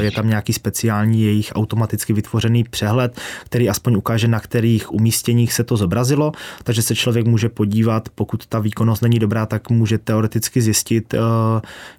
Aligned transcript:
Je 0.00 0.10
tam 0.10 0.28
nějaký 0.28 0.52
speciální 0.52 1.22
jejich 1.22 1.52
automaticky 1.54 2.12
vytvořený 2.12 2.64
přehled, 2.64 3.20
který 3.44 3.68
aspoň 3.68 3.96
ukáže, 3.96 4.28
na 4.28 4.40
kterých 4.40 4.92
umístěních 4.92 5.52
se 5.52 5.64
to 5.64 5.76
zobrazilo, 5.76 6.32
takže 6.64 6.82
se 6.82 6.94
člověk 6.94 7.26
může 7.26 7.48
podívat, 7.48 8.08
pokud 8.14 8.46
ta 8.46 8.58
výkonnost 8.58 9.02
není 9.02 9.18
dobrá, 9.18 9.46
tak 9.46 9.70
může 9.70 9.98
teoreticky 9.98 10.62
zjistit, 10.62 11.14
eh, 11.14 11.18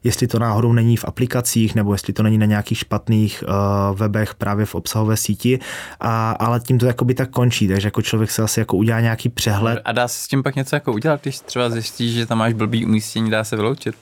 jestli 0.03 0.27
to 0.27 0.39
náhodou 0.39 0.73
není 0.73 0.97
v 0.97 1.05
aplikacích 1.05 1.75
nebo 1.75 1.93
jestli 1.93 2.13
to 2.13 2.23
není 2.23 2.37
na 2.37 2.45
nějakých 2.45 2.77
špatných 2.77 3.43
eh, 3.43 3.51
webech 3.93 4.35
právě 4.35 4.65
v 4.65 4.75
obsahové 4.75 5.17
síti, 5.17 5.59
a, 5.99 6.31
ale 6.31 6.59
tím 6.59 6.79
to 6.79 6.85
jakoby 6.85 7.13
tak 7.13 7.29
končí, 7.29 7.67
takže 7.67 7.87
jako 7.87 8.01
člověk 8.01 8.31
se 8.31 8.41
asi 8.41 8.59
jako 8.59 8.77
udělá 8.77 8.99
nějaký 8.99 9.29
přehled. 9.29 9.81
A 9.85 9.91
dá 9.91 10.07
se 10.07 10.19
s 10.23 10.27
tím 10.27 10.43
pak 10.43 10.55
něco 10.55 10.75
jako 10.75 10.93
udělat, 10.93 11.21
když 11.21 11.39
třeba 11.39 11.69
zjistíš, 11.69 12.13
že 12.13 12.25
tam 12.25 12.37
máš 12.37 12.53
blbý 12.53 12.85
umístění, 12.85 13.29
dá 13.29 13.43
se 13.43 13.55
vyloučit? 13.55 13.95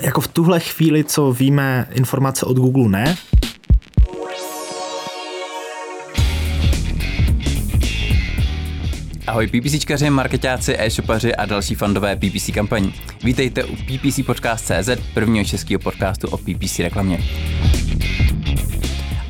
Jako 0.00 0.20
v 0.20 0.28
tuhle 0.28 0.60
chvíli, 0.60 1.04
co 1.04 1.32
víme, 1.32 1.88
informace 1.92 2.46
od 2.46 2.56
Google 2.56 2.88
ne. 2.88 3.16
Ahoj 9.26 9.46
PPCčkaři, 9.46 10.10
marketáci, 10.10 10.74
e-shopaři 10.78 11.34
a 11.34 11.46
další 11.46 11.74
fandové 11.74 12.16
PPC 12.16 12.50
kampaní. 12.54 12.94
Vítejte 13.24 13.64
u 13.64 13.76
PPC 13.76 14.20
Podcast.cz, 14.26 14.88
prvního 15.14 15.44
českého 15.44 15.80
podcastu 15.80 16.28
o 16.28 16.38
PPC 16.38 16.78
reklamě. 16.78 17.18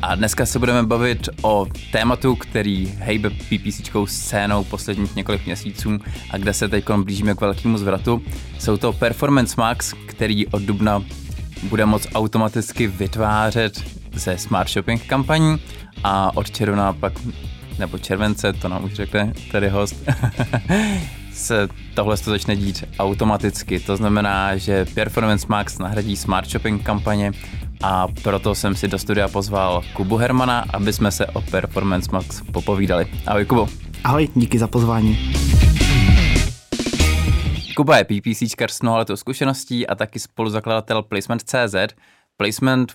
A 0.01 0.15
dneska 0.15 0.45
se 0.45 0.59
budeme 0.59 0.83
bavit 0.83 1.29
o 1.41 1.67
tématu, 1.91 2.35
který 2.35 2.87
hejbe 2.97 3.29
PPCčkou 3.29 4.05
scénou 4.05 4.63
posledních 4.63 5.15
několik 5.15 5.45
měsíců 5.45 5.99
a 6.31 6.37
kde 6.37 6.53
se 6.53 6.67
teď 6.67 6.89
blížíme 6.89 7.35
k 7.35 7.41
velkému 7.41 7.77
zvratu. 7.77 8.21
Jsou 8.59 8.77
to 8.77 8.93
Performance 8.93 9.55
Max, 9.57 9.93
který 10.05 10.47
od 10.47 10.61
dubna 10.61 11.03
bude 11.63 11.85
moct 11.85 12.07
automaticky 12.15 12.87
vytvářet 12.87 13.83
ze 14.13 14.37
Smart 14.37 14.69
Shopping 14.69 15.05
kampaní 15.05 15.57
a 16.03 16.37
od 16.37 16.51
června 16.51 16.93
pak, 16.93 17.13
nebo 17.79 17.97
července, 17.97 18.53
to 18.53 18.67
nám 18.67 18.83
už 18.83 18.93
řekne 18.93 19.33
tady 19.51 19.69
host, 19.69 19.95
se 21.37 21.67
tohle 21.93 22.17
to 22.17 22.29
začne 22.29 22.55
dít 22.55 22.83
automaticky. 22.99 23.79
To 23.79 23.97
znamená, 23.97 24.57
že 24.57 24.85
Performance 24.85 25.47
Max 25.49 25.77
nahradí 25.77 26.15
Smart 26.15 26.49
Shopping 26.49 26.83
kampaně 26.83 27.31
a 27.83 28.07
proto 28.07 28.55
jsem 28.55 28.75
si 28.75 28.87
do 28.87 28.99
studia 28.99 29.27
pozval 29.27 29.83
Kubu 29.93 30.17
Hermana, 30.17 30.65
aby 30.73 30.93
jsme 30.93 31.11
se 31.11 31.25
o 31.25 31.41
Performance 31.41 32.09
Max 32.11 32.41
popovídali. 32.51 33.07
Ahoj 33.25 33.45
Kubo. 33.45 33.67
Ahoj, 34.03 34.29
díky 34.35 34.59
za 34.59 34.67
pozvání. 34.67 35.33
Kuba 37.75 37.97
je 37.97 38.03
PPCčkar 38.03 38.71
s 38.71 38.81
mnoha 38.81 39.05
zkušeností 39.15 39.87
a 39.87 39.95
taky 39.95 40.19
spoluzakladatel 40.19 41.03
Placement.cz. 41.03 41.75
Placement 42.37 42.93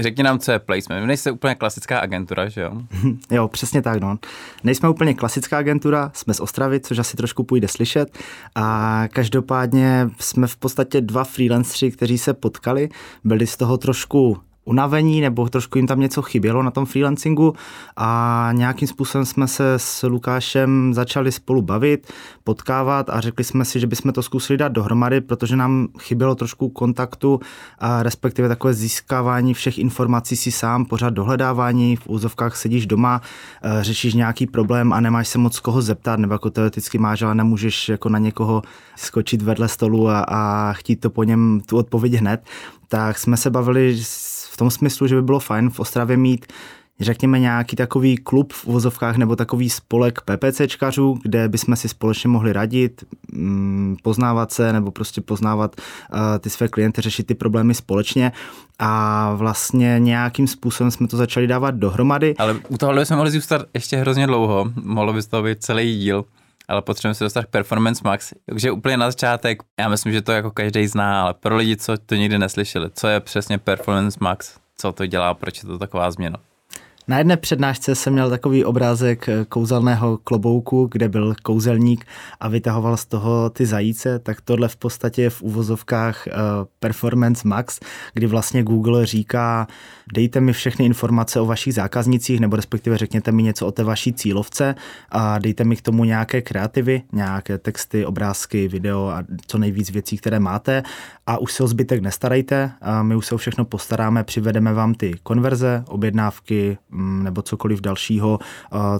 Řekni 0.00 0.24
nám, 0.24 0.38
co 0.38 0.52
je 0.52 0.58
placement. 0.58 1.00
Vy 1.00 1.06
nejste 1.06 1.30
úplně 1.30 1.54
klasická 1.54 1.98
agentura, 1.98 2.48
že 2.48 2.60
jo? 2.60 2.72
jo, 3.30 3.48
přesně 3.48 3.82
tak, 3.82 4.00
no. 4.00 4.18
Nejsme 4.64 4.88
úplně 4.88 5.14
klasická 5.14 5.58
agentura, 5.58 6.10
jsme 6.14 6.34
z 6.34 6.40
Ostravy, 6.40 6.80
což 6.80 6.98
asi 6.98 7.16
trošku 7.16 7.44
půjde 7.44 7.68
slyšet. 7.68 8.18
A 8.54 9.04
každopádně 9.12 10.10
jsme 10.18 10.46
v 10.46 10.56
podstatě 10.56 11.00
dva 11.00 11.24
freelancři, 11.24 11.90
kteří 11.90 12.18
se 12.18 12.34
potkali, 12.34 12.88
byli 13.24 13.46
z 13.46 13.56
toho 13.56 13.78
trošku 13.78 14.38
unavení 14.64 15.20
nebo 15.20 15.48
trošku 15.48 15.78
jim 15.78 15.86
tam 15.86 16.00
něco 16.00 16.22
chybělo 16.22 16.62
na 16.62 16.70
tom 16.70 16.86
freelancingu 16.86 17.54
a 17.96 18.50
nějakým 18.52 18.88
způsobem 18.88 19.24
jsme 19.24 19.48
se 19.48 19.74
s 19.76 20.06
Lukášem 20.06 20.94
začali 20.94 21.32
spolu 21.32 21.62
bavit, 21.62 22.12
potkávat 22.44 23.10
a 23.10 23.20
řekli 23.20 23.44
jsme 23.44 23.64
si, 23.64 23.80
že 23.80 23.86
bychom 23.86 24.12
to 24.12 24.22
zkusili 24.22 24.56
dát 24.56 24.72
dohromady, 24.72 25.20
protože 25.20 25.56
nám 25.56 25.88
chybělo 25.98 26.34
trošku 26.34 26.68
kontaktu 26.68 27.40
a 27.78 28.02
respektive 28.02 28.48
takové 28.48 28.74
získávání 28.74 29.54
všech 29.54 29.78
informací 29.78 30.36
si 30.36 30.52
sám, 30.52 30.84
pořád 30.84 31.10
dohledávání, 31.10 31.96
v 31.96 32.06
úzovkách 32.06 32.56
sedíš 32.56 32.86
doma, 32.86 33.20
eh, 33.62 33.84
řešíš 33.84 34.14
nějaký 34.14 34.46
problém 34.46 34.92
a 34.92 35.00
nemáš 35.00 35.28
se 35.28 35.38
moc 35.38 35.60
koho 35.60 35.82
zeptat, 35.82 36.18
nebo 36.18 36.34
jako 36.34 36.50
teoreticky 36.50 36.98
máš, 36.98 37.22
ale 37.22 37.34
nemůžeš 37.34 37.88
jako 37.88 38.08
na 38.08 38.18
někoho 38.18 38.62
skočit 38.96 39.42
vedle 39.42 39.68
stolu 39.68 40.08
a, 40.08 40.20
a 40.20 40.72
chtít 40.72 40.96
to 40.96 41.10
po 41.10 41.24
něm 41.24 41.60
tu 41.66 41.76
odpověď 41.76 42.12
hned, 42.12 42.40
tak 42.88 43.18
jsme 43.18 43.36
se 43.36 43.50
bavili 43.50 43.94
v 44.52 44.56
tom 44.56 44.70
smyslu, 44.70 45.06
že 45.06 45.14
by 45.14 45.22
bylo 45.22 45.40
fajn 45.40 45.70
v 45.70 45.80
Ostravě 45.80 46.16
mít 46.16 46.46
řekněme 47.00 47.38
nějaký 47.38 47.76
takový 47.76 48.16
klub 48.16 48.52
v 48.52 48.66
uvozovkách 48.66 49.16
nebo 49.16 49.36
takový 49.36 49.70
spolek 49.70 50.20
PPCčkařů, 50.20 51.18
kde 51.22 51.48
bychom 51.48 51.76
si 51.76 51.88
společně 51.88 52.28
mohli 52.28 52.52
radit, 52.52 53.04
mm, 53.32 53.96
poznávat 54.02 54.52
se 54.52 54.72
nebo 54.72 54.90
prostě 54.90 55.20
poznávat 55.20 55.76
uh, 56.12 56.18
ty 56.40 56.50
své 56.50 56.68
klienty, 56.68 57.00
řešit 57.00 57.26
ty 57.26 57.34
problémy 57.34 57.74
společně 57.74 58.32
a 58.78 59.34
vlastně 59.34 59.96
nějakým 59.98 60.46
způsobem 60.46 60.90
jsme 60.90 61.08
to 61.08 61.16
začali 61.16 61.46
dávat 61.46 61.74
dohromady. 61.74 62.34
Ale 62.38 62.56
u 62.68 62.78
tohohle 62.78 63.02
bychom 63.02 63.16
mohli 63.16 63.30
zůstat 63.30 63.62
ještě 63.74 63.96
hrozně 63.96 64.26
dlouho, 64.26 64.72
mohlo 64.82 65.12
by 65.12 65.22
to 65.22 65.42
být 65.42 65.62
celý 65.62 65.98
díl 65.98 66.24
ale 66.72 66.82
potřebujeme 66.82 67.14
se 67.14 67.24
dostat 67.24 67.44
k 67.44 67.48
Performance 67.48 68.00
Max. 68.04 68.32
Takže 68.46 68.70
úplně 68.70 68.96
na 68.96 69.10
začátek, 69.10 69.62
já 69.80 69.88
myslím, 69.88 70.12
že 70.12 70.22
to 70.22 70.32
jako 70.32 70.50
každý 70.50 70.86
zná, 70.86 71.22
ale 71.22 71.34
pro 71.34 71.56
lidi, 71.56 71.76
co 71.76 71.98
to 71.98 72.14
nikdy 72.14 72.38
neslyšeli, 72.38 72.90
co 72.94 73.08
je 73.08 73.20
přesně 73.20 73.58
Performance 73.58 74.18
Max, 74.20 74.58
co 74.76 74.92
to 74.92 75.06
dělá, 75.06 75.34
proč 75.34 75.62
je 75.62 75.68
to 75.68 75.78
taková 75.78 76.10
změna? 76.10 76.38
Na 77.12 77.18
jedné 77.18 77.36
přednášce 77.36 77.94
jsem 77.94 78.12
měl 78.12 78.30
takový 78.30 78.64
obrázek 78.64 79.28
kouzelného 79.48 80.18
klobouku, 80.24 80.88
kde 80.92 81.08
byl 81.08 81.34
kouzelník 81.42 82.06
a 82.40 82.48
vytahoval 82.48 82.96
z 82.96 83.04
toho 83.04 83.50
ty 83.50 83.66
zajíce, 83.66 84.18
tak 84.18 84.40
tohle 84.40 84.68
v 84.68 84.76
podstatě 84.76 85.22
je 85.22 85.30
v 85.30 85.42
uvozovkách 85.42 86.26
eh, 86.26 86.32
Performance 86.80 87.48
Max, 87.48 87.80
kdy 88.14 88.26
vlastně 88.26 88.62
Google 88.62 89.06
říká, 89.06 89.66
dejte 90.14 90.40
mi 90.40 90.52
všechny 90.52 90.84
informace 90.84 91.40
o 91.40 91.46
vašich 91.46 91.74
zákaznicích, 91.74 92.40
nebo 92.40 92.56
respektive 92.56 92.98
řekněte 92.98 93.32
mi 93.32 93.42
něco 93.42 93.66
o 93.66 93.72
té 93.72 93.84
vaší 93.84 94.12
cílovce 94.12 94.74
a 95.08 95.38
dejte 95.38 95.64
mi 95.64 95.76
k 95.76 95.82
tomu 95.82 96.04
nějaké 96.04 96.42
kreativy, 96.42 97.02
nějaké 97.12 97.58
texty, 97.58 98.06
obrázky, 98.06 98.68
video 98.68 99.08
a 99.08 99.24
co 99.46 99.58
nejvíc 99.58 99.90
věcí, 99.90 100.16
které 100.16 100.40
máte. 100.40 100.82
A 101.26 101.38
už 101.38 101.52
se 101.52 101.62
o 101.62 101.68
zbytek 101.68 102.02
nestarejte, 102.02 102.70
a 102.80 103.02
my 103.02 103.16
už 103.16 103.26
se 103.26 103.34
o 103.34 103.38
všechno 103.38 103.64
postaráme, 103.64 104.24
přivedeme 104.24 104.72
vám 104.72 104.94
ty 104.94 105.14
konverze, 105.22 105.84
objednávky, 105.88 106.78
nebo 107.22 107.42
cokoliv 107.42 107.80
dalšího, 107.80 108.38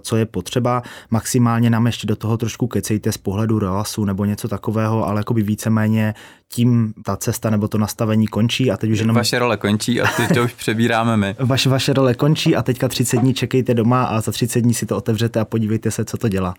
co 0.00 0.16
je 0.16 0.26
potřeba. 0.26 0.82
Maximálně 1.10 1.70
nám 1.70 1.86
ještě 1.86 2.06
do 2.06 2.16
toho 2.16 2.36
trošku 2.36 2.66
kecejte 2.66 3.12
z 3.12 3.18
pohledu 3.18 3.58
ROASu 3.58 4.04
nebo 4.04 4.24
něco 4.24 4.48
takového, 4.48 5.06
ale 5.06 5.20
jakoby 5.20 5.42
víceméně 5.42 6.14
tím 6.48 6.94
ta 7.04 7.16
cesta 7.16 7.50
nebo 7.50 7.68
to 7.68 7.78
nastavení 7.78 8.26
končí 8.26 8.70
a 8.70 8.76
teď 8.76 8.90
už 8.90 8.98
jenom... 8.98 9.16
Vaše 9.16 9.38
role 9.38 9.56
končí 9.56 10.00
a 10.00 10.06
teď 10.16 10.34
to 10.34 10.44
už 10.44 10.52
přebíráme 10.52 11.16
my. 11.16 11.36
Vaše, 11.40 11.68
vaše 11.68 11.92
role 11.92 12.14
končí 12.14 12.56
a 12.56 12.62
teďka 12.62 12.88
30 12.88 13.16
dní 13.16 13.34
čekejte 13.34 13.74
doma 13.74 14.04
a 14.04 14.20
za 14.20 14.32
30 14.32 14.60
dní 14.60 14.74
si 14.74 14.86
to 14.86 14.96
otevřete 14.96 15.40
a 15.40 15.44
podívejte 15.44 15.90
se, 15.90 16.04
co 16.04 16.16
to 16.16 16.28
dělá. 16.28 16.54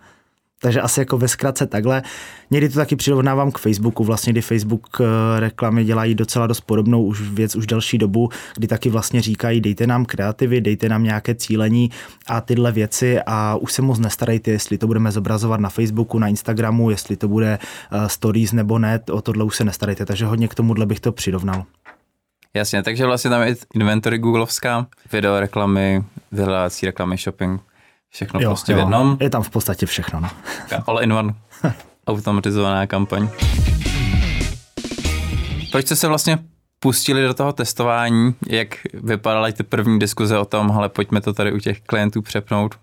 Takže 0.64 0.80
asi 0.80 1.00
jako 1.00 1.18
ve 1.18 1.28
zkratce 1.28 1.66
takhle. 1.66 2.02
Někdy 2.50 2.68
to 2.68 2.74
taky 2.74 2.96
přirovnávám 2.96 3.52
k 3.52 3.58
Facebooku, 3.58 4.04
vlastně 4.04 4.32
kdy 4.32 4.40
Facebook 4.40 4.86
eh, 5.00 5.40
reklamy 5.40 5.84
dělají 5.84 6.14
docela 6.14 6.46
dost 6.46 6.60
podobnou 6.60 7.04
už 7.04 7.20
věc 7.20 7.56
už 7.56 7.66
delší 7.66 7.98
dobu, 7.98 8.28
kdy 8.56 8.66
taky 8.66 8.90
vlastně 8.90 9.20
říkají 9.20 9.60
dejte 9.60 9.86
nám 9.86 10.04
kreativy, 10.04 10.60
dejte 10.60 10.88
nám 10.88 11.04
nějaké 11.04 11.34
cílení 11.34 11.90
a 12.26 12.40
tyhle 12.40 12.72
věci 12.72 13.18
a 13.26 13.56
už 13.56 13.72
se 13.72 13.82
moc 13.82 13.98
nestarejte, 13.98 14.50
jestli 14.50 14.78
to 14.78 14.86
budeme 14.86 15.12
zobrazovat 15.12 15.60
na 15.60 15.68
Facebooku, 15.68 16.18
na 16.18 16.28
Instagramu, 16.28 16.90
jestli 16.90 17.16
to 17.16 17.28
bude 17.28 17.58
uh, 17.92 18.06
stories 18.06 18.52
nebo 18.52 18.78
ne, 18.78 19.00
o 19.10 19.20
tohle 19.20 19.44
už 19.44 19.56
se 19.56 19.64
nestarejte, 19.64 20.06
takže 20.06 20.26
hodně 20.26 20.48
k 20.48 20.54
tomuhle 20.54 20.86
bych 20.86 21.00
to 21.00 21.12
přirovnal. 21.12 21.64
Jasně, 22.54 22.82
takže 22.82 23.06
vlastně 23.06 23.30
tam 23.30 23.42
je 23.42 23.56
inventory 23.74 24.18
googlovská, 24.18 24.86
video 25.12 25.40
reklamy, 25.40 26.04
vyhledávací 26.32 26.86
reklamy, 26.86 27.16
shopping, 27.16 27.60
Všechno 28.14 28.40
jo, 28.40 28.50
prostě 28.50 28.72
jo. 28.72 28.76
v 28.76 28.80
jednom. 28.80 29.16
Je 29.20 29.30
tam 29.30 29.42
v 29.42 29.50
podstatě 29.50 29.86
všechno. 29.86 30.20
No. 30.20 30.30
All 30.86 31.02
in 31.02 31.12
one. 31.12 31.34
Automatizovaná 32.06 32.86
kampaň. 32.86 33.28
Proč 35.72 35.86
jste 35.86 35.96
se 35.96 36.08
vlastně 36.08 36.38
pustili 36.78 37.22
do 37.22 37.34
toho 37.34 37.52
testování? 37.52 38.34
Jak 38.46 38.68
vypadaly 38.94 39.52
ty 39.52 39.62
první 39.62 39.98
diskuze 39.98 40.38
o 40.38 40.44
tom, 40.44 40.72
ale 40.72 40.88
pojďme 40.88 41.20
to 41.20 41.32
tady 41.32 41.52
u 41.52 41.58
těch 41.58 41.80
klientů 41.80 42.22
přepnout? 42.22 42.74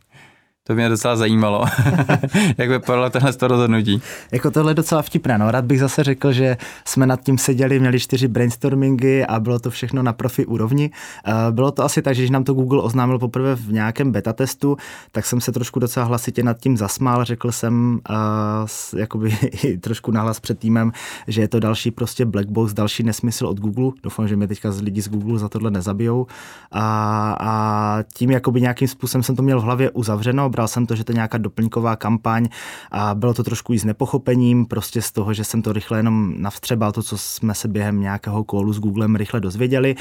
To 0.72 0.76
mě 0.76 0.90
docela 0.90 1.16
zajímalo, 1.16 1.66
jak 2.58 2.70
vypadalo 2.70 3.10
tenhle 3.10 3.34
to 3.34 3.48
rozhodnutí. 3.48 4.02
Jako 4.32 4.52
tohle 4.52 4.72
je 4.72 4.76
docela 4.76 5.02
vtipné, 5.02 5.38
no. 5.38 5.52
Rád 5.52 5.66
bych 5.66 5.80
zase 5.80 6.04
řekl, 6.04 6.32
že 6.32 6.58
jsme 6.86 7.06
nad 7.06 7.22
tím 7.22 7.38
seděli, 7.38 7.80
měli 7.80 8.00
čtyři 8.00 8.28
brainstormingy 8.28 9.26
a 9.26 9.40
bylo 9.40 9.60
to 9.60 9.70
všechno 9.70 10.04
na 10.04 10.14
profi 10.14 10.46
úrovni. 10.46 10.92
Eh, 11.26 11.52
bylo 11.52 11.72
to 11.72 11.84
asi 11.84 12.02
tak, 12.02 12.16
že 12.16 12.22
když 12.22 12.30
nám 12.30 12.44
to 12.44 12.54
Google 12.54 12.82
oznámil 12.82 13.20
poprvé 13.20 13.56
v 13.56 13.72
nějakém 13.72 14.12
beta 14.12 14.34
testu, 14.34 14.78
tak 15.12 15.26
jsem 15.26 15.42
se 15.42 15.52
trošku 15.52 15.80
docela 15.80 16.06
hlasitě 16.06 16.44
nad 16.44 16.58
tím 16.58 16.78
zasmál. 16.78 17.26
Řekl 17.26 17.52
jsem 17.52 18.00
uh, 18.10 19.00
jakoby 19.00 19.38
trošku 19.82 20.12
nahlas 20.12 20.40
před 20.40 20.60
týmem, 20.60 20.92
že 21.28 21.42
je 21.42 21.48
to 21.48 21.60
další 21.60 21.92
prostě 21.92 22.26
black 22.26 22.48
box, 22.48 22.74
další 22.74 23.04
nesmysl 23.04 23.48
od 23.48 23.60
Google. 23.60 23.92
Doufám, 24.04 24.28
že 24.28 24.36
mě 24.36 24.48
teďka 24.48 24.72
z 24.72 24.82
lidi 24.82 25.02
z 25.02 25.10
Google 25.10 25.40
za 25.40 25.50
tohle 25.50 25.72
nezabijou. 25.72 26.28
A, 26.72 27.36
a 27.40 28.04
tím 28.14 28.32
jakoby 28.32 28.62
nějakým 28.62 28.88
způsobem 28.88 29.24
jsem 29.24 29.36
to 29.36 29.44
měl 29.44 29.60
v 29.60 29.64
hlavě 29.64 29.92
uzavřeno, 29.92 30.50
bral 30.62 30.68
jsem 30.68 30.86
to, 30.86 30.96
že 30.96 31.04
to 31.04 31.12
je 31.12 31.16
nějaká 31.16 31.38
doplňková 31.38 31.96
kampaň 31.96 32.50
a 32.92 33.16
bylo 33.16 33.34
to 33.34 33.44
trošku 33.44 33.74
i 33.74 33.80
s 33.80 33.86
nepochopením, 33.86 34.66
prostě 34.66 35.02
z 35.02 35.12
toho, 35.12 35.34
že 35.34 35.44
jsem 35.44 35.62
to 35.62 35.74
rychle 35.74 36.00
jenom 36.00 36.34
navstřebal, 36.38 36.92
to, 36.92 37.04
co 37.04 37.18
jsme 37.18 37.54
se 37.54 37.68
během 37.68 38.02
nějakého 38.02 38.44
kólu 38.44 38.74
s 38.74 38.80
Googlem 38.80 39.16
rychle 39.16 39.40
dozvěděli. 39.40 39.96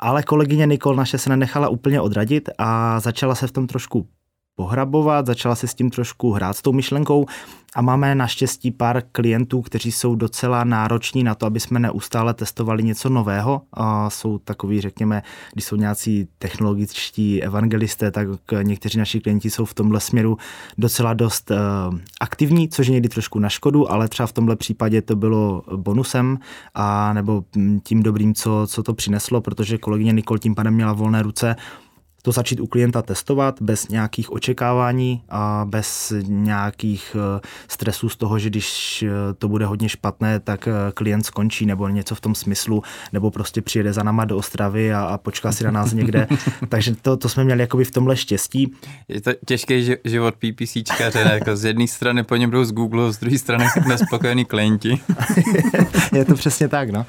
Ale 0.00 0.22
kolegyně 0.22 0.66
Nikol 0.66 0.96
naše 0.96 1.18
se 1.18 1.30
nenechala 1.30 1.68
úplně 1.68 2.00
odradit 2.00 2.48
a 2.58 3.00
začala 3.00 3.34
se 3.34 3.46
v 3.46 3.52
tom 3.52 3.66
trošku 3.66 4.06
pohrabovat, 4.56 5.26
začala 5.26 5.54
se 5.54 5.66
s 5.66 5.74
tím 5.74 5.90
trošku 5.90 6.32
hrát 6.32 6.56
s 6.56 6.62
tou 6.62 6.72
myšlenkou 6.72 7.26
a 7.74 7.82
máme 7.82 8.14
naštěstí 8.14 8.70
pár 8.70 9.02
klientů, 9.12 9.62
kteří 9.62 9.92
jsou 9.92 10.14
docela 10.14 10.64
nároční 10.64 11.24
na 11.24 11.34
to, 11.34 11.46
aby 11.46 11.60
jsme 11.60 11.78
neustále 11.78 12.34
testovali 12.34 12.82
něco 12.82 13.08
nového. 13.08 13.62
A 13.72 14.10
jsou 14.10 14.38
takový, 14.38 14.80
řekněme, 14.80 15.22
když 15.52 15.64
jsou 15.64 15.76
nějací 15.76 16.28
technologičtí 16.38 17.42
evangelisté, 17.42 18.10
tak 18.10 18.28
někteří 18.62 18.98
naši 18.98 19.20
klienti 19.20 19.50
jsou 19.50 19.64
v 19.64 19.74
tomhle 19.74 20.00
směru 20.00 20.38
docela 20.78 21.14
dost 21.14 21.50
uh, 21.50 21.56
aktivní, 22.20 22.68
což 22.68 22.86
je 22.86 22.92
někdy 22.92 23.08
trošku 23.08 23.38
na 23.38 23.48
škodu, 23.48 23.92
ale 23.92 24.08
třeba 24.08 24.26
v 24.26 24.32
tomhle 24.32 24.56
případě 24.56 25.02
to 25.02 25.16
bylo 25.16 25.62
bonusem 25.76 26.38
a 26.74 27.12
nebo 27.12 27.44
tím 27.82 28.02
dobrým, 28.02 28.34
co, 28.34 28.66
co 28.66 28.82
to 28.82 28.94
přineslo, 28.94 29.40
protože 29.40 29.78
kolegyně 29.78 30.12
Nikol 30.12 30.38
tím 30.38 30.54
pádem 30.54 30.74
měla 30.74 30.92
volné 30.92 31.22
ruce 31.22 31.56
to 32.26 32.32
začít 32.32 32.60
u 32.60 32.66
klienta 32.66 33.02
testovat 33.02 33.62
bez 33.62 33.88
nějakých 33.88 34.32
očekávání 34.32 35.22
a 35.28 35.66
bez 35.68 36.12
nějakých 36.22 37.16
eh, 37.36 37.40
stresů 37.68 38.08
z 38.08 38.16
toho, 38.16 38.38
že 38.38 38.50
když 38.50 39.02
eh, 39.02 39.10
to 39.38 39.48
bude 39.48 39.66
hodně 39.66 39.88
špatné, 39.88 40.40
tak 40.40 40.68
eh, 40.68 40.72
klient 40.94 41.26
skončí 41.26 41.66
nebo 41.66 41.88
něco 41.88 42.14
v 42.14 42.20
tom 42.20 42.34
smyslu, 42.34 42.82
nebo 43.12 43.30
prostě 43.30 43.62
přijede 43.62 43.92
za 43.92 44.02
náma 44.02 44.24
do 44.24 44.36
Ostravy 44.36 44.94
a, 44.94 45.04
a 45.04 45.18
počká 45.18 45.52
si 45.52 45.64
na 45.64 45.70
nás 45.70 45.92
někde. 45.92 46.26
Takže 46.68 46.94
to, 47.02 47.16
to 47.16 47.28
jsme 47.28 47.44
měli 47.44 47.60
jakoby 47.60 47.84
v 47.84 47.90
tomhle 47.90 48.16
štěstí. 48.16 48.72
Je 49.08 49.20
to 49.20 49.30
těžký 49.46 49.94
život 50.04 50.34
PPCčkaře, 50.34 51.18
jako 51.18 51.56
z 51.56 51.64
jedné 51.64 51.86
strany 51.86 52.22
po 52.22 52.36
něm 52.36 52.50
jdou 52.50 52.64
z 52.64 52.72
Google, 52.72 53.12
z 53.12 53.18
druhé 53.18 53.38
strany 53.38 53.66
nespokojení 53.88 54.44
klienti. 54.44 54.98
je 56.12 56.24
to 56.24 56.34
přesně 56.34 56.68
tak, 56.68 56.90
no. 56.90 57.06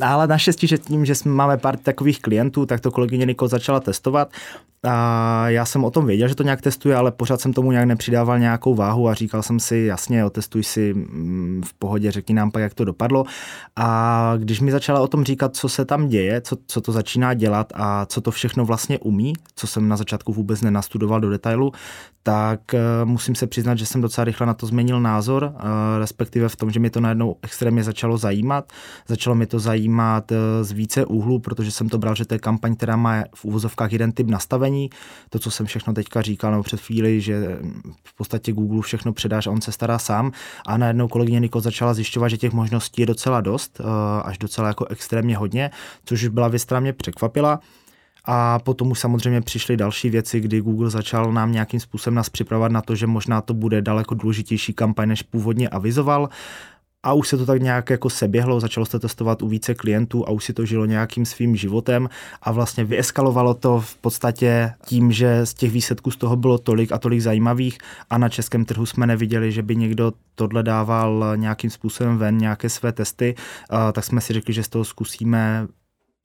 Ale 0.00 0.26
naštěstí, 0.26 0.66
že 0.66 0.78
tím, 0.78 1.04
že 1.04 1.14
jsme 1.14 1.32
máme 1.32 1.56
pár 1.56 1.76
takových 1.76 2.20
klientů, 2.20 2.66
tak 2.66 2.80
to 2.80 2.90
kolegyně 2.90 3.26
Niko 3.26 3.48
začala 3.48 3.80
testovat 3.80 4.30
a 4.82 5.48
já 5.48 5.64
jsem 5.64 5.84
o 5.84 5.90
tom 5.90 6.06
věděl, 6.06 6.28
že 6.28 6.34
to 6.34 6.42
nějak 6.42 6.60
testuje, 6.60 6.96
ale 6.96 7.12
pořád 7.12 7.40
jsem 7.40 7.52
tomu 7.52 7.72
nějak 7.72 7.86
nepřidával 7.86 8.38
nějakou 8.38 8.74
váhu 8.74 9.08
a 9.08 9.14
říkal 9.14 9.42
jsem 9.42 9.60
si, 9.60 9.76
jasně, 9.76 10.24
otestuj 10.24 10.64
si 10.64 10.94
mm, 10.94 11.62
v 11.64 11.74
pohodě, 11.74 12.10
řekni 12.10 12.34
nám 12.34 12.50
pak, 12.50 12.62
jak 12.62 12.74
to 12.74 12.84
dopadlo. 12.84 13.24
A 13.76 14.32
když 14.38 14.60
mi 14.60 14.72
začala 14.72 15.00
o 15.00 15.08
tom 15.08 15.24
říkat, 15.24 15.56
co 15.56 15.68
se 15.68 15.84
tam 15.84 16.08
děje, 16.08 16.40
co, 16.40 16.56
co 16.66 16.80
to 16.80 16.92
začíná 16.92 17.34
dělat 17.34 17.72
a 17.74 18.06
co 18.06 18.20
to 18.20 18.30
všechno 18.30 18.64
vlastně 18.64 18.98
umí, 18.98 19.32
co 19.54 19.66
jsem 19.66 19.88
na 19.88 19.96
začátku 19.96 20.32
vůbec 20.32 20.60
nenastudoval 20.60 21.20
do 21.20 21.30
detailu, 21.30 21.72
tak 22.22 22.74
eh, 22.74 22.80
musím 23.04 23.34
se 23.34 23.46
přiznat, 23.46 23.78
že 23.78 23.86
jsem 23.86 24.00
docela 24.00 24.24
rychle 24.24 24.46
na 24.46 24.54
to 24.54 24.66
změnil 24.66 25.00
názor, 25.00 25.54
eh, 25.54 25.98
respektive 25.98 26.48
v 26.48 26.56
tom, 26.56 26.70
že 26.70 26.80
mě 26.80 26.90
to 26.90 27.00
najednou 27.00 27.36
extrémně 27.42 27.84
začalo 27.84 28.18
zajímat. 28.18 28.72
Začalo 29.08 29.36
mě 29.36 29.46
to 29.46 29.58
zajímat 29.58 30.32
eh, 30.32 30.64
z 30.64 30.72
více 30.72 31.06
úhlů, 31.06 31.38
protože 31.38 31.70
jsem 31.70 31.88
to 31.88 31.98
bral, 31.98 32.14
že 32.14 32.24
to 32.24 32.34
je 32.34 32.38
kampaň, 32.38 32.76
která 32.76 32.96
má 32.96 33.24
v 33.34 33.44
úvozovkách 33.44 33.92
jeden 33.92 34.12
typ 34.12 34.26
nastavení. 34.26 34.90
To, 35.30 35.38
co 35.38 35.50
jsem 35.50 35.66
všechno 35.66 35.92
teďka 35.92 36.22
říkal 36.22 36.50
nebo 36.50 36.62
před 36.62 36.80
chvíli, 36.80 37.20
že 37.20 37.58
v 38.04 38.16
podstatě 38.16 38.52
Google 38.52 38.82
všechno 38.82 39.12
předáš 39.12 39.46
a 39.46 39.50
on 39.50 39.60
se 39.60 39.72
stará 39.72 39.98
sám. 39.98 40.32
A 40.66 40.76
najednou 40.76 41.08
kolegyně 41.08 41.40
Niko 41.40 41.60
začala 41.60 41.94
zjišťovat, 41.94 42.28
že 42.28 42.36
těch 42.36 42.52
možností 42.52 43.02
je 43.02 43.06
docela 43.06 43.40
dost, 43.40 43.80
až 44.24 44.38
docela 44.38 44.68
jako 44.68 44.86
extrémně 44.86 45.36
hodně, 45.36 45.70
což 46.04 46.28
byla 46.28 46.48
věc, 46.48 46.64
která 46.64 46.80
mě 46.80 46.92
překvapila. 46.92 47.60
A 48.24 48.58
potom 48.58 48.90
už 48.90 48.98
samozřejmě 48.98 49.40
přišly 49.40 49.76
další 49.76 50.10
věci, 50.10 50.40
kdy 50.40 50.60
Google 50.60 50.90
začal 50.90 51.32
nám 51.32 51.52
nějakým 51.52 51.80
způsobem 51.80 52.14
nás 52.14 52.28
připravovat 52.28 52.72
na 52.72 52.82
to, 52.82 52.94
že 52.94 53.06
možná 53.06 53.40
to 53.40 53.54
bude 53.54 53.82
daleko 53.82 54.14
důležitější 54.14 54.72
kampaň, 54.72 55.08
než 55.08 55.22
původně 55.22 55.68
avizoval. 55.68 56.28
A 57.02 57.12
už 57.12 57.28
se 57.28 57.36
to 57.36 57.46
tak 57.46 57.62
nějak 57.62 57.90
jako 57.90 58.10
seběhlo, 58.10 58.60
začalo 58.60 58.86
se 58.86 58.98
testovat 58.98 59.42
u 59.42 59.48
více 59.48 59.74
klientů 59.74 60.28
a 60.28 60.30
už 60.30 60.44
si 60.44 60.52
to 60.52 60.66
žilo 60.66 60.84
nějakým 60.84 61.26
svým 61.26 61.56
životem. 61.56 62.08
A 62.42 62.52
vlastně 62.52 62.84
vyeskalovalo 62.84 63.54
to 63.54 63.80
v 63.80 63.96
podstatě 63.96 64.72
tím, 64.86 65.12
že 65.12 65.46
z 65.46 65.54
těch 65.54 65.72
výsledků 65.72 66.10
z 66.10 66.16
toho 66.16 66.36
bylo 66.36 66.58
tolik 66.58 66.92
a 66.92 66.98
tolik 66.98 67.20
zajímavých. 67.20 67.78
A 68.10 68.18
na 68.18 68.28
českém 68.28 68.64
trhu 68.64 68.86
jsme 68.86 69.06
neviděli, 69.06 69.52
že 69.52 69.62
by 69.62 69.76
někdo 69.76 70.12
tohle 70.34 70.62
dával 70.62 71.36
nějakým 71.36 71.70
způsobem 71.70 72.18
ven, 72.18 72.38
nějaké 72.38 72.68
své 72.68 72.92
testy, 72.92 73.34
tak 73.92 74.04
jsme 74.04 74.20
si 74.20 74.32
řekli, 74.32 74.54
že 74.54 74.62
z 74.62 74.68
toho 74.68 74.84
zkusíme 74.84 75.66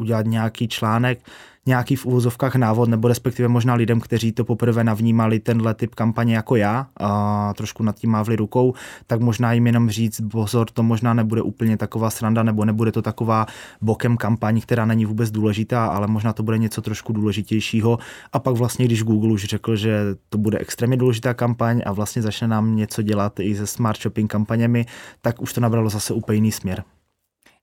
udělat 0.02 0.26
nějaký 0.26 0.68
článek, 0.68 1.20
nějaký 1.66 1.96
v 1.96 2.06
úvozovkách 2.06 2.56
návod, 2.56 2.90
nebo 2.90 3.08
respektive 3.08 3.48
možná 3.48 3.74
lidem, 3.74 4.00
kteří 4.00 4.32
to 4.32 4.46
poprvé 4.46 4.84
navnímali 4.84 5.40
tenhle 5.40 5.74
typ 5.74 5.96
kampaně 5.96 6.36
jako 6.36 6.56
já 6.56 6.88
a 7.00 7.54
trošku 7.54 7.84
nad 7.84 7.96
tím 7.96 8.10
mávli 8.10 8.36
rukou, 8.36 8.74
tak 9.08 9.22
možná 9.22 9.54
jim 9.54 9.68
jenom 9.68 9.90
říct, 9.90 10.22
pozor, 10.32 10.70
to 10.70 10.84
možná 10.84 11.14
nebude 11.14 11.42
úplně 11.42 11.78
taková 11.78 12.10
sranda, 12.10 12.44
nebo 12.44 12.66
nebude 12.66 12.92
to 12.92 13.02
taková 13.02 13.46
bokem 13.82 14.18
kampaň, 14.18 14.62
která 14.62 14.86
není 14.86 15.06
vůbec 15.06 15.32
důležitá, 15.32 15.86
ale 15.86 16.08
možná 16.08 16.34
to 16.34 16.44
bude 16.44 16.58
něco 16.58 16.82
trošku 16.82 17.14
důležitějšího. 17.14 17.98
A 18.34 18.40
pak 18.40 18.56
vlastně, 18.56 18.86
když 18.86 19.04
Google 19.04 19.32
už 19.32 19.46
řekl, 19.46 19.76
že 19.76 20.00
to 20.30 20.38
bude 20.38 20.58
extrémně 20.58 20.98
důležitá 20.98 21.34
kampaň 21.34 21.82
a 21.86 21.92
vlastně 21.92 22.22
začne 22.22 22.48
nám 22.48 22.76
něco 22.76 23.02
dělat 23.02 23.40
i 23.40 23.56
se 23.56 23.68
smart 23.68 24.02
shopping 24.02 24.32
kampaněmi, 24.32 24.86
tak 25.22 25.42
už 25.42 25.54
to 25.54 25.62
nabralo 25.62 25.90
zase 25.90 26.14
úplně 26.14 26.36
jiný 26.36 26.52
směr. 26.52 26.84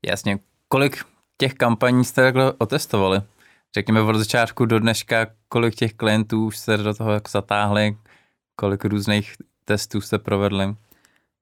Jasně. 0.07 0.39
Kolik 0.69 1.12
těch 1.43 1.55
kampaní 1.55 2.05
jste 2.05 2.23
takhle 2.23 2.53
otestovali? 2.59 3.23
Řekněme 3.75 4.01
od 4.01 4.17
začátku 4.17 4.67
do 4.67 4.79
dneška, 4.79 5.27
kolik 5.49 5.75
těch 5.75 5.95
klientů 5.95 6.47
už 6.47 6.59
se 6.59 6.77
do 6.77 6.95
toho 6.95 7.13
zatáhli, 7.31 7.97
kolik 8.57 8.85
různých 8.85 9.35
testů 9.65 10.01
jste 10.01 10.19
provedli? 10.19 10.75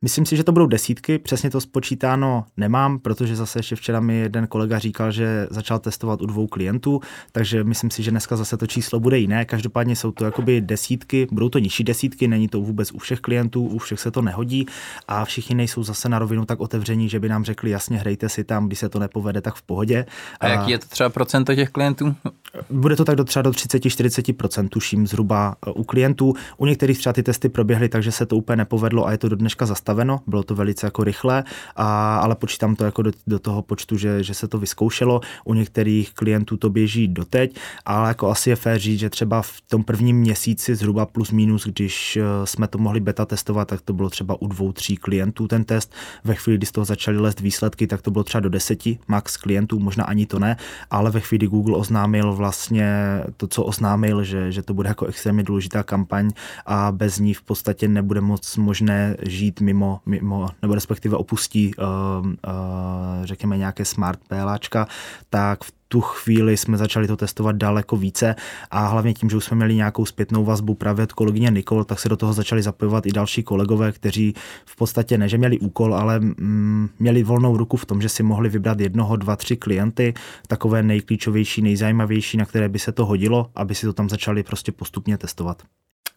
Myslím 0.03 0.27
si, 0.27 0.37
že 0.37 0.45
to 0.45 0.53
budou 0.53 0.67
desítky, 0.67 1.19
přesně 1.19 1.51
to 1.51 1.61
spočítáno 1.61 2.45
nemám, 2.57 2.99
protože 2.99 3.37
zase 3.37 3.59
ještě 3.59 3.77
včera 3.77 4.01
mi 4.01 4.17
jeden 4.17 4.47
kolega 4.47 4.79
říkal, 4.79 5.13
že 5.13 5.47
začal 5.51 5.79
testovat 5.79 6.23
u 6.23 6.27
dvou 6.27 6.47
klientů, 6.47 7.01
takže 7.33 7.65
myslím 7.65 7.91
si, 7.91 8.03
že 8.03 8.11
dneska 8.11 8.37
zase 8.37 8.57
to 8.57 8.67
číslo 8.67 9.01
bude 9.01 9.19
jiné. 9.19 9.45
Každopádně 9.45 9.97
jsou 9.97 10.13
to 10.13 10.25
jakoby 10.25 10.61
desítky, 10.61 11.27
budou 11.33 11.49
to 11.49 11.59
nižší 11.59 11.85
desítky, 11.85 12.29
není 12.29 12.49
to 12.49 12.61
vůbec 12.61 12.93
u 12.93 12.99
všech 12.99 13.21
klientů, 13.21 13.67
u 13.67 13.79
všech 13.79 14.01
se 14.01 14.11
to 14.11 14.23
nehodí 14.23 14.67
a 15.09 15.25
všichni 15.25 15.55
nejsou 15.55 15.83
zase 15.83 16.09
na 16.09 16.19
rovinu 16.19 16.45
tak 16.45 16.61
otevření, 16.61 17.09
že 17.09 17.21
by 17.21 17.29
nám 17.29 17.45
řekli 17.45 17.71
jasně, 17.71 17.99
hrajte 17.99 18.29
si 18.29 18.45
tam, 18.45 18.67
když 18.67 18.79
se 18.79 18.89
to 18.89 18.99
nepovede, 18.99 19.41
tak 19.41 19.55
v 19.55 19.63
pohodě. 19.63 20.07
A, 20.41 20.47
a 20.47 20.49
jaký 20.49 20.71
je 20.71 20.79
to 20.79 20.87
třeba 20.87 21.09
procento 21.09 21.55
těch 21.55 21.71
klientů? 21.71 22.15
Bude 22.71 22.97
to 22.97 23.05
tak 23.05 23.17
do 23.17 23.25
třeba 23.25 23.43
do 23.43 23.51
30-40%, 23.51 24.69
tuším 24.69 25.07
zhruba 25.07 25.57
e, 25.67 25.71
u 25.71 25.85
klientů. 25.85 26.35
U 26.57 26.67
některých 26.67 26.99
třeba 26.99 27.13
ty 27.13 27.23
testy 27.23 27.49
proběhly, 27.49 27.89
takže 27.89 28.13
se 28.13 28.27
to 28.27 28.37
úplně 28.37 28.57
nepovedlo 28.57 29.07
a 29.07 29.13
je 29.13 29.19
to 29.19 29.29
do 29.29 29.37
dneška 29.37 29.67
zastaveno. 29.67 29.90
Bylo 30.27 30.43
to 30.43 30.55
velice 30.55 30.87
jako 30.87 31.05
rychle, 31.05 31.45
a, 31.77 32.17
ale 32.17 32.35
počítám 32.35 32.77
to 32.77 32.85
jako 32.85 33.03
do, 33.03 33.11
do 33.27 33.39
toho 33.39 33.63
počtu, 33.63 33.97
že, 33.97 34.23
že 34.23 34.35
se 34.35 34.49
to 34.49 34.59
vyzkoušelo. 34.59 35.21
U 35.45 35.55
některých 35.55 36.15
klientů 36.15 36.57
to 36.57 36.71
běží 36.71 37.09
doteď, 37.09 37.57
ale 37.85 38.09
jako 38.09 38.31
asi 38.31 38.51
je 38.51 38.57
fér 38.57 38.79
říct, 38.79 38.99
že 38.99 39.11
třeba 39.11 39.43
v 39.43 39.61
tom 39.69 39.85
prvním 39.85 40.17
měsíci 40.17 40.75
zhruba 40.75 41.07
plus 41.07 41.31
minus, 41.31 41.67
když 41.67 42.17
e, 42.17 42.23
jsme 42.45 42.69
to 42.69 42.79
mohli 42.79 43.01
beta 43.01 43.27
testovat, 43.27 43.69
tak 43.69 43.81
to 43.81 43.93
bylo 43.93 44.11
třeba 44.11 44.43
u 44.43 44.47
dvou, 44.47 44.73
tří 44.73 44.97
klientů 44.97 45.49
ten 45.49 45.65
test. 45.65 45.95
Ve 46.25 46.35
chvíli, 46.35 46.59
kdy 46.59 46.67
z 46.67 46.73
toho 46.73 46.85
začaly 46.85 47.19
lézt 47.19 47.41
výsledky, 47.41 47.87
tak 47.87 48.03
to 48.03 48.11
bylo 48.11 48.25
třeba 48.25 48.41
do 48.41 48.49
deseti 48.49 48.99
max 49.09 49.37
klientů, 49.37 49.79
možná 49.79 50.05
ani 50.05 50.27
to 50.27 50.39
ne, 50.39 50.57
ale 50.91 51.11
ve 51.11 51.21
chvíli, 51.21 51.39
kdy 51.39 51.47
Google 51.47 51.77
oznámil 51.77 52.33
vlastně 52.33 53.21
to, 53.37 53.47
co 53.47 53.65
oznámil, 53.65 54.25
že, 54.25 54.53
že 54.53 54.63
to 54.63 54.75
bude 54.75 54.89
jako 54.89 55.07
extrémně 55.07 55.43
důležitá 55.43 55.83
kampaň 55.83 56.31
a 56.67 56.93
bez 56.93 57.19
ní 57.19 57.35
v 57.35 57.43
podstatě 57.43 57.89
nebude 57.89 58.21
moc 58.21 58.57
možné 58.57 59.17
žít 59.27 59.61
mimo, 59.61 59.80
mimo 60.07 60.49
nebo 60.63 60.75
respektive 60.75 61.17
opustí, 61.17 61.75
uh, 61.75 61.85
uh, 62.27 62.33
řekněme, 63.25 63.57
nějaké 63.57 63.85
smart 63.85 64.21
PLAčka, 64.29 64.87
tak 65.31 65.65
v 65.65 65.73
tu 65.89 66.01
chvíli 66.01 66.57
jsme 66.57 66.79
začali 66.79 67.07
to 67.07 67.17
testovat 67.17 67.57
daleko 67.57 67.97
více 67.97 68.35
a 68.71 68.87
hlavně 68.87 69.15
tím, 69.15 69.31
že 69.31 69.37
už 69.37 69.45
jsme 69.45 69.57
měli 69.57 69.75
nějakou 69.75 70.07
zpětnou 70.07 70.45
vazbu 70.45 70.75
právě 70.75 71.03
od 71.03 71.13
kolegyně 71.13 71.51
Nikol, 71.51 71.85
tak 71.85 72.01
se 72.01 72.09
do 72.09 72.17
toho 72.17 72.33
začali 72.33 72.63
zapojovat 72.63 73.07
i 73.07 73.13
další 73.13 73.43
kolegové, 73.43 73.93
kteří 73.93 74.35
v 74.65 74.77
podstatě 74.77 75.19
ne, 75.19 75.29
že 75.29 75.39
měli 75.39 75.59
úkol, 75.59 75.95
ale 75.95 76.21
mm, 76.21 76.89
měli 76.99 77.23
volnou 77.23 77.57
ruku 77.57 77.77
v 77.77 77.87
tom, 77.87 78.03
že 78.03 78.09
si 78.09 78.23
mohli 78.23 78.49
vybrat 78.49 78.81
jednoho, 78.81 79.17
dva, 79.17 79.37
tři 79.37 79.57
klienty, 79.57 80.15
takové 80.47 80.83
nejklíčovější, 80.83 81.63
nejzajímavější, 81.63 82.37
na 82.37 82.45
které 82.45 82.69
by 82.69 82.79
se 82.79 82.93
to 82.93 83.07
hodilo, 83.07 83.51
aby 83.55 83.75
si 83.75 83.87
to 83.87 83.93
tam 83.93 84.09
začali 84.09 84.43
prostě 84.43 84.73
postupně 84.73 85.19
testovat. 85.19 85.63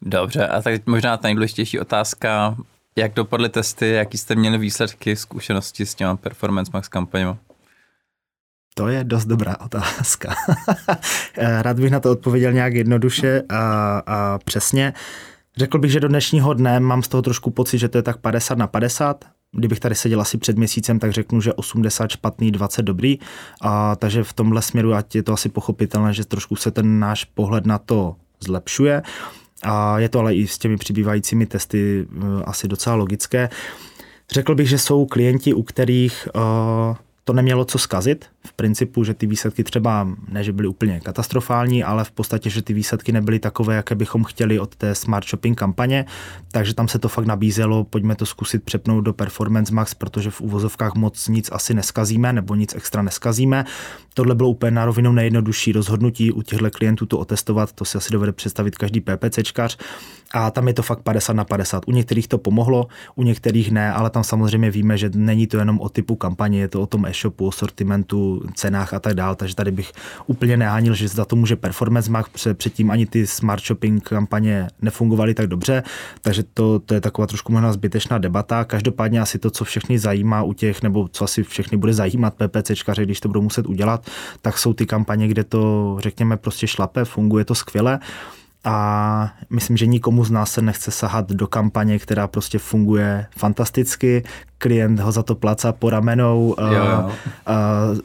Dobře, 0.02 0.46
a 0.46 0.62
tak 0.62 0.86
možná 0.86 1.16
ta 1.16 1.28
nejdůležitější 1.28 1.80
otázka, 1.80 2.56
jak 2.98 3.14
dopadly 3.14 3.48
testy, 3.48 3.88
jaký 3.88 4.18
jste 4.18 4.34
měli 4.34 4.58
výsledky, 4.58 5.16
zkušenosti 5.16 5.86
s 5.86 5.94
těma 5.94 6.16
Performance 6.16 6.70
Max 6.74 6.88
kampaněma? 6.88 7.38
To 8.74 8.88
je 8.88 9.04
dost 9.04 9.24
dobrá 9.24 9.56
otázka. 9.60 10.34
Rád 11.36 11.80
bych 11.80 11.90
na 11.90 12.00
to 12.00 12.10
odpověděl 12.10 12.52
nějak 12.52 12.74
jednoduše 12.74 13.42
a, 13.48 14.02
a 14.06 14.38
přesně. 14.38 14.92
Řekl 15.56 15.78
bych, 15.78 15.90
že 15.90 16.00
do 16.00 16.08
dnešního 16.08 16.54
dne 16.54 16.80
mám 16.80 17.02
z 17.02 17.08
toho 17.08 17.22
trošku 17.22 17.50
pocit, 17.50 17.78
že 17.78 17.88
to 17.88 17.98
je 17.98 18.02
tak 18.02 18.16
50 18.16 18.58
na 18.58 18.66
50. 18.66 19.24
Kdybych 19.52 19.80
tady 19.80 19.94
seděl 19.94 20.20
asi 20.20 20.38
před 20.38 20.58
měsícem, 20.58 20.98
tak 20.98 21.12
řeknu, 21.12 21.40
že 21.40 21.52
80 21.52 22.10
špatný, 22.10 22.50
20 22.50 22.82
dobrý. 22.82 23.18
A, 23.60 23.96
takže 23.96 24.24
v 24.24 24.32
tomhle 24.32 24.62
směru, 24.62 24.94
ať 24.94 25.14
je 25.14 25.22
to 25.22 25.32
asi 25.32 25.48
pochopitelné, 25.48 26.14
že 26.14 26.24
trošku 26.24 26.56
se 26.56 26.70
ten 26.70 26.98
náš 27.00 27.24
pohled 27.24 27.66
na 27.66 27.78
to 27.78 28.16
zlepšuje. 28.40 29.02
A 29.64 29.98
je 29.98 30.08
to 30.08 30.18
ale 30.18 30.34
i 30.34 30.46
s 30.46 30.58
těmi 30.58 30.76
přibývajícími 30.76 31.46
testy 31.46 32.06
uh, 32.16 32.42
asi 32.44 32.68
docela 32.68 32.96
logické. 32.96 33.48
Řekl 34.30 34.54
bych, 34.54 34.68
že 34.68 34.78
jsou 34.78 35.06
klienti, 35.06 35.54
u 35.54 35.62
kterých 35.62 36.28
uh, 36.34 36.96
to 37.24 37.32
nemělo 37.32 37.64
co 37.64 37.78
skazit 37.78 38.26
v 38.46 38.52
principu, 38.52 39.04
že 39.04 39.14
ty 39.14 39.26
výsledky 39.26 39.64
třeba 39.64 40.08
ne, 40.28 40.44
že 40.44 40.52
byly 40.52 40.68
úplně 40.68 41.00
katastrofální, 41.00 41.84
ale 41.84 42.04
v 42.04 42.10
podstatě, 42.10 42.50
že 42.50 42.62
ty 42.62 42.72
výsledky 42.72 43.12
nebyly 43.12 43.38
takové, 43.38 43.76
jaké 43.76 43.94
bychom 43.94 44.24
chtěli 44.24 44.58
od 44.58 44.76
té 44.76 44.94
Smart 44.94 45.28
Shopping 45.28 45.58
kampaně, 45.58 46.04
takže 46.50 46.74
tam 46.74 46.88
se 46.88 46.98
to 46.98 47.08
fakt 47.08 47.26
nabízelo, 47.26 47.84
pojďme 47.84 48.16
to 48.16 48.26
zkusit 48.26 48.62
přepnout 48.62 49.04
do 49.04 49.12
Performance 49.12 49.74
Max, 49.74 49.94
protože 49.94 50.30
v 50.30 50.40
uvozovkách 50.40 50.94
moc 50.94 51.28
nic 51.28 51.50
asi 51.52 51.74
neskazíme 51.74 52.32
nebo 52.32 52.54
nic 52.54 52.74
extra 52.74 53.02
neskazíme. 53.02 53.64
Tohle 54.14 54.34
bylo 54.34 54.48
úplně 54.48 54.70
na 54.70 54.84
rovinu 54.84 55.12
nejjednodušší 55.12 55.72
rozhodnutí 55.72 56.32
u 56.32 56.42
těchto 56.42 56.70
klientů 56.70 57.06
to 57.06 57.18
otestovat, 57.18 57.72
to 57.72 57.84
si 57.84 57.98
asi 57.98 58.12
dovede 58.12 58.32
představit 58.32 58.78
každý 58.78 59.00
PPCčkař 59.00 59.78
a 60.34 60.50
tam 60.50 60.68
je 60.68 60.74
to 60.74 60.82
fakt 60.82 61.00
50 61.02 61.32
na 61.32 61.44
50. 61.44 61.82
U 61.86 61.92
některých 61.92 62.28
to 62.28 62.38
pomohlo, 62.38 62.86
u 63.14 63.22
některých 63.22 63.70
ne, 63.70 63.92
ale 63.92 64.10
tam 64.10 64.24
samozřejmě 64.24 64.70
víme, 64.70 64.98
že 64.98 65.10
není 65.14 65.46
to 65.46 65.58
jenom 65.58 65.80
o 65.80 65.88
typu 65.88 66.16
kampaně, 66.16 66.60
je 66.60 66.68
to 66.68 66.82
o 66.82 66.86
tom 66.86 67.06
e-shopu, 67.06 67.46
o 67.46 67.52
sortimentu, 67.52 68.42
cenách 68.54 68.94
a 68.94 69.00
tak 69.00 69.14
dále, 69.14 69.36
takže 69.36 69.54
tady 69.54 69.70
bych 69.70 69.92
úplně 70.26 70.56
nehánil, 70.56 70.94
že 70.94 71.08
za 71.08 71.24
to 71.24 71.36
může 71.36 71.56
Performance 71.56 72.10
Max, 72.10 72.46
předtím 72.54 72.90
ani 72.90 73.06
ty 73.06 73.26
smart 73.26 73.64
shopping 73.66 74.08
kampaně 74.08 74.68
nefungovaly 74.82 75.34
tak 75.34 75.46
dobře, 75.46 75.82
takže 76.22 76.42
to, 76.54 76.78
to 76.78 76.94
je 76.94 77.00
taková 77.00 77.26
trošku 77.26 77.52
možná 77.52 77.72
zbytečná 77.72 78.18
debata. 78.18 78.64
Každopádně 78.64 79.20
asi 79.20 79.38
to, 79.38 79.50
co 79.50 79.64
všechny 79.64 79.98
zajímá 79.98 80.42
u 80.42 80.52
těch, 80.52 80.82
nebo 80.82 81.08
co 81.08 81.24
asi 81.24 81.42
všechny 81.42 81.78
bude 81.78 81.94
zajímat 81.94 82.34
PPCčkaře, 82.34 83.04
když 83.04 83.20
to 83.20 83.28
budou 83.28 83.42
muset 83.42 83.66
udělat, 83.66 84.06
tak 84.42 84.58
jsou 84.58 84.72
ty 84.72 84.86
kampaně, 84.86 85.28
kde 85.28 85.44
to, 85.44 85.96
řekněme, 86.00 86.36
prostě 86.36 86.66
šlape, 86.66 87.04
funguje 87.04 87.44
to 87.44 87.54
skvěle 87.54 88.00
a 88.64 89.32
myslím, 89.50 89.76
že 89.76 89.86
nikomu 89.86 90.24
z 90.24 90.30
nás 90.30 90.52
se 90.52 90.62
nechce 90.62 90.90
sahat 90.90 91.32
do 91.32 91.46
kampaně, 91.46 91.98
která 91.98 92.26
prostě 92.28 92.58
funguje 92.58 93.26
fantasticky, 93.38 94.24
klient 94.58 95.00
ho 95.00 95.12
za 95.12 95.22
to 95.22 95.34
placá 95.34 95.72
po 95.72 95.90
ramenou, 95.90 96.54
jo, 96.58 96.84
jo. 96.84 97.10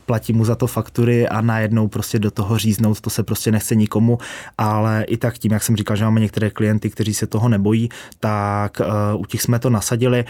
platí 0.05 0.33
mu 0.33 0.45
za 0.45 0.55
to 0.55 0.67
faktury 0.67 1.27
a 1.27 1.41
najednou 1.41 1.87
prostě 1.87 2.19
do 2.19 2.31
toho 2.31 2.57
říznout, 2.57 3.01
to 3.01 3.09
se 3.09 3.23
prostě 3.23 3.51
nechce 3.51 3.75
nikomu, 3.75 4.17
ale 4.57 5.03
i 5.03 5.17
tak 5.17 5.37
tím, 5.37 5.51
jak 5.51 5.63
jsem 5.63 5.75
říkal, 5.75 5.95
že 5.95 6.03
máme 6.03 6.19
některé 6.19 6.49
klienty, 6.49 6.89
kteří 6.89 7.13
se 7.13 7.27
toho 7.27 7.49
nebojí, 7.49 7.89
tak 8.19 8.81
u 9.17 9.25
těch 9.25 9.41
jsme 9.41 9.59
to 9.59 9.69
nasadili. 9.69 10.25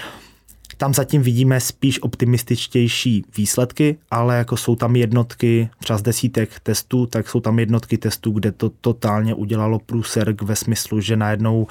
Tam 0.80 0.94
zatím 0.94 1.22
vidíme 1.22 1.60
spíš 1.60 2.02
optimističtější 2.02 3.26
výsledky, 3.38 3.98
ale 4.12 4.38
jako 4.38 4.58
jsou 4.58 4.76
tam 4.76 4.96
jednotky, 4.96 5.70
třeba 5.80 5.98
z 5.98 6.02
desítek 6.02 6.60
testů, 6.60 7.06
tak 7.06 7.30
jsou 7.30 7.40
tam 7.40 7.60
jednotky 7.60 7.98
testů, 7.98 8.32
kde 8.32 8.52
to 8.52 8.70
totálně 8.70 9.34
udělalo 9.34 9.80
průserk 9.80 10.42
ve 10.42 10.56
smyslu, 10.56 11.02
že 11.02 11.18
najednou 11.18 11.68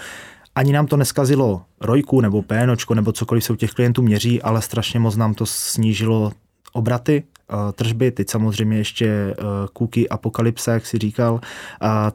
ani 0.54 0.72
nám 0.72 0.86
to 0.86 0.96
neskazilo 0.96 1.62
rojku 1.80 2.20
nebo 2.20 2.42
pénočko 2.42 2.94
nebo 2.94 3.12
cokoliv 3.12 3.44
se 3.44 3.52
u 3.52 3.56
těch 3.56 3.70
klientů 3.70 4.02
měří, 4.02 4.42
ale 4.42 4.62
strašně 4.62 5.00
moc 5.00 5.16
nám 5.16 5.34
to 5.34 5.46
snížilo 5.46 6.32
obraty, 6.72 7.22
eh, 7.50 7.72
tržby, 7.72 8.10
teď 8.10 8.30
samozřejmě 8.30 8.76
ještě 8.78 9.34
eh, 9.98 10.08
Apokalypse, 10.10 10.70
jak 10.70 10.86
si 10.86 10.98
říkal, 10.98 11.40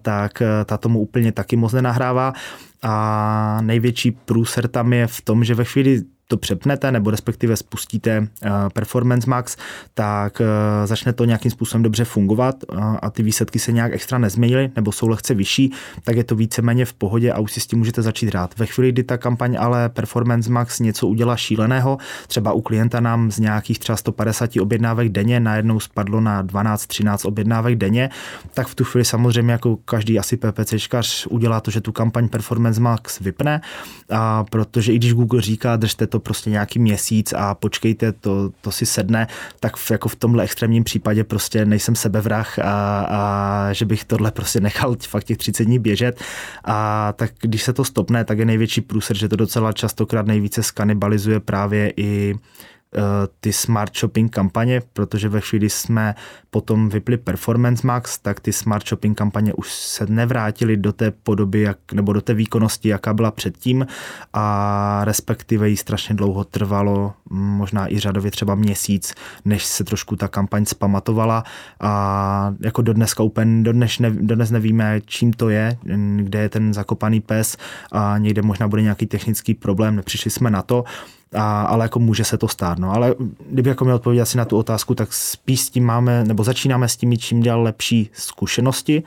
tak 0.02 0.42
eh, 0.42 0.66
ta 0.66 0.78
tomu 0.78 1.00
úplně 1.00 1.32
taky 1.32 1.56
moc 1.56 1.74
nenahrává. 1.74 2.34
A 2.82 3.60
největší 3.62 4.12
průser 4.12 4.68
tam 4.68 4.94
je 4.94 5.08
v 5.08 5.22
tom, 5.22 5.44
že 5.44 5.56
ve 5.56 5.64
chvíli 5.64 6.04
to 6.34 6.38
přepnete 6.38 6.92
nebo 6.92 7.12
respektive 7.12 7.58
spustíte 7.58 8.28
eh, 8.44 8.50
Performance 8.74 9.30
Max, 9.30 9.58
tak 9.94 10.42
eh, 10.42 10.88
začne 10.88 11.14
to 11.14 11.26
nějakým 11.26 11.52
způsobem 11.52 11.84
dobře 11.84 12.06
fungovat 12.06 12.56
eh, 12.64 12.76
a 13.02 13.10
ty 13.10 13.24
výsledky 13.24 13.60
se 13.60 13.72
nějak 13.72 13.94
extra 13.94 14.18
nezměnily 14.18 14.72
nebo 14.76 14.92
jsou 14.92 15.08
lehce 15.08 15.34
vyšší, 15.34 15.72
tak 16.04 16.16
je 16.16 16.24
to 16.24 16.36
víceméně 16.36 16.86
v 16.86 16.94
pohodě 16.94 17.32
a 17.32 17.40
už 17.40 17.52
si 17.52 17.60
s 17.60 17.68
tím 17.68 17.80
můžete 17.80 18.02
začít 18.02 18.28
hrát. 18.28 18.58
Ve 18.58 18.66
chvíli, 18.66 18.92
kdy 18.92 19.04
ta 19.04 19.18
kampaň 19.18 19.58
ale 19.60 19.90
Performance 19.90 20.52
Max 20.52 20.80
něco 20.80 21.08
udělá 21.08 21.36
šíleného, 21.36 21.98
třeba 22.28 22.54
u 22.54 22.62
klienta 22.62 23.00
nám 23.00 23.32
z 23.32 23.40
nějakých 23.40 23.80
třeba 23.80 23.96
150 23.96 24.50
objednávek 24.62 25.10
denně 25.10 25.40
najednou 25.40 25.80
spadlo 25.80 26.22
na 26.22 26.44
12-13 26.44 27.28
objednávek 27.28 27.76
denně, 27.76 28.10
tak 28.54 28.68
v 28.68 28.76
tu 28.76 28.84
chvíli 28.84 29.06
samozřejmě 29.06 29.52
jako 29.52 29.76
každý 29.76 30.20
asi 30.20 30.38
PPCčkař 30.38 31.28
udělá 31.30 31.62
to, 31.62 31.72
že 31.72 31.82
tu 31.82 31.92
kampaň 31.92 32.30
Performance 32.30 32.82
Max 32.82 33.20
vypne, 33.20 33.62
a 34.10 34.44
protože 34.44 34.94
i 34.94 34.96
když 34.96 35.14
Google 35.14 35.42
říká, 35.42 35.76
držte 35.76 36.08
to 36.08 36.20
prostě 36.24 36.50
nějaký 36.50 36.80
měsíc 36.80 37.34
a 37.38 37.56
počkejte, 37.56 38.12
to, 38.12 38.50
to 38.62 38.72
si 38.72 38.86
sedne, 38.86 39.28
tak 39.60 39.78
v, 39.78 39.92
jako 39.92 40.10
v 40.10 40.16
tomhle 40.16 40.44
extrémním 40.44 40.84
případě 40.84 41.24
prostě 41.24 41.66
nejsem 41.66 41.96
sebevrah 41.96 42.60
a, 42.60 43.06
a 43.10 43.74
že 43.74 43.86
bych 43.86 44.06
tohle 44.06 44.32
prostě 44.32 44.60
nechal 44.60 44.96
fakt 45.08 45.24
těch 45.24 45.38
30 45.38 45.64
dní 45.64 45.80
běžet. 45.80 46.22
A 46.64 47.14
tak 47.16 47.32
když 47.40 47.64
se 47.64 47.74
to 47.74 47.86
stopne, 47.86 48.26
tak 48.26 48.40
je 48.40 48.46
největší 48.46 48.82
průser, 48.82 49.18
že 49.18 49.30
to 49.30 49.36
docela 49.36 49.72
častokrát 49.72 50.26
nejvíce 50.26 50.64
skanibalizuje 50.64 51.40
právě 51.40 51.94
i 51.98 52.36
ty 53.40 53.54
smart 53.54 53.98
shopping 53.98 54.32
kampaně, 54.32 54.82
protože 54.94 55.30
ve 55.30 55.42
chvíli 55.42 55.70
jsme 55.70 56.16
potom 56.50 56.90
vypli 56.90 57.18
Performance 57.18 57.88
Max, 57.88 58.20
tak 58.20 58.40
ty 58.40 58.54
smart 58.54 58.88
shopping 58.88 59.18
kampaně 59.18 59.54
už 59.54 59.74
se 59.74 60.06
nevrátily 60.06 60.78
do 60.78 60.94
té 60.94 61.12
podoby, 61.12 61.62
jak, 61.62 61.78
nebo 61.94 62.14
do 62.14 62.22
té 62.22 62.34
výkonnosti, 62.34 62.90
jaká 62.90 63.14
byla 63.14 63.32
předtím. 63.32 63.88
A 64.34 65.02
respektive 65.04 65.70
jí 65.70 65.78
strašně 65.78 66.16
dlouho 66.16 66.44
trvalo, 66.44 67.14
možná 67.30 67.94
i 67.94 68.00
řadově 68.00 68.32
třeba 68.32 68.56
měsíc, 68.56 69.14
než 69.46 69.66
se 69.66 69.84
trošku 69.84 70.16
ta 70.16 70.28
kampaň 70.28 70.66
zpamatovala. 70.66 71.44
A 71.80 72.54
jako 72.60 72.82
do 72.82 72.94
dneska 72.94 73.24
úplně, 73.24 73.64
do 73.64 73.74
dnes, 73.74 74.00
ne, 74.00 74.12
do 74.12 74.36
dnes 74.36 74.52
nevíme, 74.52 75.02
čím 75.06 75.34
to 75.34 75.50
je, 75.50 75.78
kde 76.18 76.40
je 76.40 76.50
ten 76.50 76.74
zakopaný 76.74 77.22
pes 77.22 77.58
a 77.92 78.18
někde 78.18 78.42
možná 78.42 78.68
bude 78.68 78.82
nějaký 78.82 79.06
technický 79.06 79.54
problém, 79.54 79.96
nepřišli 79.96 80.32
jsme 80.32 80.52
na 80.52 80.62
to, 80.62 80.84
a, 81.34 81.62
ale 81.62 81.86
jako 81.86 82.00
může 82.00 82.24
se 82.24 82.38
to 82.38 82.48
stát. 82.48 82.80
No. 82.80 82.92
Ale 82.92 83.16
kdyby 83.50 83.70
jako 83.70 83.86
měl 83.86 83.96
odpovědět 83.96 84.22
asi 84.22 84.38
na 84.38 84.46
tu 84.46 84.58
otázku, 84.58 84.96
tak 84.96 85.14
spíš 85.14 85.62
s 85.62 85.70
tím 85.70 85.86
máme, 85.86 86.24
nebo 86.24 86.44
začínáme 86.44 86.88
s 86.88 86.98
tím 86.98 87.18
čím 87.18 87.40
dělal 87.40 87.64
lepší 87.64 88.10
zkušenosti, 88.14 89.04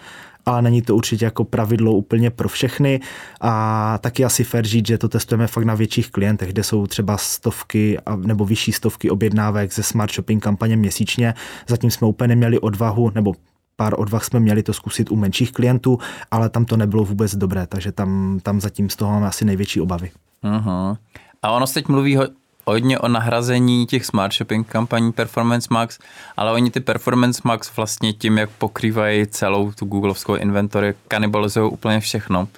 ale 0.46 0.62
není 0.62 0.82
to 0.82 0.96
určitě 0.96 1.24
jako 1.24 1.44
pravidlo 1.44 1.92
úplně 1.92 2.30
pro 2.30 2.48
všechny 2.48 3.00
a 3.40 3.98
taky 3.98 4.24
asi 4.24 4.44
fair 4.44 4.66
říct, 4.66 4.86
že 4.86 4.98
to 4.98 5.08
testujeme 5.08 5.46
fakt 5.46 5.64
na 5.64 5.74
větších 5.74 6.10
klientech, 6.10 6.52
kde 6.52 6.62
jsou 6.62 6.86
třeba 6.86 7.16
stovky 7.16 7.98
nebo 8.16 8.44
vyšší 8.44 8.72
stovky 8.72 9.10
objednávek 9.10 9.74
ze 9.74 9.82
smart 9.82 10.12
shopping 10.12 10.42
kampaně 10.42 10.76
měsíčně. 10.76 11.34
Zatím 11.68 11.90
jsme 11.90 12.06
úplně 12.06 12.28
neměli 12.28 12.58
odvahu, 12.58 13.12
nebo 13.14 13.34
pár 13.76 13.94
odvah 14.00 14.24
jsme 14.24 14.40
měli 14.40 14.62
to 14.62 14.72
zkusit 14.72 15.10
u 15.10 15.16
menších 15.16 15.52
klientů, 15.52 15.98
ale 16.30 16.48
tam 16.48 16.64
to 16.64 16.76
nebylo 16.76 17.04
vůbec 17.04 17.34
dobré, 17.34 17.66
takže 17.66 17.92
tam, 17.92 18.40
tam 18.42 18.60
zatím 18.60 18.90
z 18.90 18.96
toho 18.96 19.12
máme 19.12 19.26
asi 19.26 19.44
největší 19.44 19.80
obavy. 19.80 20.10
Uh-huh. 20.44 20.96
A 21.42 21.50
ono 21.50 21.66
se 21.66 21.74
teď 21.74 21.88
mluví 21.88 22.18
hodně 22.66 22.98
o 22.98 23.08
nahrazení 23.08 23.86
těch 23.86 24.06
smart 24.06 24.34
shopping 24.34 24.68
kampaní 24.68 25.12
Performance 25.12 25.68
Max, 25.70 25.98
ale 26.36 26.52
oni 26.52 26.70
ty 26.70 26.80
Performance 26.80 27.42
Max 27.44 27.76
vlastně 27.76 28.12
tím, 28.12 28.38
jak 28.38 28.50
pokrývají 28.50 29.26
celou 29.26 29.72
tu 29.72 29.84
googlovskou 29.84 30.34
inventory, 30.34 30.94
kanibalizují 31.08 31.70
úplně 31.70 32.00
všechno. 32.00 32.48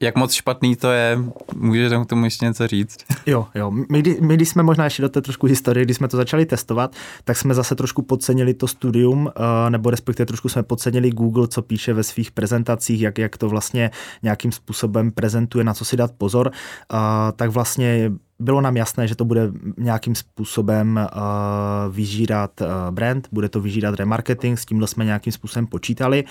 Jak 0.00 0.16
moc 0.16 0.32
špatný 0.32 0.76
to 0.76 0.90
je, 0.92 1.18
můžeš 1.54 1.92
k 2.04 2.06
tomu 2.06 2.24
ještě 2.24 2.44
něco 2.44 2.66
říct? 2.66 2.98
Jo, 3.26 3.46
jo. 3.54 3.70
My, 3.70 4.02
my, 4.20 4.36
když 4.36 4.48
jsme 4.48 4.62
možná 4.62 4.84
ještě 4.84 5.02
do 5.02 5.08
té 5.08 5.20
trošku 5.20 5.46
historie, 5.46 5.84
když 5.84 5.96
jsme 5.96 6.08
to 6.08 6.16
začali 6.16 6.46
testovat, 6.46 6.96
tak 7.24 7.36
jsme 7.36 7.54
zase 7.54 7.74
trošku 7.74 8.02
podcenili 8.02 8.54
to 8.54 8.66
studium, 8.66 9.30
eh, 9.36 9.70
nebo 9.70 9.90
respektive 9.90 10.26
trošku 10.26 10.48
jsme 10.48 10.62
podcenili 10.62 11.10
Google, 11.10 11.48
co 11.48 11.62
píše 11.62 11.92
ve 11.92 12.02
svých 12.02 12.30
prezentacích, 12.30 13.00
jak, 13.00 13.18
jak 13.18 13.36
to 13.36 13.48
vlastně 13.48 13.90
nějakým 14.22 14.52
způsobem 14.52 15.10
prezentuje, 15.10 15.64
na 15.64 15.74
co 15.74 15.84
si 15.84 15.96
dát 15.96 16.12
pozor. 16.18 16.50
Eh, 16.92 16.96
tak 17.36 17.50
vlastně 17.50 18.10
bylo 18.38 18.60
nám 18.60 18.76
jasné, 18.76 19.08
že 19.08 19.14
to 19.14 19.24
bude 19.24 19.50
nějakým 19.76 20.14
způsobem 20.14 21.00
uh, 21.12 21.94
vyžírat 21.94 22.60
uh, 22.60 22.66
brand, 22.90 23.28
bude 23.32 23.48
to 23.48 23.60
vyžírat 23.60 23.94
remarketing, 23.94 24.58
s 24.58 24.66
tímhle 24.66 24.86
jsme 24.86 25.04
nějakým 25.04 25.32
způsobem 25.32 25.66
počítali 25.66 26.24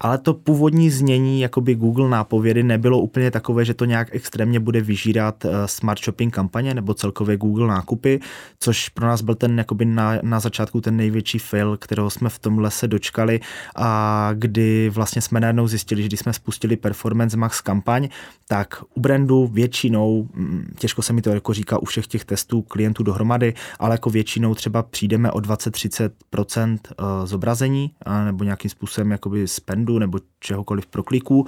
ale 0.00 0.18
to 0.18 0.34
původní 0.34 0.90
znění 0.90 1.40
jakoby 1.40 1.74
Google 1.74 2.08
nápovědy 2.08 2.62
nebylo 2.62 3.00
úplně 3.00 3.30
takové, 3.30 3.64
že 3.64 3.74
to 3.74 3.84
nějak 3.84 4.08
extrémně 4.12 4.60
bude 4.60 4.80
vyžírat 4.80 5.44
eh, 5.44 5.50
smart 5.66 6.04
shopping 6.04 6.34
kampaně 6.34 6.74
nebo 6.74 6.94
celkově 6.94 7.36
Google 7.36 7.68
nákupy, 7.68 8.20
což 8.60 8.88
pro 8.88 9.06
nás 9.06 9.22
byl 9.22 9.34
ten 9.34 9.58
jakoby 9.58 9.84
na, 9.84 10.18
na 10.22 10.40
začátku 10.40 10.80
ten 10.80 10.96
největší 10.96 11.38
fail, 11.38 11.76
kterého 11.76 12.10
jsme 12.10 12.28
v 12.28 12.38
tomhle 12.38 12.70
se 12.70 12.88
dočkali 12.88 13.40
a 13.76 14.30
kdy 14.34 14.90
vlastně 14.94 15.22
jsme 15.22 15.40
najednou 15.40 15.68
zjistili, 15.68 16.02
že 16.02 16.08
když 16.08 16.20
jsme 16.20 16.32
spustili 16.32 16.76
Performance 16.76 17.36
Max 17.36 17.60
kampaň, 17.60 18.08
tak 18.48 18.82
u 18.94 19.00
brandu 19.00 19.46
většinou, 19.46 20.28
mm, 20.34 20.72
těžko 20.78 21.02
se 21.02 21.12
mi 21.12 21.22
to 21.22 21.30
jako 21.30 21.52
říká 21.52 21.78
u 21.78 21.84
všech 21.84 22.06
těch 22.06 22.24
testů 22.24 22.62
klientů 22.62 23.02
dohromady, 23.02 23.54
ale 23.78 23.94
jako 23.94 24.10
většinou 24.10 24.54
třeba 24.54 24.82
přijdeme 24.82 25.30
o 25.30 25.38
20-30% 25.38 26.78
eh, 26.90 27.26
zobrazení 27.26 27.90
nebo 28.24 28.44
nějakým 28.44 28.70
způsobem 28.70 29.10
jakoby 29.10 29.48
spendu 29.48 29.83
nebo 29.92 30.18
čehokoliv 30.40 30.86
pro 30.86 31.02
kliků 31.02 31.46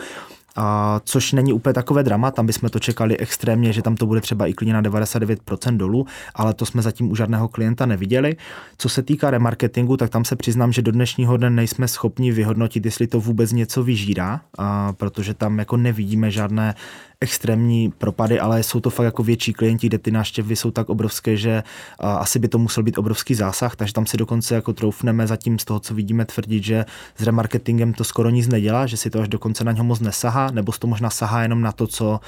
a, 0.56 1.00
což 1.04 1.32
není 1.32 1.52
úplně 1.52 1.72
takové 1.72 2.02
drama, 2.02 2.30
tam 2.30 2.46
bychom 2.46 2.70
to 2.70 2.78
čekali 2.78 3.18
extrémně, 3.18 3.72
že 3.72 3.82
tam 3.82 3.96
to 3.96 4.06
bude 4.06 4.20
třeba 4.20 4.46
i 4.46 4.52
klidně 4.52 4.74
na 4.74 4.82
99% 4.82 5.76
dolů, 5.76 6.06
ale 6.34 6.54
to 6.54 6.66
jsme 6.66 6.82
zatím 6.82 7.10
u 7.10 7.16
žádného 7.16 7.48
klienta 7.48 7.86
neviděli. 7.86 8.36
Co 8.78 8.88
se 8.88 9.02
týká 9.02 9.30
remarketingu, 9.30 9.96
tak 9.96 10.10
tam 10.10 10.24
se 10.24 10.36
přiznám, 10.36 10.72
že 10.72 10.82
do 10.82 10.92
dnešního 10.92 11.36
dne 11.36 11.50
nejsme 11.50 11.88
schopni 11.88 12.32
vyhodnotit, 12.32 12.84
jestli 12.84 13.06
to 13.06 13.20
vůbec 13.20 13.52
něco 13.52 13.82
vyžírá, 13.82 14.40
a, 14.58 14.92
protože 14.92 15.34
tam 15.34 15.58
jako 15.58 15.76
nevidíme 15.76 16.30
žádné 16.30 16.74
extrémní 17.20 17.90
propady, 17.90 18.40
ale 18.40 18.62
jsou 18.62 18.80
to 18.80 18.90
fakt 18.90 19.04
jako 19.04 19.22
větší 19.22 19.52
klienti, 19.52 19.86
kde 19.86 19.98
ty 19.98 20.10
náštěvy 20.10 20.56
jsou 20.56 20.70
tak 20.70 20.88
obrovské, 20.88 21.36
že 21.36 21.62
asi 21.98 22.38
by 22.38 22.48
to 22.48 22.58
musel 22.58 22.82
být 22.82 22.98
obrovský 22.98 23.34
zásah, 23.34 23.76
takže 23.76 23.94
tam 23.94 24.06
si 24.06 24.16
dokonce 24.16 24.54
jako 24.54 24.72
troufneme 24.72 25.26
zatím 25.26 25.58
z 25.58 25.64
toho, 25.64 25.80
co 25.80 25.94
vidíme, 25.94 26.24
tvrdit, 26.24 26.64
že 26.64 26.84
s 27.16 27.22
remarketingem 27.22 27.92
to 27.92 28.04
skoro 28.04 28.30
nic 28.30 28.48
nedělá, 28.48 28.86
že 28.86 28.96
si 28.96 29.10
to 29.10 29.20
až 29.20 29.28
dokonce 29.28 29.64
na 29.64 29.72
něho 29.72 29.84
moc 29.84 30.00
nesahá, 30.00 30.45
nebo 30.50 30.72
to 30.72 30.86
možná 30.86 31.10
sahá 31.10 31.42
jenom 31.42 31.60
na 31.60 31.72
to, 31.72 31.86
co 31.86 32.20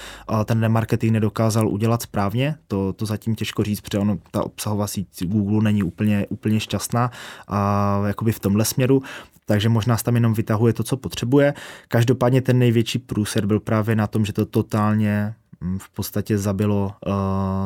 ten 0.44 0.60
remarketing 0.60 1.12
nedokázal 1.12 1.68
udělat 1.68 2.02
správně. 2.02 2.54
To, 2.68 2.92
to 2.92 3.06
zatím 3.06 3.34
těžko 3.34 3.62
říct, 3.62 3.80
protože 3.80 3.98
ono, 3.98 4.18
ta 4.30 4.44
obsahová 4.44 4.86
síť 4.86 5.24
Google 5.24 5.62
není 5.62 5.82
úplně, 5.82 6.26
úplně 6.28 6.60
šťastná 6.60 7.10
a 7.48 8.00
jakoby 8.06 8.32
v 8.32 8.40
tomhle 8.40 8.64
směru 8.64 9.02
takže 9.48 9.68
možná 9.68 9.96
tam 9.96 10.14
jenom 10.14 10.34
vytahuje 10.34 10.72
to, 10.72 10.82
co 10.82 10.96
potřebuje. 10.96 11.54
Každopádně 11.88 12.40
ten 12.42 12.58
největší 12.58 12.98
průser 12.98 13.46
byl 13.46 13.60
právě 13.60 13.96
na 13.96 14.06
tom, 14.06 14.24
že 14.24 14.32
to 14.32 14.46
totálně 14.46 15.34
v 15.78 15.90
podstatě 15.90 16.38
zabilo 16.38 16.92
uh, 17.06 17.12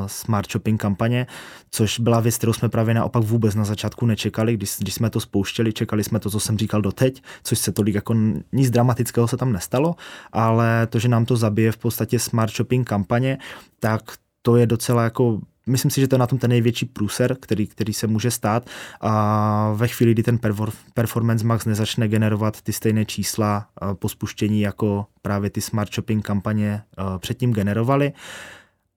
smart 0.07 0.53
shopping 0.53 0.81
kampaně, 0.81 1.27
což 1.71 2.01
byla 2.01 2.21
věc, 2.21 2.37
kterou 2.37 2.53
jsme 2.53 2.69
právě 2.69 2.95
naopak 2.95 3.25
vůbec 3.25 3.55
na 3.55 3.65
začátku 3.65 4.07
nečekali, 4.07 4.55
když, 4.57 4.77
když 4.79 4.95
jsme 4.95 5.11
to 5.11 5.21
spouštěli, 5.21 5.73
čekali 5.73 6.05
jsme 6.05 6.21
to, 6.21 6.31
co 6.31 6.41
jsem 6.41 6.59
říkal 6.59 6.83
doteď, 6.83 7.23
což 7.43 7.59
se 7.59 7.73
tolik 7.73 7.95
jako 7.95 8.15
nic 8.53 8.71
dramatického 8.71 9.29
se 9.29 9.37
tam 9.37 9.53
nestalo, 9.53 9.95
ale 10.33 10.87
to, 10.87 10.99
že 10.99 11.09
nám 11.09 11.25
to 11.25 11.37
zabije 11.37 11.73
v 11.73 11.77
podstatě 11.77 12.19
smart 12.19 12.53
shopping 12.57 12.89
kampaně, 12.89 13.39
tak 13.81 14.03
to 14.43 14.57
je 14.57 14.67
docela 14.67 15.05
jako 15.05 15.41
myslím 15.67 15.91
si, 15.91 16.01
že 16.01 16.09
to 16.09 16.15
je 16.15 16.19
na 16.19 16.27
tom 16.27 16.39
ten 16.39 16.51
největší 16.51 16.87
průser, 16.87 17.37
který, 17.41 17.67
který 17.67 17.93
se 17.93 18.07
může 18.07 18.31
stát. 18.31 18.67
A 19.01 19.73
ve 19.77 19.89
chvíli, 19.89 20.13
kdy 20.13 20.23
ten 20.23 20.39
Performance 20.95 21.47
Max 21.47 21.65
nezačne 21.65 22.09
generovat 22.09 22.63
ty 22.63 22.73
stejné 22.73 23.05
čísla 23.05 23.67
po 23.95 24.09
spuštění, 24.09 24.61
jako 24.61 25.07
právě 25.23 25.51
ty 25.51 25.61
smart 25.61 25.95
shopping 25.95 26.27
kampaně 26.27 26.83
předtím 27.19 27.53
generovaly, 27.53 28.13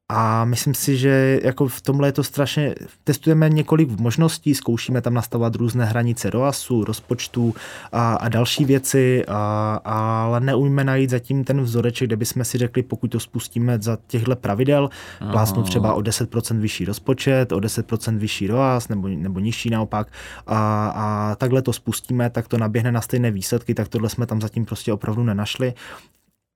a 0.10 0.46
myslím 0.46 0.74
si, 0.74 0.98
že 0.98 1.40
jako 1.44 1.68
v 1.68 1.82
tomhle 1.82 2.08
je 2.08 2.12
to 2.12 2.24
strašně, 2.24 2.76
testujeme 3.04 3.50
několik 3.50 4.00
možností, 4.00 4.56
zkoušíme 4.56 5.02
tam 5.02 5.14
nastavovat 5.14 5.56
různé 5.56 5.86
hranice 5.86 6.30
ROASu, 6.30 6.84
rozpočtu 6.84 7.56
a, 7.92 8.14
a 8.16 8.30
další 8.30 8.66
věci, 8.66 9.26
a, 9.28 9.76
ale 9.84 10.40
neumíme 10.40 10.84
najít 10.84 11.10
zatím 11.10 11.44
ten 11.44 11.62
vzoreček, 11.62 12.08
kde 12.08 12.16
bychom 12.16 12.46
si 12.46 12.58
řekli, 12.58 12.84
pokud 12.84 13.08
to 13.08 13.20
spustíme 13.20 13.78
za 13.82 13.98
těchto 14.08 14.36
pravidel, 14.36 14.90
plásnu 15.32 15.64
třeba 15.64 15.94
o 15.94 16.00
10% 16.00 16.60
vyšší 16.60 16.86
rozpočet, 16.86 17.52
o 17.52 17.58
10% 17.58 18.18
vyšší 18.18 18.48
ROAS 18.48 18.88
nebo, 18.88 19.08
nebo 19.08 19.40
nižší 19.40 19.70
naopak 19.70 20.08
a, 20.48 20.88
a 20.88 21.36
takhle 21.36 21.62
to 21.62 21.74
spustíme, 21.74 22.30
tak 22.30 22.48
to 22.48 22.58
naběhne 22.58 22.92
na 22.92 23.02
stejné 23.02 23.32
výsledky, 23.32 23.74
tak 23.74 23.88
tohle 23.88 24.10
jsme 24.10 24.26
tam 24.26 24.42
zatím 24.42 24.66
prostě 24.66 24.94
opravdu 24.94 25.24
nenašli. 25.24 25.74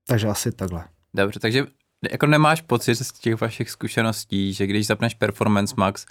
Takže 0.08 0.28
asi 0.28 0.52
takhle. 0.52 0.84
Dobře, 1.14 1.40
takže 1.40 1.66
jako 2.12 2.26
nemáš 2.26 2.62
pocit 2.62 2.96
z 2.96 3.12
těch 3.12 3.42
vašich 3.42 3.70
zkušeností, 3.70 4.54
že 4.54 4.68
když 4.68 4.88
zapneš 4.88 5.14
Performance 5.14 5.76
Max, 5.78 6.06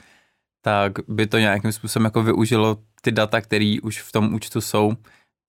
tak 0.62 0.92
by 1.09 1.26
to 1.26 1.38
nějakým 1.38 1.73
způsobem 1.73 2.04
jako 2.04 2.23
využilo 2.23 2.76
ty 3.02 3.12
data, 3.12 3.40
které 3.40 3.76
už 3.83 4.02
v 4.02 4.12
tom 4.12 4.35
účtu 4.35 4.61
jsou. 4.61 4.92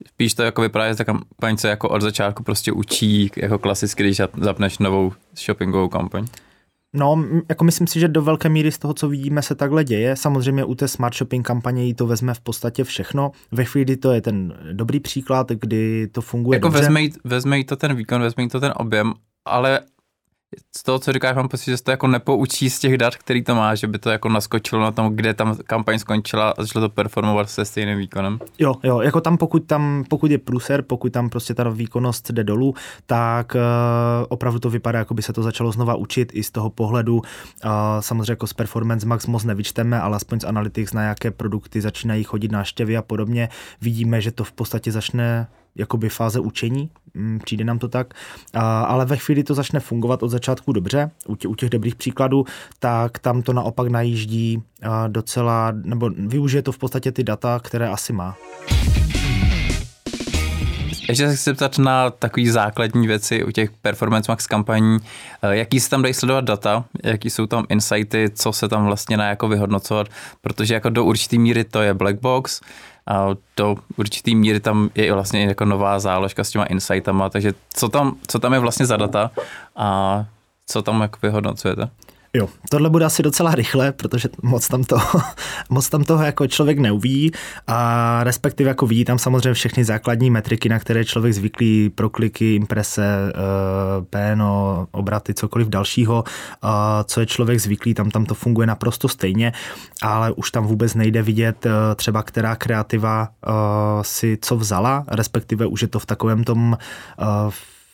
Spíš 0.08 0.34
to 0.34 0.44
jako 0.44 0.62
vypadá, 0.62 0.90
že 0.90 0.96
ta 0.96 1.04
kampaň 1.04 1.58
se 1.58 1.70
jako 1.70 1.90
od 1.90 2.02
začátku 2.02 2.44
prostě 2.44 2.72
učí, 2.72 3.32
jako 3.36 3.60
klasicky, 3.60 4.04
když 4.04 4.22
zapneš 4.38 4.78
novou 4.78 5.14
shoppingovou 5.36 5.88
kampaň. 5.88 6.28
No, 6.94 7.26
jako 7.50 7.64
myslím 7.64 7.88
si, 7.88 8.00
že 8.00 8.08
do 8.08 8.22
velké 8.22 8.50
míry 8.50 8.72
z 8.72 8.78
toho, 8.78 8.94
co 8.94 9.10
vidíme, 9.10 9.42
se 9.42 9.56
takhle 9.56 9.84
děje. 9.84 10.16
Samozřejmě 10.16 10.64
u 10.64 10.76
té 10.76 10.88
smart 10.88 11.16
shopping 11.16 11.48
kampaně 11.48 11.86
jí 11.86 11.94
to 11.94 12.08
vezme 12.08 12.34
v 12.34 12.40
podstatě 12.40 12.84
všechno. 12.84 13.32
Ve 13.52 13.66
chvíli, 13.66 13.98
to 13.98 14.12
je 14.12 14.22
ten 14.22 14.58
dobrý 14.72 15.00
příklad, 15.00 15.50
kdy 15.50 16.08
to 16.08 16.22
funguje 16.22 16.56
Jako 16.56 16.68
dobře. 16.68 16.80
vezme 16.80 17.02
jí, 17.02 17.14
vezme 17.24 17.58
jí 17.58 17.64
to 17.64 17.76
ten 17.76 17.96
výkon, 17.96 18.22
vezme 18.22 18.44
jí 18.44 18.50
to 18.50 18.60
ten 18.60 18.74
objem, 18.76 19.14
ale 19.46 19.80
z 20.76 20.84
toho, 20.84 21.00
co 21.00 21.14
říkáš, 21.14 21.36
mám 21.36 21.48
pocit, 21.48 21.66
že 21.66 21.78
se 21.78 21.84
to 21.84 21.92
jako 21.92 22.08
nepoučí 22.08 22.70
z 22.70 22.80
těch 22.80 22.98
dat, 22.98 23.16
který 23.16 23.44
to 23.44 23.56
má, 23.56 23.76
že 23.76 23.88
by 23.88 24.00
to 24.00 24.10
jako 24.10 24.30
naskočilo 24.30 24.82
na 24.82 24.92
tom, 24.92 25.16
kde 25.16 25.34
tam 25.34 25.58
kampaň 25.64 26.00
skončila 26.00 26.50
a 26.50 26.62
začalo 26.62 26.90
to 26.90 26.94
performovat 26.94 27.50
se 27.50 27.66
stejným 27.66 27.98
výkonem. 27.98 28.40
Jo, 28.60 28.76
jo, 28.84 29.02
jako 29.02 29.22
tam 29.22 29.38
pokud, 29.38 29.60
tam, 29.66 30.04
pokud 30.10 30.32
je 30.32 30.38
průser, 30.38 30.82
pokud 30.82 31.14
tam 31.14 31.30
prostě 31.30 31.54
ta 31.54 31.70
výkonnost 31.70 32.32
jde 32.32 32.44
dolů, 32.44 32.76
tak 33.06 33.56
uh, 33.56 33.62
opravdu 34.30 34.60
to 34.60 34.70
vypadá, 34.70 35.00
jako 35.00 35.14
by 35.14 35.22
se 35.22 35.34
to 35.34 35.44
začalo 35.44 35.72
znova 35.72 35.96
učit 35.96 36.32
i 36.34 36.44
z 36.44 36.52
toho 36.52 36.70
pohledu. 36.70 37.16
Uh, 37.16 37.22
samozřejmě 38.00 38.32
jako 38.32 38.48
z 38.48 38.54
Performance 38.54 39.08
Max 39.08 39.28
moc 39.28 39.44
nevyčteme, 39.44 40.02
ale 40.02 40.16
aspoň 40.16 40.40
z 40.40 40.44
Analytics 40.44 40.94
na 40.94 41.04
jaké 41.04 41.32
produkty 41.32 41.82
začínají 41.82 42.24
chodit 42.24 42.52
návštěvy 42.52 42.98
a 42.98 43.02
podobně. 43.02 43.50
Vidíme, 43.82 44.22
že 44.22 44.32
to 44.32 44.44
v 44.44 44.52
podstatě 44.52 44.92
začne 44.92 45.48
jakoby 45.80 46.10
fáze 46.10 46.40
učení, 46.40 46.90
mm, 47.14 47.40
přijde 47.44 47.64
nám 47.64 47.80
to 47.80 47.88
tak, 47.88 48.14
ale 48.88 49.06
ve 49.06 49.18
chvíli 49.18 49.44
to 49.44 49.54
začne 49.54 49.80
fungovat 49.80 50.24
od 50.24 50.30
začátku 50.30 50.74
dobře, 50.74 51.12
u, 51.28 51.36
tě, 51.36 51.48
u 51.48 51.56
těch 51.56 51.70
dobrých 51.70 51.96
příkladů, 51.96 52.46
tak 52.80 53.20
tam 53.20 53.42
to 53.42 53.54
naopak 53.54 53.88
najíždí 53.88 54.64
docela, 55.08 55.72
nebo 55.84 56.10
využije 56.10 56.62
to 56.62 56.72
v 56.72 56.78
podstatě 56.78 57.12
ty 57.12 57.24
data, 57.24 57.60
které 57.64 57.90
asi 57.90 58.14
má. 58.14 58.36
Ještě 61.10 61.28
se 61.28 61.36
chci 61.36 61.44
zeptat 61.44 61.78
na 61.78 62.10
takové 62.10 62.52
základní 62.52 63.08
věci 63.08 63.44
u 63.44 63.52
těch 63.52 63.72
Performance 63.72 64.32
Max 64.32 64.48
kampaní. 64.48 64.98
Eh, 65.42 65.58
jaký 65.58 65.80
se 65.80 65.90
tam 65.90 66.02
dají 66.02 66.14
sledovat 66.14 66.46
data, 66.46 66.86
jaký 67.04 67.30
jsou 67.30 67.46
tam 67.46 67.66
insighty, 67.70 68.30
co 68.34 68.54
se 68.54 68.68
tam 68.68 68.86
vlastně 68.86 69.18
na 69.18 69.30
jako 69.30 69.48
vyhodnocovat, 69.48 70.08
protože 70.42 70.74
jako 70.74 70.90
do 70.90 71.06
určité 71.06 71.38
míry 71.38 71.64
to 71.64 71.82
je 71.82 71.94
black 71.94 72.22
box, 72.22 72.62
a 73.10 73.28
do 73.58 73.76
určitý 73.98 74.36
míry 74.36 74.60
tam 74.60 74.90
je 74.96 75.14
vlastně 75.14 75.44
jako 75.44 75.66
nová 75.66 76.00
záložka 76.00 76.44
s 76.44 76.50
těma 76.50 76.66
insightama, 76.66 77.30
takže 77.30 77.54
co 77.74 77.90
tam, 77.90 78.16
co 78.28 78.40
tam 78.40 78.54
je 78.54 78.60
vlastně 78.60 78.86
za 78.86 78.98
data 78.98 79.32
a 79.76 80.26
co 80.66 80.82
tam 80.82 81.02
jako 81.02 81.20
vyhodnocujete? 81.22 81.90
Jo, 82.34 82.50
tohle 82.70 82.90
bude 82.90 83.06
asi 83.06 83.24
docela 83.24 83.56
rychle, 83.56 83.92
protože 83.92 84.30
moc 84.42 84.68
tam, 84.68 84.84
to, 84.84 84.98
moc 85.70 85.90
tam 85.90 86.04
toho 86.04 86.24
jako 86.24 86.48
člověk 86.48 86.80
neuví 86.80 87.32
a 87.68 88.20
respektive 88.24 88.68
jako 88.68 88.88
vidí 88.88 89.06
tam 89.06 89.20
samozřejmě 89.20 89.54
všechny 89.54 89.86
základní 89.86 90.30
metriky, 90.30 90.70
na 90.70 90.80
které 90.80 91.06
člověk 91.06 91.34
zvyklý, 91.34 91.90
prokliky, 91.90 92.56
imprese, 92.56 93.06
eh, 93.06 94.36
PNO, 94.36 94.88
obraty, 94.92 95.34
cokoliv 95.34 95.68
dalšího, 95.68 96.24
co 97.06 97.20
je 97.20 97.26
člověk 97.26 97.60
zvyklý, 97.60 97.94
tam, 97.94 98.12
tam 98.12 98.26
to 98.26 98.34
funguje 98.34 98.68
naprosto 98.68 99.08
stejně, 99.08 99.54
ale 100.02 100.32
už 100.32 100.52
tam 100.52 100.66
vůbec 100.66 100.94
nejde 100.94 101.22
vidět 101.22 101.66
eh, 101.66 101.72
třeba, 101.96 102.24
která 102.24 102.56
kreativa 102.56 103.28
eh, 103.28 103.50
si 104.02 104.38
co 104.42 104.56
vzala, 104.58 105.06
respektive 105.08 105.66
už 105.66 105.82
je 105.82 105.88
to 105.88 106.00
v 106.00 106.06
takovém 106.06 106.44
tom 106.44 106.78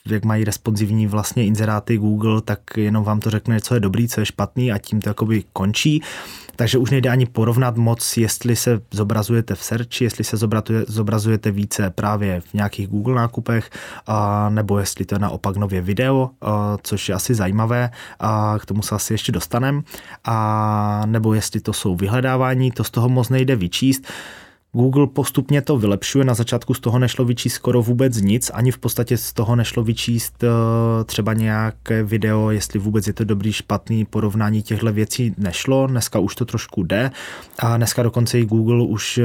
jak 0.06 0.26
mají 0.26 0.44
responsivní 0.44 1.08
vlastně 1.08 1.46
inzeráty 1.46 1.98
Google, 1.98 2.42
tak 2.42 2.60
jenom 2.78 3.04
vám 3.04 3.20
to 3.20 3.30
řekne, 3.30 3.62
co 3.62 3.74
je 3.74 3.80
dobrý, 3.80 4.08
co 4.08 4.20
je 4.20 4.26
špatný 4.26 4.72
a 4.72 4.78
tím 4.78 5.02
to 5.02 5.10
jakoby 5.10 5.44
končí. 5.54 6.02
Takže 6.56 6.78
už 6.78 6.92
nejde 6.92 7.10
ani 7.10 7.26
porovnat 7.26 7.78
moc, 7.78 8.18
jestli 8.18 8.56
se 8.56 8.82
zobrazujete 8.92 9.56
v 9.56 9.64
searchi, 9.64 10.04
jestli 10.04 10.24
se 10.24 10.38
zobrazujete 10.88 11.52
více 11.52 11.90
právě 11.90 12.42
v 12.42 12.54
nějakých 12.54 12.88
Google 12.88 13.16
nákupech, 13.16 13.70
a, 14.08 14.50
nebo 14.50 14.80
jestli 14.80 15.06
to 15.06 15.16
je 15.16 15.20
naopak 15.20 15.56
nově 15.56 15.82
video, 15.82 16.30
a, 16.42 16.78
což 16.84 17.10
je 17.10 17.16
asi 17.16 17.36
zajímavé, 17.36 17.90
a 18.20 18.56
k 18.60 18.66
tomu 18.66 18.82
se 18.82 18.96
asi 18.96 19.14
ještě 19.14 19.32
dostanem, 19.32 19.84
a, 20.26 21.04
nebo 21.06 21.34
jestli 21.34 21.60
to 21.60 21.74
jsou 21.74 21.96
vyhledávání, 21.96 22.72
to 22.72 22.84
z 22.84 22.90
toho 22.90 23.10
moc 23.10 23.30
nejde 23.30 23.56
vyčíst. 23.56 24.08
Google 24.76 25.08
postupně 25.08 25.62
to 25.62 25.78
vylepšuje, 25.78 26.26
na 26.26 26.34
začátku 26.34 26.74
z 26.74 26.80
toho 26.80 27.00
nešlo 27.00 27.26
vyčíst 27.26 27.56
skoro 27.56 27.82
vůbec 27.82 28.22
nic, 28.22 28.52
ani 28.54 28.72
v 28.72 28.78
podstatě 28.78 29.18
z 29.18 29.34
toho 29.34 29.56
nešlo 29.56 29.84
vyčíst 29.84 30.44
eh, 30.44 30.48
třeba 31.06 31.34
nějaké 31.34 32.04
video, 32.04 32.52
jestli 32.52 32.80
vůbec 32.80 33.08
je 33.08 33.14
to 33.14 33.24
dobrý, 33.24 33.54
špatný, 33.54 34.06
porovnání 34.06 34.62
těchto 34.62 34.94
věcí. 34.94 35.34
Nešlo, 35.38 35.88
dneska 35.88 36.20
už 36.20 36.36
to 36.36 36.46
trošku 36.46 36.84
jde. 36.84 37.12
A 37.60 37.78
dneska 37.78 38.04
dokonce 38.04 38.40
i 38.40 38.46
Google 38.46 38.84
už 38.84 39.18
eh, 39.18 39.24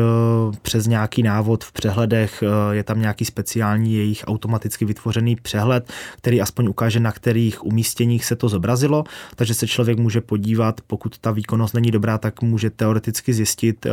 přes 0.63 0.87
nějaký 0.87 1.23
návod 1.23 1.65
v 1.65 1.73
přehledech 1.73 2.43
eh, 2.43 2.77
je 2.77 2.83
tam 2.83 3.01
nějaký 3.01 3.25
speciální 3.25 3.95
jejich 3.95 4.25
automaticky 4.27 4.85
vytvořený 4.85 5.37
přehled, 5.37 5.93
který 6.17 6.41
aspoň 6.41 6.69
ukáže, 6.69 7.01
na 7.01 7.13
kterých 7.13 7.65
umístěních 7.67 8.25
se 8.25 8.37
to 8.37 8.49
zobrazilo, 8.49 9.05
takže 9.37 9.55
se 9.55 9.67
člověk 9.67 9.99
může 9.99 10.21
podívat, 10.21 10.81
pokud 10.87 11.19
ta 11.19 11.31
výkonnost 11.31 11.75
není 11.75 11.91
dobrá, 11.91 12.19
tak 12.19 12.43
může 12.43 12.71
teoreticky 12.71 13.33
zjistit, 13.33 13.87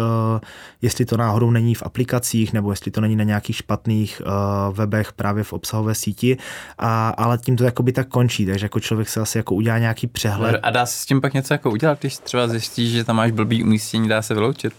jestli 0.81 1.05
to 1.05 1.17
náhodou 1.17 1.46
náhodou 1.47 1.51
není 1.51 1.75
v 1.75 1.83
aplikacích 1.83 2.53
nebo 2.53 2.71
jestli 2.71 2.91
to 2.91 3.01
není 3.01 3.15
na 3.15 3.23
nějakých 3.23 3.55
špatných 3.55 4.21
uh, 4.21 4.75
webech 4.75 5.13
právě 5.13 5.43
v 5.43 5.53
obsahové 5.53 5.95
síti, 5.95 6.37
a, 6.77 7.09
ale 7.09 7.37
tím 7.37 7.57
to 7.57 7.63
jakoby 7.63 7.91
tak 7.91 8.07
končí, 8.07 8.45
takže 8.45 8.65
jako 8.65 8.79
člověk 8.79 9.09
se 9.09 9.21
asi 9.21 9.37
jako 9.37 9.55
udělá 9.55 9.79
nějaký 9.79 10.07
přehled. 10.07 10.59
A 10.63 10.69
dá 10.69 10.85
se 10.85 11.01
s 11.01 11.05
tím 11.05 11.21
pak 11.21 11.33
něco 11.33 11.53
jako 11.53 11.71
udělat, 11.71 11.99
když 11.99 12.17
třeba 12.17 12.47
zjistíš, 12.47 12.91
že 12.91 13.03
tam 13.03 13.15
máš 13.15 13.31
blbý 13.31 13.63
umístění, 13.63 14.07
dá 14.07 14.21
se 14.21 14.33
vyloučit? 14.33 14.73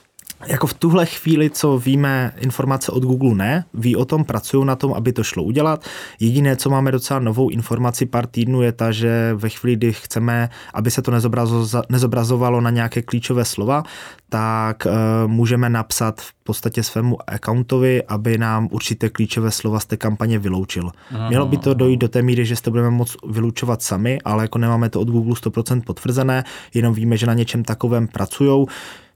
Jako 0.47 0.67
v 0.67 0.75
tuhle 0.75 1.07
chvíli, 1.07 1.51
co 1.51 1.79
víme 1.79 2.33
informace 2.37 2.93
od 2.93 3.03
Google 3.03 3.35
ne, 3.35 3.65
ví 3.75 3.97
o 3.97 4.05
tom, 4.05 4.25
pracují 4.25 4.67
na 4.67 4.77
tom, 4.77 4.95
aby 4.95 5.13
to 5.13 5.23
šlo 5.23 5.43
udělat. 5.43 5.85
Jediné, 6.21 6.57
co 6.57 6.71
máme 6.71 6.93
docela 6.93 7.21
novou 7.21 7.49
informaci 7.49 8.07
pár 8.07 8.27
týdnů, 8.27 8.63
je 8.63 8.73
ta, 8.73 8.93
že 8.93 9.35
ve 9.35 9.49
chvíli, 9.49 9.77
kdy 9.77 9.93
chceme, 9.93 10.51
aby 10.75 10.91
se 10.91 11.03
to 11.03 11.13
nezobrazovalo 11.89 12.61
na 12.61 12.71
nějaké 12.71 13.03
klíčové 13.03 13.45
slova, 13.45 13.83
tak 14.29 14.87
uh, 14.87 14.93
můžeme 15.31 15.71
napsat 15.71 16.21
v 16.21 16.35
podstatě 16.45 16.83
svému 16.83 17.19
accountovi, 17.27 18.03
aby 18.03 18.39
nám 18.39 18.69
určité 18.71 19.09
klíčové 19.09 19.51
slova 19.51 19.81
z 19.81 19.87
té 19.87 19.97
kampaně 19.97 20.39
vyloučil. 20.39 20.91
Aha. 21.15 21.29
Mělo 21.29 21.47
by 21.47 21.57
to 21.57 21.75
dojít 21.75 21.97
do 21.97 22.09
té 22.09 22.23
míry, 22.23 22.47
že 22.47 22.63
to 22.63 22.71
budeme 22.71 22.91
moct 22.91 23.17
vylučovat 23.27 23.83
sami, 23.83 24.19
ale 24.25 24.45
jako 24.45 24.59
nemáme 24.59 24.91
to 24.91 25.01
od 25.01 25.09
Google 25.09 25.35
100% 25.35 25.83
potvrzené, 25.83 26.45
jenom 26.75 26.95
víme, 26.95 27.17
že 27.17 27.27
na 27.27 27.35
něčem 27.35 27.65
takovém 27.65 28.09
pracují. 28.09 28.67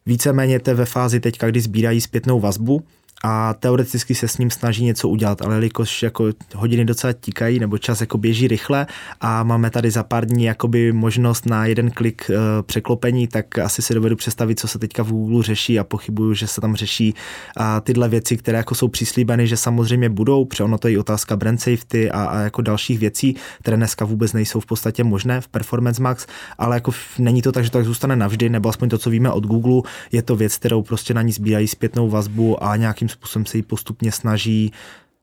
Víceméně 0.06 0.60
to 0.60 0.74
ve 0.74 0.84
fázi 0.84 1.20
teďka, 1.20 1.50
kdy 1.50 1.60
sbírají 1.60 2.00
zpětnou 2.00 2.40
vazbu, 2.40 2.82
a 3.22 3.54
teoreticky 3.54 4.14
se 4.14 4.28
s 4.28 4.38
ním 4.38 4.50
snaží 4.50 4.84
něco 4.84 5.08
udělat, 5.08 5.42
ale 5.42 5.54
jelikož 5.54 6.02
jako 6.02 6.24
hodiny 6.54 6.84
docela 6.84 7.12
tikají 7.12 7.58
nebo 7.58 7.78
čas 7.78 8.00
jako 8.00 8.18
běží 8.18 8.48
rychle 8.48 8.86
a 9.20 9.42
máme 9.42 9.70
tady 9.70 9.90
za 9.90 10.02
pár 10.02 10.26
dní 10.26 10.44
jakoby 10.44 10.92
možnost 10.92 11.46
na 11.46 11.66
jeden 11.66 11.90
klik 11.90 12.30
e, 12.30 12.62
překlopení, 12.62 13.28
tak 13.28 13.58
asi 13.58 13.82
si 13.82 13.94
dovedu 13.94 14.16
představit, 14.16 14.60
co 14.60 14.68
se 14.68 14.78
teďka 14.78 15.02
v 15.02 15.10
Google 15.10 15.42
řeší 15.42 15.78
a 15.78 15.84
pochybuju, 15.84 16.34
že 16.34 16.46
se 16.46 16.60
tam 16.60 16.76
řeší 16.76 17.14
a 17.56 17.80
tyhle 17.80 18.08
věci, 18.08 18.36
které 18.36 18.58
jako 18.58 18.74
jsou 18.74 18.88
přislíbeny, 18.88 19.46
že 19.46 19.56
samozřejmě 19.56 20.08
budou, 20.08 20.44
protože 20.44 20.64
ono 20.64 20.78
to 20.78 20.88
je 20.88 20.94
i 20.94 20.98
otázka 20.98 21.36
brand 21.36 21.60
safety 21.60 22.10
a, 22.10 22.24
a 22.24 22.38
jako 22.38 22.62
dalších 22.62 22.98
věcí, 22.98 23.36
které 23.60 23.76
dneska 23.76 24.04
vůbec 24.04 24.32
nejsou 24.32 24.60
v 24.60 24.66
podstatě 24.66 25.04
možné 25.04 25.40
v 25.40 25.48
Performance 25.48 26.02
Max, 26.02 26.26
ale 26.58 26.76
jako 26.76 26.92
není 27.18 27.42
to 27.42 27.52
tak, 27.52 27.64
že 27.64 27.70
to 27.70 27.78
tak 27.78 27.86
zůstane 27.86 28.16
navždy, 28.16 28.48
nebo 28.48 28.68
aspoň 28.68 28.88
to, 28.88 28.98
co 28.98 29.10
víme 29.10 29.30
od 29.30 29.46
Google, 29.46 29.82
je 30.12 30.22
to 30.22 30.36
věc, 30.36 30.56
kterou 30.56 30.82
prostě 30.82 31.14
na 31.14 31.22
ní 31.22 31.32
sbírají 31.32 31.68
zpětnou 31.68 32.10
vazbu 32.10 32.64
a 32.64 32.76
nějakým 33.02 33.08
způsobem 33.08 33.46
se 33.46 33.56
ji 33.56 33.62
postupně 33.62 34.12
snaží 34.12 34.72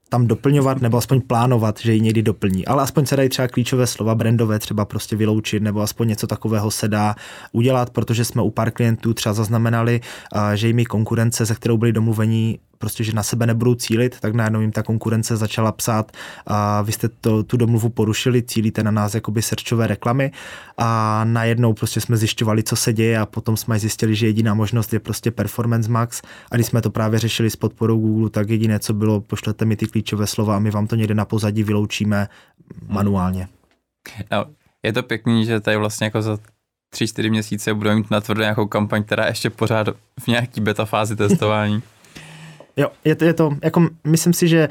tam 0.09 0.27
doplňovat 0.27 0.81
nebo 0.81 0.97
aspoň 0.97 1.21
plánovat, 1.21 1.79
že 1.79 1.93
ji 1.93 2.01
někdy 2.01 2.21
doplní. 2.21 2.65
Ale 2.65 2.83
aspoň 2.83 3.05
se 3.05 3.15
dají 3.15 3.29
třeba 3.29 3.47
klíčové 3.47 3.87
slova 3.87 4.15
brandové 4.15 4.59
třeba 4.59 4.85
prostě 4.85 5.15
vyloučit 5.15 5.63
nebo 5.63 5.81
aspoň 5.81 6.07
něco 6.07 6.27
takového 6.27 6.71
se 6.71 6.87
dá 6.87 7.15
udělat, 7.51 7.89
protože 7.89 8.25
jsme 8.25 8.41
u 8.41 8.49
pár 8.49 8.71
klientů 8.71 9.13
třeba 9.13 9.33
zaznamenali, 9.33 10.01
že 10.55 10.67
jimi 10.67 10.85
konkurence, 10.85 11.45
se 11.45 11.55
kterou 11.55 11.77
byli 11.77 11.93
domluvení, 11.93 12.59
prostě, 12.79 13.03
že 13.03 13.13
na 13.13 13.23
sebe 13.23 13.45
nebudou 13.45 13.75
cílit, 13.75 14.19
tak 14.19 14.33
najednou 14.33 14.61
jim 14.61 14.71
ta 14.71 14.83
konkurence 14.83 15.37
začala 15.37 15.71
psát 15.71 16.11
a 16.47 16.81
vy 16.81 16.91
jste 16.91 17.09
to, 17.09 17.43
tu 17.43 17.57
domluvu 17.57 17.89
porušili, 17.89 18.43
cílíte 18.43 18.83
na 18.83 18.91
nás 18.91 19.13
jakoby 19.15 19.41
serčové 19.41 19.87
reklamy 19.87 20.31
a 20.77 21.21
najednou 21.23 21.73
prostě 21.73 22.01
jsme 22.01 22.17
zjišťovali, 22.17 22.63
co 22.63 22.75
se 22.75 22.93
děje 22.93 23.19
a 23.19 23.25
potom 23.25 23.57
jsme 23.57 23.79
zjistili, 23.79 24.15
že 24.15 24.27
jediná 24.27 24.53
možnost 24.53 24.93
je 24.93 24.99
prostě 24.99 25.31
Performance 25.31 25.91
Max 25.91 26.21
a 26.51 26.55
když 26.55 26.67
jsme 26.67 26.81
to 26.81 26.89
právě 26.89 27.19
řešili 27.19 27.49
s 27.49 27.55
podporou 27.55 27.99
Google, 27.99 28.29
tak 28.29 28.49
jediné, 28.49 28.79
co 28.79 28.93
bylo, 28.93 29.21
pošlete 29.21 29.65
mi 29.65 29.75
ty 29.75 29.87
klíčové 29.87 30.27
slova 30.27 30.55
a 30.55 30.59
my 30.59 30.71
vám 30.71 30.87
to 30.87 30.95
někde 30.95 31.13
na 31.13 31.25
pozadí 31.25 31.63
vyloučíme 31.63 32.27
manuálně. 32.87 33.47
No, 34.31 34.45
je 34.83 34.93
to 34.93 35.03
pěkný, 35.03 35.45
že 35.45 35.59
tady 35.59 35.77
vlastně 35.77 36.05
jako 36.05 36.21
za 36.21 36.37
tři, 36.89 37.07
čtyři 37.07 37.29
měsíce 37.29 37.73
budeme 37.73 37.95
mít 37.95 38.11
na 38.11 38.21
nějakou 38.37 38.67
kampaň, 38.67 39.03
která 39.03 39.27
ještě 39.27 39.49
pořád 39.49 39.87
v 40.19 40.27
nějaký 40.27 40.61
beta 40.61 40.85
fázi 40.85 41.15
testování. 41.15 41.81
Jo, 42.79 42.87
je 43.05 43.15
to, 43.15 43.25
je 43.25 43.33
to, 43.33 43.51
jako 43.63 43.87
myslím 44.07 44.33
si, 44.33 44.47
že 44.47 44.67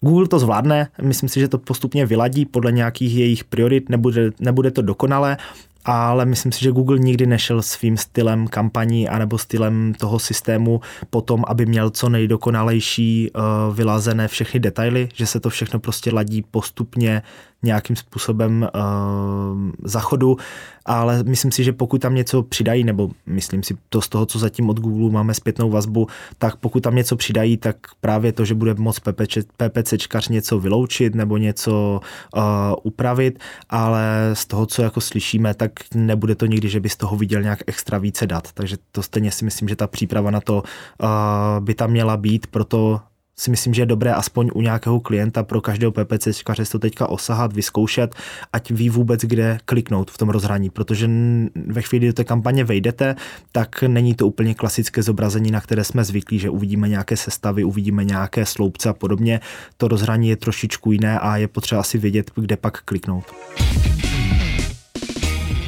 Google 0.00 0.28
to 0.28 0.38
zvládne, 0.38 0.88
myslím 1.02 1.28
si, 1.28 1.40
že 1.40 1.48
to 1.48 1.58
postupně 1.58 2.06
vyladí 2.06 2.44
podle 2.44 2.72
nějakých 2.72 3.16
jejich 3.16 3.44
priorit, 3.44 3.88
nebude, 3.88 4.30
nebude 4.40 4.70
to 4.70 4.82
dokonalé, 4.82 5.36
ale 5.84 6.24
myslím 6.26 6.52
si, 6.52 6.60
že 6.64 6.70
Google 6.70 6.98
nikdy 6.98 7.26
nešel 7.26 7.62
svým 7.62 7.96
stylem 7.96 8.46
kampaní 8.46 9.08
anebo 9.08 9.38
stylem 9.38 9.94
toho 9.98 10.18
systému 10.18 10.80
potom, 11.10 11.44
aby 11.46 11.66
měl 11.66 11.90
co 11.90 12.08
nejdokonalejší 12.08 13.30
uh, 13.30 13.76
vylazené 13.76 14.28
všechny 14.28 14.60
detaily, 14.60 15.08
že 15.14 15.26
se 15.26 15.40
to 15.40 15.50
všechno 15.50 15.80
prostě 15.80 16.10
ladí 16.14 16.42
postupně 16.50 17.22
nějakým 17.62 17.96
způsobem 17.96 18.68
uh, 18.74 19.70
zachodu, 19.84 20.36
ale 20.84 21.22
myslím 21.22 21.52
si, 21.52 21.64
že 21.64 21.72
pokud 21.72 22.00
tam 22.00 22.14
něco 22.14 22.42
přidají, 22.42 22.84
nebo 22.84 23.10
myslím 23.26 23.62
si 23.62 23.76
to 23.88 24.00
z 24.00 24.08
toho, 24.08 24.26
co 24.26 24.38
zatím 24.38 24.70
od 24.70 24.80
Google 24.80 25.10
máme 25.10 25.34
zpětnou 25.34 25.70
vazbu, 25.70 26.06
tak 26.38 26.56
pokud 26.56 26.82
tam 26.82 26.94
něco 26.94 27.16
přidají, 27.16 27.56
tak 27.56 27.76
právě 28.00 28.32
to, 28.32 28.44
že 28.44 28.54
bude 28.54 28.74
moc 28.74 28.98
PPC, 28.98 29.38
PPCčkař 29.56 30.28
něco 30.28 30.58
vyloučit 30.58 31.14
nebo 31.14 31.36
něco 31.36 32.00
uh, 32.36 32.42
upravit, 32.82 33.38
ale 33.70 34.30
z 34.32 34.46
toho, 34.46 34.66
co 34.66 34.82
jako 34.82 35.00
slyšíme, 35.00 35.54
tak 35.54 35.72
nebude 35.94 36.34
to 36.34 36.46
nikdy, 36.46 36.68
že 36.68 36.80
by 36.80 36.88
z 36.88 36.96
toho 36.96 37.16
viděl 37.16 37.42
nějak 37.42 37.62
extra 37.66 37.98
více 37.98 38.26
dat. 38.26 38.52
Takže 38.52 38.76
to 38.92 39.02
stejně 39.02 39.30
si 39.30 39.44
myslím, 39.44 39.68
že 39.68 39.76
ta 39.76 39.86
příprava 39.86 40.30
na 40.30 40.40
to 40.40 40.62
uh, 40.62 41.08
by 41.60 41.74
tam 41.74 41.90
měla 41.90 42.16
být, 42.16 42.46
proto 42.46 43.00
si 43.38 43.50
myslím, 43.50 43.74
že 43.74 43.82
je 43.82 43.86
dobré 43.86 44.12
aspoň 44.12 44.50
u 44.54 44.60
nějakého 44.60 45.00
klienta 45.00 45.42
pro 45.42 45.60
každého 45.60 45.92
PPCčkaře 45.92 46.64
to 46.64 46.78
teďka 46.78 47.06
osahat, 47.06 47.52
vyzkoušet, 47.52 48.14
ať 48.52 48.70
ví 48.70 48.90
vůbec, 48.90 49.20
kde 49.20 49.58
kliknout 49.64 50.10
v 50.10 50.18
tom 50.18 50.28
rozhraní, 50.28 50.70
protože 50.70 51.10
ve 51.66 51.82
chvíli, 51.82 51.98
kdy 51.98 52.06
do 52.06 52.12
té 52.12 52.24
kampaně 52.24 52.64
vejdete, 52.64 53.16
tak 53.52 53.82
není 53.82 54.14
to 54.14 54.26
úplně 54.26 54.54
klasické 54.54 55.02
zobrazení, 55.02 55.50
na 55.50 55.60
které 55.60 55.84
jsme 55.84 56.04
zvyklí, 56.04 56.38
že 56.38 56.50
uvidíme 56.50 56.88
nějaké 56.88 57.16
sestavy, 57.16 57.64
uvidíme 57.64 58.04
nějaké 58.04 58.46
sloupce 58.46 58.88
a 58.88 58.92
podobně. 58.92 59.40
To 59.76 59.88
rozhraní 59.88 60.28
je 60.28 60.36
trošičku 60.36 60.92
jiné 60.92 61.18
a 61.18 61.36
je 61.36 61.48
potřeba 61.48 61.82
si 61.82 61.98
vědět, 61.98 62.30
kde 62.34 62.56
pak 62.56 62.82
kliknout. 62.82 63.24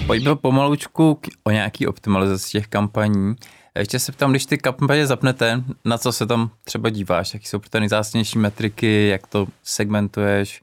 Pojďme 0.06 0.36
pomalučku 0.36 1.20
o 1.44 1.50
nějaký 1.50 1.86
optimalizaci 1.86 2.50
těch 2.50 2.66
kampaní. 2.66 3.34
Ještě 3.78 3.98
se 3.98 4.12
ptám, 4.12 4.30
když 4.30 4.46
ty 4.46 4.58
kampaně 4.58 5.06
zapnete, 5.06 5.62
na 5.84 5.98
co 5.98 6.12
se 6.12 6.26
tam 6.26 6.50
třeba 6.64 6.90
díváš, 6.90 7.34
jaký 7.34 7.46
jsou 7.46 7.58
ty 7.58 7.80
nejzásnější 7.80 8.38
metriky, 8.38 9.08
jak 9.08 9.26
to 9.26 9.46
segmentuješ, 9.62 10.62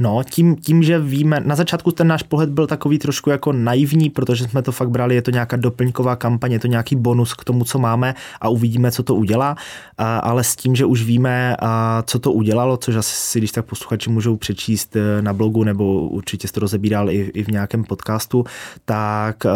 No, 0.00 0.22
tím, 0.30 0.56
tím, 0.56 0.82
že 0.82 0.98
víme, 0.98 1.40
na 1.44 1.54
začátku 1.54 1.92
ten 1.92 2.06
náš 2.06 2.22
pohled 2.22 2.50
byl 2.50 2.66
takový 2.66 2.98
trošku 2.98 3.30
jako 3.30 3.52
naivní, 3.52 4.10
protože 4.10 4.44
jsme 4.44 4.62
to 4.62 4.72
fakt 4.72 4.90
brali, 4.90 5.14
je 5.14 5.22
to 5.22 5.30
nějaká 5.30 5.56
doplňková 5.56 6.16
kampaně, 6.16 6.54
je 6.54 6.58
to 6.58 6.66
nějaký 6.66 6.96
bonus 6.96 7.34
k 7.34 7.44
tomu, 7.44 7.64
co 7.64 7.78
máme 7.78 8.14
a 8.40 8.48
uvidíme, 8.48 8.92
co 8.92 9.02
to 9.02 9.14
udělá, 9.14 9.56
ale 9.98 10.44
s 10.44 10.56
tím, 10.56 10.76
že 10.76 10.84
už 10.84 11.02
víme, 11.02 11.56
co 12.06 12.18
to 12.18 12.32
udělalo, 12.32 12.76
což 12.76 12.96
asi 12.96 13.16
si, 13.16 13.38
když 13.38 13.52
tak 13.52 13.64
posluchači 13.64 14.10
můžou 14.10 14.36
přečíst 14.36 14.96
e, 14.96 15.22
na 15.22 15.32
blogu, 15.32 15.64
nebo 15.64 16.08
určitě 16.08 16.48
jste 16.48 16.54
to 16.54 16.60
rozebíral 16.60 17.10
i, 17.10 17.30
i 17.34 17.44
v 17.44 17.48
nějakém 17.48 17.84
podcastu, 17.84 18.44
tak 18.84 19.46
e, 19.46 19.50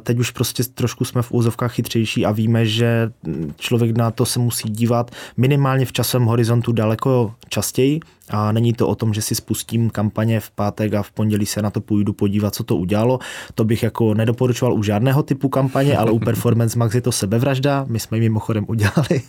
teď 0.00 0.18
už 0.18 0.30
prostě 0.30 0.62
trošku 0.74 1.04
jsme 1.04 1.22
v 1.22 1.32
úzovkách 1.32 1.72
chytřejší 1.72 2.26
a 2.26 2.32
víme, 2.32 2.66
že 2.66 3.10
člověk 3.56 3.96
na 3.96 4.10
to 4.10 4.26
se 4.26 4.38
musí 4.38 4.70
dívat 4.70 5.10
minimálně 5.36 5.86
v 5.86 5.92
časovém 5.92 6.26
horizontu 6.26 6.72
daleko 6.72 7.34
častěji, 7.48 8.00
a 8.30 8.52
není 8.52 8.72
to 8.72 8.88
o 8.88 8.94
tom, 8.94 9.14
že 9.14 9.22
si 9.22 9.34
spustím 9.34 9.90
kampaně 9.90 10.40
v 10.40 10.50
pátek 10.50 10.94
a 10.94 11.02
v 11.02 11.10
pondělí 11.10 11.46
se 11.46 11.62
na 11.62 11.70
to 11.70 11.80
půjdu 11.80 12.12
podívat, 12.12 12.54
co 12.54 12.64
to 12.64 12.76
udělalo. 12.76 13.18
To 13.54 13.64
bych 13.64 13.82
jako 13.82 14.14
nedoporučoval 14.14 14.74
u 14.74 14.82
žádného 14.82 15.22
typu 15.22 15.48
kampaně, 15.48 15.96
ale 15.96 16.10
u 16.10 16.18
Performance 16.18 16.78
Max 16.78 16.94
je 16.94 17.00
to 17.00 17.12
sebevražda. 17.12 17.84
My 17.88 18.00
jsme 18.00 18.18
mimochodem 18.18 18.64
udělali. 18.68 19.22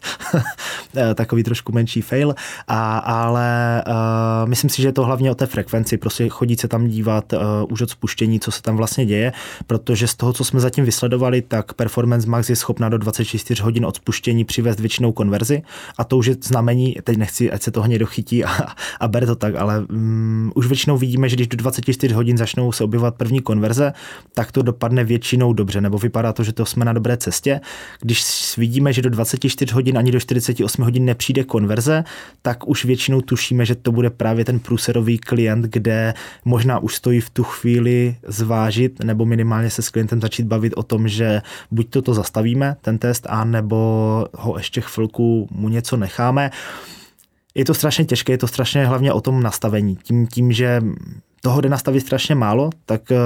Takový 1.15 1.43
trošku 1.43 1.71
menší 1.71 2.01
fail, 2.01 2.35
a, 2.67 2.97
ale 2.97 3.83
uh, 3.87 4.49
myslím 4.49 4.69
si, 4.69 4.81
že 4.81 4.87
je 4.87 4.91
to 4.91 5.05
hlavně 5.05 5.31
o 5.31 5.35
té 5.35 5.45
frekvenci, 5.45 5.97
prostě 5.97 6.29
chodit 6.29 6.59
se 6.59 6.67
tam 6.67 6.87
dívat 6.87 7.33
uh, 7.33 7.39
už 7.69 7.81
od 7.81 7.89
spuštění, 7.89 8.39
co 8.39 8.51
se 8.51 8.61
tam 8.61 8.77
vlastně 8.77 9.05
děje, 9.05 9.33
protože 9.67 10.07
z 10.07 10.15
toho, 10.15 10.33
co 10.33 10.43
jsme 10.43 10.59
zatím 10.59 10.85
vysledovali, 10.85 11.41
tak 11.41 11.73
Performance 11.73 12.29
Max 12.29 12.49
je 12.49 12.55
schopná 12.55 12.89
do 12.89 12.97
24 12.97 13.63
hodin 13.63 13.85
od 13.85 13.95
spuštění 13.95 14.45
přivést 14.45 14.79
většinou 14.79 15.11
konverzi. 15.11 15.61
A 15.97 16.03
to 16.03 16.17
už 16.17 16.25
je 16.25 16.35
znamení, 16.43 16.95
teď 17.03 17.17
nechci, 17.17 17.51
ať 17.51 17.61
se 17.61 17.71
toho 17.71 17.87
někdo 17.87 18.05
chytí 18.05 18.45
a, 18.45 18.49
a 18.99 19.07
bere 19.07 19.25
to 19.25 19.35
tak, 19.35 19.55
ale 19.55 19.79
um, 19.79 20.51
už 20.55 20.67
většinou 20.67 20.97
vidíme, 20.97 21.29
že 21.29 21.35
když 21.35 21.47
do 21.47 21.57
24 21.57 22.13
hodin 22.13 22.37
začnou 22.37 22.71
se 22.71 22.83
objevovat 22.83 23.15
první 23.15 23.41
konverze, 23.41 23.93
tak 24.33 24.51
to 24.51 24.61
dopadne 24.61 25.03
většinou 25.03 25.53
dobře, 25.53 25.81
nebo 25.81 25.97
vypadá 25.97 26.33
to, 26.33 26.43
že 26.43 26.53
to 26.53 26.65
jsme 26.65 26.85
na 26.85 26.93
dobré 26.93 27.17
cestě. 27.17 27.61
Když 28.01 28.23
vidíme, 28.57 28.93
že 28.93 29.01
do 29.01 29.09
24 29.09 29.73
hodin 29.73 29.97
ani 29.97 30.11
do 30.11 30.19
48 30.19 30.83
hodin 30.83 31.05
nepřijde 31.05 31.43
konverze, 31.43 32.03
tak 32.41 32.67
už 32.67 32.85
většinou 32.85 33.21
tušíme, 33.21 33.65
že 33.65 33.75
to 33.75 33.91
bude 33.91 34.09
právě 34.09 34.45
ten 34.45 34.59
průserový 34.59 35.17
klient, 35.17 35.65
kde 35.65 36.13
možná 36.45 36.79
už 36.79 36.95
stojí 36.95 37.21
v 37.21 37.29
tu 37.29 37.43
chvíli 37.43 38.15
zvážit 38.27 39.03
nebo 39.03 39.25
minimálně 39.25 39.69
se 39.69 39.81
s 39.81 39.89
klientem 39.89 40.21
začít 40.21 40.45
bavit 40.45 40.73
o 40.75 40.83
tom, 40.83 41.07
že 41.07 41.41
buď 41.71 41.89
toto 41.89 42.13
zastavíme, 42.13 42.75
ten 42.81 42.97
test, 42.97 43.27
a 43.29 43.45
nebo 43.45 44.25
ho 44.33 44.57
ještě 44.57 44.81
chvilku 44.81 45.47
mu 45.51 45.69
něco 45.69 45.97
necháme 45.97 46.51
je 47.55 47.65
to 47.65 47.73
strašně 47.73 48.05
těžké, 48.05 48.33
je 48.33 48.37
to 48.37 48.47
strašně 48.47 48.85
hlavně 48.85 49.13
o 49.13 49.21
tom 49.21 49.43
nastavení. 49.43 49.95
Tím, 49.95 50.27
tím 50.27 50.51
že 50.51 50.81
toho 51.45 51.61
jde 51.61 51.69
nastavit 51.69 52.01
strašně 52.01 52.35
málo, 52.35 52.69
tak 52.85 53.01
uh, 53.11 53.17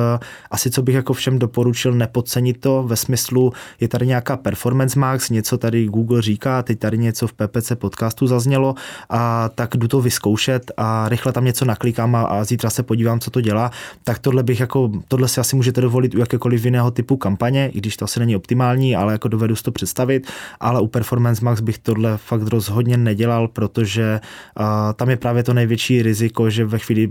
asi 0.52 0.72
co 0.72 0.82
bych 0.82 0.96
jako 0.96 1.14
všem 1.14 1.40
doporučil 1.40 1.94
nepodcenit 1.94 2.62
to 2.62 2.84
ve 2.84 2.96
smyslu, 2.96 3.54
je 3.80 3.88
tady 3.88 4.08
nějaká 4.08 4.38
performance 4.38 5.00
max, 5.00 5.30
něco 5.30 5.58
tady 5.58 5.86
Google 5.86 6.22
říká, 6.22 6.64
teď 6.64 6.80
tady 6.80 6.98
něco 6.98 7.28
v 7.28 7.34
PPC 7.34 7.72
podcastu 7.76 8.28
zaznělo 8.28 8.76
a 9.10 9.50
tak 9.50 9.78
jdu 9.78 9.88
to 9.88 10.02
vyzkoušet 10.02 10.72
a 10.78 11.10
rychle 11.10 11.34
tam 11.34 11.46
něco 11.46 11.66
naklikám 11.66 12.16
a, 12.16 12.22
a 12.22 12.44
zítra 12.44 12.70
se 12.70 12.84
podívám, 12.84 13.20
co 13.20 13.32
to 13.32 13.42
dělá, 13.42 13.72
tak 14.04 14.20
tohle 14.20 14.44
bych 14.44 14.60
jako, 14.60 14.92
tohle 15.08 15.28
si 15.28 15.40
asi 15.40 15.56
můžete 15.56 15.82
dovolit 15.82 16.16
u 16.16 16.20
jakékoliv 16.20 16.66
jiného 16.66 16.92
typu 16.92 17.18
kampaně, 17.18 17.70
i 17.70 17.78
když 17.78 17.98
to 17.98 18.06
asi 18.06 18.20
není 18.20 18.36
optimální, 18.36 18.96
ale 18.96 19.14
jako 19.14 19.28
dovedu 19.28 19.56
si 19.56 19.64
to 19.64 19.72
představit, 19.72 20.28
ale 20.60 20.82
u 20.82 20.88
Performance 20.88 21.46
Max 21.46 21.62
bych 21.62 21.78
tohle 21.78 22.18
fakt 22.18 22.48
rozhodně 22.48 22.98
nedělal, 22.98 23.48
protože 23.48 24.20
uh, 24.60 24.66
tam 24.96 25.10
je 25.10 25.18
právě 25.18 25.44
to 25.44 25.54
největší 25.54 26.02
riziko, 26.02 26.50
že 26.50 26.66
ve 26.66 26.80
chvíli 26.80 27.10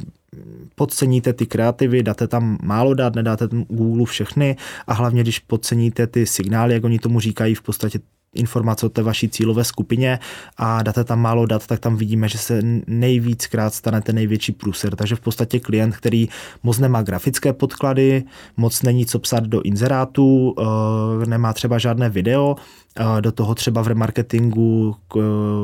podceníte 0.74 1.32
ty 1.32 1.46
kreativy, 1.46 2.02
dáte 2.02 2.28
tam 2.28 2.58
málo 2.62 2.94
dát, 2.94 3.14
nedáte 3.14 3.48
Google 3.68 4.06
všechny 4.06 4.56
a 4.86 4.94
hlavně, 4.94 5.22
když 5.22 5.38
podceníte 5.38 6.06
ty 6.06 6.26
signály, 6.26 6.74
jak 6.74 6.84
oni 6.84 6.98
tomu 6.98 7.20
říkají, 7.20 7.54
v 7.54 7.62
podstatě 7.62 7.98
informace 8.36 8.86
o 8.86 8.88
té 8.88 9.02
vaší 9.02 9.28
cílové 9.28 9.64
skupině 9.64 10.18
a 10.56 10.82
dáte 10.82 11.04
tam 11.04 11.20
málo 11.20 11.46
dat, 11.46 11.66
tak 11.66 11.80
tam 11.80 11.96
vidíme, 11.96 12.28
že 12.28 12.38
se 12.38 12.60
nejvíckrát 12.86 13.74
stane 13.74 14.00
ten 14.00 14.14
největší 14.14 14.52
průser. 14.52 14.96
Takže 14.96 15.16
v 15.16 15.20
podstatě 15.20 15.60
klient, 15.60 15.96
který 15.96 16.28
moc 16.62 16.78
nemá 16.78 17.02
grafické 17.02 17.52
podklady, 17.52 18.24
moc 18.56 18.82
není 18.82 19.06
co 19.06 19.18
psát 19.18 19.44
do 19.44 19.62
inzerátu, 19.62 20.54
eh, 20.58 21.26
nemá 21.26 21.52
třeba 21.52 21.78
žádné 21.78 22.08
video, 22.08 22.56
do 23.20 23.32
toho 23.32 23.54
třeba 23.54 23.82
v 23.82 23.86
remarketingu 23.86 24.96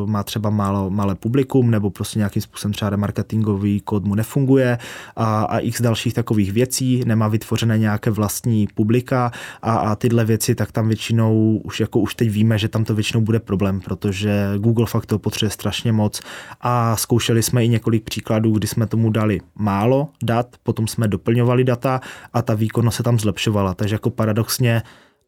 má 0.06 0.22
třeba 0.22 0.50
málo, 0.50 0.90
malé 0.90 1.14
publikum 1.14 1.70
nebo 1.70 1.90
prostě 1.90 2.18
nějakým 2.18 2.42
způsobem 2.42 2.72
třeba 2.72 2.90
remarketingový 2.90 3.80
kód 3.80 4.04
mu 4.04 4.14
nefunguje 4.14 4.78
a, 5.16 5.42
a 5.42 5.58
x 5.58 5.82
dalších 5.82 6.14
takových 6.14 6.52
věcí, 6.52 7.02
nemá 7.06 7.28
vytvořené 7.28 7.78
nějaké 7.78 8.10
vlastní 8.10 8.68
publika 8.74 9.32
a, 9.62 9.76
a 9.76 9.96
tyhle 9.96 10.24
věci, 10.24 10.54
tak 10.54 10.72
tam 10.72 10.88
většinou 10.88 11.60
už 11.64 11.80
jako 11.80 12.00
už 12.00 12.14
teď 12.14 12.30
víme, 12.30 12.58
že 12.62 12.68
tam 12.68 12.84
to 12.84 12.94
většinou 12.94 13.20
bude 13.20 13.40
problém, 13.40 13.80
protože 13.80 14.52
Google 14.58 14.86
fakt 14.86 15.06
to 15.06 15.18
potřebuje 15.18 15.50
strašně 15.50 15.92
moc. 15.92 16.20
A 16.60 16.96
zkoušeli 16.96 17.42
jsme 17.42 17.64
i 17.64 17.68
několik 17.68 18.04
příkladů, 18.04 18.52
kdy 18.52 18.66
jsme 18.66 18.86
tomu 18.86 19.10
dali 19.10 19.40
málo 19.54 20.08
dat, 20.22 20.46
potom 20.62 20.86
jsme 20.86 21.08
doplňovali 21.08 21.64
data 21.64 22.00
a 22.32 22.42
ta 22.42 22.54
výkonnost 22.54 22.96
se 22.96 23.02
tam 23.02 23.18
zlepšovala, 23.18 23.74
takže 23.74 23.94
jako 23.94 24.10
paradoxně 24.10 24.82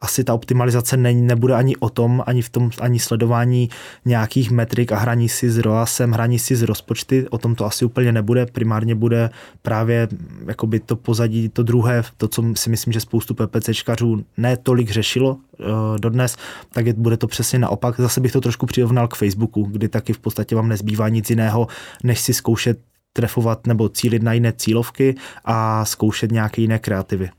asi 0.05 0.25
ta 0.25 0.35
optimalizace 0.35 0.97
ne, 0.97 1.13
nebude 1.13 1.55
ani 1.55 1.77
o 1.77 1.91
tom, 1.91 2.23
ani 2.27 2.43
v 2.43 2.49
tom, 2.49 2.71
ani 2.81 2.99
sledování 2.99 3.69
nějakých 4.05 4.51
metrik 4.51 4.93
a 4.93 4.97
hraní 4.99 5.29
si 5.29 5.51
s 5.51 5.59
ROASem, 5.59 6.13
hraní 6.13 6.39
si 6.39 6.57
z 6.57 6.63
rozpočty, 6.63 7.29
o 7.31 7.39
tom 7.39 7.55
to 7.55 7.65
asi 7.65 7.85
úplně 7.85 8.13
nebude, 8.13 8.47
primárně 8.47 8.95
bude 8.95 9.31
právě 9.63 10.09
jakoby 10.47 10.81
to 10.81 10.97
pozadí, 10.97 11.49
to 11.49 11.63
druhé, 11.63 12.03
to, 12.17 12.29
co 12.29 12.43
si 12.57 12.71
myslím, 12.71 12.93
že 12.93 13.01
spoustu 13.01 13.35
PPCčkařů 13.35 14.25
ne 14.37 14.57
tolik 14.57 14.91
řešilo 14.91 15.31
uh, 15.35 15.99
dodnes, 15.99 16.37
tak 16.73 16.87
je, 16.87 16.93
bude 16.93 17.17
to 17.17 17.27
přesně 17.27 17.59
naopak. 17.59 18.01
Zase 18.01 18.21
bych 18.21 18.33
to 18.33 18.41
trošku 18.41 18.67
přirovnal 18.67 19.09
k 19.09 19.15
Facebooku, 19.15 19.63
kdy 19.63 19.89
taky 19.89 20.13
v 20.13 20.19
podstatě 20.19 20.57
vám 20.57 20.69
nezbývá 20.69 21.09
nic 21.09 21.31
jiného, 21.31 21.67
než 22.05 22.21
si 22.21 22.35
zkoušet 22.35 22.79
trefovat 23.13 23.67
nebo 23.67 23.89
cílit 23.89 24.23
na 24.23 24.33
jiné 24.33 24.53
cílovky 24.53 25.15
a 25.45 25.85
zkoušet 25.85 26.33
nějaké 26.33 26.63
jiné 26.63 26.79
kreativy. 26.79 27.31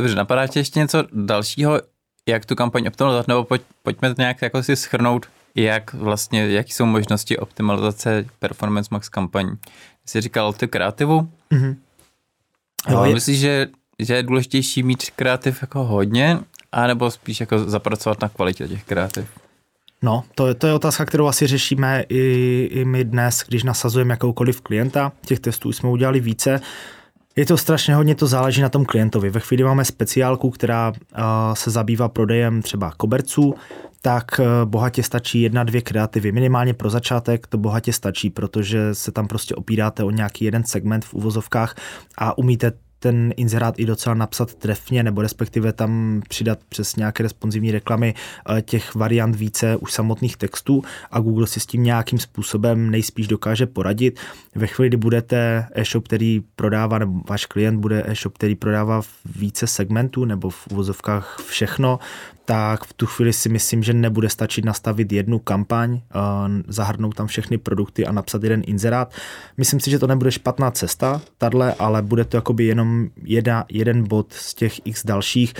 Dobře, 0.00 0.14
napadá 0.14 0.46
tě 0.46 0.58
ještě 0.58 0.78
něco 0.78 1.04
dalšího, 1.12 1.80
jak 2.28 2.46
tu 2.46 2.54
kampaň 2.54 2.86
optimalizovat, 2.86 3.28
nebo 3.28 3.44
pojď, 3.44 3.62
pojďme 3.82 4.14
to 4.14 4.22
nějak 4.22 4.42
jako 4.42 4.62
si 4.62 4.76
schrnout, 4.76 5.26
jak 5.54 5.94
vlastně, 5.94 6.48
jaký 6.48 6.72
jsou 6.72 6.86
možnosti 6.86 7.38
optimalizace 7.38 8.24
Performance 8.38 8.88
Max 8.90 9.08
kampaní. 9.08 9.50
Jsi 10.06 10.20
říkal 10.20 10.52
ty 10.52 10.68
kreativu, 10.68 11.28
mm-hmm. 11.50 11.76
Jo, 12.88 13.04
je... 13.04 13.14
Myslíš, 13.14 13.40
že, 13.40 13.68
že 13.98 14.14
je 14.14 14.22
důležitější 14.22 14.82
mít 14.82 15.10
kreativ 15.16 15.62
jako 15.62 15.84
hodně, 15.84 16.38
anebo 16.72 17.10
spíš 17.10 17.40
jako 17.40 17.58
zapracovat 17.58 18.22
na 18.22 18.28
kvalitě 18.28 18.68
těch 18.68 18.84
kreativ? 18.84 19.28
No, 20.02 20.24
to, 20.34 20.54
to 20.54 20.66
je 20.66 20.72
otázka, 20.72 21.04
kterou 21.04 21.26
asi 21.26 21.46
řešíme 21.46 22.04
i, 22.08 22.68
i 22.72 22.84
my 22.84 23.04
dnes, 23.04 23.44
když 23.48 23.62
nasazujeme 23.62 24.12
jakoukoliv 24.12 24.60
klienta. 24.60 25.12
Těch 25.26 25.40
testů 25.40 25.72
jsme 25.72 25.88
udělali 25.88 26.20
více. 26.20 26.60
Je 27.36 27.46
to 27.46 27.56
strašně 27.56 27.94
hodně, 27.94 28.14
to 28.14 28.26
záleží 28.26 28.62
na 28.62 28.68
tom 28.68 28.84
klientovi. 28.84 29.30
Ve 29.30 29.40
chvíli 29.40 29.64
máme 29.64 29.84
speciálku, 29.84 30.50
která 30.50 30.92
se 31.54 31.70
zabývá 31.70 32.08
prodejem 32.08 32.62
třeba 32.62 32.92
koberců, 32.96 33.54
tak 34.02 34.24
uh, 34.38 34.70
bohatě 34.70 35.02
stačí 35.02 35.42
jedna, 35.42 35.64
dvě 35.64 35.82
kreativy. 35.82 36.32
Minimálně 36.32 36.74
pro 36.74 36.90
začátek 36.90 37.46
to 37.46 37.58
bohatě 37.58 37.92
stačí, 37.92 38.30
protože 38.30 38.94
se 38.94 39.12
tam 39.12 39.28
prostě 39.28 39.54
opíráte 39.54 40.04
o 40.04 40.10
nějaký 40.10 40.44
jeden 40.44 40.64
segment 40.64 41.04
v 41.04 41.14
uvozovkách 41.14 41.74
a 42.18 42.38
umíte 42.38 42.72
ten 43.00 43.32
inzerát 43.36 43.78
i 43.78 43.86
docela 43.86 44.14
napsat 44.14 44.54
trefně, 44.54 45.02
nebo 45.02 45.22
respektive 45.22 45.72
tam 45.72 46.22
přidat 46.28 46.58
přes 46.68 46.96
nějaké 46.96 47.22
responsivní 47.22 47.72
reklamy 47.72 48.14
eh, 48.14 48.62
těch 48.62 48.94
variant 48.94 49.36
více 49.36 49.76
už 49.76 49.92
samotných 49.92 50.36
textů 50.36 50.82
a 51.10 51.20
Google 51.20 51.46
si 51.46 51.60
s 51.60 51.66
tím 51.66 51.82
nějakým 51.82 52.18
způsobem 52.18 52.90
nejspíš 52.90 53.26
dokáže 53.28 53.66
poradit. 53.66 54.20
Ve 54.54 54.66
chvíli, 54.66 54.88
kdy 54.88 54.96
budete 54.96 55.66
e-shop, 55.72 56.04
který 56.04 56.42
prodává, 56.56 56.98
nebo 56.98 57.20
váš 57.28 57.46
klient 57.46 57.80
bude 57.80 58.02
e-shop, 58.06 58.34
který 58.34 58.54
prodává 58.54 59.02
více 59.36 59.66
segmentů 59.66 60.24
nebo 60.24 60.50
v 60.50 60.66
uvozovkách 60.66 61.40
všechno, 61.46 61.98
tak 62.44 62.84
v 62.84 62.92
tu 62.92 63.06
chvíli 63.06 63.32
si 63.32 63.48
myslím, 63.48 63.82
že 63.82 63.92
nebude 63.92 64.28
stačit 64.28 64.64
nastavit 64.64 65.12
jednu 65.12 65.38
kampaň, 65.38 66.00
eh, 66.00 66.18
zahrnout 66.68 67.14
tam 67.14 67.26
všechny 67.26 67.58
produkty 67.58 68.06
a 68.06 68.12
napsat 68.12 68.42
jeden 68.42 68.62
inzerát. 68.66 69.14
Myslím 69.56 69.80
si, 69.80 69.90
že 69.90 69.98
to 69.98 70.06
nebude 70.06 70.32
špatná 70.32 70.70
cesta, 70.70 71.20
tadle, 71.38 71.74
ale 71.78 72.02
bude 72.02 72.24
to 72.24 72.36
jakoby 72.36 72.64
jenom 72.64 73.08
jedna, 73.22 73.64
jeden 73.68 74.08
bod 74.08 74.32
z 74.32 74.54
těch 74.54 74.86
x 74.86 75.06
dalších. 75.06 75.54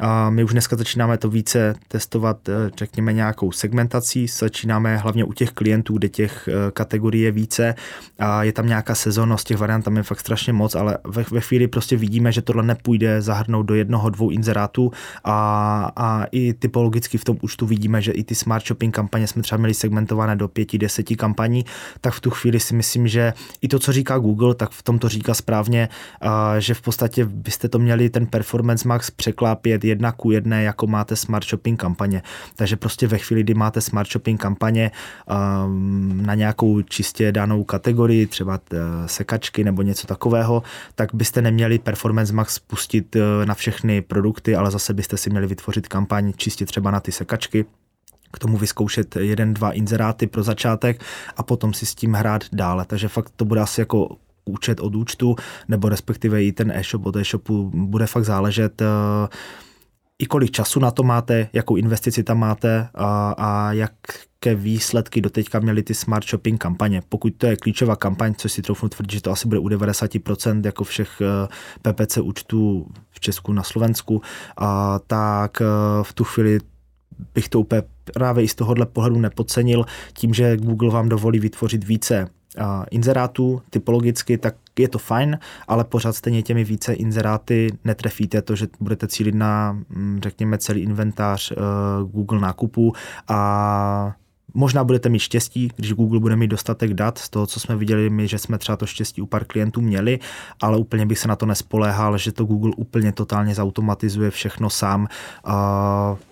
A 0.00 0.30
my 0.30 0.44
už 0.44 0.52
dneska 0.52 0.76
začínáme 0.76 1.18
to 1.18 1.30
více 1.30 1.74
testovat, 1.88 2.48
eh, 2.48 2.52
řekněme, 2.78 3.12
nějakou 3.12 3.52
segmentací. 3.52 4.26
Začínáme 4.26 4.96
hlavně 4.96 5.24
u 5.24 5.32
těch 5.32 5.50
klientů, 5.50 5.98
kde 5.98 6.08
těch 6.08 6.48
eh, 6.48 6.70
kategorií 6.70 7.22
je 7.22 7.30
více 7.30 7.74
a 8.18 8.42
je 8.42 8.52
tam 8.52 8.66
nějaká 8.66 8.94
sezónnost, 8.94 9.46
těch 9.46 9.56
variant 9.56 9.82
tam 9.82 9.96
je 9.96 10.02
fakt 10.02 10.20
strašně 10.20 10.52
moc, 10.52 10.74
ale 10.74 10.98
ve, 11.04 11.24
ve 11.30 11.40
chvíli 11.40 11.68
prostě 11.68 11.96
vidíme, 11.96 12.32
že 12.32 12.42
tohle 12.42 12.62
nepůjde 12.62 13.22
zahrnout 13.22 13.66
do 13.66 13.74
jednoho, 13.74 14.10
dvou 14.10 14.30
inzerátů 14.30 14.92
a, 15.24 15.90
a 15.96 16.24
i 16.32 16.54
typologicky 16.54 17.18
v 17.18 17.24
tom 17.24 17.38
účtu 17.42 17.66
vidíme, 17.66 18.02
že 18.02 18.12
i 18.12 18.24
ty 18.24 18.34
smart 18.34 18.66
shopping 18.66 18.94
kampaně 18.94 19.26
jsme 19.26 19.42
třeba 19.42 19.58
měli 19.58 19.74
segmentované 19.74 20.36
do 20.36 20.48
pěti, 20.48 20.78
deseti 20.78 21.16
kampaní, 21.16 21.64
tak 22.00 22.14
v 22.14 22.20
tu 22.20 22.30
chvíli 22.30 22.60
si 22.60 22.74
myslím, 22.74 23.08
že 23.08 23.32
i 23.62 23.68
to, 23.68 23.78
co 23.78 23.92
říká 23.92 24.18
Google, 24.18 24.54
tak 24.54 24.70
v 24.70 24.82
tom 24.82 24.98
to 24.98 25.08
říká 25.08 25.34
správně, 25.34 25.88
že 26.58 26.74
v 26.74 26.80
podstatě 26.80 27.24
byste 27.24 27.68
to 27.68 27.78
měli 27.78 28.10
ten 28.10 28.26
performance 28.26 28.88
max 28.88 29.10
překlápět 29.10 29.83
jedna 29.84 30.12
ku 30.12 30.30
jedné, 30.30 30.62
jako 30.62 30.86
máte 30.86 31.16
smart 31.16 31.46
shopping 31.46 31.80
kampaně. 31.80 32.22
Takže 32.56 32.76
prostě 32.76 33.06
ve 33.06 33.18
chvíli, 33.18 33.42
kdy 33.42 33.54
máte 33.54 33.80
smart 33.80 34.10
shopping 34.10 34.40
kampaně 34.40 34.90
um, 35.64 36.26
na 36.26 36.34
nějakou 36.34 36.82
čistě 36.82 37.32
danou 37.32 37.64
kategorii, 37.64 38.26
třeba 38.26 38.60
uh, 38.72 38.78
sekačky 39.06 39.64
nebo 39.64 39.82
něco 39.82 40.06
takového, 40.06 40.62
tak 40.94 41.14
byste 41.14 41.42
neměli 41.42 41.78
Performance 41.78 42.32
Max 42.32 42.58
pustit 42.58 43.16
uh, 43.16 43.22
na 43.44 43.54
všechny 43.54 44.02
produkty, 44.02 44.56
ale 44.56 44.70
zase 44.70 44.94
byste 44.94 45.16
si 45.16 45.30
měli 45.30 45.46
vytvořit 45.46 45.88
kampaň 45.88 46.32
čistě 46.36 46.66
třeba 46.66 46.90
na 46.90 47.00
ty 47.00 47.12
sekačky 47.12 47.64
k 48.32 48.38
tomu 48.38 48.56
vyzkoušet 48.56 49.16
jeden, 49.16 49.54
dva 49.54 49.72
inzeráty 49.72 50.26
pro 50.26 50.42
začátek 50.42 51.02
a 51.36 51.42
potom 51.42 51.74
si 51.74 51.86
s 51.86 51.94
tím 51.94 52.12
hrát 52.12 52.44
dále. 52.52 52.84
Takže 52.84 53.08
fakt 53.08 53.32
to 53.36 53.44
bude 53.44 53.60
asi 53.60 53.80
jako 53.80 54.16
účet 54.44 54.80
od 54.80 54.94
účtu, 54.94 55.36
nebo 55.68 55.88
respektive 55.88 56.44
i 56.44 56.52
ten 56.52 56.70
e-shop 56.70 57.06
od 57.06 57.16
e-shopu 57.16 57.70
bude 57.74 58.06
fakt 58.06 58.24
záležet, 58.24 58.80
uh, 58.80 58.86
i 60.18 60.26
kolik 60.26 60.50
času 60.50 60.80
na 60.80 60.90
to 60.90 61.02
máte, 61.02 61.48
jakou 61.52 61.76
investici 61.76 62.22
tam 62.22 62.38
máte 62.38 62.88
a, 62.94 63.34
a 63.38 63.72
jaké 63.72 64.54
výsledky 64.54 65.20
doteďka 65.20 65.60
měly 65.60 65.82
ty 65.82 65.94
smart 65.94 66.28
shopping 66.28 66.60
kampaně. 66.60 67.02
Pokud 67.08 67.34
to 67.36 67.46
je 67.46 67.56
klíčová 67.56 67.96
kampaň, 67.96 68.34
což 68.34 68.52
si 68.52 68.62
troufnu 68.62 68.88
tvrdit, 68.88 69.12
že 69.12 69.22
to 69.22 69.30
asi 69.30 69.48
bude 69.48 69.60
u 69.60 69.68
90% 69.68 70.62
jako 70.64 70.84
všech 70.84 71.20
eh, 71.20 71.92
PPC 71.92 72.16
účtů 72.16 72.86
v 73.10 73.20
Česku 73.20 73.52
na 73.52 73.62
Slovensku, 73.62 74.22
a 74.56 74.98
tak 74.98 75.60
eh, 75.60 75.64
v 76.02 76.12
tu 76.12 76.24
chvíli 76.24 76.58
bych 77.34 77.48
to 77.48 77.60
úplně 77.60 77.82
právě 78.14 78.44
i 78.44 78.48
z 78.48 78.54
tohohle 78.54 78.86
pohledu 78.86 79.18
nepodcenil, 79.18 79.84
tím, 80.12 80.34
že 80.34 80.56
Google 80.56 80.90
vám 80.90 81.08
dovolí 81.08 81.38
vytvořit 81.38 81.84
více 81.84 82.28
inzerátů 82.90 83.62
typologicky, 83.70 84.38
tak 84.38 84.54
je 84.78 84.88
to 84.88 84.98
fajn, 84.98 85.38
ale 85.68 85.84
pořád 85.84 86.12
stejně 86.12 86.42
těmi 86.42 86.64
více 86.64 86.92
inzeráty 86.92 87.70
netrefíte. 87.84 88.42
To, 88.42 88.56
že 88.56 88.66
budete 88.80 89.08
cílit 89.08 89.34
na, 89.34 89.72
mm, 89.72 90.20
řekněme, 90.22 90.58
celý 90.58 90.80
inventář 90.80 91.52
uh, 91.52 92.10
Google 92.10 92.40
nákupů 92.40 92.92
a 93.28 94.14
Možná 94.54 94.84
budete 94.84 95.08
mít 95.08 95.18
štěstí, 95.18 95.70
když 95.76 95.92
Google 95.92 96.20
bude 96.20 96.36
mít 96.36 96.48
dostatek 96.48 96.94
dat, 96.94 97.18
z 97.18 97.28
toho, 97.28 97.46
co 97.46 97.60
jsme 97.60 97.76
viděli 97.76 98.10
my, 98.10 98.28
že 98.28 98.38
jsme 98.38 98.58
třeba 98.58 98.76
to 98.76 98.86
štěstí 98.86 99.22
u 99.22 99.26
pár 99.26 99.44
klientů 99.44 99.80
měli, 99.80 100.18
ale 100.60 100.78
úplně 100.78 101.06
bych 101.06 101.18
se 101.18 101.28
na 101.28 101.36
to 101.36 101.46
nespoléhal, 101.46 102.18
že 102.18 102.32
to 102.32 102.44
Google 102.44 102.72
úplně 102.76 103.12
totálně 103.12 103.54
zautomatizuje 103.54 104.30
všechno 104.30 104.70
sám. 104.70 105.08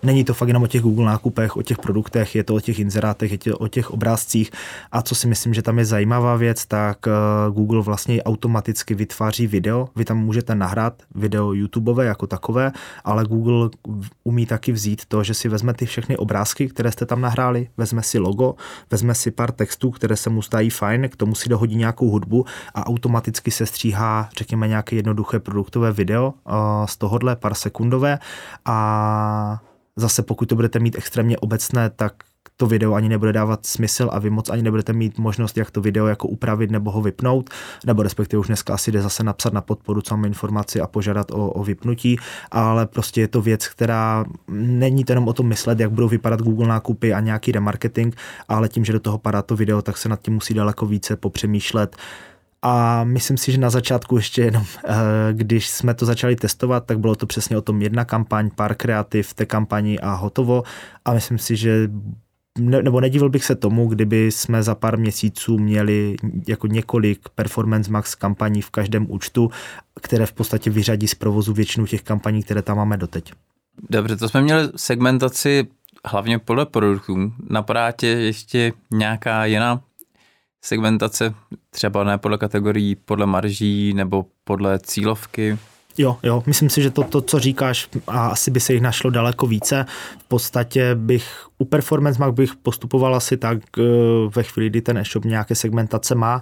Není 0.03 0.23
to 0.23 0.33
fakt 0.33 0.47
jenom 0.47 0.63
o 0.63 0.67
těch 0.67 0.81
Google 0.81 1.05
nákupech, 1.05 1.57
o 1.57 1.61
těch 1.61 1.77
produktech, 1.77 2.35
je 2.35 2.43
to 2.43 2.55
o 2.55 2.59
těch 2.59 2.79
inzerátech, 2.79 3.31
je 3.31 3.37
to 3.37 3.57
o 3.57 3.67
těch 3.67 3.91
obrázcích. 3.91 4.51
A 4.91 5.01
co 5.01 5.15
si 5.15 5.27
myslím, 5.27 5.53
že 5.53 5.61
tam 5.61 5.79
je 5.79 5.85
zajímavá 5.85 6.35
věc, 6.35 6.65
tak 6.65 7.07
eh, 7.07 7.11
Google 7.51 7.81
vlastně 7.81 8.23
automaticky 8.23 8.95
vytváří 8.95 9.47
video. 9.47 9.89
Vy 9.95 10.05
tam 10.05 10.17
můžete 10.17 10.55
nahrát 10.55 11.03
video 11.15 11.53
YouTubeové 11.53 12.05
jako 12.05 12.27
takové, 12.27 12.71
ale 13.03 13.25
Google 13.25 13.69
umí 14.23 14.45
taky 14.45 14.71
vzít 14.71 15.05
to, 15.05 15.23
že 15.23 15.33
si 15.33 15.49
vezme 15.49 15.73
ty 15.73 15.85
všechny 15.85 16.17
obrázky, 16.17 16.67
které 16.67 16.91
jste 16.91 17.05
tam 17.05 17.21
nahráli, 17.21 17.69
vezme 17.77 18.03
si 18.03 18.12
logo, 18.19 18.55
vezme 18.91 19.15
si 19.15 19.31
pár 19.31 19.51
textů, 19.51 19.91
které 19.91 20.15
se 20.15 20.29
mu 20.29 20.41
zdají 20.41 20.69
fajn, 20.69 21.09
k 21.09 21.15
tomu 21.15 21.35
si 21.35 21.49
dohodí 21.49 21.75
nějakou 21.75 22.09
hudbu 22.09 22.45
a 22.73 22.85
automaticky 22.85 23.51
se 23.51 23.65
stříhá, 23.65 24.29
řekněme, 24.37 24.67
nějaké 24.67 24.95
jednoduché 24.95 25.39
produktové 25.39 25.91
video 25.91 26.33
uh, 26.43 26.53
z 26.85 26.97
tohohle 26.97 27.35
pár 27.35 27.53
sekundové. 27.53 28.19
A 28.65 29.61
zase 29.95 30.23
pokud 30.23 30.49
to 30.49 30.55
budete 30.55 30.79
mít 30.79 30.97
extrémně 30.97 31.37
obecné, 31.37 31.89
tak 31.89 32.13
to 32.57 32.67
video 32.67 32.93
ani 32.93 33.09
nebude 33.09 33.33
dávat 33.33 33.65
smysl 33.65 34.09
a 34.11 34.19
vy 34.19 34.29
moc 34.29 34.49
ani 34.49 34.61
nebudete 34.61 34.93
mít 34.93 35.17
možnost, 35.17 35.57
jak 35.57 35.71
to 35.71 35.81
video 35.81 36.07
jako 36.07 36.27
upravit 36.27 36.71
nebo 36.71 36.91
ho 36.91 37.01
vypnout, 37.01 37.49
nebo 37.85 38.03
respektive 38.03 38.39
už 38.39 38.47
dneska 38.47 38.73
asi 38.73 38.91
jde 38.91 39.01
zase 39.01 39.23
napsat 39.23 39.53
na 39.53 39.61
podporu 39.61 40.01
máme 40.11 40.27
informaci 40.27 40.81
a 40.81 40.87
požádat 40.87 41.31
o, 41.31 41.49
o 41.49 41.63
vypnutí, 41.63 42.19
ale 42.51 42.85
prostě 42.85 43.21
je 43.21 43.27
to 43.27 43.41
věc, 43.41 43.67
která 43.67 44.25
není 44.47 45.03
to 45.03 45.11
jenom 45.11 45.27
o 45.27 45.33
tom 45.33 45.47
myslet, 45.47 45.79
jak 45.79 45.91
budou 45.91 46.07
vypadat 46.07 46.41
Google 46.41 46.67
nákupy 46.67 47.13
a 47.13 47.19
nějaký 47.19 47.51
remarketing, 47.51 48.15
ale 48.47 48.69
tím, 48.69 48.85
že 48.85 48.93
do 48.93 48.99
toho 48.99 49.17
padá 49.17 49.41
to 49.41 49.55
video, 49.55 49.81
tak 49.81 49.97
se 49.97 50.09
nad 50.09 50.21
tím 50.21 50.33
musí 50.33 50.53
daleko 50.53 50.85
více 50.85 51.15
popřemýšlet, 51.15 51.95
a 52.65 53.03
myslím 53.03 53.37
si, 53.37 53.51
že 53.51 53.57
na 53.57 53.69
začátku 53.69 54.15
ještě 54.15 54.41
jenom, 54.41 54.63
eh, 54.85 54.93
když 55.33 55.69
jsme 55.69 55.93
to 55.93 56.05
začali 56.05 56.35
testovat, 56.35 56.85
tak 56.85 56.99
bylo 56.99 57.15
to 57.15 57.25
přesně 57.25 57.57
o 57.57 57.61
tom 57.61 57.81
jedna 57.81 58.05
kampaň, 58.05 58.49
pár 58.55 58.75
kreativ, 58.75 59.33
té 59.33 59.45
kampani 59.45 59.99
a 59.99 60.13
hotovo. 60.13 60.63
A 61.05 61.13
myslím 61.13 61.37
si, 61.37 61.55
že 61.55 61.89
ne, 62.59 62.81
nebo 62.81 63.01
nedivil 63.01 63.29
bych 63.29 63.45
se 63.45 63.55
tomu, 63.55 63.87
kdyby 63.87 64.31
jsme 64.31 64.63
za 64.63 64.75
pár 64.75 64.97
měsíců 64.97 65.57
měli 65.57 66.15
jako 66.47 66.67
několik 66.67 67.29
Performance 67.35 67.91
Max 67.91 68.15
kampaní 68.15 68.61
v 68.61 68.69
každém 68.69 69.11
účtu, 69.11 69.51
které 70.01 70.25
v 70.25 70.33
podstatě 70.33 70.69
vyřadí 70.69 71.07
z 71.07 71.15
provozu 71.15 71.53
většinu 71.53 71.85
těch 71.85 72.01
kampaní, 72.01 72.43
které 72.43 72.61
tam 72.61 72.77
máme 72.77 72.97
doteď. 72.97 73.33
Dobře, 73.89 74.15
to 74.15 74.29
jsme 74.29 74.41
měli 74.41 74.69
segmentaci 74.75 75.67
hlavně 76.05 76.39
podle 76.39 76.65
produktů. 76.65 77.33
Napadá 77.49 77.91
tě 77.91 78.07
ještě 78.07 78.73
nějaká 78.91 79.45
jiná 79.45 79.81
segmentace, 80.61 81.33
třeba 81.69 82.03
ne 82.03 82.17
podle 82.17 82.37
kategorií, 82.37 82.95
podle 82.95 83.25
marží 83.25 83.93
nebo 83.93 84.25
podle 84.43 84.79
cílovky? 84.79 85.57
Jo, 85.97 86.17
jo, 86.23 86.43
myslím 86.45 86.69
si, 86.69 86.81
že 86.81 86.91
to, 86.91 87.03
to, 87.03 87.21
co 87.21 87.39
říkáš, 87.39 87.89
a 88.07 88.27
asi 88.27 88.51
by 88.51 88.59
se 88.59 88.73
jich 88.73 88.81
našlo 88.81 89.09
daleko 89.09 89.47
více. 89.47 89.85
V 90.19 90.23
podstatě 90.27 90.95
bych 90.95 91.47
u 91.63 91.65
Performance 91.65 92.19
Max 92.19 92.33
bych 92.35 92.55
postupoval 92.55 93.15
asi 93.15 93.37
tak 93.37 93.57
eh, 93.77 93.83
ve 94.35 94.43
chvíli, 94.43 94.69
kdy 94.69 94.81
ten 94.81 94.97
e-shop 94.97 95.25
nějaké 95.25 95.55
segmentace 95.55 96.15
má, 96.15 96.41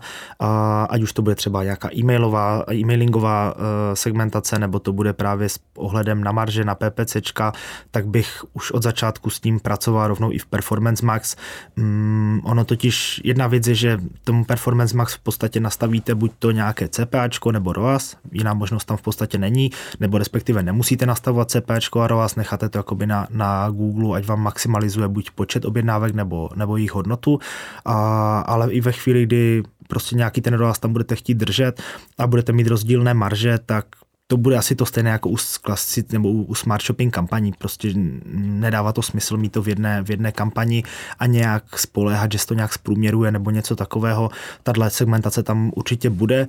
ať 0.89 1.01
už 1.01 1.13
to 1.13 1.21
bude 1.21 1.36
třeba 1.36 1.63
nějaká 1.63 1.89
e-mailová, 1.95 2.63
e-mailingová 2.73 3.53
eh, 3.53 3.95
segmentace, 3.95 4.60
nebo 4.60 4.79
to 4.79 4.93
bude 4.93 5.13
právě 5.13 5.49
s 5.49 5.60
ohledem 5.77 6.23
na 6.23 6.31
marže, 6.31 6.63
na 6.63 6.75
PPCčka, 6.75 7.53
tak 7.91 8.07
bych 8.07 8.43
už 8.53 8.71
od 8.71 8.84
začátku 8.84 9.29
s 9.29 9.39
tím 9.39 9.60
pracoval 9.60 10.07
rovnou 10.07 10.31
i 10.31 10.38
v 10.38 10.45
Performance 10.45 11.05
Max. 11.05 11.36
Mm, 11.75 12.41
ono 12.43 12.65
totiž, 12.65 13.21
jedna 13.23 13.47
věc 13.47 13.67
je, 13.67 13.75
že 13.75 13.99
tomu 14.23 14.45
Performance 14.45 14.97
Max 14.97 15.13
v 15.13 15.19
podstatě 15.19 15.60
nastavíte 15.60 16.15
buď 16.15 16.31
to 16.39 16.51
nějaké 16.51 16.88
CPAčko 16.88 17.51
nebo 17.51 17.73
ROAS, 17.73 18.17
jiná 18.31 18.53
možnost 18.53 18.86
tam 18.86 18.97
v 18.97 19.01
podstatě 19.01 19.38
není, 19.38 19.71
nebo 19.99 20.17
respektive 20.17 20.63
nemusíte 20.63 21.05
nastavovat 21.05 21.51
CPAčko 21.51 22.01
a 22.01 22.07
ROAS, 22.07 22.36
necháte 22.36 22.69
to 22.69 22.77
jakoby 22.77 23.07
na, 23.07 23.27
na 23.29 23.69
Google, 23.69 24.17
ať 24.17 24.25
vám 24.25 24.41
maximalizuje 24.41 25.11
buď 25.12 25.32
počet 25.32 25.65
objednávek 25.65 26.13
nebo, 26.13 26.50
nebo 26.56 26.78
jejich 26.78 26.93
hodnotu, 26.93 27.39
a, 27.86 28.39
ale 28.39 28.71
i 28.71 28.82
ve 28.82 28.91
chvíli, 28.91 29.24
kdy 29.24 29.63
prostě 29.88 30.15
nějaký 30.15 30.41
ten 30.41 30.54
ROAS 30.54 30.80
tam 30.80 30.91
budete 30.91 31.15
chtít 31.15 31.34
držet 31.34 31.82
a 32.17 32.28
budete 32.28 32.52
mít 32.52 32.67
rozdílné 32.67 33.13
marže, 33.13 33.60
tak 33.65 33.86
to 34.32 34.38
bude 34.38 34.58
asi 34.58 34.76
to 34.76 34.86
stejné 34.86 35.10
jako 35.10 35.30
u 35.30 35.36
klasic, 35.62 36.12
nebo 36.12 36.30
u, 36.30 36.43
u 36.43 36.56
smart 36.56 36.86
shopping 36.86 37.13
kampaní. 37.13 37.54
Prostě 37.58 37.93
nedává 38.34 38.93
to 38.93 39.02
smysl 39.02 39.38
mít 39.38 39.52
to 39.52 39.62
v 39.62 39.67
jedné, 39.67 40.04
v 40.04 40.10
jedné 40.10 40.32
kampani 40.32 40.84
a 41.19 41.26
nějak 41.26 41.80
spoléhat, 41.80 42.32
že 42.32 42.38
se 42.38 42.47
to 42.47 42.54
nějak 42.54 42.74
zprůměruje 42.74 43.32
nebo 43.32 43.52
něco 43.52 43.76
takového. 43.76 44.30
Tahle 44.63 44.89
segmentace 44.89 45.43
tam 45.43 45.71
určitě 45.76 46.10
bude. 46.10 46.47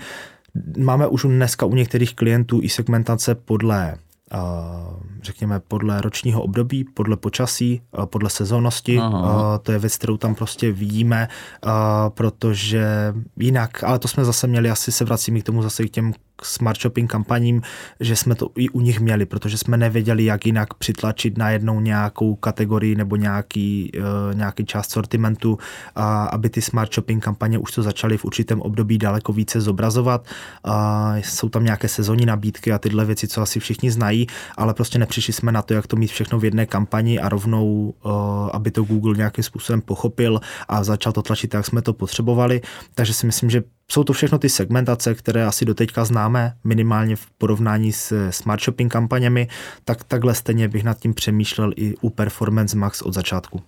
Máme 0.79 1.07
už 1.07 1.23
dneska 1.23 1.67
u 1.67 1.75
některých 1.75 2.15
klientů 2.15 2.61
i 2.63 2.69
segmentace 2.69 3.35
podle 3.35 3.97
řekněme, 5.23 5.61
podle 5.61 6.01
ročního 6.01 6.43
období, 6.43 6.85
podle 6.85 7.17
počasí, 7.17 7.83
podle 8.05 8.31
sezónnosti. 8.31 8.99
Aha. 8.99 9.59
To 9.59 9.73
je 9.73 9.79
věc, 9.79 9.97
kterou 9.97 10.17
tam 10.17 10.35
prostě 10.35 10.73
vidíme, 10.73 11.29
protože 12.09 13.15
jinak, 13.37 13.85
ale 13.85 13.99
to 13.99 14.09
jsme 14.09 14.25
zase 14.25 14.47
měli, 14.47 14.71
asi 14.71 14.93
se 14.93 15.05
vracíme 15.05 15.41
k 15.41 15.45
tomu 15.45 15.63
zase 15.63 15.87
k 15.87 15.91
těm 15.91 16.13
smart 16.45 16.81
shopping 16.81 17.11
kampaním, 17.11 17.63
že 18.01 18.17
jsme 18.17 18.35
to 18.35 18.49
i 18.57 18.69
u 18.69 18.81
nich 18.81 19.01
měli, 19.01 19.27
protože 19.27 19.59
jsme 19.59 19.77
nevěděli, 19.77 20.25
jak 20.25 20.47
jinak 20.47 20.75
přitlačit 20.75 21.39
na 21.39 21.51
jednou 21.51 21.81
nějakou 21.81 22.35
kategorii 22.35 22.95
nebo 22.95 23.17
nějaký, 23.17 23.93
uh, 23.99 24.35
nějaký 24.35 24.65
část 24.65 24.91
sortimentu, 24.91 25.59
a 25.95 26.25
aby 26.25 26.51
ty 26.51 26.63
smart 26.63 26.95
shopping 26.95 27.25
kampaně 27.25 27.59
už 27.59 27.73
to 27.73 27.83
začaly 27.83 28.19
v 28.19 28.25
určitém 28.25 28.61
období 28.61 28.99
daleko 28.99 29.33
více 29.33 29.61
zobrazovat. 29.61 30.27
Uh, 30.67 30.73
jsou 31.17 31.49
tam 31.49 31.65
nějaké 31.65 31.89
sezónní 31.89 32.27
nabídky 32.27 32.73
a 32.73 32.79
tyhle 32.79 33.05
věci, 33.05 33.29
co 33.29 33.43
asi 33.43 33.61
všichni 33.61 33.91
znají, 33.91 34.27
ale 34.57 34.75
prostě 34.75 34.99
nepřišli 34.99 35.33
jsme 35.33 35.53
na 35.53 35.63
to, 35.63 35.75
jak 35.75 35.87
to 35.87 35.97
mít 35.97 36.11
všechno 36.11 36.39
v 36.39 36.45
jedné 36.45 36.67
kampani 36.67 37.21
a 37.21 37.29
rovnou, 37.29 37.95
uh, 38.05 38.13
aby 38.53 38.71
to 38.71 38.83
Google 38.83 39.17
nějakým 39.17 39.45
způsobem 39.45 39.81
pochopil 39.81 40.41
a 40.69 40.85
začal 40.85 41.13
to 41.13 41.23
tlačit, 41.23 41.55
jak 41.55 41.67
jsme 41.67 41.83
to 41.83 41.93
potřebovali. 41.93 42.61
Takže 42.95 43.15
si 43.15 43.27
myslím, 43.27 43.51
že 43.51 43.63
jsou 43.93 44.05
to 44.05 44.13
všechno 44.13 44.39
ty 44.39 44.49
segmentace, 44.49 45.15
které 45.15 45.47
asi 45.47 45.65
doteďka 45.65 46.05
známe, 46.05 46.57
minimálně 46.65 47.17
v 47.17 47.31
porovnání 47.31 47.93
s 47.93 48.31
smart 48.31 48.63
shopping 48.63 48.93
kampaněmi, 48.93 49.49
tak 49.85 50.05
takhle 50.05 50.35
stejně 50.35 50.69
bych 50.69 50.85
nad 50.85 50.99
tím 50.99 51.15
přemýšlel 51.15 51.73
i 51.77 51.95
u 52.01 52.11
Performance 52.11 52.77
Max 52.77 53.03
od 53.03 53.15
začátku. 53.15 53.63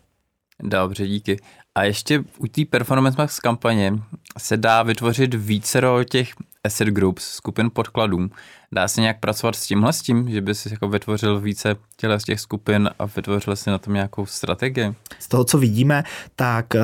Dobře, 0.62 1.06
díky. 1.06 1.40
A 1.74 1.84
ještě 1.84 2.24
u 2.38 2.46
té 2.46 2.64
Performance 2.64 3.18
Max 3.18 3.40
kampaně 3.40 3.92
se 4.38 4.56
dá 4.56 4.82
vytvořit 4.82 5.34
vícero 5.34 6.04
těch 6.04 6.32
asset 6.64 6.88
groups, 6.88 7.24
skupin 7.24 7.70
podkladů. 7.72 8.30
Dá 8.74 8.88
se 8.88 9.00
nějak 9.00 9.20
pracovat 9.20 9.56
s 9.56 9.66
tímhle 9.66 9.92
s 9.92 10.02
tím, 10.02 10.30
že 10.30 10.40
by 10.40 10.54
si 10.54 10.68
jako 10.70 10.88
vytvořil 10.88 11.40
více 11.40 11.76
těle 11.96 12.20
z 12.20 12.24
těch 12.24 12.40
skupin 12.40 12.90
a 12.98 13.06
vytvořil 13.06 13.56
si 13.56 13.70
na 13.70 13.78
tom 13.78 13.94
nějakou 13.94 14.26
strategii? 14.26 14.94
Z 15.18 15.28
toho, 15.28 15.44
co 15.44 15.58
vidíme, 15.58 16.04
tak 16.36 16.66
uh, 16.74 16.80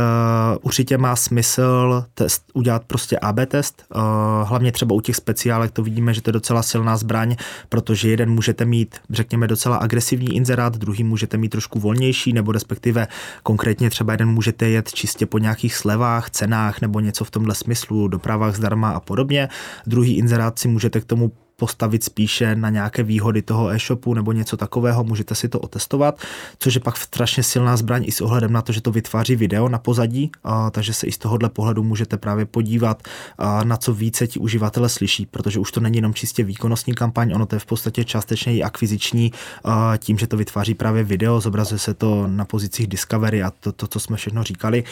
určitě 0.62 0.98
má 0.98 1.16
smysl 1.16 2.04
test, 2.14 2.44
udělat 2.54 2.84
prostě 2.86 3.18
AB 3.18 3.36
test. 3.46 3.84
Uh, 3.94 4.02
hlavně 4.48 4.72
třeba 4.72 4.94
u 4.94 5.00
těch 5.00 5.16
speciálek 5.16 5.70
to 5.70 5.82
vidíme, 5.82 6.14
že 6.14 6.22
to 6.22 6.28
je 6.28 6.32
docela 6.32 6.62
silná 6.62 6.96
zbraň, 6.96 7.36
protože 7.68 8.10
jeden 8.10 8.30
můžete 8.30 8.64
mít, 8.64 8.96
řekněme, 9.10 9.48
docela 9.48 9.76
agresivní 9.76 10.36
inzerát, 10.36 10.76
druhý 10.76 11.04
můžete 11.04 11.36
mít 11.36 11.48
trošku 11.48 11.80
volnější, 11.80 12.32
nebo 12.32 12.52
respektive 12.52 13.08
konkrétně 13.42 13.90
třeba 13.90 14.12
jeden 14.12 14.28
můžete 14.28 14.68
jet 14.68 14.92
čistě 14.92 15.26
po 15.26 15.38
nějakých 15.38 15.74
slevách, 15.74 16.30
cenách 16.30 16.80
nebo 16.80 17.00
něco 17.00 17.24
v 17.24 17.30
tomhle 17.30 17.54
smyslu, 17.54 18.08
dopravách 18.08 18.56
zdarma 18.56 18.90
a 18.90 19.00
podobně. 19.00 19.48
Druhý 19.86 20.16
inzerát 20.16 20.58
si 20.58 20.68
můžete 20.68 21.00
k 21.00 21.04
tomu 21.04 21.32
postavit 21.60 22.04
spíše 22.04 22.54
na 22.54 22.70
nějaké 22.70 23.02
výhody 23.02 23.42
toho 23.42 23.68
e-shopu 23.68 24.14
nebo 24.14 24.32
něco 24.32 24.56
takového, 24.56 25.04
můžete 25.04 25.34
si 25.34 25.48
to 25.48 25.60
otestovat, 25.60 26.20
což 26.58 26.74
je 26.74 26.80
pak 26.80 26.96
strašně 26.96 27.42
silná 27.42 27.76
zbraň 27.76 28.04
i 28.06 28.12
s 28.12 28.20
ohledem 28.20 28.52
na 28.52 28.62
to, 28.62 28.72
že 28.72 28.80
to 28.80 28.92
vytváří 28.92 29.36
video 29.36 29.68
na 29.68 29.78
pozadí, 29.78 30.30
a, 30.44 30.70
takže 30.70 30.92
se 30.92 31.06
i 31.06 31.12
z 31.12 31.18
tohohle 31.18 31.48
pohledu 31.48 31.82
můžete 31.82 32.16
právě 32.16 32.44
podívat, 32.46 33.02
a, 33.38 33.64
na 33.64 33.76
co 33.76 33.94
více 33.94 34.26
ti 34.26 34.38
uživatele 34.38 34.88
slyší, 34.88 35.26
protože 35.26 35.58
už 35.58 35.72
to 35.72 35.80
není 35.80 35.96
jenom 35.96 36.14
čistě 36.14 36.44
výkonnostní 36.44 36.94
kampaň, 36.94 37.32
ono 37.34 37.46
to 37.46 37.56
je 37.56 37.60
v 37.60 37.66
podstatě 37.66 38.04
částečně 38.04 38.56
i 38.56 38.62
akviziční, 38.62 39.32
a, 39.64 39.96
tím, 39.98 40.18
že 40.18 40.26
to 40.26 40.36
vytváří 40.36 40.74
právě 40.74 41.04
video, 41.04 41.40
zobrazuje 41.40 41.78
se 41.78 41.94
to 41.94 42.26
na 42.26 42.44
pozicích 42.44 42.86
Discovery 42.86 43.42
a 43.42 43.50
to, 43.50 43.72
to 43.72 43.86
co 43.86 44.00
jsme 44.00 44.16
všechno 44.16 44.42
říkali 44.42 44.84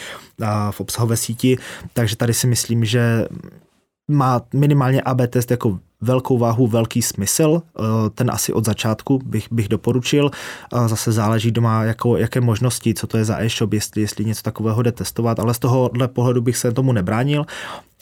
a, 0.45 0.71
v 0.71 0.79
obsahové 0.81 1.17
síti, 1.17 1.57
takže 1.93 2.15
tady 2.15 2.33
si 2.33 2.47
myslím, 2.47 2.85
že 2.85 3.25
má 4.07 4.41
minimálně 4.53 5.01
AB 5.01 5.21
test 5.29 5.51
jako 5.51 5.79
velkou 6.01 6.37
váhu, 6.37 6.67
velký 6.67 7.01
smysl. 7.01 7.61
Eh, 7.61 7.81
ten 8.09 8.31
asi 8.31 8.53
od 8.53 8.65
začátku 8.65 9.19
bych, 9.25 9.47
bych 9.51 9.67
doporučil. 9.67 10.31
Zase 10.85 11.11
záleží 11.11 11.51
doma, 11.51 11.83
jako, 11.83 12.17
jaké 12.17 12.41
možnosti, 12.41 12.93
co 12.93 13.07
to 13.07 13.17
je 13.17 13.25
za 13.25 13.41
e-shop, 13.41 13.73
jestli, 13.73 14.01
jestli 14.01 14.25
něco 14.25 14.43
takového 14.43 14.81
jde 14.81 14.91
testovat, 14.91 15.39
ale 15.39 15.53
z 15.53 15.59
tohohle 15.59 16.07
pohledu 16.07 16.41
bych 16.41 16.57
se 16.57 16.71
tomu 16.71 16.91
nebránil. 16.91 17.45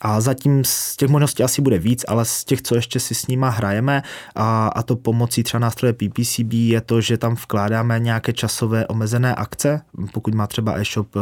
A 0.02 0.22
zatím 0.22 0.64
z 0.64 0.96
těch 0.96 1.10
možností 1.10 1.44
asi 1.44 1.62
bude 1.62 1.80
víc, 1.80 2.06
ale 2.08 2.26
z 2.26 2.44
těch, 2.44 2.62
co 2.62 2.76
ještě 2.76 3.00
si 3.00 3.16
s 3.16 3.28
nima 3.28 3.50
hrajeme 3.50 4.04
a, 4.36 4.68
a 4.68 4.84
to 4.84 4.96
pomocí 4.96 5.44
třeba 5.44 5.60
nástroje 5.60 5.94
PPCB 5.94 6.54
je 6.54 6.82
to, 6.82 7.02
že 7.02 7.18
tam 7.18 7.36
vkládáme 7.36 8.00
nějaké 8.00 8.34
časové 8.34 8.88
omezené 8.88 9.36
akce, 9.36 9.82
pokud 10.14 10.34
má 10.34 10.48
třeba 10.48 10.80
e-shop, 10.80 11.16
eh, 11.16 11.20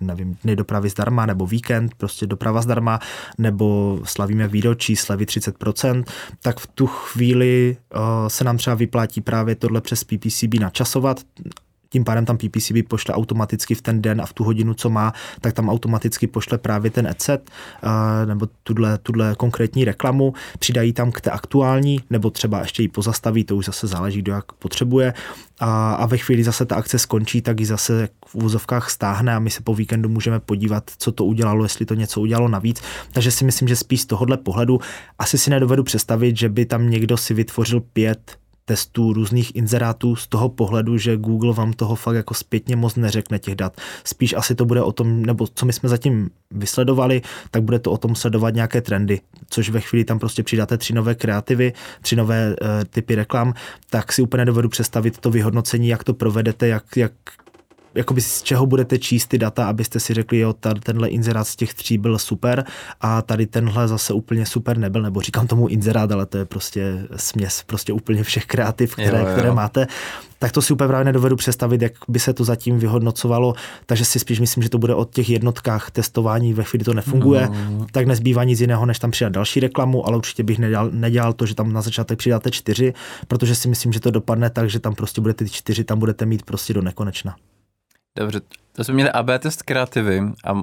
nevím, 0.00 0.36
dny 0.42 0.56
dopravy 0.56 0.88
zdarma 0.88 1.26
nebo 1.26 1.46
víkend, 1.46 1.94
prostě 1.94 2.26
doprava 2.26 2.62
zdarma, 2.62 2.98
nebo 3.38 3.98
slavíme 4.04 4.48
výročí, 4.48 4.96
slevy 4.96 5.24
30%, 5.24 6.04
tak 6.42 6.60
v 6.60 6.66
tu 6.66 6.86
chvíli 6.86 7.76
uh, 7.94 8.00
se 8.28 8.44
nám 8.44 8.56
třeba 8.56 8.76
vyplatí 8.76 9.20
právě 9.20 9.54
tohle 9.54 9.80
přes 9.80 10.04
PPCB 10.04 10.54
načasovat 10.60 11.20
tím 11.92 12.04
pádem 12.04 12.24
tam 12.24 12.36
PPCB 12.36 12.88
pošle 12.88 13.14
automaticky 13.14 13.74
v 13.74 13.82
ten 13.82 14.02
den 14.02 14.20
a 14.20 14.26
v 14.26 14.32
tu 14.32 14.44
hodinu, 14.44 14.74
co 14.74 14.90
má, 14.90 15.12
tak 15.40 15.52
tam 15.52 15.68
automaticky 15.68 16.26
pošle 16.26 16.58
právě 16.58 16.90
ten 16.90 17.06
adset 17.06 17.50
uh, 17.84 17.90
nebo 18.26 18.48
tuhle, 18.62 18.98
tuhle 18.98 19.34
konkrétní 19.36 19.84
reklamu, 19.84 20.34
přidají 20.58 20.92
tam 20.92 21.12
k 21.12 21.20
té 21.20 21.30
aktuální, 21.30 22.00
nebo 22.10 22.30
třeba 22.30 22.60
ještě 22.60 22.82
ji 22.82 22.88
pozastaví, 22.88 23.44
to 23.44 23.56
už 23.56 23.64
zase 23.64 23.86
záleží, 23.86 24.18
kdo 24.18 24.32
jak 24.32 24.52
potřebuje. 24.52 25.14
A, 25.60 25.94
a 25.94 26.06
ve 26.06 26.18
chvíli 26.18 26.44
zase 26.44 26.66
ta 26.66 26.76
akce 26.76 26.98
skončí, 26.98 27.42
tak 27.42 27.60
ji 27.60 27.66
zase 27.66 28.08
v 28.26 28.34
úzovkách 28.34 28.90
stáhne 28.90 29.34
a 29.34 29.38
my 29.38 29.50
se 29.50 29.62
po 29.62 29.74
víkendu 29.74 30.08
můžeme 30.08 30.40
podívat, 30.40 30.90
co 30.98 31.12
to 31.12 31.24
udělalo, 31.24 31.64
jestli 31.64 31.86
to 31.86 31.94
něco 31.94 32.20
udělalo 32.20 32.48
navíc. 32.48 32.82
Takže 33.12 33.30
si 33.30 33.44
myslím, 33.44 33.68
že 33.68 33.76
spíš 33.76 34.00
z 34.00 34.06
tohohle 34.06 34.36
pohledu 34.36 34.80
asi 35.18 35.38
si 35.38 35.50
nedovedu 35.50 35.82
představit, 35.82 36.36
že 36.36 36.48
by 36.48 36.66
tam 36.66 36.90
někdo 36.90 37.16
si 37.16 37.34
vytvořil 37.34 37.80
pět 37.80 38.41
testů, 38.64 39.12
různých 39.12 39.56
inzerátů 39.56 40.16
z 40.16 40.26
toho 40.26 40.48
pohledu, 40.48 40.98
že 40.98 41.16
Google 41.16 41.52
vám 41.54 41.72
toho 41.72 41.94
fakt 41.94 42.14
jako 42.14 42.34
zpětně 42.34 42.76
moc 42.76 42.96
neřekne 42.96 43.38
těch 43.38 43.54
dat. 43.54 43.80
Spíš 44.04 44.34
asi 44.34 44.54
to 44.54 44.64
bude 44.64 44.82
o 44.82 44.92
tom, 44.92 45.22
nebo 45.22 45.46
co 45.54 45.66
my 45.66 45.72
jsme 45.72 45.88
zatím 45.88 46.30
vysledovali, 46.50 47.22
tak 47.50 47.62
bude 47.62 47.78
to 47.78 47.92
o 47.92 47.98
tom 47.98 48.14
sledovat 48.14 48.54
nějaké 48.54 48.80
trendy, 48.80 49.20
což 49.50 49.70
ve 49.70 49.80
chvíli 49.80 50.04
tam 50.04 50.18
prostě 50.18 50.42
přidáte 50.42 50.78
tři 50.78 50.92
nové 50.92 51.14
kreativy, 51.14 51.72
tři 52.00 52.16
nové 52.16 52.48
uh, 52.48 52.56
typy 52.90 53.14
reklam, 53.14 53.54
tak 53.90 54.12
si 54.12 54.22
úplně 54.22 54.44
dovedu 54.44 54.68
představit 54.68 55.18
to 55.18 55.30
vyhodnocení, 55.30 55.88
jak 55.88 56.04
to 56.04 56.14
provedete, 56.14 56.68
jak, 56.68 56.96
jak 56.96 57.12
jakoby 57.94 58.20
z 58.20 58.42
čeho 58.42 58.66
budete 58.66 58.98
číst 58.98 59.26
ty 59.26 59.38
data, 59.38 59.66
abyste 59.66 60.00
si 60.00 60.14
řekli, 60.14 60.38
jo, 60.38 60.52
tady 60.52 60.80
tenhle 60.80 61.08
inzerát 61.08 61.48
z 61.48 61.56
těch 61.56 61.74
tří 61.74 61.98
byl 61.98 62.18
super 62.18 62.64
a 63.00 63.22
tady 63.22 63.46
tenhle 63.46 63.88
zase 63.88 64.12
úplně 64.12 64.46
super 64.46 64.78
nebyl, 64.78 65.02
nebo 65.02 65.20
říkám 65.20 65.46
tomu 65.46 65.68
inzerát, 65.68 66.12
ale 66.12 66.26
to 66.26 66.38
je 66.38 66.44
prostě 66.44 67.06
směs 67.16 67.62
prostě 67.66 67.92
úplně 67.92 68.22
všech 68.22 68.46
kreativ, 68.46 68.92
které, 68.92 69.18
jo, 69.18 69.26
jo. 69.26 69.32
které 69.32 69.52
máte 69.52 69.86
tak 70.42 70.52
to 70.52 70.62
si 70.62 70.72
úplně 70.72 70.88
právě 70.88 71.04
nedovedu 71.04 71.36
představit, 71.36 71.82
jak 71.82 71.92
by 72.08 72.18
se 72.18 72.32
to 72.32 72.44
zatím 72.44 72.78
vyhodnocovalo, 72.78 73.54
takže 73.86 74.04
si 74.04 74.18
spíš 74.18 74.40
myslím, 74.40 74.62
že 74.62 74.68
to 74.68 74.78
bude 74.78 74.94
o 74.94 75.04
těch 75.04 75.30
jednotkách 75.30 75.90
testování, 75.90 76.54
ve 76.54 76.64
chvíli 76.64 76.84
to 76.84 76.94
nefunguje, 76.94 77.48
no. 77.50 77.86
tak 77.92 78.06
nezbývá 78.06 78.44
nic 78.44 78.60
jiného, 78.60 78.86
než 78.86 78.98
tam 78.98 79.10
přidat 79.10 79.32
další 79.32 79.60
reklamu, 79.60 80.06
ale 80.06 80.16
určitě 80.16 80.42
bych 80.42 80.58
nedělal, 80.58 80.90
nedělal 80.92 81.32
to, 81.32 81.46
že 81.46 81.54
tam 81.54 81.72
na 81.72 81.82
začátek 81.82 82.18
přidáte 82.18 82.50
čtyři, 82.50 82.94
protože 83.28 83.54
si 83.54 83.68
myslím, 83.68 83.92
že 83.92 84.00
to 84.00 84.10
dopadne 84.10 84.50
tak, 84.50 84.70
že 84.70 84.80
tam 84.80 84.94
prostě 84.94 85.20
budete 85.20 85.44
ty 85.44 85.50
čtyři, 85.50 85.84
tam 85.84 85.98
budete 85.98 86.26
mít 86.26 86.42
prostě 86.42 86.74
do 86.74 86.82
nekonečna. 86.82 87.36
Dobře, 88.18 88.40
to 88.72 88.84
jsme 88.84 88.94
měli 88.94 89.10
AB 89.10 89.26
test 89.38 89.62
kreativy 89.62 90.22
a 90.44 90.62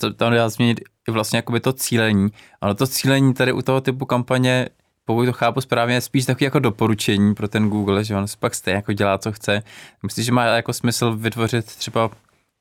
to 0.00 0.12
tam 0.12 0.32
dá 0.32 0.48
změnit 0.48 0.80
i 1.08 1.10
vlastně 1.10 1.36
jakoby 1.36 1.60
to 1.60 1.72
cílení. 1.72 2.28
Ale 2.60 2.74
to 2.74 2.86
cílení 2.86 3.34
tady 3.34 3.52
u 3.52 3.62
toho 3.62 3.80
typu 3.80 4.06
kampaně, 4.06 4.68
pokud 5.04 5.26
to 5.26 5.32
chápu 5.32 5.60
správně, 5.60 5.94
je 5.94 6.00
spíš 6.00 6.26
takový 6.26 6.44
jako 6.44 6.58
doporučení 6.58 7.34
pro 7.34 7.48
ten 7.48 7.68
Google, 7.68 8.04
že 8.04 8.16
on 8.16 8.28
si 8.28 8.36
pak 8.36 8.54
stejně 8.54 8.76
jako 8.76 8.92
dělá, 8.92 9.18
co 9.18 9.32
chce. 9.32 9.62
Myslíš, 10.02 10.26
že 10.26 10.32
má 10.32 10.44
jako 10.44 10.72
smysl 10.72 11.16
vytvořit 11.16 11.66
třeba 11.66 12.10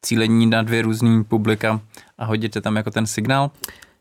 cílení 0.02 0.46
na 0.46 0.62
dvě 0.62 0.82
různý 0.82 1.24
publika 1.24 1.82
a 2.18 2.26
hodit 2.26 2.58
tam 2.62 2.76
jako 2.76 2.92
ten 2.92 3.08
signál? 3.08 3.52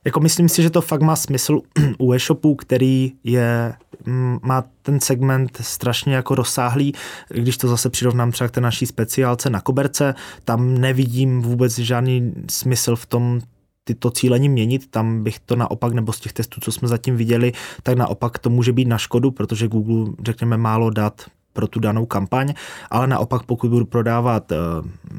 Jako 0.05 0.21
myslím 0.21 0.49
si, 0.49 0.63
že 0.63 0.71
to 0.71 0.81
fakt 0.81 1.03
má 1.03 1.17
smysl 1.17 1.61
u 1.99 2.13
e-shopu, 2.13 2.55
který 2.55 3.13
je, 3.25 3.75
mm, 4.07 4.39
má 4.43 4.65
ten 4.83 5.01
segment 5.01 5.59
strašně 5.61 6.15
jako 6.15 6.35
rozsáhlý. 6.35 6.93
Když 7.29 7.57
to 7.57 7.69
zase 7.69 7.91
přirovnám 7.91 8.33
třeba 8.33 8.49
k 8.49 8.51
té 8.51 8.61
naší 8.61 8.87
speciálce 8.87 9.51
na 9.51 9.61
koberce, 9.61 10.15
tam 10.45 10.79
nevidím 10.79 11.43
vůbec 11.43 11.79
žádný 11.79 12.33
smysl 12.51 12.97
v 12.97 13.07
tom 13.07 13.41
tyto 13.85 14.11
cílení 14.11 14.49
měnit, 14.49 14.91
tam 14.91 15.25
bych 15.25 15.41
to 15.41 15.57
naopak, 15.57 15.93
nebo 15.93 16.13
z 16.13 16.21
těch 16.21 16.33
testů, 16.33 16.61
co 16.61 16.73
jsme 16.73 16.89
zatím 16.89 17.17
viděli, 17.17 17.53
tak 17.83 17.99
naopak 17.99 18.39
to 18.39 18.51
může 18.51 18.73
být 18.73 18.89
na 18.89 18.99
škodu, 18.99 19.31
protože 19.31 19.69
Google, 19.69 20.15
řekněme, 20.25 20.57
málo 20.57 20.91
dat 20.91 21.25
pro 21.53 21.67
tu 21.67 21.81
danou 21.81 22.07
kampaň, 22.07 22.55
ale 22.91 23.07
naopak 23.07 23.43
pokud 23.43 23.71
budu 23.71 23.85
prodávat 23.85 24.53
eh, 24.53 24.57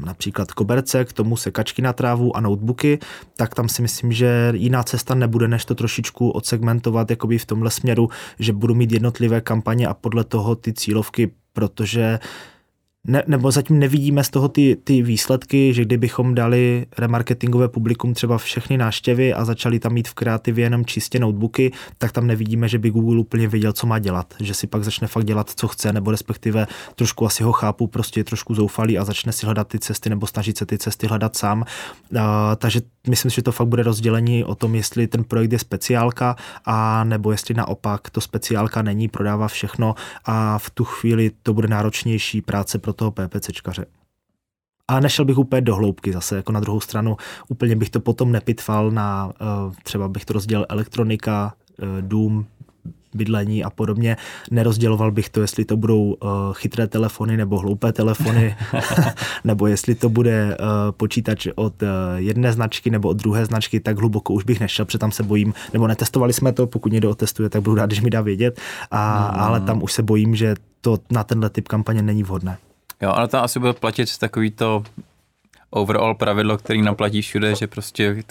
například 0.05 0.51
koberce, 0.51 1.05
k 1.05 1.13
tomu 1.13 1.37
sekačky 1.37 1.81
na 1.81 1.93
trávu 1.93 2.37
a 2.37 2.41
notebooky, 2.41 2.99
tak 3.35 3.55
tam 3.55 3.69
si 3.69 3.81
myslím, 3.81 4.11
že 4.11 4.53
jiná 4.55 4.83
cesta 4.83 5.15
nebude, 5.15 5.47
než 5.47 5.65
to 5.65 5.75
trošičku 5.75 6.29
odsegmentovat 6.29 7.09
jakoby 7.09 7.37
v 7.37 7.45
tomhle 7.45 7.71
směru, 7.71 8.09
že 8.39 8.53
budu 8.53 8.75
mít 8.75 8.91
jednotlivé 8.91 9.41
kampaně 9.41 9.87
a 9.87 9.93
podle 9.93 10.23
toho 10.23 10.55
ty 10.55 10.73
cílovky, 10.73 11.31
protože 11.53 12.19
ne, 13.07 13.23
nebo 13.27 13.51
zatím 13.51 13.79
nevidíme 13.79 14.23
z 14.23 14.29
toho 14.29 14.49
ty, 14.49 14.77
ty 14.83 15.01
výsledky, 15.01 15.73
že 15.73 15.85
kdybychom 15.85 16.35
dali 16.35 16.85
remarketingové 16.97 17.67
publikum 17.67 18.13
třeba 18.13 18.37
všechny 18.37 18.77
náštěvy 18.77 19.33
a 19.33 19.45
začali 19.45 19.79
tam 19.79 19.93
mít 19.93 20.07
v 20.07 20.13
kreativě 20.13 20.65
jenom 20.65 20.85
čistě 20.85 21.19
notebooky, 21.19 21.71
tak 21.97 22.11
tam 22.11 22.27
nevidíme, 22.27 22.67
že 22.67 22.77
by 22.77 22.89
Google 22.89 23.19
úplně 23.19 23.47
věděl, 23.47 23.73
co 23.73 23.87
má 23.87 23.99
dělat, 23.99 24.33
že 24.39 24.53
si 24.53 24.67
pak 24.67 24.83
začne 24.83 25.07
fakt 25.07 25.25
dělat, 25.25 25.49
co 25.49 25.67
chce, 25.67 25.93
nebo 25.93 26.11
respektive 26.11 26.67
trošku 26.95 27.25
asi 27.25 27.43
ho 27.43 27.51
chápu, 27.51 27.87
prostě 27.87 28.19
je 28.19 28.23
trošku 28.23 28.55
zoufalý 28.55 28.97
a 28.97 29.05
začne 29.05 29.31
si 29.31 29.45
hledat 29.45 29.67
ty 29.67 29.79
cesty 29.79 30.09
nebo 30.09 30.27
snažit 30.27 30.57
se 30.57 30.65
ty 30.65 30.77
cesty 30.77 31.07
hledat 31.07 31.37
sám. 31.37 31.63
Uh, 32.11 32.19
takže 32.57 32.81
myslím, 33.07 33.31
že 33.31 33.41
to 33.41 33.51
fakt 33.51 33.67
bude 33.67 33.83
rozdělení 33.83 34.43
o 34.43 34.55
tom, 34.55 34.75
jestli 34.75 35.07
ten 35.07 35.23
projekt 35.23 35.51
je 35.51 35.59
speciálka 35.59 36.35
a 36.65 37.03
nebo 37.03 37.31
jestli 37.31 37.53
naopak 37.53 38.09
to 38.09 38.21
speciálka 38.21 38.81
není, 38.81 39.07
prodává 39.07 39.47
všechno 39.47 39.95
a 40.25 40.57
v 40.57 40.69
tu 40.69 40.83
chvíli 40.83 41.31
to 41.43 41.53
bude 41.53 41.67
náročnější 41.67 42.41
práce 42.41 42.79
pro 42.79 42.88
toho 42.93 43.11
PPCčkaře. 43.11 43.85
A 44.87 44.99
nešel 44.99 45.25
bych 45.25 45.37
úplně 45.37 45.61
do 45.61 45.75
hloubky 45.75 46.13
zase, 46.13 46.35
jako 46.35 46.51
na 46.51 46.59
druhou 46.59 46.79
stranu, 46.79 47.17
úplně 47.49 47.75
bych 47.75 47.89
to 47.89 47.99
potom 47.99 48.31
nepitval 48.31 48.91
na, 48.91 49.31
eh, 49.41 49.45
třeba 49.83 50.07
bych 50.07 50.25
to 50.25 50.33
rozdělil 50.33 50.65
elektronika, 50.69 51.53
eh, 51.79 51.85
dům, 52.01 52.45
bydlení 53.13 53.63
a 53.63 53.69
podobně. 53.69 54.17
Nerozděloval 54.51 55.11
bych 55.11 55.29
to, 55.29 55.41
jestli 55.41 55.65
to 55.65 55.77
budou 55.77 56.03
uh, 56.03 56.29
chytré 56.53 56.87
telefony 56.87 57.37
nebo 57.37 57.59
hloupé 57.59 57.93
telefony, 57.93 58.55
nebo 59.43 59.67
jestli 59.67 59.95
to 59.95 60.09
bude 60.09 60.57
uh, 60.59 60.65
počítač 60.91 61.47
od 61.55 61.81
uh, 61.81 61.89
jedné 62.15 62.53
značky 62.53 62.89
nebo 62.89 63.09
od 63.09 63.17
druhé 63.17 63.45
značky, 63.45 63.79
tak 63.79 63.97
hluboko 63.97 64.33
už 64.33 64.43
bych 64.43 64.59
nešel, 64.59 64.85
protože 64.85 64.97
tam 64.97 65.11
se 65.11 65.23
bojím, 65.23 65.53
nebo 65.73 65.87
netestovali 65.87 66.33
jsme 66.33 66.53
to, 66.53 66.67
pokud 66.67 66.91
někdo 66.91 67.09
otestuje, 67.09 67.49
tak 67.49 67.61
budu 67.61 67.75
rád, 67.75 67.85
když 67.85 68.01
mi 68.01 68.09
dá 68.09 68.21
vědět, 68.21 68.59
a, 68.91 69.31
mm. 69.33 69.41
ale 69.41 69.59
tam 69.59 69.83
už 69.83 69.93
se 69.93 70.03
bojím, 70.03 70.35
že 70.35 70.55
to 70.81 70.97
na 71.11 71.23
tenhle 71.23 71.49
typ 71.49 71.67
kampaně 71.67 72.01
není 72.01 72.23
vhodné. 72.23 72.57
Jo, 73.01 73.09
ale 73.09 73.27
tam 73.27 73.43
asi 73.43 73.59
bude 73.59 73.73
platit 73.73 74.17
takový 74.17 74.51
to 74.51 74.83
overall 75.69 76.15
pravidlo, 76.15 76.57
který 76.57 76.81
naplatí 76.81 77.21
všude, 77.21 77.55
že 77.55 77.67
prostě 77.67 78.23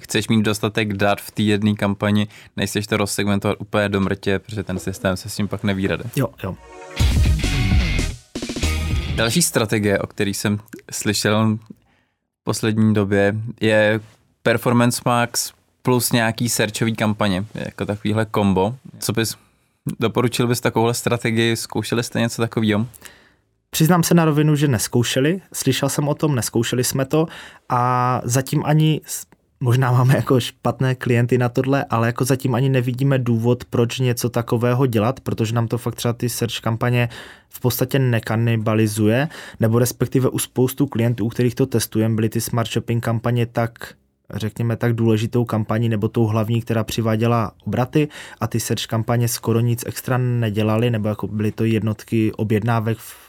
chceš 0.00 0.28
mít 0.28 0.42
dostatek 0.42 0.92
dat 0.92 1.20
v 1.20 1.30
té 1.30 1.42
jedné 1.42 1.74
kampani, 1.74 2.28
nejseš 2.56 2.86
to 2.86 2.96
rozsegmentovat 2.96 3.56
úplně 3.60 3.88
do 3.88 4.00
mrtě, 4.00 4.38
protože 4.38 4.62
ten 4.62 4.78
systém 4.78 5.16
se 5.16 5.28
s 5.28 5.36
tím 5.36 5.48
pak 5.48 5.62
neví 5.62 5.86
rady. 5.86 6.04
Jo, 6.16 6.28
jo. 6.42 6.56
Další 9.14 9.42
strategie, 9.42 9.98
o 9.98 10.06
který 10.06 10.34
jsem 10.34 10.60
slyšel 10.90 11.58
v 12.40 12.44
poslední 12.44 12.94
době, 12.94 13.34
je 13.60 14.00
Performance 14.42 15.02
Max 15.06 15.52
plus 15.82 16.12
nějaký 16.12 16.48
searchový 16.48 16.94
kampaně, 16.94 17.44
jako 17.54 17.86
takovýhle 17.86 18.24
kombo. 18.24 18.76
Co 18.98 19.12
bys, 19.12 19.36
doporučil 20.00 20.46
bys 20.46 20.60
takovouhle 20.60 20.94
strategii, 20.94 21.56
zkoušeli 21.56 22.02
jste 22.02 22.20
něco 22.20 22.42
takového? 22.42 22.86
Přiznám 23.74 24.02
se 24.02 24.14
na 24.14 24.24
rovinu, 24.24 24.56
že 24.56 24.68
neskoušeli, 24.68 25.40
slyšel 25.52 25.88
jsem 25.88 26.08
o 26.08 26.14
tom, 26.14 26.34
neskoušeli 26.34 26.84
jsme 26.84 27.04
to 27.04 27.26
a 27.68 28.20
zatím 28.24 28.62
ani 28.66 29.00
možná 29.60 29.92
máme 29.92 30.16
jako 30.16 30.40
špatné 30.40 30.94
klienty 30.94 31.38
na 31.38 31.48
tohle, 31.48 31.84
ale 31.90 32.06
jako 32.06 32.24
zatím 32.24 32.54
ani 32.54 32.68
nevidíme 32.68 33.18
důvod, 33.18 33.64
proč 33.64 33.98
něco 33.98 34.28
takového 34.30 34.86
dělat, 34.86 35.20
protože 35.20 35.54
nám 35.54 35.68
to 35.68 35.78
fakt 35.78 35.94
třeba 35.94 36.12
ty 36.12 36.28
search 36.28 36.60
kampaně 36.60 37.08
v 37.48 37.60
podstatě 37.60 37.98
nekanibalizuje, 37.98 39.28
nebo 39.60 39.78
respektive 39.78 40.28
u 40.28 40.38
spoustu 40.38 40.86
klientů, 40.86 41.24
u 41.24 41.28
kterých 41.28 41.54
to 41.54 41.66
testujeme, 41.66 42.14
byly 42.14 42.28
ty 42.28 42.40
smart 42.40 42.70
shopping 42.70 43.04
kampaně 43.04 43.46
tak 43.46 43.94
řekněme 44.34 44.76
tak 44.76 44.92
důležitou 44.92 45.44
kampaní 45.44 45.88
nebo 45.88 46.08
tou 46.08 46.26
hlavní, 46.26 46.62
která 46.62 46.84
přiváděla 46.84 47.52
obraty 47.66 48.08
a 48.40 48.46
ty 48.46 48.60
search 48.60 48.86
kampaně 48.86 49.28
skoro 49.28 49.60
nic 49.60 49.84
extra 49.86 50.18
nedělali, 50.18 50.90
nebo 50.90 51.08
jako 51.08 51.26
byly 51.26 51.52
to 51.52 51.64
jednotky 51.64 52.32
objednávek 52.32 52.98
v, 52.98 53.23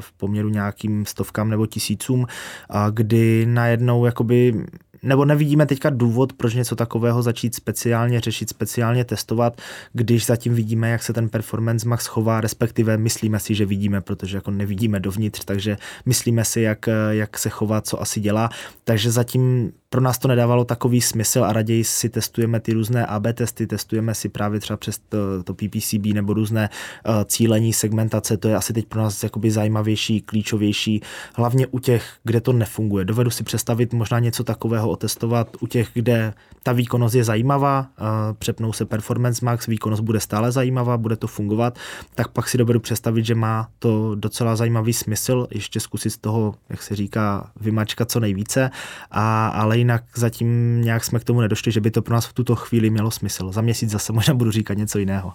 v 0.00 0.12
poměru 0.12 0.48
nějakým 0.48 1.06
stovkám 1.06 1.50
nebo 1.50 1.66
tisícům, 1.66 2.26
a 2.70 2.90
kdy 2.90 3.46
najednou 3.46 4.04
jakoby 4.04 4.66
nebo 5.02 5.24
nevidíme 5.24 5.66
teďka 5.66 5.90
důvod, 5.90 6.32
proč 6.32 6.54
něco 6.54 6.76
takového 6.76 7.22
začít 7.22 7.54
speciálně 7.54 8.20
řešit, 8.20 8.48
speciálně 8.48 9.04
testovat, 9.04 9.60
když 9.92 10.26
zatím 10.26 10.54
vidíme, 10.54 10.90
jak 10.90 11.02
se 11.02 11.12
ten 11.12 11.28
performance 11.28 11.88
max 11.88 12.06
chová, 12.06 12.40
respektive 12.40 12.96
myslíme 12.96 13.38
si, 13.38 13.54
že 13.54 13.66
vidíme, 13.66 14.00
protože 14.00 14.36
jako 14.36 14.50
nevidíme 14.50 15.00
dovnitř, 15.00 15.44
takže 15.44 15.76
myslíme 16.06 16.44
si, 16.44 16.60
jak, 16.60 16.88
jak 17.10 17.38
se 17.38 17.48
chová, 17.48 17.80
co 17.80 18.02
asi 18.02 18.20
dělá. 18.20 18.50
Takže 18.84 19.10
zatím 19.10 19.72
pro 19.88 20.00
nás 20.00 20.18
to 20.18 20.28
nedávalo 20.28 20.64
takový 20.64 21.00
smysl 21.00 21.44
a 21.44 21.52
raději 21.52 21.84
si 21.84 22.08
testujeme 22.08 22.60
ty 22.60 22.72
různé 22.72 23.06
AB 23.06 23.26
testy, 23.34 23.66
testujeme 23.66 24.14
si 24.14 24.28
právě 24.28 24.60
třeba 24.60 24.76
přes 24.76 24.98
to, 24.98 25.42
to 25.44 25.54
PPCB 25.54 26.06
nebo 26.14 26.34
různé 26.34 26.68
uh, 27.08 27.14
cílení, 27.24 27.72
segmentace, 27.72 28.36
to 28.36 28.48
je 28.48 28.56
asi 28.56 28.72
teď 28.72 28.86
pro 28.86 29.00
nás 29.00 29.22
jakoby 29.22 29.50
zajímavější, 29.50 30.20
klíčovější, 30.20 31.00
hlavně 31.34 31.66
u 31.66 31.78
těch, 31.78 32.16
kde 32.24 32.40
to 32.40 32.52
nefunguje. 32.52 33.04
Dovedu 33.04 33.30
si 33.30 33.44
představit 33.44 33.92
možná 33.92 34.18
něco 34.18 34.44
takového 34.44 34.90
otestovat 34.90 35.56
u 35.60 35.66
těch, 35.66 35.90
kde 35.94 36.34
ta 36.62 36.72
výkonnost 36.72 37.14
je 37.14 37.24
zajímavá, 37.24 37.86
uh, 38.00 38.06
přepnou 38.38 38.72
se 38.72 38.84
Performance 38.84 39.44
Max, 39.44 39.66
výkonnost 39.66 40.02
bude 40.02 40.20
stále 40.20 40.52
zajímavá, 40.52 40.96
bude 40.96 41.16
to 41.16 41.26
fungovat, 41.26 41.78
tak 42.14 42.28
pak 42.28 42.48
si 42.48 42.58
dovedu 42.58 42.80
představit, 42.80 43.26
že 43.26 43.34
má 43.34 43.68
to 43.78 44.14
docela 44.14 44.56
zajímavý 44.56 44.92
smysl, 44.92 45.46
ještě 45.50 45.80
zkusit 45.80 46.10
z 46.10 46.18
toho, 46.18 46.54
jak 46.68 46.82
se 46.82 46.96
říká, 46.96 47.50
vymačkat 47.60 48.10
co 48.10 48.20
nejvíce, 48.20 48.70
a, 49.10 49.48
ale 49.48 49.75
jinak 49.76 50.02
zatím 50.14 50.80
nějak 50.82 51.04
jsme 51.04 51.18
k 51.18 51.24
tomu 51.24 51.40
nedošli, 51.40 51.72
že 51.72 51.80
by 51.80 51.90
to 51.90 52.02
pro 52.02 52.14
nás 52.14 52.26
v 52.26 52.32
tuto 52.32 52.56
chvíli 52.56 52.90
mělo 52.90 53.10
smysl. 53.10 53.52
Za 53.52 53.60
měsíc 53.60 53.90
zase 53.90 54.12
možná 54.12 54.34
budu 54.34 54.50
říkat 54.50 54.78
něco 54.78 54.98
jiného. 54.98 55.32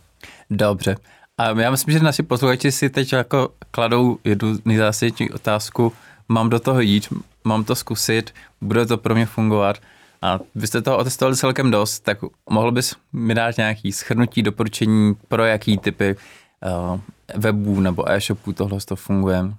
Dobře. 0.50 0.96
A 1.38 1.60
já 1.60 1.72
myslím, 1.72 1.94
že 1.94 2.04
naši 2.04 2.24
posluchači 2.24 2.72
si 2.72 2.90
teď 2.90 3.14
jako 3.14 3.50
kladou 3.72 4.18
jednu 4.24 4.58
nejzásadnější 4.66 5.32
otázku, 5.32 5.94
mám 6.30 6.50
do 6.50 6.60
toho 6.60 6.82
jít, 6.82 7.08
mám 7.44 7.64
to 7.64 7.76
zkusit, 7.76 8.34
bude 8.62 8.86
to 8.86 8.98
pro 8.98 9.16
mě 9.16 9.26
fungovat. 9.26 9.78
A 10.22 10.40
vy 10.56 10.68
jste 10.68 10.82
toho 10.82 10.98
otestovali 10.98 11.38
celkem 11.38 11.72
dost, 11.72 12.00
tak 12.00 12.18
mohl 12.50 12.72
bys 12.72 12.96
mi 13.14 13.36
dát 13.36 13.58
nějaký 13.58 13.92
schrnutí, 13.92 14.42
doporučení, 14.42 15.16
pro 15.28 15.46
jaký 15.46 15.78
typy 15.78 16.16
uh, 16.16 17.00
webů 17.36 17.80
nebo 17.80 18.12
e-shopů 18.12 18.54
tohle 18.54 18.80
to 18.86 18.96
funguje? 18.96 19.54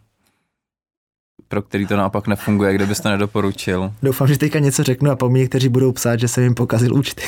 Pro 1.48 1.62
který 1.62 1.86
to 1.86 1.96
naopak 1.96 2.26
nefunguje, 2.26 2.74
kde 2.74 2.86
bys 2.86 3.00
to 3.00 3.08
nedoporučil? 3.08 3.92
Doufám, 4.02 4.28
že 4.28 4.38
teďka 4.38 4.58
něco 4.58 4.82
řeknu 4.82 5.10
a 5.10 5.16
po 5.16 5.28
mě 5.28 5.48
kteří 5.48 5.68
budou 5.68 5.92
psát, 5.92 6.20
že 6.20 6.28
jsem 6.28 6.44
jim 6.44 6.54
pokazil 6.54 6.94
účty. 6.94 7.22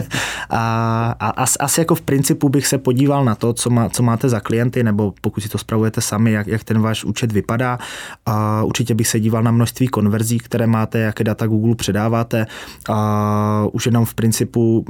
a, 0.50 1.14
a 1.20 1.30
as, 1.30 1.56
asi 1.60 1.80
jako 1.80 1.94
v 1.94 2.00
principu 2.00 2.48
bych 2.48 2.66
se 2.66 2.78
podíval 2.78 3.24
na 3.24 3.34
to, 3.34 3.52
co, 3.52 3.70
má, 3.70 3.88
co 3.88 4.02
máte 4.02 4.28
za 4.28 4.40
klienty, 4.40 4.82
nebo 4.82 5.14
pokud 5.20 5.40
si 5.40 5.48
to 5.48 5.58
spravujete 5.58 6.00
sami, 6.00 6.32
jak, 6.32 6.46
jak 6.46 6.64
ten 6.64 6.80
váš 6.80 7.04
účet 7.04 7.32
vypadá. 7.32 7.78
A 8.26 8.62
určitě 8.62 8.94
bych 8.94 9.08
se 9.08 9.20
díval 9.20 9.42
na 9.42 9.50
množství 9.50 9.88
konverzí, 9.88 10.38
které 10.38 10.66
máte, 10.66 10.98
jaké 10.98 11.24
data 11.24 11.46
Google 11.46 11.74
předáváte. 11.74 12.46
A 12.88 13.66
už 13.72 13.86
jenom 13.86 14.04
v 14.04 14.14
principu 14.14 14.84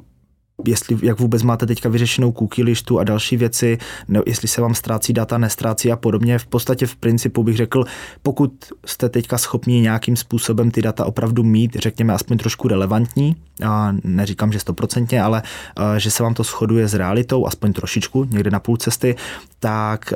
jestli, 0.66 0.96
jak 1.02 1.20
vůbec 1.20 1.42
máte 1.42 1.66
teďka 1.66 1.88
vyřešenou 1.88 2.32
cookie 2.32 2.64
listu 2.64 2.98
a 2.98 3.04
další 3.04 3.36
věci, 3.36 3.78
ne, 4.08 4.20
jestli 4.26 4.48
se 4.48 4.60
vám 4.60 4.74
ztrácí 4.74 5.12
data, 5.12 5.38
nestrácí 5.38 5.92
a 5.92 5.96
podobně. 5.96 6.38
V 6.38 6.46
podstatě 6.46 6.86
v 6.86 6.96
principu 6.96 7.42
bych 7.42 7.56
řekl, 7.56 7.84
pokud 8.22 8.52
jste 8.86 9.08
teďka 9.08 9.38
schopni 9.38 9.80
nějakým 9.80 10.16
způsobem 10.16 10.70
ty 10.70 10.82
data 10.82 11.04
opravdu 11.04 11.42
mít, 11.42 11.76
řekněme 11.76 12.14
aspoň 12.14 12.38
trošku 12.38 12.68
relevantní, 12.68 13.36
a 13.66 13.94
neříkám, 14.04 14.52
že 14.52 14.58
stoprocentně, 14.58 15.22
ale 15.22 15.42
a, 15.76 15.98
že 15.98 16.10
se 16.10 16.22
vám 16.22 16.34
to 16.34 16.42
shoduje 16.42 16.88
s 16.88 16.94
realitou, 16.94 17.46
aspoň 17.46 17.72
trošičku, 17.72 18.24
někde 18.24 18.50
na 18.50 18.60
půl 18.60 18.76
cesty, 18.76 19.16
tak 19.58 20.12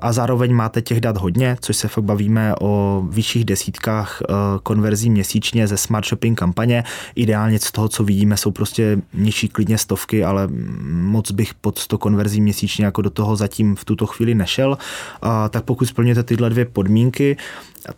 a, 0.00 0.12
zároveň 0.12 0.54
máte 0.54 0.82
těch 0.82 1.00
dat 1.00 1.16
hodně, 1.16 1.56
což 1.60 1.76
se 1.76 1.88
fakt 1.88 2.04
bavíme 2.04 2.54
o 2.60 3.02
vyšších 3.10 3.44
desítkách 3.44 4.22
konverzí 4.62 5.10
měsíčně 5.10 5.66
ze 5.66 5.76
smart 5.76 6.06
shopping 6.06 6.38
kampaně. 6.38 6.84
Ideálně 7.14 7.58
z 7.58 7.72
toho, 7.72 7.88
co 7.88 8.04
vidíme, 8.04 8.36
jsou 8.36 8.50
prostě 8.50 8.98
nižší 9.14 9.48
klidně 9.60 9.78
stovky, 9.78 10.24
ale 10.24 10.48
moc 10.90 11.30
bych 11.30 11.54
pod 11.54 11.78
100 11.78 11.98
konverzí 11.98 12.40
měsíčně 12.40 12.84
jako 12.84 13.02
do 13.02 13.10
toho 13.10 13.36
zatím 13.36 13.76
v 13.76 13.84
tuto 13.84 14.06
chvíli 14.06 14.34
nešel. 14.34 14.78
A, 15.22 15.48
tak 15.48 15.64
pokud 15.64 15.84
splňujete 15.84 16.22
tyhle 16.22 16.50
dvě 16.50 16.64
podmínky, 16.64 17.36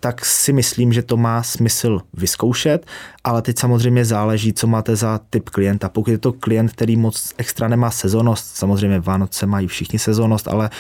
tak 0.00 0.24
si 0.24 0.52
myslím, 0.52 0.92
že 0.92 1.02
to 1.02 1.16
má 1.16 1.42
smysl 1.42 2.00
vyzkoušet, 2.14 2.86
ale 3.24 3.42
teď 3.42 3.58
samozřejmě 3.58 4.04
záleží, 4.04 4.52
co 4.52 4.66
máte 4.66 4.96
za 4.96 5.20
typ 5.30 5.48
klienta. 5.50 5.88
Pokud 5.88 6.10
je 6.10 6.18
to 6.18 6.32
klient, 6.32 6.72
který 6.72 6.96
moc 6.96 7.34
extra 7.38 7.68
nemá 7.68 7.90
sezonost, 7.90 8.56
samozřejmě 8.56 9.00
Vánoce 9.00 9.46
mají 9.46 9.66
všichni 9.66 9.98
sezonost, 9.98 10.48
ale 10.48 10.70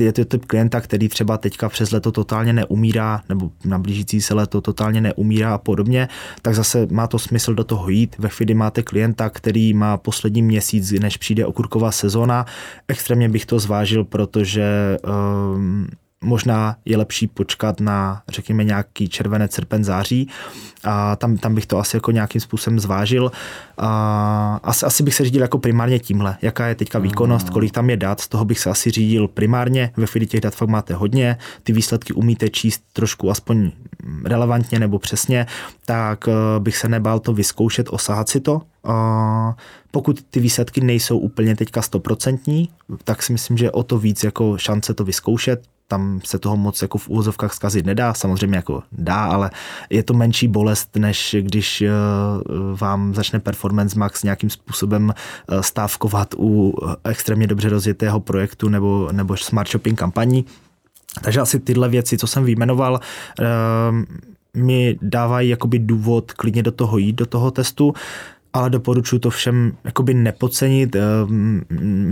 je 0.00 0.12
to 0.12 0.24
typ 0.24 0.44
klienta, 0.44 0.80
který 0.80 1.08
třeba 1.08 1.38
teďka 1.38 1.68
přes 1.68 1.90
leto 1.90 2.12
totálně 2.12 2.52
neumírá, 2.52 3.20
nebo 3.28 3.50
na 3.64 3.78
blížící 3.78 4.20
se 4.20 4.34
leto 4.34 4.60
totálně 4.60 5.00
neumírá 5.00 5.54
a 5.54 5.58
podobně, 5.58 6.08
tak 6.42 6.54
zase 6.54 6.86
má 6.90 7.06
to 7.06 7.18
smysl 7.18 7.54
do 7.54 7.64
toho 7.64 7.88
jít. 7.88 8.16
Ve 8.18 8.28
chvíli 8.28 8.54
máte 8.54 8.82
klienta, 8.82 9.30
který 9.30 9.74
má 9.74 9.96
poslední 9.96 10.31
měsíc, 10.40 10.92
než 10.92 11.16
přijde 11.16 11.46
okurková 11.46 11.92
sezona, 11.92 12.46
extrémně 12.88 13.28
bych 13.28 13.46
to 13.46 13.58
zvážil, 13.58 14.04
protože 14.04 14.98
um, 15.54 15.86
možná 16.22 16.76
je 16.84 16.96
lepší 16.96 17.26
počkat 17.26 17.80
na, 17.80 18.22
řekněme, 18.28 18.64
nějaký 18.64 19.08
červené 19.08 19.48
srpen, 19.50 19.84
září 19.84 20.28
a 20.84 21.16
tam, 21.16 21.36
tam 21.36 21.54
bych 21.54 21.66
to 21.66 21.78
asi 21.78 21.96
jako 21.96 22.10
nějakým 22.10 22.40
způsobem 22.40 22.80
zvážil. 22.80 23.32
A 23.78 24.60
asi, 24.62 24.86
asi 24.86 25.02
bych 25.02 25.14
se 25.14 25.24
řídil 25.24 25.42
jako 25.42 25.58
primárně 25.58 25.98
tímhle, 25.98 26.36
jaká 26.42 26.66
je 26.66 26.74
teďka 26.74 26.98
výkonnost, 26.98 27.46
mm. 27.46 27.52
kolik 27.52 27.72
tam 27.72 27.90
je 27.90 27.96
dat, 27.96 28.20
z 28.20 28.28
toho 28.28 28.44
bych 28.44 28.58
se 28.58 28.70
asi 28.70 28.90
řídil 28.90 29.28
primárně, 29.28 29.90
ve 29.96 30.06
chvíli 30.06 30.26
těch 30.26 30.40
dat 30.40 30.54
fakt 30.54 30.68
máte 30.68 30.94
hodně, 30.94 31.36
ty 31.62 31.72
výsledky 31.72 32.12
umíte 32.12 32.48
číst 32.48 32.82
trošku 32.92 33.30
aspoň 33.30 33.70
relevantně 34.24 34.78
nebo 34.78 34.98
přesně, 34.98 35.46
tak 35.86 36.28
eh, 36.28 36.60
bych 36.60 36.76
se 36.76 36.88
nebál 36.88 37.20
to 37.20 37.32
vyzkoušet, 37.32 37.86
osahat 37.90 38.28
si 38.28 38.40
to. 38.40 38.62
Pokud 39.90 40.22
ty 40.30 40.40
výsledky 40.40 40.80
nejsou 40.80 41.18
úplně 41.18 41.56
teďka 41.56 41.82
stoprocentní, 41.82 42.68
tak 43.04 43.22
si 43.22 43.32
myslím, 43.32 43.56
že 43.56 43.70
o 43.70 43.82
to 43.82 43.98
víc 43.98 44.24
jako 44.24 44.58
šance 44.58 44.94
to 44.94 45.04
vyzkoušet, 45.04 45.62
tam 45.92 46.20
se 46.24 46.38
toho 46.38 46.56
moc 46.56 46.82
jako 46.82 46.98
v 46.98 47.08
úvozovkách 47.08 47.52
zkazit 47.52 47.86
nedá, 47.86 48.14
samozřejmě 48.14 48.56
jako 48.56 48.82
dá, 48.92 49.24
ale 49.24 49.50
je 49.90 50.02
to 50.02 50.14
menší 50.14 50.48
bolest, 50.48 50.96
než 50.96 51.36
když 51.40 51.82
eh, 51.82 51.90
vám 52.80 53.14
začne 53.14 53.40
Performance 53.40 53.98
Max 53.98 54.22
nějakým 54.22 54.50
způsobem 54.50 55.12
eh, 55.12 55.62
stávkovat 55.62 56.34
u 56.38 56.74
extrémně 57.04 57.46
dobře 57.46 57.68
rozjetého 57.68 58.20
projektu 58.20 58.68
nebo, 58.68 59.08
nebo 59.12 59.36
smart 59.36 59.70
shopping 59.70 59.98
kampaní. 59.98 60.44
Takže 61.20 61.40
asi 61.40 61.60
tyhle 61.60 61.88
věci, 61.88 62.18
co 62.18 62.26
jsem 62.26 62.44
vyjmenoval, 62.44 63.00
eh, 63.40 63.44
mi 64.54 64.98
dávají 65.02 65.48
jakoby 65.48 65.78
důvod 65.78 66.32
klidně 66.32 66.62
do 66.62 66.72
toho 66.72 66.98
jít, 66.98 67.16
do 67.16 67.26
toho 67.26 67.50
testu 67.50 67.94
ale 68.52 68.70
doporučuji 68.70 69.18
to 69.18 69.30
všem 69.30 69.72
jakoby 69.84 70.14
nepodcenit. 70.14 70.96
Ehm, 70.96 71.62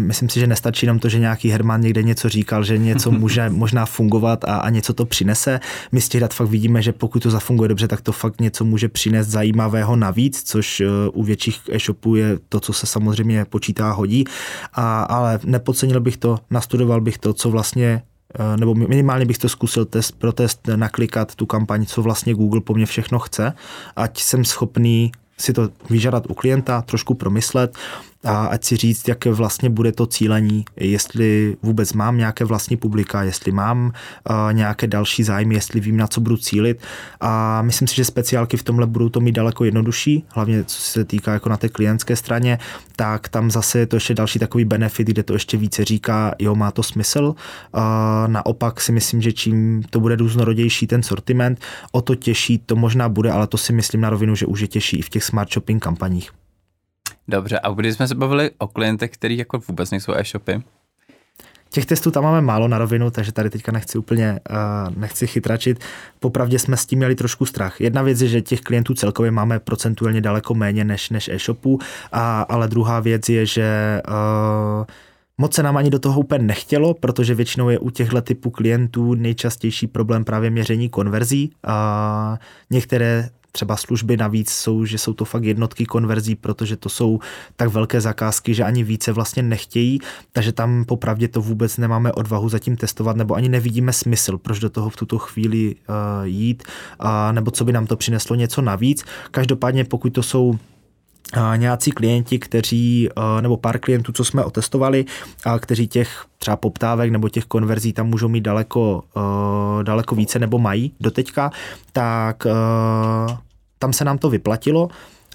myslím 0.07 0.29
si, 0.29 0.41
že 0.41 0.47
nestačí 0.47 0.87
jenom 0.87 0.99
to, 0.99 1.09
že 1.09 1.19
nějaký 1.19 1.51
Herman 1.51 1.81
někde 1.81 2.03
něco 2.03 2.29
říkal, 2.29 2.65
že 2.65 2.79
něco 2.79 3.11
může 3.21 3.51
možná 3.51 3.87
fungovat 3.87 4.45
a, 4.45 4.57
a 4.57 4.71
něco 4.71 4.95
to 4.95 5.07
přinese. 5.07 5.61
My 5.93 6.01
z 6.01 6.09
těch 6.09 6.21
dat 6.21 6.35
fakt 6.35 6.49
vidíme, 6.49 6.83
že 6.83 6.93
pokud 6.93 7.23
to 7.23 7.31
zafunguje 7.31 7.69
dobře, 7.69 7.89
tak 7.89 8.01
to 8.01 8.13
fakt 8.13 8.41
něco 8.41 8.65
může 8.65 8.89
přinést 8.89 9.29
zajímavého 9.29 9.97
navíc, 9.97 10.43
což 10.43 10.81
eh, 10.81 10.87
u 11.13 11.23
větších 11.23 11.61
e-shopů 11.73 12.17
je 12.17 12.39
to, 12.49 12.61
co 12.61 12.73
se 12.73 12.87
samozřejmě 12.87 13.45
počítá 13.45 13.93
hodí. 13.93 14.25
A, 14.73 15.03
ale 15.03 15.41
nepodcenil 15.45 16.01
bych 16.01 16.17
to, 16.17 16.39
nastudoval 16.51 17.01
bych 17.01 17.19
to, 17.19 17.33
co 17.33 17.51
vlastně 17.51 18.03
eh, 18.39 18.57
nebo 18.57 18.75
minimálně 18.75 19.25
bych 19.25 19.39
to 19.39 19.49
zkusil 19.49 19.85
test 19.85 20.19
pro 20.19 20.33
test 20.33 20.69
naklikat 20.77 21.35
tu 21.35 21.47
kampaň, 21.47 21.87
co 21.87 22.03
vlastně 22.03 22.35
Google 22.35 22.61
po 22.61 22.75
mně 22.75 22.87
všechno 22.87 23.19
chce, 23.19 23.53
ať 23.97 24.21
jsem 24.21 24.45
schopný 24.45 25.13
si 25.41 25.53
to 25.53 25.73
vyžádat 25.91 26.29
u 26.29 26.35
klienta, 26.35 26.83
trošku 26.83 27.15
promyslet 27.15 27.77
a 28.25 28.47
ať 28.47 28.65
si 28.65 28.77
říct, 28.77 29.09
jak 29.09 29.27
vlastně 29.27 29.71
bude 29.71 29.93
to 29.93 30.07
cílení, 30.07 30.65
jestli 30.77 31.57
vůbec 31.63 31.93
mám 31.93 32.17
nějaké 32.17 32.45
vlastní 32.45 32.77
publika, 32.77 33.23
jestli 33.23 33.53
mám 33.53 33.87
uh, 34.31 34.53
nějaké 34.53 34.87
další 34.87 35.23
zájmy, 35.23 35.55
jestli 35.55 35.81
vím, 35.81 35.97
na 35.97 36.07
co 36.07 36.21
budu 36.21 36.37
cílit. 36.37 36.83
A 37.21 37.63
myslím 37.63 37.89
si, 37.89 37.97
že 37.97 38.05
speciálky 38.05 38.57
v 38.57 38.63
tomhle 38.63 38.87
budou 38.87 39.09
to 39.09 39.21
mít 39.21 39.33
daleko 39.33 39.65
jednodušší, 39.65 40.25
hlavně 40.29 40.65
co 40.65 40.81
se 40.81 41.05
týká 41.05 41.33
jako 41.33 41.49
na 41.49 41.57
té 41.57 41.69
klientské 41.69 42.17
straně, 42.17 42.59
tak 42.97 43.29
tam 43.29 43.51
zase 43.51 43.79
je 43.79 43.87
to 43.87 43.97
ještě 43.97 44.15
další 44.15 44.39
takový 44.39 44.65
benefit, 44.65 45.09
kde 45.09 45.23
to 45.23 45.33
ještě 45.33 45.57
více 45.57 45.85
říká, 45.85 46.35
jo, 46.39 46.55
má 46.55 46.71
to 46.71 46.83
smysl. 46.83 47.35
Uh, 47.75 47.81
naopak 48.27 48.81
si 48.81 48.93
myslím, 48.93 49.23
že 49.23 49.33
čím 49.33 49.83
to 49.91 50.01
bude 50.01 50.17
různorodější 50.17 50.87
ten 50.87 51.03
sortiment, 51.03 51.61
o 51.93 52.03
to 52.03 52.15
těžší 52.15 52.59
to 52.59 52.77
možná 52.77 53.09
bude, 53.09 53.31
ale 53.31 53.47
to 53.47 53.59
si 53.59 53.73
myslím 53.73 54.01
na 54.01 54.11
rovinu, 54.11 54.35
že 54.35 54.47
už 54.47 54.61
je 54.61 54.69
těžší 54.69 54.99
i 54.99 55.03
v 55.03 55.09
těch 55.09 55.25
smart 55.25 55.53
shopping 55.53 55.83
kampaních. 55.83 56.31
Dobře, 57.31 57.59
a 57.59 57.71
když 57.71 57.95
jsme 57.95 58.09
se 58.09 58.15
bavili 58.15 58.51
o 58.59 58.69
klientech, 58.69 59.11
který 59.11 59.39
jako 59.39 59.59
vůbec 59.69 59.91
nejsou 59.91 60.13
e-shopy, 60.15 60.63
Těch 61.73 61.87
testů 61.87 62.11
tam 62.11 62.25
máme 62.25 62.41
málo 62.41 62.69
na 62.69 62.79
rovinu, 62.79 63.11
takže 63.11 63.33
tady 63.33 63.51
teďka 63.51 63.73
nechci 63.73 63.99
úplně 63.99 64.41
uh, 64.51 64.97
nechci 64.97 65.27
chytračit. 65.27 65.85
Popravdě 66.21 66.59
jsme 66.59 66.77
s 66.77 66.87
tím 66.87 66.99
měli 66.99 67.15
trošku 67.15 67.47
strach. 67.47 67.81
Jedna 67.81 68.03
věc 68.03 68.21
je, 68.21 68.29
že 68.29 68.41
těch 68.41 68.61
klientů 68.61 68.95
celkově 68.95 69.31
máme 69.31 69.59
procentuálně 69.59 70.21
daleko 70.21 70.55
méně 70.55 70.85
než, 70.85 71.11
než 71.11 71.29
e-shopů, 71.29 71.79
a, 72.13 72.43
ale 72.43 72.69
druhá 72.69 73.01
věc 73.01 73.29
je, 73.29 73.47
že 73.47 74.01
uh, 74.09 74.85
Moc 75.39 75.55
se 75.55 75.63
nám 75.63 75.77
ani 75.77 75.91
do 75.91 75.99
toho 75.99 76.21
úplně 76.21 76.45
nechtělo, 76.45 76.95
protože 76.95 77.35
většinou 77.35 77.69
je 77.69 77.79
u 77.79 77.91
těchto 77.91 78.21
typů 78.23 78.51
klientů 78.51 79.15
nejčastější 79.15 79.87
problém 79.87 80.25
právě 80.25 80.51
měření 80.51 80.89
konverzí. 80.89 81.53
A 81.67 82.39
některé 82.71 83.29
třeba 83.53 83.77
služby 83.77 84.17
navíc 84.17 84.51
jsou, 84.51 84.85
že 84.85 84.99
jsou 84.99 85.13
to 85.13 85.25
fakt 85.25 85.45
jednotky 85.45 85.87
konverzí, 85.87 86.35
protože 86.35 86.77
to 86.77 86.89
jsou 86.89 87.19
tak 87.57 87.69
velké 87.69 88.01
zakázky, 88.01 88.55
že 88.55 88.65
ani 88.65 88.85
více 88.85 89.13
vlastně 89.13 89.43
nechtějí, 89.43 90.01
takže 90.33 90.53
tam 90.53 90.85
popravdě 90.85 91.29
to 91.29 91.41
vůbec 91.43 91.77
nemáme 91.77 92.13
odvahu 92.13 92.49
zatím 92.49 92.77
testovat, 92.77 93.17
nebo 93.17 93.35
ani 93.35 93.49
nevidíme 93.49 93.93
smysl, 93.93 94.39
proč 94.39 94.59
do 94.59 94.71
toho 94.71 94.91
v 94.91 94.97
tuto 94.97 95.19
chvíli 95.19 95.75
uh, 95.75 95.95
jít, 96.25 96.63
uh, 97.05 97.09
nebo 97.33 97.51
co 97.51 97.65
by 97.65 97.73
nám 97.73 97.87
to 97.87 97.97
přineslo 97.97 98.37
něco 98.37 98.63
navíc. 98.63 99.05
Každopádně 99.31 99.85
pokud 99.85 100.11
to 100.11 100.23
jsou 100.23 100.59
nějací 101.57 101.91
klienti, 101.91 102.39
kteří, 102.39 103.09
nebo 103.41 103.57
pár 103.57 103.79
klientů, 103.79 104.13
co 104.13 104.25
jsme 104.25 104.45
otestovali, 104.45 105.05
a 105.45 105.59
kteří 105.59 105.89
těch 105.89 106.25
třeba 106.39 106.57
poptávek 106.57 107.11
nebo 107.11 107.29
těch 107.29 107.45
konverzí 107.45 107.93
tam 107.93 108.07
můžou 108.07 108.29
mít 108.29 108.41
daleko, 108.41 109.05
daleko 109.83 110.15
více 110.15 110.39
nebo 110.39 110.59
mají 110.59 110.93
doteďka, 111.01 111.51
tak 111.93 112.47
tam 113.79 113.93
se 113.93 114.05
nám 114.05 114.19
to 114.19 114.31
vyplatilo 114.31 114.89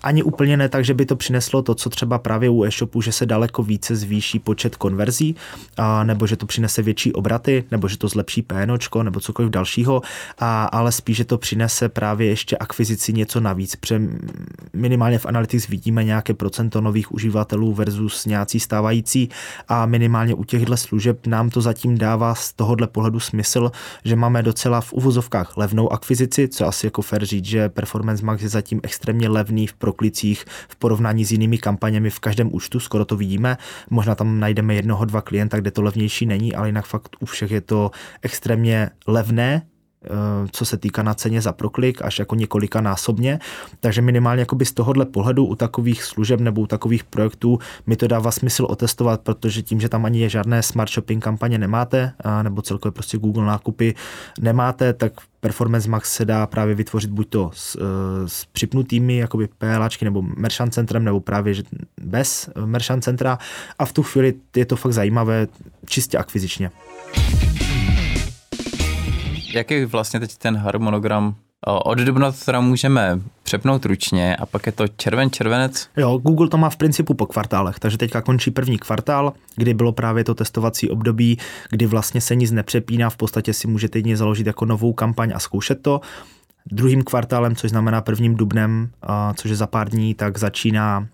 ani 0.06 0.24
úplně 0.24 0.58
ne 0.58 0.70
tak, 0.70 0.86
že 0.86 0.93
by 0.93 1.06
to 1.06 1.16
přineslo 1.16 1.62
to, 1.62 1.76
co 1.76 1.89
třeba 1.89 2.18
právě 2.18 2.49
u 2.49 2.64
e-shopu, 2.64 3.01
že 3.01 3.12
se 3.12 3.26
daleko 3.26 3.64
více 3.64 3.95
zvýší 3.95 4.39
počet 4.39 4.76
konverzí, 4.76 5.36
a, 5.78 6.03
nebo 6.03 6.28
že 6.28 6.36
to 6.36 6.45
přinese 6.45 6.82
větší 6.82 7.14
obraty, 7.14 7.64
nebo 7.72 7.88
že 7.88 7.97
to 7.97 8.08
zlepší 8.08 8.41
PNOčko, 8.41 9.03
nebo 9.03 9.20
cokoliv 9.20 9.51
dalšího, 9.51 10.01
a, 10.39 10.66
ale 10.66 10.91
spíš, 10.91 11.18
že 11.18 11.26
to 11.26 11.38
přinese 11.38 11.89
právě 11.89 12.28
ještě 12.28 12.58
akvizici 12.58 13.14
něco 13.14 13.39
navíc, 13.39 13.76
protože 13.76 14.01
minimálně 14.74 15.20
v 15.20 15.26
Analytics 15.26 15.68
vidíme 15.68 16.03
nějaké 16.03 16.34
procento 16.34 16.82
nových 16.82 17.12
uživatelů 17.12 17.74
versus 17.74 18.26
nějací 18.26 18.60
stávající 18.60 19.30
a 19.68 19.86
minimálně 19.86 20.34
u 20.34 20.43
těchto 20.43 20.78
služeb 20.78 21.28
nám 21.28 21.49
to 21.49 21.62
zatím 21.62 21.97
dává 21.97 22.36
z 22.36 22.53
tohohle 22.53 22.88
pohledu 22.88 23.20
smysl, 23.20 23.72
že 24.03 24.16
máme 24.16 24.43
docela 24.43 24.82
v 24.82 24.93
uvozovkách 24.93 25.58
levnou 25.58 25.93
akvizici, 25.93 26.47
co 26.47 26.66
asi 26.66 26.88
jako 26.88 27.01
fair 27.01 27.26
říct, 27.26 27.45
že 27.45 27.70
Performance 27.70 28.26
Max 28.26 28.41
je 28.41 28.49
zatím 28.49 28.80
extrémně 28.84 29.30
levný 29.30 29.68
v 29.68 29.74
proklicích 29.96 30.46
v 30.68 30.76
porovnání 30.76 31.26
s 31.26 31.32
jinými 31.32 31.58
kampaněmi 31.58 32.10
v 32.10 32.20
každém 32.20 32.50
účtu, 32.54 32.80
skoro 32.80 33.06
to 33.06 33.18
vidíme. 33.18 33.58
Možná 33.89 34.16
tam 34.16 34.39
najdeme 34.39 34.76
jednoho, 34.76 35.06
dva 35.06 35.22
klienta, 35.22 35.58
kde 35.58 35.72
to 35.72 35.82
levnější 35.82 36.26
není, 36.26 36.56
ale 36.56 36.68
jinak 36.68 36.86
fakt 36.86 37.16
u 37.20 37.26
všech 37.26 37.52
je 37.52 37.62
to 37.62 37.91
extrémně 38.22 38.89
levné, 39.08 39.62
co 40.51 40.66
se 40.66 40.78
týká 40.78 41.03
na 41.03 41.14
ceně 41.14 41.41
za 41.41 41.51
proklik, 41.51 42.01
až 42.01 42.20
jako 42.20 42.36
několika 42.36 42.82
násobně. 42.82 43.39
Takže 43.80 44.01
minimálně 44.01 44.45
z 44.64 44.72
tohohle 44.72 45.06
pohledu 45.06 45.45
u 45.45 45.56
takových 45.56 46.03
služeb 46.03 46.39
nebo 46.39 46.62
u 46.62 46.68
takových 46.68 47.03
projektů 47.03 47.60
mi 47.88 47.95
to 47.95 48.08
dává 48.08 48.32
smysl 48.32 48.66
otestovat, 48.70 49.22
protože 49.22 49.62
tím, 49.62 49.82
že 49.82 49.89
tam 49.89 50.06
ani 50.06 50.20
je 50.20 50.30
žádné 50.30 50.64
smart 50.64 50.91
shopping 50.91 51.24
kampaně 51.24 51.58
nemáte, 51.58 52.14
nebo 52.41 52.62
celkově 52.62 52.91
prostě 52.91 53.18
Google 53.18 53.45
nákupy 53.45 53.95
nemáte, 54.39 54.93
tak 54.93 55.14
Performance 55.39 55.89
Max 55.89 56.14
se 56.14 56.26
dá 56.26 56.47
právě 56.47 56.76
vytvořit 56.76 57.10
buď 57.10 57.30
to 57.30 57.51
s, 57.53 57.76
eh, 57.76 58.30
s 58.30 58.45
připnutými 58.45 59.18
jakoby 59.18 59.47
PLAčky 59.58 60.06
nebo 60.06 60.22
merchant 60.22 60.74
centrem, 60.74 61.03
nebo 61.03 61.20
právě 61.20 61.53
bez 62.01 62.49
merchant 62.66 63.03
centra 63.03 63.38
a 63.80 63.86
v 63.86 63.93
tu 63.93 64.03
chvíli 64.03 64.34
je 64.56 64.66
to 64.66 64.76
fakt 64.76 64.93
zajímavé 64.93 65.47
čistě 65.86 66.18
akvizičně. 66.18 66.72
Jaký 69.56 69.86
vlastně 69.86 70.20
teď 70.20 70.38
ten 70.38 70.58
harmonogram 70.58 71.36
od 71.68 71.97
dubna 71.97 72.32
to 72.32 72.38
teda 72.45 72.60
můžeme 72.60 73.20
přepnout 73.43 73.86
ručně 73.86 74.36
a 74.36 74.45
pak 74.45 74.66
je 74.66 74.72
to 74.72 74.88
červen, 74.88 75.32
červenec? 75.32 75.89
Jo, 75.97 76.18
Google 76.18 76.47
to 76.47 76.58
má 76.58 76.70
v 76.70 76.76
principu 76.78 77.14
po 77.14 77.26
kvartálech, 77.26 77.80
takže 77.80 77.97
teďka 77.97 78.22
končí 78.22 78.51
první 78.51 78.78
kvartál, 78.78 79.34
kdy 79.56 79.74
bylo 79.74 79.91
právě 79.91 80.24
to 80.24 80.36
testovací 80.36 80.89
období, 80.89 81.38
kdy 81.70 81.86
vlastně 81.86 82.22
se 82.22 82.36
nic 82.36 82.51
nepřepíná, 82.51 83.10
v 83.10 83.18
podstatě 83.18 83.53
si 83.53 83.68
můžete 83.68 83.97
jedně 83.97 84.18
založit 84.18 84.47
jako 84.47 84.66
novou 84.66 84.93
kampaň 84.93 85.32
a 85.36 85.39
zkoušet 85.39 85.82
to. 85.82 86.01
Druhým 86.72 87.03
kvartálem, 87.03 87.56
což 87.56 87.70
znamená 87.70 88.01
prvním 88.01 88.36
dubnem, 88.36 88.89
což 89.36 89.49
je 89.49 89.56
za 89.56 89.68
pár 89.68 89.89
dní, 89.89 90.14
tak 90.14 90.38
začíná 90.38 91.08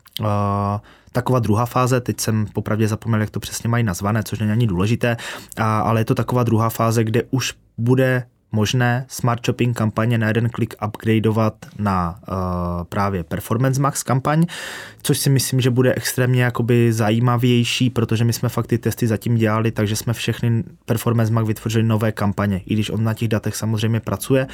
taková 1.12 1.40
druhá 1.40 1.66
fáze, 1.66 2.02
teď 2.02 2.20
jsem 2.20 2.46
popravdě 2.54 2.88
zapomněl, 2.88 3.22
jak 3.22 3.30
to 3.30 3.40
přesně 3.40 3.70
mají 3.70 3.84
nazvané, 3.84 4.24
což 4.24 4.40
není 4.40 4.52
ani 4.52 4.68
důležité, 4.68 5.18
ale 5.58 6.02
je 6.02 6.06
to 6.06 6.16
taková 6.16 6.44
druhá 6.44 6.70
fáze, 6.70 7.04
kde 7.04 7.24
už 7.32 7.54
bude 7.78 8.24
možné 8.52 9.06
smart 9.08 9.46
shopping 9.46 9.78
kampaně 9.78 10.18
na 10.18 10.28
jeden 10.28 10.50
klik 10.50 10.76
upgradeovat 10.88 11.54
na 11.80 12.20
uh, 12.28 12.36
právě 12.84 13.24
Performance 13.24 13.82
Max 13.82 14.04
kampaň, 14.04 14.46
což 15.02 15.18
si 15.18 15.30
myslím, 15.30 15.62
že 15.62 15.70
bude 15.70 15.94
extrémně 15.94 16.44
jakoby 16.44 16.94
zajímavější, 16.94 17.90
protože 17.90 18.26
my 18.26 18.34
jsme 18.34 18.50
fakt 18.50 18.68
ty 18.68 18.78
testy 18.78 19.08
zatím 19.08 19.36
dělali, 19.36 19.72
takže 19.72 19.96
jsme 19.96 20.14
všechny 20.14 20.64
Performance 20.86 21.34
Max 21.34 21.48
vytvořili 21.48 21.84
nové 21.84 22.12
kampaně, 22.12 22.62
i 22.66 22.74
když 22.74 22.90
on 22.90 23.04
na 23.04 23.14
těch 23.14 23.28
datech 23.28 23.56
samozřejmě 23.56 24.00
pracuje, 24.00 24.48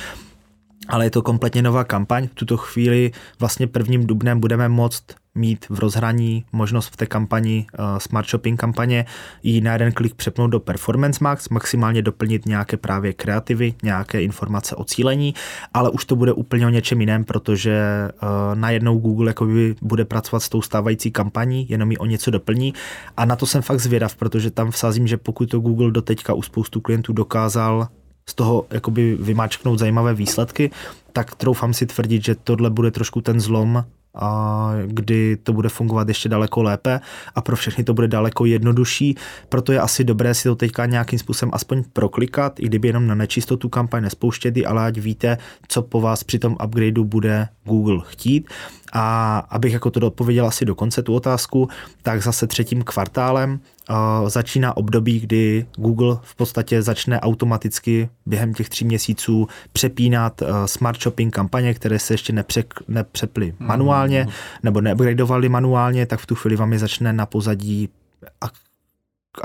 ale 0.88 1.06
je 1.06 1.12
to 1.12 1.22
kompletně 1.22 1.62
nová 1.62 1.84
kampaň. 1.84 2.28
V 2.28 2.34
tuto 2.34 2.58
chvíli 2.58 3.12
vlastně 3.40 3.68
prvním 3.68 4.08
dubnem 4.08 4.40
budeme 4.40 4.70
moct 4.70 5.06
mít 5.38 5.66
v 5.70 5.80
rozhraní 5.80 6.46
možnost 6.52 6.88
v 6.88 6.98
té 6.98 7.06
kampani, 7.06 7.66
uh, 7.80 7.98
smart 7.98 8.30
shopping 8.30 8.60
kampaně, 8.60 9.06
ji 9.44 9.62
na 9.62 9.74
jeden 9.74 9.92
klik 9.92 10.16
přepnout 10.16 10.52
do 10.52 10.60
Performance 10.60 11.24
Max, 11.24 11.50
maximálně 11.50 12.02
doplnit 12.02 12.46
nějaké 12.46 12.78
právě 12.78 13.14
kreativy, 13.14 13.74
nějaké 13.84 14.22
informace 14.22 14.76
o 14.76 14.84
cílení, 14.84 15.34
ale 15.74 15.90
už 15.90 16.06
to 16.06 16.16
bude 16.16 16.34
úplně 16.34 16.68
o 16.68 16.70
něčem 16.70 17.00
jiném, 17.00 17.24
protože 17.24 17.82
uh, 18.24 18.30
najednou 18.54 18.98
Google 18.98 19.30
jakoby 19.30 19.76
bude 19.82 20.06
pracovat 20.06 20.40
s 20.40 20.50
tou 20.50 20.62
stávající 20.62 21.12
kampaní, 21.12 21.70
jenom 21.70 21.92
ji 21.92 21.98
o 21.98 22.06
něco 22.06 22.32
doplní 22.32 22.74
a 23.18 23.26
na 23.26 23.36
to 23.36 23.46
jsem 23.46 23.62
fakt 23.62 23.80
zvědav, 23.80 24.16
protože 24.16 24.52
tam 24.52 24.72
vsázím, 24.72 25.08
že 25.08 25.18
pokud 25.18 25.50
to 25.50 25.60
Google 25.60 25.92
doteďka 25.92 26.34
u 26.34 26.42
spoustu 26.42 26.82
klientů 26.82 27.14
dokázal 27.14 27.88
z 28.30 28.34
toho 28.34 28.66
jakoby 28.72 29.18
vymáčknout 29.20 29.80
zajímavé 29.80 30.14
výsledky, 30.14 30.72
tak 31.14 31.36
troufám 31.36 31.74
si 31.74 31.86
tvrdit, 31.86 32.24
že 32.24 32.36
tohle 32.36 32.70
bude 32.70 32.92
trošku 32.92 33.22
ten 33.22 33.40
zlom, 33.40 33.84
a 34.20 34.72
kdy 34.86 35.38
to 35.44 35.54
bude 35.54 35.70
fungovat 35.70 36.08
ještě 36.08 36.30
daleko 36.30 36.64
lépe 36.64 37.00
a 37.36 37.42
pro 37.42 37.56
všechny 37.56 37.84
to 37.84 37.94
bude 37.94 38.08
daleko 38.08 38.46
jednodušší, 38.46 39.16
proto 39.50 39.72
je 39.72 39.80
asi 39.80 40.04
dobré 40.04 40.34
si 40.34 40.44
to 40.44 40.56
teďka 40.56 40.86
nějakým 40.86 41.20
způsobem 41.20 41.52
aspoň 41.54 41.84
proklikat, 41.94 42.60
i 42.60 42.66
kdyby 42.66 42.88
jenom 42.88 43.08
na 43.08 43.16
nečistotu 43.16 43.70
kampaň 43.70 44.04
nespouštět, 44.04 44.56
ale 44.68 44.86
ať 44.86 44.98
víte, 44.98 45.38
co 45.68 45.82
po 45.82 46.02
vás 46.02 46.24
při 46.24 46.40
tom 46.40 46.58
upgradeu 46.66 47.04
bude 47.04 47.48
Google 47.64 48.02
chtít. 48.06 48.50
A 48.94 49.38
abych 49.50 49.74
jako 49.74 49.92
to 49.92 50.08
odpověděl 50.08 50.48
asi 50.48 50.66
do 50.66 50.76
konce 50.76 51.04
tu 51.04 51.14
otázku, 51.14 51.70
tak 52.02 52.22
zase 52.22 52.48
třetím 52.48 52.84
kvartálem 52.84 53.60
začíná 54.28 54.78
období, 54.78 55.20
kdy 55.20 55.66
Google 55.76 56.20
v 56.22 56.36
podstatě 56.36 56.82
začne 56.82 57.22
automaticky 57.22 58.10
během 58.26 58.54
těch 58.54 58.70
tří 58.70 58.86
měsíců 58.86 59.48
přepínat 59.74 60.42
uh, 60.42 60.48
smart 60.66 61.02
shopping 61.02 61.36
kampaně, 61.36 61.74
které 61.74 62.00
se 62.00 62.14
ještě 62.14 62.34
nepře, 62.34 62.64
nepřeply 62.88 63.54
mm. 63.60 63.68
manuálně 63.68 64.28
nebo 64.64 64.82
neupgradeovaly 64.82 65.50
manuálně, 65.50 66.06
tak 66.06 66.20
v 66.20 66.26
tu 66.26 66.36
chvíli 66.36 66.56
vám 66.56 66.74
je 66.74 66.80
začne 66.80 67.14
na 67.14 67.26
pozadí 67.26 67.90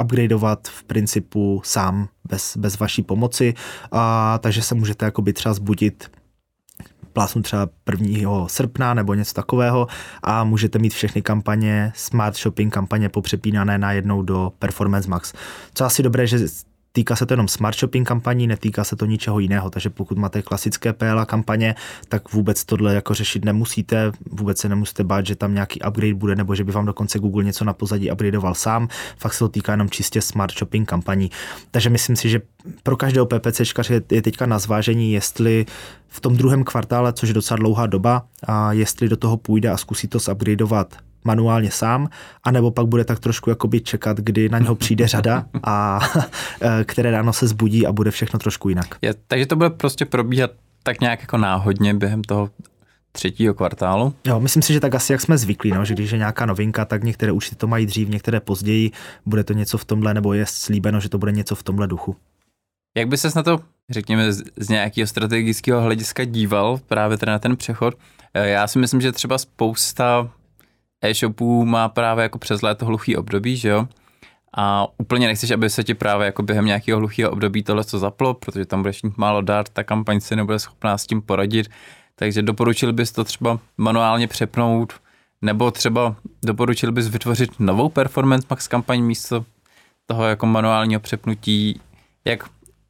upgradeovat 0.01 0.68
v 0.68 0.84
principu 0.84 1.61
sám, 1.64 2.09
bez, 2.28 2.57
bez 2.57 2.78
vaší 2.78 3.03
pomoci, 3.03 3.55
a, 3.93 4.38
takže 4.38 4.62
se 4.62 4.74
můžete 4.74 5.05
jakoby 5.05 5.32
třeba 5.32 5.55
zbudit 5.55 6.11
plásnu 7.13 7.43
třeba 7.43 7.69
1. 8.01 8.49
srpna 8.49 8.95
nebo 8.95 9.15
něco 9.15 9.35
takového 9.35 9.87
a 10.23 10.45
můžete 10.45 10.79
mít 10.79 10.95
všechny 10.95 11.23
kampaně, 11.23 11.93
smart 11.95 12.37
shopping 12.37 12.75
kampaně 12.75 13.09
popřepínané 13.09 13.79
najednou 13.79 14.23
do 14.23 14.53
Performance 14.59 15.11
Max. 15.11 15.33
Co 15.75 15.85
asi 15.85 16.03
dobré, 16.03 16.27
že 16.27 16.39
Týká 16.95 17.16
se 17.16 17.26
to 17.26 17.32
jenom 17.32 17.49
smart 17.49 17.78
shopping 17.78 18.09
kampaní, 18.09 18.47
netýká 18.47 18.84
se 18.84 18.97
to 18.97 19.07
ničeho 19.07 19.38
jiného, 19.38 19.70
takže 19.70 19.90
pokud 19.90 20.18
máte 20.18 20.43
klasické 20.43 20.93
PLA 20.93 21.26
kampaně, 21.26 21.74
tak 22.09 22.32
vůbec 22.32 22.64
tohle 22.64 22.95
jako 22.95 23.14
řešit 23.14 23.45
nemusíte, 23.45 24.12
vůbec 24.30 24.59
se 24.59 24.68
nemusíte 24.68 25.05
bát, 25.05 25.26
že 25.26 25.36
tam 25.36 25.55
nějaký 25.55 25.80
upgrade 25.88 26.14
bude, 26.14 26.36
nebo 26.36 26.55
že 26.55 26.64
by 26.64 26.72
vám 26.72 26.86
dokonce 26.86 27.18
Google 27.18 27.45
něco 27.45 27.64
na 27.64 27.72
pozadí 27.72 28.11
upgradeoval 28.11 28.55
sám, 28.55 28.88
fakt 29.16 29.32
se 29.32 29.38
to 29.38 29.49
týká 29.49 29.72
jenom 29.72 29.90
čistě 29.90 30.22
smart 30.22 30.59
shopping 30.59 30.88
kampaní. 30.88 31.30
Takže 31.70 31.90
myslím 31.90 32.16
si, 32.16 32.28
že 32.28 32.40
pro 32.82 32.97
každého 32.97 33.26
PPCčka 33.26 33.82
je 34.11 34.22
teďka 34.22 34.47
na 34.47 34.59
zvážení, 34.59 35.12
jestli 35.12 35.66
v 36.09 36.20
tom 36.20 36.36
druhém 36.36 36.64
kvartále, 36.64 37.12
což 37.12 37.28
je 37.28 37.34
docela 37.34 37.59
dlouhá 37.59 37.86
doba, 37.86 38.26
a 38.47 38.72
jestli 38.72 39.09
do 39.09 39.16
toho 39.16 39.36
půjde 39.36 39.70
a 39.70 39.76
zkusí 39.76 40.09
to 40.09 40.18
zupgradeovat 40.18 40.97
manuálně 41.25 41.70
sám, 41.70 42.09
anebo 42.45 42.70
pak 42.70 42.87
bude 42.87 43.05
tak 43.05 43.18
trošku 43.18 43.51
jakoby 43.51 43.81
čekat, 43.81 44.16
kdy 44.16 44.49
na 44.49 44.59
něho 44.59 44.75
přijde 44.75 45.09
řada 45.09 45.47
a 45.62 46.01
eh, 46.61 46.85
které 46.85 47.11
ráno 47.11 47.33
se 47.33 47.47
zbudí 47.47 47.87
a 47.87 47.93
bude 47.93 48.11
všechno 48.11 48.39
trošku 48.39 48.68
jinak. 48.68 48.87
Je, 49.03 49.14
takže 49.27 49.47
to 49.47 49.57
bude 49.57 49.70
prostě 49.70 50.05
probíhat 50.05 50.51
tak 50.83 51.01
nějak 51.01 51.20
jako 51.20 51.37
náhodně 51.37 51.95
během 51.95 52.25
toho 52.25 52.51
třetího 53.12 53.55
kvartálu? 53.55 54.14
Jo, 54.27 54.41
myslím 54.41 54.62
si, 54.62 54.73
že 54.73 54.81
tak 54.81 54.95
asi 54.95 55.12
jak 55.12 55.20
jsme 55.20 55.39
zvyklí, 55.39 55.70
no, 55.70 55.85
že 55.85 55.95
když 55.95 56.11
je 56.11 56.18
nějaká 56.18 56.47
novinka, 56.47 56.85
tak 56.85 57.05
některé 57.05 57.33
účty 57.33 57.57
to 57.57 57.66
mají 57.66 57.87
dřív, 57.87 58.09
některé 58.09 58.41
později, 58.41 58.91
bude 59.27 59.45
to 59.45 59.53
něco 59.53 59.79
v 59.79 59.85
tomhle, 59.85 60.14
nebo 60.14 60.33
je 60.33 60.47
slíbeno, 60.47 61.01
že 61.01 61.09
to 61.09 61.18
bude 61.18 61.33
něco 61.33 61.55
v 61.55 61.62
tomhle 61.62 61.87
duchu. 61.87 62.16
Jak 62.97 63.09
by 63.09 63.16
ses 63.16 63.35
na 63.35 63.43
to, 63.43 63.61
řekněme, 63.91 64.33
z 64.57 64.68
nějakého 64.68 65.07
strategického 65.07 65.83
hlediska 65.83 66.25
díval 66.25 66.81
právě 66.87 67.18
na 67.27 67.39
ten 67.39 67.57
přechod? 67.57 67.95
Eh, 68.35 68.49
já 68.49 68.66
si 68.66 68.79
myslím, 68.79 69.01
že 69.01 69.12
třeba 69.12 69.39
spousta 69.39 70.31
e-shopů 71.03 71.64
má 71.64 71.88
právě 71.88 72.22
jako 72.22 72.38
přes 72.38 72.62
léto 72.62 72.86
hluchý 72.86 73.16
období, 73.16 73.57
že 73.57 73.68
jo? 73.68 73.88
A 74.57 74.86
úplně 74.98 75.26
nechceš, 75.26 75.50
aby 75.50 75.70
se 75.70 75.84
ti 75.84 75.94
právě 75.94 76.26
jako 76.26 76.42
během 76.42 76.66
nějakého 76.66 76.98
hluchého 76.98 77.30
období 77.30 77.62
tohle 77.62 77.84
co 77.84 77.98
zaplo, 77.98 78.34
protože 78.34 78.66
tam 78.66 78.82
budeš 78.82 79.03
mít 79.03 79.18
málo 79.18 79.40
dát, 79.40 79.68
ta 79.68 79.84
kampaň 79.84 80.20
se 80.20 80.36
nebude 80.36 80.59
schopná 80.59 80.98
s 80.98 81.07
tím 81.07 81.22
poradit. 81.22 81.70
takže 82.14 82.42
doporučil 82.42 82.92
bys 82.92 83.12
to 83.12 83.24
třeba 83.24 83.59
manuálně 83.76 84.28
přepnout, 84.28 84.92
nebo 85.42 85.70
třeba 85.70 86.16
doporučil 86.44 86.92
bys 86.92 87.09
vytvořit 87.09 87.50
novou 87.61 87.88
Performance 87.88 88.46
Max 88.50 88.68
kampaň 88.68 89.03
místo 89.03 89.44
toho 90.07 90.24
jako 90.24 90.46
manuálního 90.46 91.00
přepnutí, 91.00 91.80
jak, 92.24 92.44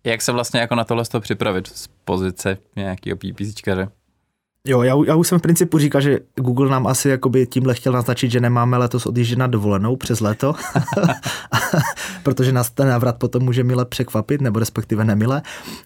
jak 0.05 0.23
se 0.23 0.33
vlastně 0.33 0.61
jako 0.61 0.75
na 0.75 0.85
tohle 0.85 1.05
toho 1.05 1.23
připravit 1.23 1.67
z 1.67 1.87
pozice 2.05 2.59
nějakého 2.77 3.17
PPCčkaře? 3.17 3.89
Jo, 4.69 4.83
já, 4.83 4.95
já 5.07 5.15
už 5.15 5.29
jsem 5.29 5.39
v 5.39 5.43
principu 5.43 5.79
říkal, 5.79 6.01
že 6.01 6.19
Google 6.37 6.71
nám 6.71 6.87
asi 6.87 7.09
jakoby 7.09 7.47
tímhle 7.47 7.75
chtěl 7.75 7.93
naznačit, 7.93 8.31
že 8.31 8.41
nemáme 8.41 8.77
letos 8.77 9.07
odjíždět 9.07 9.39
na 9.39 9.47
dovolenou 9.47 9.97
přes 9.97 10.21
léto, 10.21 10.55
protože 12.23 12.53
nás 12.53 12.71
ten 12.71 12.89
návrat 12.89 13.19
potom 13.19 13.43
může 13.43 13.65
mile 13.65 13.85
překvapit, 13.85 14.41
nebo 14.41 14.59
respektive 14.59 15.05
nemile. 15.05 15.43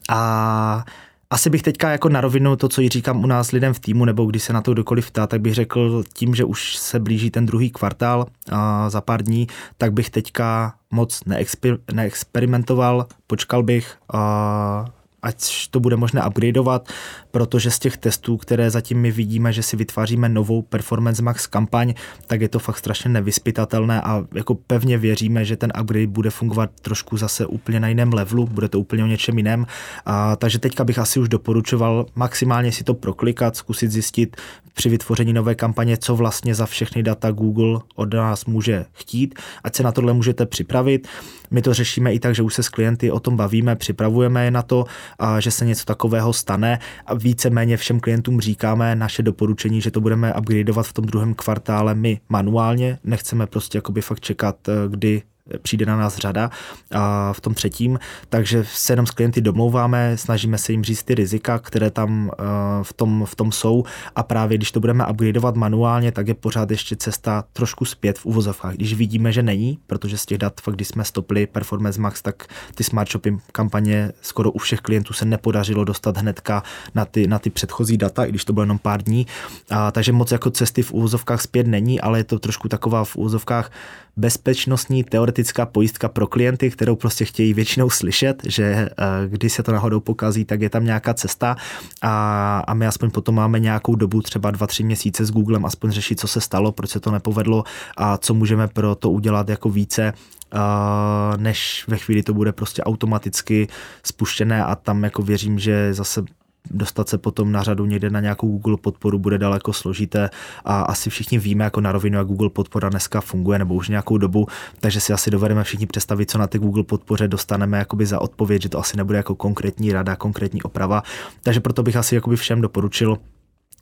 A 0.09 0.85
asi 1.31 1.51
bych 1.51 1.63
teďka 1.63 1.91
jako 1.91 2.09
na 2.09 2.21
rovinu 2.21 2.57
to, 2.57 2.69
co 2.69 2.81
ji 2.81 2.89
říkám 2.89 3.25
u 3.25 3.27
nás 3.27 3.53
lidem 3.53 3.75
v 3.75 3.79
týmu, 3.81 4.05
nebo 4.05 4.25
když 4.25 4.43
se 4.43 4.53
na 4.53 4.61
to 4.63 4.73
kdokoliv 4.73 5.11
ptá, 5.11 5.27
tak 5.27 5.41
bych 5.41 5.55
řekl 5.55 6.05
tím, 6.13 6.35
že 6.35 6.45
už 6.45 6.77
se 6.77 7.01
blíží 7.01 7.31
ten 7.31 7.47
druhý 7.47 7.71
kvartál 7.71 8.27
a 8.53 8.91
za 8.91 9.01
pár 9.01 9.23
dní, 9.23 9.47
tak 9.79 9.93
bych 9.93 10.11
teďka 10.11 10.75
moc 10.91 11.21
neexper- 11.27 11.79
neexperimentoval, 11.93 13.07
počkal 13.27 13.63
bych 13.63 13.97
a 14.13 14.85
ať 15.27 15.69
to 15.71 15.81
bude 15.81 15.97
možné 15.97 16.27
upgradeovat, 16.27 16.89
protože 17.31 17.71
z 17.71 17.79
těch 17.79 17.97
testů, 17.97 18.37
které 18.37 18.71
zatím 18.71 19.01
my 19.01 19.11
vidíme, 19.11 19.53
že 19.53 19.63
si 19.63 19.77
vytváříme 19.77 20.29
novou 20.29 20.63
Performance 20.63 21.23
Max 21.23 21.47
kampaň, 21.47 21.95
tak 22.27 22.41
je 22.41 22.49
to 22.49 22.59
fakt 22.59 22.79
strašně 22.79 23.11
nevyspytatelné 23.11 24.03
a 24.03 24.25
jako 24.35 24.55
pevně 24.55 24.99
věříme, 24.99 25.45
že 25.45 25.57
ten 25.57 25.73
upgrade 25.81 26.07
bude 26.07 26.31
fungovat 26.31 26.71
trošku 26.83 27.17
zase 27.17 27.47
úplně 27.47 27.81
na 27.81 27.89
jiném 27.89 28.13
levelu, 28.13 28.47
bude 28.47 28.69
to 28.69 28.81
úplně 28.81 29.05
o 29.05 29.07
něčem 29.07 29.37
jiném. 29.37 29.67
A, 30.07 30.37
takže 30.37 30.59
teďka 30.59 30.85
bych 30.85 30.99
asi 30.99 31.21
už 31.21 31.29
doporučoval 31.29 32.07
maximálně 32.15 32.73
si 32.73 32.85
to 32.85 32.95
proklikat, 32.95 33.57
zkusit 33.57 33.91
zjistit 33.91 34.37
při 34.75 34.89
vytvoření 34.89 35.33
nové 35.33 35.55
kampaně, 35.55 35.97
co 35.97 36.17
vlastně 36.17 36.55
za 36.55 36.67
všechny 36.67 37.03
data 37.03 37.31
Google 37.31 37.81
od 37.95 38.15
nás 38.15 38.45
může 38.45 38.85
chtít, 38.93 39.35
ať 39.65 39.77
se 39.77 39.83
na 39.83 39.93
tohle 39.93 40.13
můžete 40.13 40.47
připravit. 40.47 41.09
My 41.51 41.63
to 41.63 41.75
řešíme 41.75 42.15
i 42.15 42.19
tak, 42.19 42.35
že 42.35 42.43
už 42.43 42.55
se 42.55 42.63
s 42.63 42.69
klienty 42.69 43.11
o 43.11 43.21
tom 43.21 43.37
bavíme, 43.37 43.77
připravujeme 43.77 44.45
je 44.45 44.51
na 44.51 44.63
to, 44.63 44.85
a 45.19 45.41
že 45.41 45.51
se 45.51 45.65
něco 45.65 45.85
takového 45.85 46.33
stane. 46.33 46.79
A 47.07 47.15
víceméně 47.15 47.77
všem 47.77 48.01
klientům 48.01 48.41
říkáme 48.41 48.97
naše 48.97 49.23
doporučení, 49.23 49.81
že 49.81 49.91
to 49.91 50.01
budeme 50.01 50.35
upgradeovat 50.35 50.87
v 50.87 50.93
tom 50.93 51.05
druhém 51.05 51.35
kvartále 51.35 51.95
my 51.95 52.21
manuálně, 52.29 52.99
nechceme 53.05 53.47
prostě 53.47 53.79
jakoby 53.79 54.01
fakt 54.01 54.21
čekat, 54.21 54.69
eh, 54.69 54.73
kdy 54.89 55.23
přijde 55.63 55.87
na 55.87 55.97
nás 55.97 56.17
řada 56.17 56.51
a 56.93 57.33
v 57.33 57.41
tom 57.41 57.55
třetím, 57.55 57.99
takže 58.29 58.65
se 58.65 58.93
jenom 58.93 59.07
s 59.07 59.11
klienty 59.11 59.41
domlouváme, 59.41 60.17
snažíme 60.17 60.59
se 60.59 60.73
jim 60.73 60.85
říct 60.85 61.03
ty 61.03 61.15
rizika, 61.15 61.59
které 61.59 61.91
tam 61.91 62.31
eh, 62.33 62.45
v 62.83 62.93
tom, 62.93 63.25
v 63.27 63.35
tom 63.35 63.53
jsou 63.53 63.85
a 64.17 64.23
právě 64.23 64.59
když 64.59 64.73
to 64.73 64.81
budeme 64.81 65.07
upgradeovat 65.07 65.57
manuálně, 65.57 66.13
tak 66.13 66.29
je 66.29 66.35
pořád 66.35 66.71
ještě 66.71 66.97
cesta 66.97 67.45
trošku 67.53 67.85
zpět 67.85 68.19
v 68.19 68.27
uvozovkách. 68.27 68.75
Když 68.75 68.95
vidíme, 68.95 69.33
že 69.33 69.43
není, 69.43 69.79
protože 69.87 70.19
z 70.19 70.27
těch 70.27 70.39
dat 70.39 70.61
fakt, 70.61 70.75
když 70.75 70.89
jsme 70.89 71.05
stopli 71.05 71.47
Performance 71.47 72.01
Max, 72.01 72.23
tak 72.23 72.47
ty 72.75 72.85
smart 72.85 73.11
shopping 73.11 73.43
kampaně 73.53 74.13
skoro 74.23 74.51
u 74.51 74.59
všech 74.59 74.81
klientů 74.81 75.13
se 75.13 75.25
nepodařilo 75.25 75.85
dostat 75.85 76.17
hnedka 76.17 76.63
na 76.95 77.05
ty, 77.05 77.27
na 77.27 77.39
ty 77.39 77.51
předchozí 77.51 77.97
data, 77.97 78.25
i 78.25 78.29
když 78.29 78.45
to 78.45 78.53
bylo 78.53 78.63
jenom 78.63 78.79
pár 78.79 79.03
dní. 79.03 79.27
A, 79.71 79.91
takže 79.91 80.13
moc 80.13 80.33
jako 80.33 80.51
cesty 80.51 80.83
v 80.83 80.93
úvozovkách 80.93 81.41
zpět 81.41 81.67
není, 81.67 82.01
ale 82.01 82.19
je 82.19 82.25
to 82.25 82.39
trošku 82.39 82.69
taková 82.69 83.05
v 83.05 83.17
úvozovkách 83.17 83.71
bezpečnostní 84.17 85.05
teoretická 85.37 85.67
pojistka 85.67 86.09
pro 86.09 86.27
klienty, 86.27 86.71
kterou 86.71 86.97
prostě 86.97 87.25
chtějí 87.25 87.55
většinou 87.55 87.91
slyšet, 87.91 88.43
že 88.47 88.65
eh, 88.65 88.89
když 89.29 89.53
se 89.53 89.63
to 89.63 89.73
náhodou 89.73 90.01
pokazí, 90.01 90.45
tak 90.45 90.61
je 90.61 90.71
tam 90.71 90.85
nějaká 90.85 91.15
cesta 91.15 91.57
a, 92.03 92.65
a 92.67 92.75
my 92.75 92.87
aspoň 92.87 93.11
potom 93.11 93.35
máme 93.35 93.61
nějakou 93.61 93.95
dobu, 93.95 94.23
třeba 94.23 94.51
dva, 94.51 94.67
tři 94.67 94.85
měsíce 94.85 95.25
s 95.25 95.31
Googlem, 95.31 95.65
aspoň 95.65 95.91
řešit, 95.91 96.21
co 96.21 96.29
se 96.29 96.41
stalo, 96.41 96.73
proč 96.73 96.91
se 96.91 97.01
to 97.01 97.11
nepovedlo 97.11 97.65
a 97.97 98.17
co 98.17 98.35
můžeme 98.35 98.69
pro 98.69 98.95
to 98.95 99.11
udělat 99.11 99.49
jako 99.49 99.71
více, 99.71 100.13
Uh, 100.55 101.37
než 101.43 101.85
ve 101.89 101.99
chvíli 101.99 102.23
to 102.23 102.35
bude 102.35 102.53
prostě 102.53 102.83
automaticky 102.83 103.69
spuštěné 104.05 104.65
a 104.65 104.77
tam 104.77 105.05
jako 105.05 105.23
věřím, 105.23 105.59
že 105.59 105.95
zase 105.95 106.23
dostat 106.71 107.09
se 107.09 107.19
potom 107.19 107.53
na 107.53 107.63
řadu 107.63 107.87
někde 107.87 108.11
na 108.11 108.21
nějakou 108.21 108.49
Google 108.49 108.77
podporu 108.77 109.19
bude 109.19 109.39
daleko 109.39 109.73
složité 109.73 110.31
a 110.65 110.83
asi 110.83 111.11
všichni 111.11 111.39
víme 111.39 111.65
jako 111.65 111.81
na 111.81 111.93
rovinu, 111.93 112.19
jak 112.19 112.27
Google 112.27 112.51
podpora 112.51 112.89
dneska 112.89 113.21
funguje 113.21 113.59
nebo 113.59 113.75
už 113.75 113.89
nějakou 113.89 114.19
dobu, 114.19 114.47
takže 114.81 115.01
si 115.01 115.13
asi 115.13 115.31
dovedeme 115.31 115.65
všichni 115.65 115.87
představit, 115.87 116.31
co 116.31 116.39
na 116.39 116.47
ty 116.47 116.59
Google 116.59 116.83
podpoře 116.83 117.29
dostaneme 117.29 117.79
jakoby 117.79 118.07
za 118.07 118.21
odpověď, 118.21 118.63
že 118.63 118.69
to 118.69 118.79
asi 118.79 118.97
nebude 118.97 119.17
jako 119.19 119.35
konkrétní 119.35 119.93
rada, 119.93 120.17
konkrétní 120.17 120.63
oprava. 120.63 121.03
Takže 121.43 121.61
proto 121.61 121.83
bych 121.83 121.97
asi 121.97 122.15
jakoby 122.15 122.37
všem 122.37 122.61
doporučil 122.61 123.19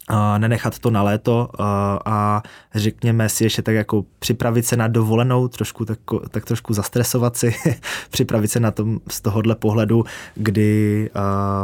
a 0.08 0.38
nenechat 0.38 0.78
to 0.78 0.90
na 0.90 1.02
léto 1.02 1.48
a, 2.06 2.42
řekněme 2.74 3.28
si 3.28 3.44
ještě 3.44 3.62
tak 3.62 3.74
jako 3.74 4.04
připravit 4.18 4.66
se 4.66 4.76
na 4.76 4.88
dovolenou, 4.88 5.48
trošku 5.48 5.84
tak, 5.84 5.98
tak 6.30 6.44
trošku 6.44 6.74
zastresovat 6.74 7.36
si, 7.36 7.54
připravit 8.10 8.48
se 8.48 8.60
na 8.60 8.70
tom 8.70 9.00
z 9.10 9.20
tohohle 9.20 9.54
pohledu, 9.54 10.04
kdy 10.34 11.10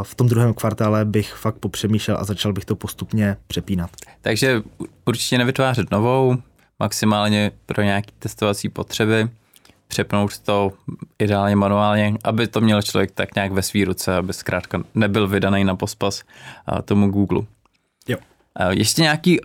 v 0.03 0.15
tom 0.15 0.29
druhém 0.29 0.55
kvartále 0.55 1.05
bych 1.05 1.33
fakt 1.33 1.57
popřemýšlel 1.57 2.17
a 2.21 2.25
začal 2.25 2.53
bych 2.53 2.65
to 2.65 2.77
postupně 2.77 3.37
přepínat. 3.47 3.91
Takže 4.21 4.63
určitě 5.05 5.39
nevytvářet 5.39 5.91
novou, 5.91 6.37
maximálně 6.79 7.51
pro 7.67 7.83
nějaké 7.83 8.11
testovací 8.19 8.69
potřeby, 8.69 9.29
přepnout 9.89 10.39
to 10.39 10.73
ideálně 11.19 11.57
manuálně, 11.57 12.15
aby 12.25 12.47
to 12.47 12.61
měl 12.61 12.83
člověk 12.83 13.11
tak 13.11 13.35
nějak 13.35 13.53
ve 13.53 13.63
svý 13.63 13.85
ruce, 13.85 14.17
aby 14.17 14.33
zkrátka 14.33 14.83
nebyl 14.95 15.29
vydaný 15.29 15.65
na 15.65 15.77
pospas 15.77 16.23
tomu 16.85 17.09
Google. 17.09 17.43
Jo. 18.61 18.71
Ještě 18.71 19.03
nějaký 19.03 19.41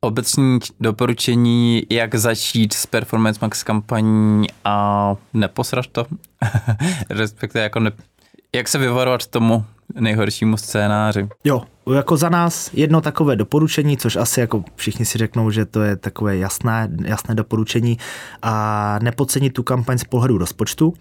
obecní 0.00 0.58
doporučení, 0.80 1.82
jak 1.90 2.14
začít 2.14 2.72
s 2.72 2.86
Performance 2.86 3.38
Max 3.42 3.62
kampaní 3.62 4.46
a 4.64 5.16
neposrat 5.34 5.86
to? 5.86 6.06
Respektive 7.10 7.62
jako 7.62 7.80
ne, 7.80 7.90
jak 8.54 8.68
se 8.68 8.78
vyvarovat 8.78 9.26
tomu 9.26 9.64
nejhoršímu 9.94 10.56
scénáři? 10.56 11.28
Jo, 11.44 11.62
jako 11.92 12.16
za 12.16 12.28
nás 12.28 12.70
jedno 12.72 13.00
takové 13.00 13.36
doporučení, 13.36 13.96
což 13.96 14.16
asi 14.16 14.40
jako 14.40 14.64
všichni 14.76 15.04
si 15.04 15.18
řeknou, 15.18 15.50
že 15.50 15.64
to 15.64 15.82
je 15.82 15.96
takové 15.96 16.36
jasné, 16.36 16.88
jasné 17.04 17.34
doporučení 17.34 17.98
a 18.42 18.98
nepodcenit 19.02 19.52
tu 19.52 19.62
kampaň 19.62 19.98
z 19.98 20.04
pohledu 20.04 20.38
rozpočtu 20.38 20.94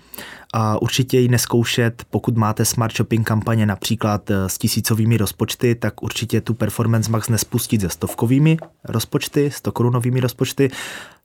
a 0.53 0.81
určitě 0.81 1.19
ji 1.19 1.27
neskoušet, 1.27 2.03
pokud 2.09 2.37
máte 2.37 2.65
smart 2.65 2.95
shopping 2.97 3.27
kampaně 3.27 3.65
například 3.65 4.31
eh, 4.31 4.49
s 4.49 4.57
tisícovými 4.57 5.17
rozpočty, 5.17 5.75
tak 5.75 6.03
určitě 6.03 6.41
tu 6.41 6.53
Performance 6.53 7.11
Max 7.11 7.29
nespustit 7.29 7.81
se 7.81 7.89
stovkovými 7.89 8.57
rozpočty, 8.83 9.51
100 9.51 9.71
korunovými 9.71 10.19
rozpočty, 10.19 10.71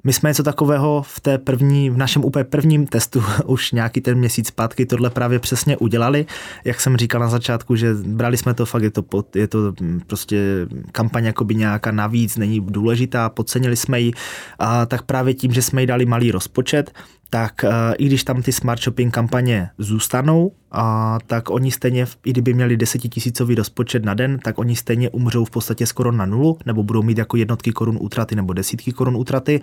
my 0.05 0.12
jsme 0.12 0.30
něco 0.30 0.42
takového 0.42 1.03
v 1.07 1.20
té 1.20 1.38
první, 1.38 1.90
v 1.90 1.96
našem 1.96 2.24
úplně 2.24 2.44
prvním 2.44 2.86
testu 2.86 3.22
už 3.46 3.72
nějaký 3.72 4.00
ten 4.00 4.18
měsíc 4.18 4.48
zpátky 4.48 4.86
tohle 4.86 5.11
právě 5.11 5.38
přesně 5.38 5.76
udělali. 5.76 6.26
Jak 6.64 6.80
jsem 6.80 6.96
říkal 6.96 7.20
na 7.20 7.28
začátku, 7.28 7.76
že 7.76 7.94
brali 7.94 8.36
jsme 8.36 8.55
to 8.55 8.66
fakt, 8.66 8.82
je 8.82 8.90
to, 8.90 9.03
pod, 9.03 9.36
je 9.36 9.48
to 9.48 9.59
prostě 10.07 10.66
kampaň 10.92 11.24
jakoby 11.24 11.55
nějaká 11.55 11.90
navíc, 11.90 12.36
není 12.36 12.61
důležitá, 12.61 13.28
podcenili 13.28 13.76
jsme 13.76 14.00
ji. 14.00 14.12
A 14.59 14.86
tak 14.86 15.03
právě 15.03 15.34
tím, 15.34 15.53
že 15.53 15.62
jsme 15.62 15.80
jí 15.80 15.86
dali 15.86 16.07
malý 16.07 16.30
rozpočet, 16.30 16.92
tak 17.35 17.64
uh, 17.64 17.70
i 17.99 18.07
když 18.07 18.24
tam 18.24 18.43
ty 18.43 18.53
smart 18.53 18.83
shopping 18.83 19.14
kampaně 19.14 19.70
zůstanou, 19.78 20.53
a 20.72 21.18
tak 21.26 21.51
oni 21.51 21.70
stejně, 21.70 22.07
i 22.24 22.30
kdyby 22.30 22.55
měli 22.55 22.76
desetitisícový 22.76 23.55
rozpočet 23.55 24.05
na 24.05 24.14
den, 24.14 24.39
tak 24.39 24.59
oni 24.59 24.76
stejně 24.76 25.11
umřou 25.11 25.45
v 25.45 25.51
podstatě 25.51 25.87
skoro 25.87 26.12
na 26.12 26.26
nulu, 26.26 26.59
nebo 26.66 26.83
budou 26.83 27.03
mít 27.03 27.18
jako 27.18 27.37
jednotky 27.37 27.72
korun 27.72 27.99
útraty 28.01 28.37
nebo 28.37 28.53
desítky 28.53 28.93
korun 28.93 29.16
útraty. 29.16 29.61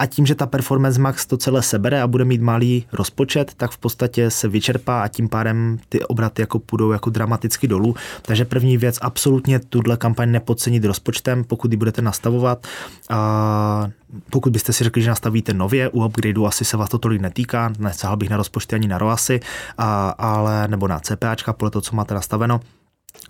A 0.00 0.06
tím, 0.06 0.26
že 0.26 0.34
ta 0.34 0.46
Performance 0.46 1.00
Max 1.00 1.26
to 1.26 1.36
celé 1.36 1.62
sebere 1.62 2.02
a 2.02 2.06
bude 2.06 2.24
mít 2.24 2.40
malý 2.40 2.86
rozpočet, 2.92 3.52
tak 3.56 3.70
v 3.70 3.78
podstatě 3.78 4.30
se 4.30 4.48
vyčerpá 4.48 5.02
a 5.02 5.08
tím 5.08 5.28
pádem 5.28 5.78
ty 5.88 6.04
obraty 6.04 6.42
jako 6.42 6.58
půjdou 6.58 6.92
jako 6.92 7.10
dramaticky 7.10 7.68
dolů. 7.68 7.94
Takže 8.22 8.44
první 8.44 8.76
věc, 8.76 8.98
absolutně 9.02 9.58
tuhle 9.58 9.96
kampaň 9.96 10.30
nepodcenit 10.30 10.84
rozpočtem, 10.84 11.44
pokud 11.44 11.70
ji 11.70 11.76
budete 11.76 12.02
nastavovat. 12.02 12.66
A 13.10 13.90
pokud 14.30 14.52
byste 14.52 14.72
si 14.72 14.84
řekli, 14.84 15.02
že 15.02 15.10
nastavíte 15.10 15.54
nově, 15.54 15.88
u 15.88 16.04
upgradeu 16.04 16.46
asi 16.46 16.64
se 16.64 16.76
vás 16.76 16.88
to 16.88 16.98
tolik 16.98 17.20
netýká, 17.20 17.72
nesahal 17.78 18.16
bych 18.16 18.30
na 18.30 18.36
rozpočty 18.36 18.76
ani 18.76 18.88
na 18.88 18.98
ROASy, 18.98 19.40
a, 19.78 20.10
ale, 20.10 20.68
nebo 20.68 20.88
na 20.88 21.00
CPAčka, 21.00 21.52
podle 21.52 21.70
toho, 21.70 21.82
co 21.82 21.96
máte 21.96 22.14
nastaveno, 22.14 22.60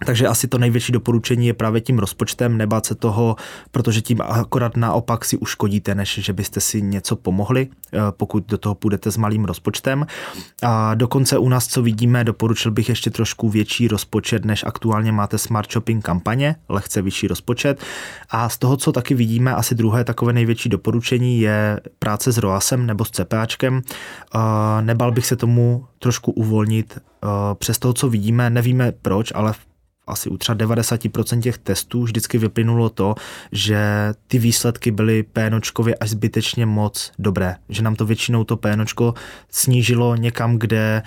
takže 0.07 0.27
asi 0.27 0.49
to 0.49 0.59
největší 0.59 0.93
doporučení 0.93 1.47
je 1.47 1.55
právě 1.55 1.81
tím 1.81 1.99
rozpočtem, 1.99 2.59
nebát 2.59 2.87
se 2.87 2.95
toho, 2.95 3.37
protože 3.71 4.01
tím 4.01 4.21
akorát 4.21 4.77
naopak 4.77 5.25
si 5.25 5.37
uškodíte, 5.37 5.95
než 5.95 6.21
že 6.23 6.33
byste 6.33 6.61
si 6.61 6.83
něco 6.83 7.17
pomohli, 7.17 7.69
eh, 7.93 7.99
pokud 8.11 8.47
do 8.47 8.59
toho 8.59 8.75
půjdete 8.75 9.11
s 9.11 9.17
malým 9.17 9.45
rozpočtem. 9.45 10.07
A 10.63 10.95
dokonce 10.95 11.39
u 11.39 11.49
nás, 11.49 11.67
co 11.67 11.83
vidíme, 11.83 12.25
doporučil 12.25 12.71
bych 12.71 12.89
ještě 12.89 13.11
trošku 13.11 13.49
větší 13.49 13.89
rozpočet, 13.89 14.45
než 14.45 14.65
aktuálně 14.65 15.13
máte 15.13 15.39
Smart 15.39 15.73
Shopping 15.73 16.05
kampaně, 16.05 16.57
lehce 16.69 17.03
vyšší 17.03 17.29
rozpočet. 17.29 17.81
A 18.31 18.49
z 18.49 18.59
toho, 18.59 18.77
co 18.77 18.93
taky 18.93 19.15
vidíme, 19.15 19.55
asi 19.55 19.75
druhé 19.75 20.05
takové 20.05 20.33
největší 20.33 20.69
doporučení 20.69 21.41
je 21.41 21.81
práce 21.99 22.33
s 22.33 22.39
ROASem 22.39 22.87
nebo 22.87 23.05
s 23.05 23.11
CPAčkem. 23.11 23.83
Nebal 24.81 25.13
bych 25.13 25.27
se 25.27 25.37
tomu 25.37 25.87
trošku 25.99 26.33
uvolnit. 26.33 26.99
Přes 27.55 27.79
toho, 27.79 27.95
co 27.95 28.09
vidíme, 28.09 28.51
nevíme 28.51 28.93
proč, 28.93 29.33
ale 29.35 29.53
v 29.53 29.70
asi 30.07 30.31
u 30.31 30.37
třeba 30.37 30.59
90% 30.59 31.41
těch 31.41 31.59
testů 31.59 32.03
vždycky 32.03 32.39
vyplynulo 32.39 32.89
to, 32.89 33.15
že 33.53 33.79
ty 34.27 34.39
výsledky 34.39 34.91
byly 34.91 35.23
pénočkově 35.23 35.95
až 35.95 36.11
zbytečně 36.11 36.67
moc 36.67 37.13
dobré. 37.19 37.57
Že 37.69 37.83
nám 37.83 37.97
to 37.97 38.07
většinou 38.07 38.45
to 38.45 38.57
pénočko 38.57 39.15
snížilo 39.51 40.17
někam, 40.17 40.59
kde 40.59 41.03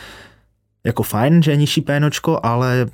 jako 0.83 1.03
fajn, 1.03 1.43
že 1.43 1.51
je 1.51 1.57
nižší 1.57 1.81
pénočko, 1.81 2.39
ale 2.43 2.87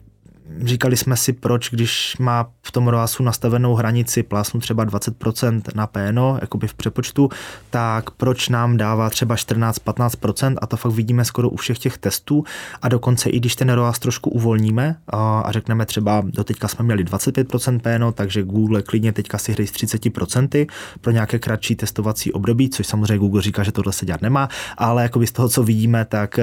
říkali 0.64 0.98
jsme 0.98 1.18
si, 1.18 1.34
proč, 1.34 1.70
když 1.70 2.18
má 2.20 2.48
v 2.62 2.72
tom 2.72 2.88
ROASu 2.88 3.24
nastavenou 3.24 3.76
hranici 3.76 4.24
plásnu 4.24 4.60
třeba 4.60 4.86
20% 4.86 5.62
na 5.76 5.88
PNO, 5.88 6.38
jakoby 6.42 6.68
v 6.68 6.74
přepočtu, 6.74 7.30
tak 7.70 8.12
proč 8.12 8.50
nám 8.50 8.78
dává 8.78 9.10
třeba 9.10 9.36
14-15% 9.36 10.56
a 10.62 10.68
to 10.68 10.78
fakt 10.78 10.92
vidíme 10.92 11.26
skoro 11.26 11.50
u 11.50 11.56
všech 11.56 11.80
těch 11.80 11.98
testů. 11.98 12.44
A 12.82 12.90
dokonce 12.90 13.30
i 13.30 13.40
když 13.40 13.56
ten 13.56 13.70
ROAS 13.70 14.00
trošku 14.00 14.30
uvolníme 14.30 14.96
a, 15.08 15.46
řekneme 15.50 15.86
třeba, 15.86 16.24
do 16.26 16.44
teďka 16.44 16.68
jsme 16.68 16.86
měli 16.86 17.04
25% 17.04 17.80
PNO, 17.80 18.12
takže 18.12 18.44
Google 18.44 18.82
klidně 18.82 19.14
teďka 19.14 19.38
si 19.38 19.52
hrají 19.52 19.68
s 19.68 19.72
30% 19.72 20.68
pro 21.02 21.12
nějaké 21.12 21.40
kratší 21.40 21.76
testovací 21.76 22.34
období, 22.34 22.70
což 22.70 22.88
samozřejmě 22.88 23.18
Google 23.18 23.42
říká, 23.42 23.64
že 23.64 23.72
tohle 23.72 23.94
se 23.94 24.06
dělat 24.06 24.22
nemá, 24.22 24.50
ale 24.78 25.04
jakoby 25.04 25.28
z 25.28 25.32
toho, 25.32 25.50
co 25.50 25.64
vidíme, 25.64 26.06
tak 26.06 26.40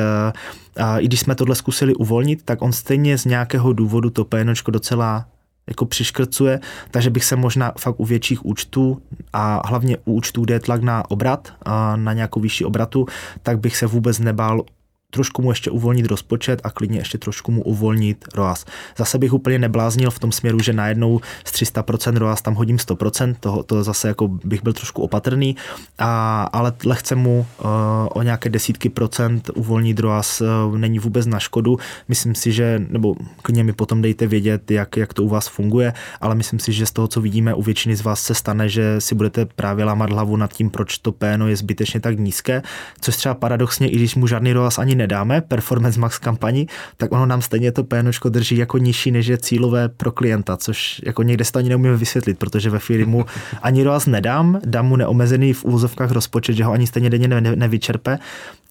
a 0.77 0.99
i 0.99 1.05
když 1.05 1.21
jsme 1.21 1.35
tohle 1.35 1.55
zkusili 1.55 1.95
uvolnit, 1.95 2.43
tak 2.43 2.63
on 2.63 2.73
stejně 2.73 3.19
z 3.19 3.25
nějakého 3.25 3.73
důvodu 3.73 4.11
to 4.11 4.25
PNOčko 4.25 4.71
docela 4.71 5.27
jako 5.67 5.87
přiškrcuje, 5.87 6.61
takže 6.91 7.11
bych 7.11 7.25
se 7.25 7.37
možná 7.37 7.73
fakt 7.79 8.01
u 8.01 8.05
větších 8.05 8.47
účtů 8.47 9.03
a 9.33 9.69
hlavně 9.69 9.97
u 10.05 10.13
účtů, 10.13 10.45
kde 10.45 10.55
je 10.55 10.61
tlak 10.61 10.83
na 10.83 11.11
obrat, 11.11 11.53
a 11.63 11.97
na 11.97 12.13
nějakou 12.13 12.41
vyšší 12.41 12.65
obratu, 12.65 13.07
tak 13.43 13.59
bych 13.59 13.77
se 13.77 13.87
vůbec 13.87 14.19
nebál 14.19 14.63
trošku 15.11 15.43
mu 15.43 15.51
ještě 15.51 15.71
uvolnit 15.71 16.07
rozpočet 16.07 16.61
a 16.65 16.71
klidně 16.71 16.99
ještě 16.99 17.19
trošku 17.19 17.53
mu 17.53 17.63
uvolnit 17.63 18.25
ROAS. 18.35 18.65
Zase 18.97 19.19
bych 19.19 19.33
úplně 19.33 19.59
nebláznil 19.59 20.11
v 20.11 20.19
tom 20.19 20.33
směru, 20.33 20.59
že 20.61 20.73
najednou 20.73 21.21
z 21.45 21.53
300% 21.53 22.17
ROAS 22.17 22.43
tam 22.43 22.55
hodím 22.55 22.77
100%, 22.77 23.37
to, 23.41 23.63
to 23.63 23.85
zase 23.85 24.09
jako 24.09 24.29
bych 24.29 24.63
byl 24.63 24.73
trošku 24.73 25.03
opatrný, 25.03 25.57
a, 25.99 26.43
ale 26.53 26.73
lehce 26.85 27.15
mu 27.15 27.47
uh, 27.59 27.67
o 28.11 28.23
nějaké 28.23 28.49
desítky 28.49 28.89
procent 28.89 29.51
uvolnit 29.55 30.01
ROAS 30.01 30.41
uh, 30.41 30.79
není 30.79 30.99
vůbec 30.99 31.27
na 31.27 31.39
škodu. 31.39 31.79
Myslím 32.09 32.35
si, 32.35 32.53
že, 32.53 32.87
nebo 32.89 33.15
klidně 33.43 33.65
mi 33.65 33.73
potom 33.73 34.03
dejte 34.03 34.27
vědět, 34.27 34.71
jak, 34.71 34.97
jak 34.97 35.15
to 35.15 35.23
u 35.23 35.29
vás 35.29 35.49
funguje, 35.49 35.93
ale 36.21 36.35
myslím 36.35 36.59
si, 36.59 36.73
že 36.73 36.87
z 36.87 36.93
toho, 36.93 37.09
co 37.09 37.21
vidíme, 37.21 37.55
u 37.55 37.63
většiny 37.63 37.97
z 37.97 38.03
vás 38.03 38.23
se 38.23 38.35
stane, 38.35 38.69
že 38.69 39.01
si 39.01 39.15
budete 39.15 39.47
právě 39.47 39.85
lámat 39.85 40.11
hlavu 40.11 40.37
nad 40.37 40.53
tím, 40.53 40.71
proč 40.71 40.99
to 40.99 41.13
PNO 41.13 41.49
je 41.49 41.57
zbytečně 41.57 42.01
tak 42.01 42.19
nízké, 42.19 42.63
což 43.01 43.17
třeba 43.17 43.35
paradoxně, 43.35 43.89
i 43.89 43.97
když 43.97 44.15
mu 44.15 44.27
žádný 44.27 44.53
ROAS 44.53 44.79
ani 44.79 44.96
nedáme, 44.97 45.41
Performance 45.41 46.01
Max 46.01 46.19
kampani, 46.19 46.67
tak 46.97 47.13
ono 47.13 47.27
nám 47.27 47.43
stejně 47.43 47.73
to 47.73 47.85
PNOčko 47.85 48.29
drží 48.29 48.57
jako 48.57 48.79
nižší, 48.79 49.11
než 49.11 49.27
je 49.27 49.39
cílové 49.39 49.89
pro 49.89 50.13
klienta, 50.13 50.57
což 50.57 51.01
jako 51.05 51.23
někde 51.23 51.45
se 51.45 51.53
to 51.53 51.59
ani 51.59 51.69
neumíme 51.69 51.97
vysvětlit, 51.97 52.39
protože 52.39 52.71
ve 52.71 52.79
chvíli 52.79 53.07
mu 53.07 53.25
ani 53.63 53.83
ROAS 53.83 54.07
nedám, 54.07 54.61
dám 54.65 54.87
mu 54.87 54.97
neomezený 54.97 55.53
v 55.53 55.65
úvozovkách 55.65 56.11
rozpočet, 56.11 56.57
že 56.57 56.65
ho 56.65 56.73
ani 56.73 56.87
stejně 56.87 57.11
denně 57.11 57.29
nevyčerpe, 57.41 58.19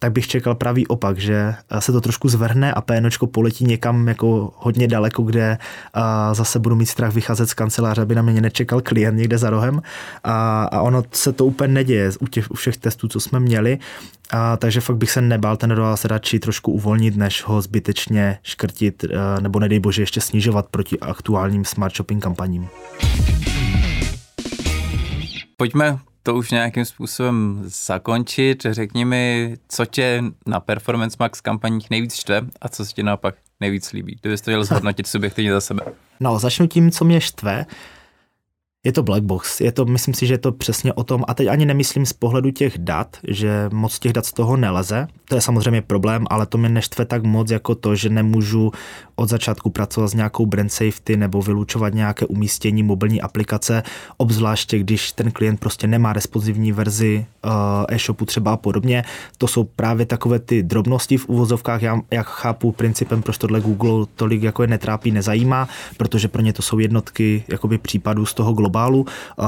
tak 0.05 0.11
bych 0.11 0.27
čekal 0.27 0.55
pravý 0.55 0.87
opak, 0.87 1.17
že 1.17 1.55
se 1.79 1.91
to 1.91 2.01
trošku 2.01 2.29
zvrhne 2.29 2.73
a 2.73 2.81
PNOčko 2.81 3.27
poletí 3.27 3.65
někam 3.65 4.07
jako 4.07 4.53
hodně 4.57 4.87
daleko, 4.87 5.23
kde 5.23 5.57
zase 6.33 6.59
budu 6.59 6.75
mít 6.75 6.85
strach 6.85 7.13
vycházet 7.13 7.49
z 7.49 7.53
kanceláře, 7.53 8.01
aby 8.01 8.15
na 8.15 8.21
mě 8.21 8.41
nečekal 8.41 8.81
klient 8.81 9.17
někde 9.17 9.37
za 9.37 9.49
rohem 9.49 9.81
a, 10.23 10.63
a 10.63 10.81
ono 10.81 11.03
se 11.11 11.33
to 11.33 11.45
úplně 11.45 11.73
neděje 11.73 12.11
u, 12.19 12.27
těch, 12.27 12.51
u 12.51 12.53
všech 12.53 12.77
testů, 12.77 13.07
co 13.07 13.19
jsme 13.19 13.39
měli, 13.39 13.77
a, 14.31 14.57
takže 14.57 14.81
fakt 14.81 14.97
bych 14.97 15.11
se 15.11 15.21
nebál 15.21 15.57
ten 15.57 15.71
ROAS 15.71 16.05
radši 16.05 16.39
trošku 16.39 16.71
uvolnit, 16.71 17.15
než 17.15 17.43
ho 17.43 17.61
zbytečně 17.61 18.37
škrtit 18.43 19.05
nebo 19.41 19.59
nedej 19.59 19.79
bože 19.79 20.01
ještě 20.01 20.21
snižovat 20.21 20.65
proti 20.71 20.99
aktuálním 20.99 21.65
smart 21.65 21.95
shopping 21.95 22.23
kampaním. 22.23 22.67
Pojďme 25.57 25.97
to 26.25 26.35
už 26.35 26.51
nějakým 26.51 26.85
způsobem 26.85 27.61
zakončit. 27.65 28.65
Řekni 28.69 29.05
mi, 29.05 29.55
co 29.69 29.85
tě 29.85 30.23
na 30.47 30.59
Performance 30.59 31.17
Max 31.19 31.41
kampaních 31.41 31.89
nejvíc 31.89 32.15
štve 32.15 32.41
a 32.61 32.69
co 32.69 32.85
se 32.85 32.93
ti 32.93 33.03
naopak 33.03 33.35
nejvíc 33.59 33.91
líbí. 33.91 34.17
Kdybys 34.21 34.41
to 34.41 34.51
měl 34.51 34.63
zhodnotit 34.63 35.07
subjektivně 35.07 35.53
za 35.53 35.61
sebe. 35.61 35.81
No, 36.19 36.39
začnu 36.39 36.67
tím, 36.67 36.91
co 36.91 37.05
mě 37.05 37.21
štve. 37.21 37.65
Je 38.85 38.91
to 38.91 39.03
black 39.03 39.23
box. 39.23 39.61
Je 39.61 39.71
to, 39.71 39.85
myslím 39.85 40.13
si, 40.13 40.27
že 40.27 40.33
je 40.33 40.37
to 40.37 40.51
přesně 40.51 40.93
o 40.93 41.03
tom, 41.03 41.23
a 41.27 41.33
teď 41.33 41.47
ani 41.47 41.65
nemyslím 41.65 42.05
z 42.05 42.13
pohledu 42.13 42.51
těch 42.51 42.77
dat, 42.77 43.17
že 43.27 43.69
moc 43.73 43.99
těch 43.99 44.13
dat 44.13 44.25
z 44.25 44.33
toho 44.33 44.57
neleze. 44.57 45.07
To 45.29 45.35
je 45.35 45.41
samozřejmě 45.41 45.81
problém, 45.81 46.25
ale 46.29 46.45
to 46.45 46.57
mě 46.57 46.69
neštve 46.69 47.05
tak 47.05 47.23
moc 47.23 47.51
jako 47.51 47.75
to, 47.75 47.95
že 47.95 48.09
nemůžu 48.09 48.71
od 49.15 49.29
začátku 49.29 49.69
pracovat 49.69 50.07
s 50.07 50.13
nějakou 50.13 50.45
brand 50.45 50.71
safety 50.71 51.17
nebo 51.17 51.41
vylučovat 51.41 51.93
nějaké 51.93 52.25
umístění 52.25 52.83
mobilní 52.83 53.21
aplikace, 53.21 53.83
obzvláště 54.17 54.79
když 54.79 55.11
ten 55.11 55.31
klient 55.31 55.59
prostě 55.59 55.87
nemá 55.87 56.13
responsivní 56.13 56.71
verzi 56.71 57.25
uh, 57.45 57.51
e-shopu 57.89 58.25
třeba 58.25 58.53
a 58.53 58.57
podobně. 58.57 59.03
To 59.37 59.47
jsou 59.47 59.63
právě 59.63 60.05
takové 60.05 60.39
ty 60.39 60.63
drobnosti 60.63 61.17
v 61.17 61.29
uvozovkách. 61.29 61.81
Já, 61.81 62.01
jak 62.11 62.27
chápu 62.27 62.71
principem, 62.71 63.21
proč 63.21 63.37
tohle 63.37 63.61
Google 63.61 64.05
tolik 64.15 64.43
jako 64.43 64.61
je 64.61 64.67
netrápí, 64.67 65.11
nezajímá, 65.11 65.67
protože 65.97 66.27
pro 66.27 66.41
ně 66.41 66.53
to 66.53 66.61
jsou 66.61 66.79
jednotky 66.79 67.43
jakoby 67.47 67.77
případů 67.77 68.25
z 68.25 68.33
toho 68.33 68.53
globálu. 68.75 69.05
Uh, 69.37 69.45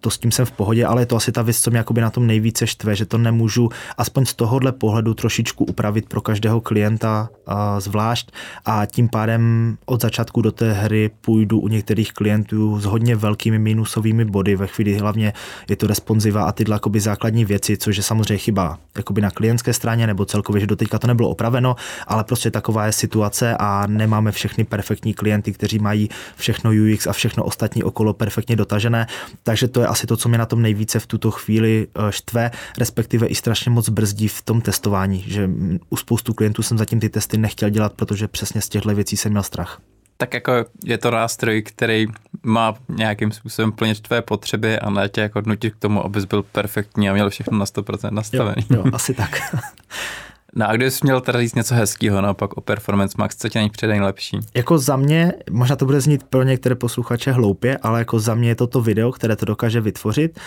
to 0.00 0.10
s 0.10 0.18
tím 0.18 0.32
jsem 0.32 0.46
v 0.46 0.52
pohodě, 0.52 0.86
ale 0.86 1.02
je 1.02 1.06
to 1.06 1.16
asi 1.16 1.32
ta 1.32 1.42
věc, 1.42 1.60
co 1.60 1.70
mě 1.70 1.78
jakoby 1.78 2.00
na 2.00 2.10
tom 2.10 2.26
nejvíce 2.26 2.66
štve, 2.66 2.96
že 2.96 3.06
to 3.06 3.18
nemůžu 3.18 3.68
aspoň 3.98 4.26
z 4.26 4.34
tohohle 4.34 4.72
pohledu 4.72 5.14
trošičku 5.14 5.64
upravit 5.64 6.08
pro 6.08 6.20
každého 6.20 6.60
klienta 6.60 7.28
uh, 7.48 7.54
zvlášť 7.78 8.30
a 8.64 8.86
tím 8.86 9.04
tím 9.04 9.08
pádem 9.08 9.76
od 9.84 10.02
začátku 10.02 10.42
do 10.42 10.52
té 10.52 10.72
hry 10.72 11.10
půjdu 11.20 11.60
u 11.60 11.68
některých 11.68 12.12
klientů 12.12 12.80
s 12.80 12.84
hodně 12.84 13.16
velkými 13.16 13.58
minusovými 13.58 14.24
body, 14.24 14.56
ve 14.56 14.66
chvíli 14.66 14.98
hlavně 14.98 15.32
je 15.68 15.76
to 15.76 15.86
responsiva 15.86 16.44
a 16.44 16.52
tyhle 16.52 16.74
jakoby 16.74 17.00
základní 17.00 17.44
věci, 17.44 17.76
což 17.76 17.96
je 17.96 18.02
samozřejmě 18.02 18.38
chyba 18.38 18.78
jakoby 18.96 19.20
na 19.20 19.30
klientské 19.30 19.72
straně 19.72 20.06
nebo 20.06 20.24
celkově, 20.24 20.60
že 20.60 20.66
doteďka 20.66 20.98
to 20.98 21.06
nebylo 21.06 21.28
opraveno, 21.28 21.76
ale 22.06 22.24
prostě 22.24 22.50
taková 22.50 22.86
je 22.86 22.92
situace 22.92 23.56
a 23.58 23.86
nemáme 23.86 24.32
všechny 24.32 24.64
perfektní 24.64 25.14
klienty, 25.14 25.52
kteří 25.52 25.78
mají 25.78 26.08
všechno 26.36 26.70
UX 26.70 27.06
a 27.06 27.12
všechno 27.12 27.44
ostatní 27.44 27.82
okolo 27.82 28.12
perfektně 28.12 28.56
dotažené, 28.64 29.06
takže 29.42 29.68
to 29.68 29.80
je 29.80 29.86
asi 29.86 30.06
to, 30.06 30.16
co 30.16 30.28
mě 30.28 30.38
na 30.38 30.46
tom 30.46 30.62
nejvíce 30.62 31.00
v 31.00 31.06
tuto 31.06 31.30
chvíli 31.30 31.86
eh, 31.86 32.12
štve, 32.12 32.50
respektive 32.78 33.26
i 33.26 33.34
strašně 33.34 33.70
moc 33.70 33.88
brzdí 33.88 34.28
v 34.28 34.42
tom 34.42 34.60
testování, 34.60 35.24
že 35.26 35.50
u 35.90 35.96
spoustu 35.96 36.34
klientů 36.34 36.62
jsem 36.62 36.78
zatím 36.78 37.00
ty 37.00 37.08
testy 37.08 37.38
nechtěl 37.38 37.70
dělat, 37.70 37.92
protože 37.92 38.28
přesně 38.28 38.60
z 38.60 38.68
těchto 38.68 38.94
věcí 38.94 39.16
jsem 39.16 39.32
měl 39.32 39.42
strach. 39.42 39.80
Tak 40.16 40.34
jako 40.34 40.52
je 40.84 40.98
to 40.98 41.10
nástroj, 41.10 41.62
který 41.62 42.06
má 42.42 42.74
nějakým 42.88 43.32
způsobem 43.32 43.72
plnit 43.72 44.00
tvé 44.00 44.22
potřeby 44.22 44.78
a 44.78 44.90
ne 44.90 45.08
tě 45.08 45.20
jako 45.20 45.42
nutit 45.46 45.74
k 45.74 45.78
tomu, 45.78 46.04
abys 46.04 46.24
byl 46.24 46.42
perfektní 46.42 47.10
a 47.10 47.12
měl 47.12 47.30
všechno 47.30 47.58
na 47.58 47.64
100% 47.64 48.12
nastavený. 48.12 48.66
Jo, 48.70 48.82
jo 48.84 48.90
asi 48.92 49.14
tak. 49.14 49.40
No 50.56 50.68
a 50.68 50.72
kdybys 50.72 51.02
měl 51.02 51.20
teda 51.20 51.40
říct 51.40 51.54
něco 51.54 51.74
hezkého 51.74 52.20
naopak 52.20 52.56
o 52.56 52.60
Performance 52.60 53.14
Max, 53.18 53.36
co 53.36 53.48
tě 53.48 53.60
na 53.60 53.68
přijde 53.68 53.92
nejlepší? 53.92 54.38
Jako 54.54 54.78
za 54.78 54.96
mě, 54.96 55.32
možná 55.50 55.76
to 55.76 55.84
bude 55.84 56.00
znít 56.00 56.22
pro 56.22 56.42
některé 56.42 56.74
posluchače 56.74 57.32
hloupě, 57.32 57.78
ale 57.82 57.98
jako 57.98 58.18
za 58.18 58.34
mě 58.34 58.48
je 58.48 58.54
to 58.54 58.66
to 58.66 58.80
video, 58.80 59.12
které 59.12 59.36
to 59.36 59.46
dokáže 59.46 59.80
vytvořit. 59.80 60.40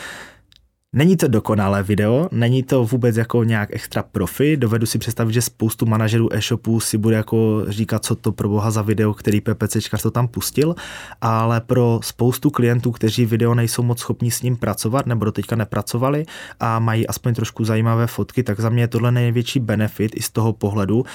Není 0.95 1.17
to 1.17 1.27
dokonalé 1.27 1.83
video, 1.83 2.29
není 2.31 2.63
to 2.63 2.85
vůbec 2.85 3.17
jako 3.17 3.43
nějak 3.43 3.69
extra 3.71 4.03
profi, 4.03 4.57
dovedu 4.57 4.85
si 4.85 4.99
představit, 4.99 5.33
že 5.33 5.41
spoustu 5.41 5.85
manažerů 5.85 6.33
e-shopů 6.33 6.79
si 6.79 6.97
bude 6.97 7.15
jako 7.15 7.65
říkat, 7.67 8.05
co 8.05 8.15
to 8.15 8.31
pro 8.31 8.49
boha 8.49 8.71
za 8.71 8.81
video, 8.81 9.13
který 9.13 9.41
PPCčkař 9.41 10.01
to 10.01 10.11
tam 10.11 10.27
pustil, 10.27 10.75
ale 11.21 11.61
pro 11.61 11.99
spoustu 12.03 12.49
klientů, 12.49 12.91
kteří 12.91 13.25
video 13.25 13.55
nejsou 13.55 13.83
moc 13.83 13.99
schopní 13.99 14.31
s 14.31 14.41
ním 14.41 14.57
pracovat 14.57 15.05
nebo 15.05 15.25
do 15.25 15.31
teďka 15.31 15.55
nepracovali 15.55 16.25
a 16.59 16.79
mají 16.79 17.07
aspoň 17.07 17.33
trošku 17.33 17.65
zajímavé 17.65 18.07
fotky, 18.07 18.43
tak 18.43 18.59
za 18.59 18.69
mě 18.69 18.83
je 18.83 18.87
tohle 18.87 19.11
největší 19.11 19.59
benefit 19.59 20.11
i 20.15 20.21
z 20.21 20.29
toho 20.29 20.53
pohledu, 20.53 21.05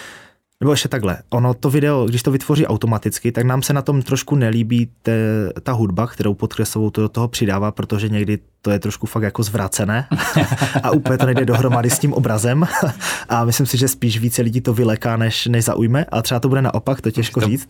nebo 0.60 0.70
ještě 0.70 0.88
takhle, 0.88 1.18
ono 1.30 1.54
to 1.54 1.70
video, 1.70 2.06
když 2.06 2.22
to 2.22 2.30
vytvoří 2.30 2.66
automaticky, 2.66 3.32
tak 3.32 3.44
nám 3.44 3.62
se 3.62 3.72
na 3.72 3.82
tom 3.82 4.02
trošku 4.02 4.36
nelíbí 4.36 4.90
te, 5.02 5.48
ta 5.62 5.72
hudba, 5.72 6.06
kterou 6.06 6.34
podkresovou 6.34 6.90
to 6.90 7.00
do 7.00 7.08
toho 7.08 7.28
přidává, 7.28 7.72
protože 7.72 8.08
někdy 8.08 8.38
to 8.62 8.70
je 8.70 8.78
trošku 8.78 9.06
fakt 9.06 9.22
jako 9.22 9.42
zvracené 9.42 10.06
a 10.82 10.90
úplně 10.90 11.18
to 11.18 11.26
nejde 11.26 11.44
dohromady 11.44 11.90
s 11.90 11.98
tím 11.98 12.12
obrazem 12.12 12.66
a 13.28 13.44
myslím 13.44 13.66
si, 13.66 13.76
že 13.76 13.88
spíš 13.88 14.18
více 14.18 14.42
lidí 14.42 14.60
to 14.60 14.74
vyleká, 14.74 15.16
než, 15.16 15.46
než 15.46 15.64
zaujme 15.64 16.04
a 16.04 16.22
třeba 16.22 16.40
to 16.40 16.48
bude 16.48 16.62
naopak, 16.62 17.00
to 17.00 17.10
těžko 17.10 17.40
to 17.40 17.46
říct. 17.46 17.68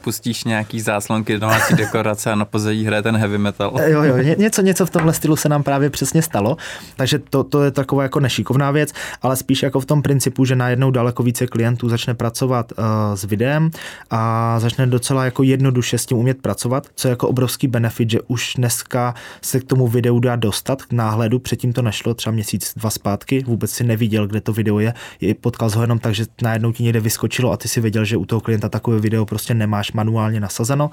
Pustíš 0.00 0.44
nějaký 0.44 0.80
záslonky, 0.80 1.38
domácí 1.38 1.74
dekorace 1.74 2.32
a 2.32 2.34
na 2.34 2.44
pozadí 2.44 2.84
hraje 2.84 3.02
ten 3.02 3.16
heavy 3.16 3.38
metal. 3.38 3.80
Jo, 3.86 4.02
jo, 4.02 4.16
ně, 4.16 4.36
něco, 4.38 4.62
něco 4.62 4.86
v 4.86 4.90
tomhle 4.90 5.12
stylu 5.12 5.36
se 5.36 5.48
nám 5.48 5.62
právě 5.62 5.90
přesně 5.90 6.22
stalo, 6.22 6.56
takže 6.96 7.18
to, 7.18 7.44
to 7.44 7.62
je 7.62 7.70
taková 7.70 8.02
jako 8.02 8.20
nešikovná 8.20 8.70
věc, 8.70 8.92
ale 9.22 9.36
spíš 9.36 9.62
jako 9.62 9.80
v 9.80 9.86
tom 9.86 10.02
principu, 10.02 10.44
že 10.44 10.56
najednou 10.56 10.90
daleko 10.90 11.22
více 11.22 11.46
klientů 11.46 11.88
začne 11.88 12.14
pracovat 12.14 12.72
uh, 12.72 12.84
s 13.14 13.24
videem 13.24 13.70
a 14.10 14.60
začne 14.60 14.86
docela 14.86 15.24
jako 15.24 15.42
jednoduše 15.42 15.98
s 15.98 16.06
tím 16.06 16.18
umět 16.18 16.42
pracovat, 16.42 16.86
co 16.94 17.08
je 17.08 17.10
jako 17.10 17.28
obrovský 17.28 17.68
benefit, 17.68 18.10
že 18.10 18.20
už 18.26 18.54
dneska 18.56 19.14
se 19.42 19.60
k 19.60 19.64
tomu 19.64 19.88
videu 19.88 20.20
dá 20.20 20.33
dá 20.36 20.40
dostat 20.40 20.82
k 20.82 20.92
náhledu, 20.92 21.38
předtím 21.38 21.72
to 21.72 21.82
nešlo, 21.82 22.14
třeba 22.14 22.32
měsíc, 22.32 22.72
dva 22.76 22.90
zpátky, 22.90 23.44
vůbec 23.46 23.70
si 23.70 23.84
neviděl, 23.84 24.26
kde 24.26 24.40
to 24.40 24.52
video 24.52 24.78
je, 24.78 24.94
potkal 25.40 25.70
ho 25.70 25.80
jenom 25.80 25.98
tak, 25.98 26.14
že 26.14 26.26
najednou 26.42 26.72
ti 26.72 26.82
někde 26.82 27.00
vyskočilo 27.00 27.52
a 27.52 27.56
ty 27.56 27.68
si 27.68 27.80
věděl, 27.80 28.04
že 28.04 28.16
u 28.16 28.24
toho 28.24 28.40
klienta 28.40 28.68
takové 28.68 29.00
video 29.00 29.26
prostě 29.26 29.54
nemáš 29.54 29.92
manuálně 29.92 30.40
nasazeno. 30.40 30.90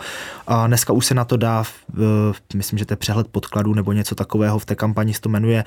A 0.48 0.68
dneska 0.68 0.94
už 0.94 1.06
se 1.06 1.14
na 1.14 1.26
to 1.26 1.38
dá, 1.38 1.64
myslím, 2.56 2.80
že 2.80 2.86
to 2.86 2.94
je 2.94 2.98
přehled 2.98 3.28
podkladů 3.28 3.74
nebo 3.74 3.94
něco 3.94 4.16
takového 4.16 4.60
v 4.60 4.66
té 4.66 4.76
kampani 4.76 5.14
se 5.14 5.22
to 5.22 5.30
jmenuje 5.30 5.64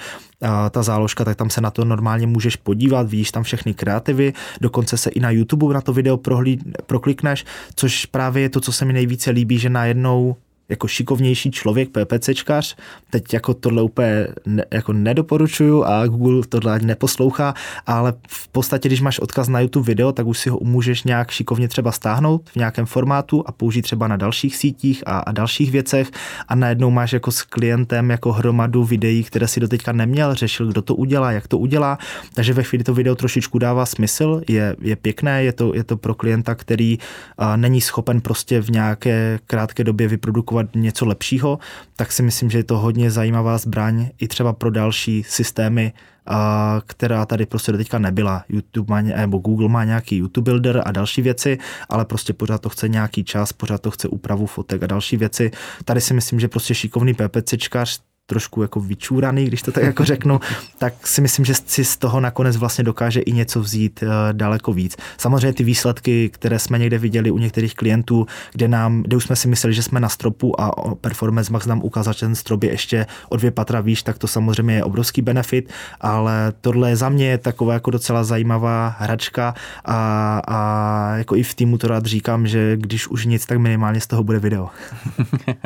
ta 0.71 0.83
záložka, 0.83 1.25
tak 1.25 1.37
tam 1.37 1.51
se 1.51 1.61
na 1.61 1.71
to 1.71 1.85
normálně 1.85 2.27
můžeš 2.27 2.57
podívat, 2.57 3.09
vidíš 3.09 3.31
tam 3.31 3.43
všechny 3.43 3.75
kreativy, 3.75 4.33
dokonce 4.61 4.97
se 4.97 5.11
i 5.11 5.21
na 5.21 5.31
YouTube 5.31 5.75
na 5.75 5.81
to 5.81 5.93
video 5.93 6.17
prohlíd, 6.17 6.61
proklikneš, 6.87 7.45
což 7.75 8.07
právě 8.07 8.43
je 8.43 8.49
to, 8.49 8.61
co 8.61 8.73
se 8.73 8.85
mi 8.85 8.93
nejvíce 8.93 9.31
líbí, 9.31 9.59
že 9.59 9.71
najednou 9.71 10.37
jako 10.69 10.89
šikovnější 10.89 11.51
člověk, 11.51 11.89
PPCčkař, 11.89 12.77
teď 13.11 13.35
jako 13.35 13.55
tohle 13.55 13.83
úplně 13.83 14.27
ne, 14.47 14.65
jako 14.71 14.93
nedoporučuju 14.93 15.85
a 15.85 16.07
Google 16.07 16.43
tohle 16.49 16.79
neposlouchá, 16.79 17.55
ale 17.87 18.15
v 18.29 18.49
podstatě, 18.49 18.89
když 18.89 19.01
máš 19.01 19.19
odkaz 19.19 19.49
na 19.49 19.61
YouTube 19.61 19.87
video, 19.87 20.13
tak 20.13 20.27
už 20.27 20.39
si 20.39 20.51
ho 20.51 20.59
můžeš 20.63 21.05
nějak 21.05 21.31
šikovně 21.31 21.69
třeba 21.69 21.93
stáhnout 21.93 22.51
v 22.51 22.57
nějakém 22.57 22.87
formátu 22.87 23.45
a 23.47 23.53
použít 23.53 23.83
třeba 23.83 24.09
na 24.09 24.17
dalších 24.17 24.57
sítích 24.57 25.03
a, 25.07 25.19
a 25.19 25.33
dalších 25.33 25.71
věcech. 25.71 26.11
A 26.49 26.55
najednou 26.55 26.91
máš 26.91 27.13
jako 27.13 27.31
s 27.31 27.43
klientem 27.43 28.11
jako 28.11 28.33
hromadu 28.33 28.85
videí, 28.85 29.25
které 29.25 29.49
si 29.49 29.61
doteďka 29.61 29.93
neměl, 29.93 30.35
řešil, 30.35 30.67
kdo 30.67 30.83
to 30.83 30.95
udělá, 30.95 31.33
jak 31.33 31.49
to 31.49 31.59
udělá, 31.59 31.99
takže 32.35 32.53
ve 32.53 32.63
chvíli 32.63 32.85
to 32.85 32.95
video 32.95 33.15
trošičku 33.15 33.59
dává 33.59 33.87
smysl, 33.87 34.43
je, 34.49 34.77
je 34.81 34.97
pěkné, 34.97 35.45
je 35.45 35.53
to, 35.53 35.75
je 35.75 35.85
to 35.85 35.97
pro 35.97 36.15
klienta, 36.15 36.55
který 36.55 36.99
a, 37.39 37.57
není 37.57 37.81
schopen 37.81 38.21
prostě 38.21 38.61
v 38.61 38.71
nějaké 38.71 39.39
krátké 39.47 39.85
době 39.85 40.09
vyprodukovat 40.09 40.54
produkovat 40.55 40.75
něco 40.75 41.07
lepšího, 41.07 41.59
tak 41.97 42.13
si 42.13 42.23
myslím, 42.23 42.51
že 42.51 42.59
je 42.59 42.65
to 42.65 42.79
hodně 42.79 43.11
zajímavá 43.11 43.59
zbraň 43.59 44.09
i 44.19 44.29
třeba 44.29 44.53
pro 44.53 44.71
další 44.71 45.23
systémy, 45.23 45.93
a, 46.27 46.81
která 46.87 47.27
tady 47.27 47.47
prostě 47.47 47.73
do 47.73 47.79
teďka 47.79 47.99
nebyla. 47.99 48.45
YouTube 48.49 48.91
má, 48.91 49.03
nebo 49.03 49.39
Google 49.39 49.69
má 49.69 49.85
nějaký 49.85 50.17
YouTube 50.17 50.51
Builder 50.51 50.83
a 50.85 50.93
další 50.93 51.23
věci, 51.23 51.59
ale 51.89 52.05
prostě 52.05 52.33
pořád 52.33 52.61
to 52.61 52.69
chce 52.69 52.89
nějaký 52.89 53.25
čas, 53.25 53.53
pořád 53.53 53.83
to 53.83 53.91
chce 53.91 54.09
úpravu 54.09 54.47
fotek 54.47 54.83
a 54.83 54.87
další 54.87 55.17
věci. 55.17 55.51
Tady 55.85 56.01
si 56.01 56.15
myslím, 56.15 56.41
že 56.41 56.49
prostě 56.49 56.75
šikovný 56.75 57.15
PPCčkař 57.15 58.01
trošku 58.27 58.63
jako 58.63 58.81
vyčúraný, 58.81 59.45
když 59.45 59.63
to 59.63 59.73
tak 59.73 59.83
jako 59.83 60.05
řeknu, 60.15 60.41
tak 60.79 61.07
si 61.07 61.21
myslím, 61.21 61.45
že 61.45 61.55
si 61.55 61.85
z 61.85 61.97
toho 61.97 62.21
nakonec 62.21 62.57
vlastně 62.57 62.85
dokáže 62.85 63.21
i 63.21 63.33
něco 63.33 63.61
vzít 63.61 64.03
uh, 64.03 64.09
daleko 64.33 64.73
víc. 64.73 64.97
Samozřejmě 65.19 65.53
ty 65.53 65.65
výsledky, 65.65 66.29
které 66.29 66.59
jsme 66.59 66.79
někde 66.79 66.99
viděli 66.99 67.31
u 67.31 67.39
některých 67.39 67.75
klientů, 67.75 68.27
kde 68.53 68.69
nám, 68.69 69.03
kde 69.03 69.17
už 69.17 69.25
jsme 69.25 69.37
si 69.37 69.49
mysleli, 69.49 69.75
že 69.75 69.83
jsme 69.83 70.01
na 70.01 70.09
stropu 70.09 70.61
a 70.61 70.95
Performance 70.95 71.53
Max 71.53 71.67
nám 71.67 71.83
ukázal, 71.83 72.13
že 72.15 72.21
ten 72.21 72.35
strop 72.35 72.63
je 72.63 72.71
ještě 72.71 73.07
o 73.29 73.37
dvě 73.37 73.51
patra 73.51 73.81
výš, 73.81 74.03
tak 74.03 74.19
to 74.19 74.27
samozřejmě 74.27 74.75
je 74.75 74.85
obrovský 74.85 75.23
benefit, 75.23 75.73
ale 76.01 76.53
tohle 76.61 76.97
za 76.97 77.09
mě 77.09 77.27
je 77.27 77.39
taková 77.39 77.73
jako 77.73 77.91
docela 77.91 78.25
zajímavá 78.25 78.97
hračka 78.99 79.55
a, 79.85 80.41
a 80.49 81.17
jako 81.17 81.37
i 81.37 81.43
v 81.43 81.55
týmu 81.55 81.79
to 81.79 81.89
rád 81.89 82.07
říkám, 82.07 82.47
že 82.47 82.77
když 82.77 83.09
už 83.09 83.27
nic, 83.27 83.47
tak 83.47 83.59
minimálně 83.59 84.01
z 84.01 84.07
toho 84.07 84.25
bude 84.25 84.39
video. 84.39 84.69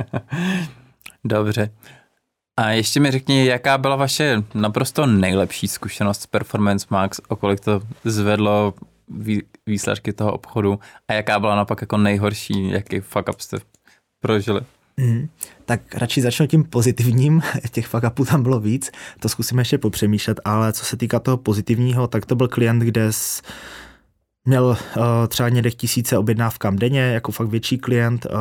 Dobře. 1.24 1.70
A 2.58 2.70
ještě 2.70 3.00
mi 3.00 3.10
řekni, 3.10 3.46
jaká 3.46 3.78
byla 3.78 3.96
vaše 3.96 4.42
naprosto 4.54 5.06
nejlepší 5.06 5.68
zkušenost 5.68 6.22
s 6.22 6.26
Performance 6.26 6.86
Max, 6.90 7.20
o 7.28 7.36
kolik 7.36 7.60
to 7.60 7.82
zvedlo 8.04 8.74
výsledky 9.66 10.12
toho 10.12 10.32
obchodu 10.32 10.80
a 11.08 11.12
jaká 11.12 11.40
byla 11.40 11.56
napak 11.56 11.80
jako 11.80 11.96
nejhorší, 11.96 12.70
jaký 12.70 13.00
fuck 13.00 13.28
up 13.28 13.40
jste 13.40 13.56
prožili? 14.20 14.60
Mm, 14.96 15.28
tak 15.64 15.94
radši 15.94 16.20
začnu 16.20 16.46
tím 16.46 16.64
pozitivním, 16.64 17.42
těch 17.70 17.86
fuck 17.86 18.04
upů 18.04 18.24
tam 18.24 18.42
bylo 18.42 18.60
víc, 18.60 18.90
to 19.20 19.28
zkusíme 19.28 19.60
ještě 19.60 19.78
popřemýšlet, 19.78 20.40
ale 20.44 20.72
co 20.72 20.84
se 20.84 20.96
týká 20.96 21.18
toho 21.18 21.36
pozitivního, 21.36 22.06
tak 22.06 22.26
to 22.26 22.34
byl 22.34 22.48
klient, 22.48 22.78
kde 22.78 23.12
s, 23.12 23.42
Měl 24.48 24.64
uh, 24.64 25.02
třeba 25.28 25.48
někde 25.48 25.70
tisíce 25.70 26.18
objednávkám 26.18 26.76
denně, 26.76 27.00
jako 27.00 27.32
fakt 27.32 27.48
větší 27.48 27.78
klient. 27.78 28.26
Uh, 28.26 28.36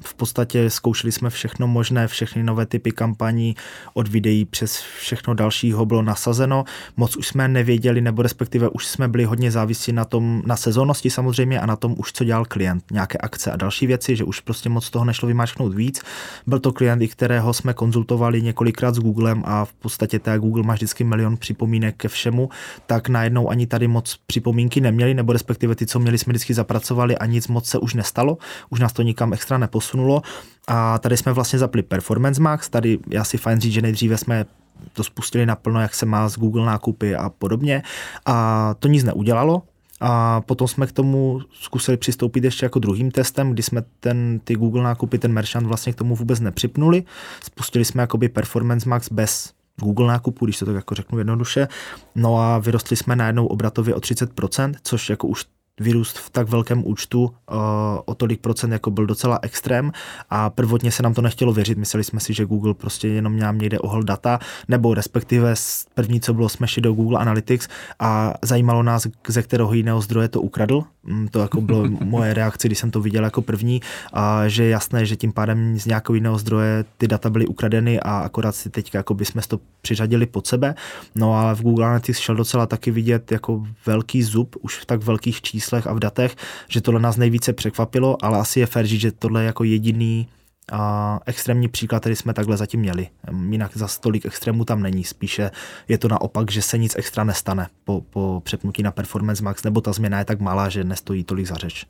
v 0.00 0.14
podstatě 0.14 0.70
zkoušeli 0.70 1.12
jsme 1.12 1.30
všechno 1.30 1.66
možné, 1.66 2.08
všechny 2.08 2.42
nové 2.42 2.66
typy 2.66 2.92
kampaní, 2.92 3.56
od 3.94 4.08
videí 4.08 4.44
přes 4.44 4.80
všechno 4.98 5.34
dalšího 5.34 5.86
bylo 5.86 6.02
nasazeno. 6.02 6.64
Moc 6.96 7.16
už 7.16 7.26
jsme 7.26 7.48
nevěděli, 7.48 8.00
nebo 8.00 8.22
respektive 8.22 8.68
už 8.68 8.86
jsme 8.86 9.08
byli 9.08 9.24
hodně 9.24 9.50
závislí 9.50 9.92
na 9.92 10.04
tom, 10.04 10.42
na 10.46 10.56
sezónnosti 10.56 11.10
samozřejmě 11.10 11.60
a 11.60 11.66
na 11.66 11.76
tom 11.76 11.94
už, 11.98 12.12
co 12.12 12.24
dělal 12.24 12.44
klient. 12.44 12.84
Nějaké 12.90 13.18
akce 13.18 13.52
a 13.52 13.56
další 13.56 13.86
věci, 13.86 14.16
že 14.16 14.24
už 14.24 14.40
prostě 14.40 14.68
moc 14.68 14.90
toho 14.90 15.04
nešlo 15.04 15.28
vymáčknout 15.28 15.74
víc. 15.74 16.02
Byl 16.46 16.58
to 16.58 16.72
klient, 16.72 17.02
i 17.02 17.08
kterého 17.08 17.54
jsme 17.54 17.74
konzultovali 17.74 18.42
několikrát 18.42 18.94
s 18.94 18.98
Googlem 18.98 19.42
a 19.46 19.64
v 19.64 19.72
podstatě 19.72 20.18
ta 20.18 20.38
Google 20.38 20.62
má 20.62 20.74
vždycky 20.74 21.04
milion 21.04 21.36
připomínek 21.36 21.96
ke 21.96 22.08
všemu, 22.08 22.48
tak 22.86 23.08
najednou 23.08 23.50
ani 23.50 23.66
tady 23.66 23.88
moc 23.88 24.16
připomínky 24.26 24.80
neměl 24.80 25.05
měli, 25.06 25.14
nebo 25.14 25.32
respektive 25.32 25.74
ty, 25.74 25.86
co 25.86 25.98
měli, 25.98 26.18
jsme 26.18 26.30
vždycky 26.30 26.54
zapracovali 26.54 27.18
a 27.18 27.26
nic 27.26 27.48
moc 27.48 27.66
se 27.66 27.78
už 27.78 27.94
nestalo, 27.94 28.38
už 28.70 28.80
nás 28.80 28.92
to 28.92 29.02
nikam 29.02 29.32
extra 29.32 29.58
neposunulo. 29.58 30.22
A 30.68 30.98
tady 30.98 31.16
jsme 31.16 31.32
vlastně 31.32 31.58
zapli 31.58 31.82
Performance 31.82 32.42
Max, 32.42 32.68
tady 32.68 32.98
já 33.10 33.24
si 33.24 33.38
fajn 33.38 33.60
říct, 33.60 33.72
že 33.72 33.82
nejdříve 33.82 34.18
jsme 34.18 34.46
to 34.92 35.04
spustili 35.04 35.46
naplno, 35.46 35.80
jak 35.80 35.94
se 35.94 36.06
má 36.06 36.28
z 36.28 36.36
Google 36.36 36.66
nákupy 36.66 37.16
a 37.16 37.30
podobně. 37.30 37.82
A 38.26 38.74
to 38.78 38.88
nic 38.88 39.04
neudělalo, 39.04 39.62
a 40.00 40.40
potom 40.40 40.68
jsme 40.68 40.86
k 40.86 40.92
tomu 40.92 41.40
zkusili 41.52 41.96
přistoupit 41.96 42.44
ještě 42.44 42.66
jako 42.66 42.78
druhým 42.78 43.10
testem, 43.10 43.50
kdy 43.50 43.62
jsme 43.62 43.82
ten, 44.00 44.40
ty 44.44 44.54
Google 44.54 44.82
nákupy, 44.82 45.18
ten 45.18 45.32
merchant 45.32 45.66
vlastně 45.66 45.92
k 45.92 45.96
tomu 45.96 46.16
vůbec 46.16 46.40
nepřipnuli. 46.40 47.04
Spustili 47.44 47.84
jsme 47.84 48.02
jakoby 48.02 48.28
Performance 48.28 48.88
Max 48.88 49.12
bez 49.12 49.52
Google 49.80 50.06
nákupu, 50.08 50.44
když 50.44 50.58
to 50.58 50.66
tak 50.66 50.74
jako 50.74 50.94
řeknu 50.94 51.18
jednoduše. 51.18 51.68
No 52.14 52.38
a 52.38 52.58
vyrostli 52.58 52.96
jsme 52.96 53.16
najednou 53.16 53.46
obratově 53.46 53.94
o 53.94 53.98
30%, 53.98 54.74
což 54.82 55.10
jako 55.10 55.26
už 55.26 55.44
vyrůst 55.80 56.18
v 56.18 56.30
tak 56.30 56.48
velkém 56.48 56.86
účtu 56.86 57.24
uh, 57.24 57.56
o 58.04 58.14
tolik 58.14 58.40
procent 58.40 58.72
jako 58.72 58.90
byl 58.90 59.06
docela 59.06 59.38
extrém 59.42 59.92
a 60.30 60.50
prvotně 60.50 60.92
se 60.92 61.02
nám 61.02 61.14
to 61.14 61.22
nechtělo 61.22 61.52
věřit. 61.52 61.78
Mysleli 61.78 62.04
jsme 62.04 62.20
si, 62.20 62.34
že 62.34 62.44
Google 62.44 62.74
prostě 62.74 63.08
jenom 63.08 63.38
nám 63.38 63.58
někde 63.58 63.78
ohol 63.78 64.02
data, 64.02 64.38
nebo 64.68 64.94
respektive 64.94 65.54
první, 65.94 66.20
co 66.20 66.34
bylo, 66.34 66.48
jsme 66.48 66.68
šli 66.68 66.82
do 66.82 66.92
Google 66.92 67.18
Analytics 67.18 67.68
a 67.98 68.34
zajímalo 68.42 68.82
nás, 68.82 69.06
ze 69.28 69.42
kterého 69.42 69.74
jiného 69.74 70.00
zdroje 70.00 70.28
to 70.28 70.40
ukradl. 70.40 70.84
Mm, 71.04 71.28
to 71.28 71.38
jako 71.38 71.60
bylo 71.60 71.88
moje 72.04 72.34
reakce, 72.34 72.68
když 72.68 72.78
jsem 72.78 72.90
to 72.90 73.00
viděl 73.00 73.24
jako 73.24 73.42
první, 73.42 73.80
a 74.12 74.48
že 74.48 74.64
je 74.64 74.70
jasné, 74.70 75.06
že 75.06 75.16
tím 75.16 75.32
pádem 75.32 75.78
z 75.78 75.86
nějakého 75.86 76.14
jiného 76.14 76.38
zdroje 76.38 76.84
ty 76.98 77.08
data 77.08 77.30
byly 77.30 77.46
ukradeny 77.46 78.00
a 78.00 78.18
akorát 78.18 78.54
si 78.54 78.70
teď 78.70 78.94
jako 78.94 79.14
bychom 79.14 79.42
to 79.48 79.60
přiřadili 79.82 80.26
pod 80.26 80.46
sebe. 80.46 80.74
No 81.14 81.34
ale 81.34 81.54
v 81.54 81.62
Google 81.62 81.86
Analytics 81.86 82.18
šel 82.18 82.34
docela 82.34 82.66
taky 82.66 82.90
vidět 82.90 83.32
jako 83.32 83.66
velký 83.86 84.22
zub 84.22 84.56
už 84.60 84.78
v 84.78 84.86
tak 84.86 85.02
velkých 85.02 85.42
číslech 85.42 85.65
číslech 85.66 85.86
a 85.86 85.92
v 85.92 85.98
datech, 85.98 86.36
že 86.68 86.80
tohle 86.80 87.00
nás 87.00 87.16
nejvíce 87.16 87.52
překvapilo, 87.52 88.24
ale 88.24 88.38
asi 88.38 88.60
je 88.60 88.66
fér 88.66 88.86
říct, 88.86 89.00
že 89.00 89.12
tohle 89.12 89.42
je 89.42 89.46
jako 89.46 89.64
jediný 89.64 90.28
a 90.72 91.20
extrémní 91.26 91.68
příklad, 91.68 92.00
který 92.00 92.16
jsme 92.16 92.34
takhle 92.34 92.56
zatím 92.56 92.80
měli. 92.80 93.08
Jinak 93.50 93.76
za 93.76 93.88
tolik 94.00 94.26
extrémů 94.26 94.64
tam 94.64 94.82
není, 94.82 95.04
spíše 95.04 95.50
je 95.88 95.98
to 95.98 96.08
naopak, 96.08 96.50
že 96.50 96.62
se 96.62 96.78
nic 96.78 96.96
extra 96.96 97.24
nestane 97.24 97.66
po, 97.84 98.00
po 98.10 98.42
přepnutí 98.44 98.82
na 98.82 98.90
Performance 98.90 99.42
Max, 99.42 99.62
nebo 99.62 99.80
ta 99.80 99.92
změna 99.92 100.18
je 100.18 100.24
tak 100.24 100.40
malá, 100.40 100.68
že 100.68 100.84
nestojí 100.84 101.24
tolik 101.24 101.46
za 101.46 101.54
řeč. 101.54 101.86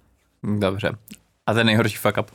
Dobře. 0.58 0.92
A 1.46 1.54
ten 1.54 1.66
nejhorší 1.66 1.96
fuck 1.96 2.18
up? 2.20 2.30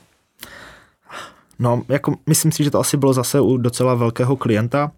No, 1.59 1.83
jako 1.89 2.15
myslím 2.27 2.51
si, 2.51 2.63
že 2.63 2.71
to 2.71 2.79
asi 2.79 2.97
bylo 2.97 3.13
zase 3.13 3.39
u 3.39 3.57
docela 3.57 3.95
velkého 3.95 4.35
klienta, 4.35 4.91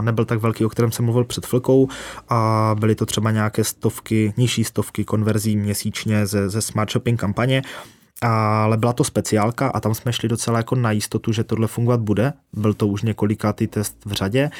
nebyl 0.00 0.24
tak 0.24 0.38
velký, 0.38 0.64
o 0.64 0.68
kterém 0.68 0.92
jsem 0.92 1.04
mluvil 1.04 1.24
před 1.24 1.46
chvilkou. 1.46 1.88
A 2.28 2.74
byly 2.78 2.94
to 2.94 3.06
třeba 3.06 3.30
nějaké 3.30 3.64
stovky, 3.64 4.34
nižší 4.36 4.64
stovky 4.64 5.04
konverzí 5.04 5.56
měsíčně 5.56 6.26
ze, 6.26 6.48
ze 6.48 6.62
smart 6.62 6.92
shopping 6.92 7.20
kampaně, 7.20 7.62
ale 8.22 8.76
byla 8.76 8.92
to 8.92 9.04
speciálka 9.04 9.68
a 9.68 9.80
tam 9.80 9.94
jsme 9.94 10.12
šli 10.12 10.28
docela 10.28 10.58
jako 10.58 10.74
na 10.74 10.90
jistotu, 10.90 11.32
že 11.32 11.44
tohle 11.44 11.66
fungovat 11.66 12.00
bude. 12.00 12.32
Byl 12.52 12.74
to 12.74 12.86
už 12.86 13.02
několikátý 13.02 13.66
test 13.66 13.96
v 14.04 14.12
řadě 14.12 14.50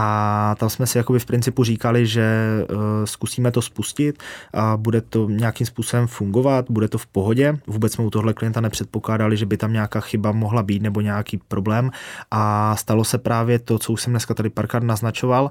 a 0.00 0.54
tam 0.58 0.70
jsme 0.70 0.86
si 0.86 0.98
jakoby 0.98 1.18
v 1.18 1.26
principu 1.26 1.64
říkali, 1.64 2.06
že 2.06 2.26
uh, 2.70 2.78
zkusíme 3.04 3.50
to 3.50 3.62
spustit 3.62 4.22
a 4.54 4.76
bude 4.76 5.00
to 5.00 5.28
nějakým 5.28 5.66
způsobem 5.66 6.06
fungovat, 6.06 6.64
bude 6.68 6.88
to 6.88 6.98
v 6.98 7.06
pohodě. 7.06 7.58
Vůbec 7.66 7.92
jsme 7.92 8.04
u 8.04 8.10
tohle 8.10 8.34
klienta 8.34 8.60
nepředpokládali, 8.60 9.36
že 9.36 9.46
by 9.46 9.56
tam 9.56 9.72
nějaká 9.72 10.00
chyba 10.00 10.32
mohla 10.32 10.62
být 10.62 10.82
nebo 10.82 11.00
nějaký 11.00 11.40
problém 11.48 11.90
a 12.30 12.76
stalo 12.76 13.04
se 13.04 13.18
právě 13.18 13.58
to, 13.58 13.78
co 13.78 13.92
už 13.92 14.02
jsem 14.02 14.12
dneska 14.12 14.34
tady 14.34 14.50
párkrát 14.50 14.82
naznačoval, 14.82 15.50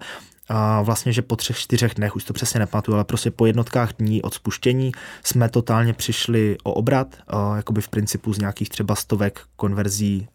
a 0.50 0.82
vlastně, 0.82 1.14
že 1.14 1.22
po 1.22 1.36
třech, 1.36 1.58
čtyřech 1.58 1.94
dnech, 1.96 2.16
už 2.16 2.24
to 2.24 2.34
přesně 2.34 2.60
nepamatuju, 2.60 2.96
ale 2.96 3.04
prostě 3.04 3.32
po 3.32 3.46
jednotkách 3.46 3.94
dní 3.94 4.22
od 4.22 4.34
spuštění 4.34 4.92
jsme 5.24 5.50
totálně 5.50 5.94
přišli 5.94 6.58
o 6.64 6.74
obrat, 6.74 7.16
uh, 7.34 7.56
jakoby 7.56 7.82
v 7.82 7.90
principu 7.90 8.34
z 8.34 8.40
nějakých 8.40 8.70
třeba 8.70 8.96
stovek 8.96 9.42
konverzí 9.56 10.28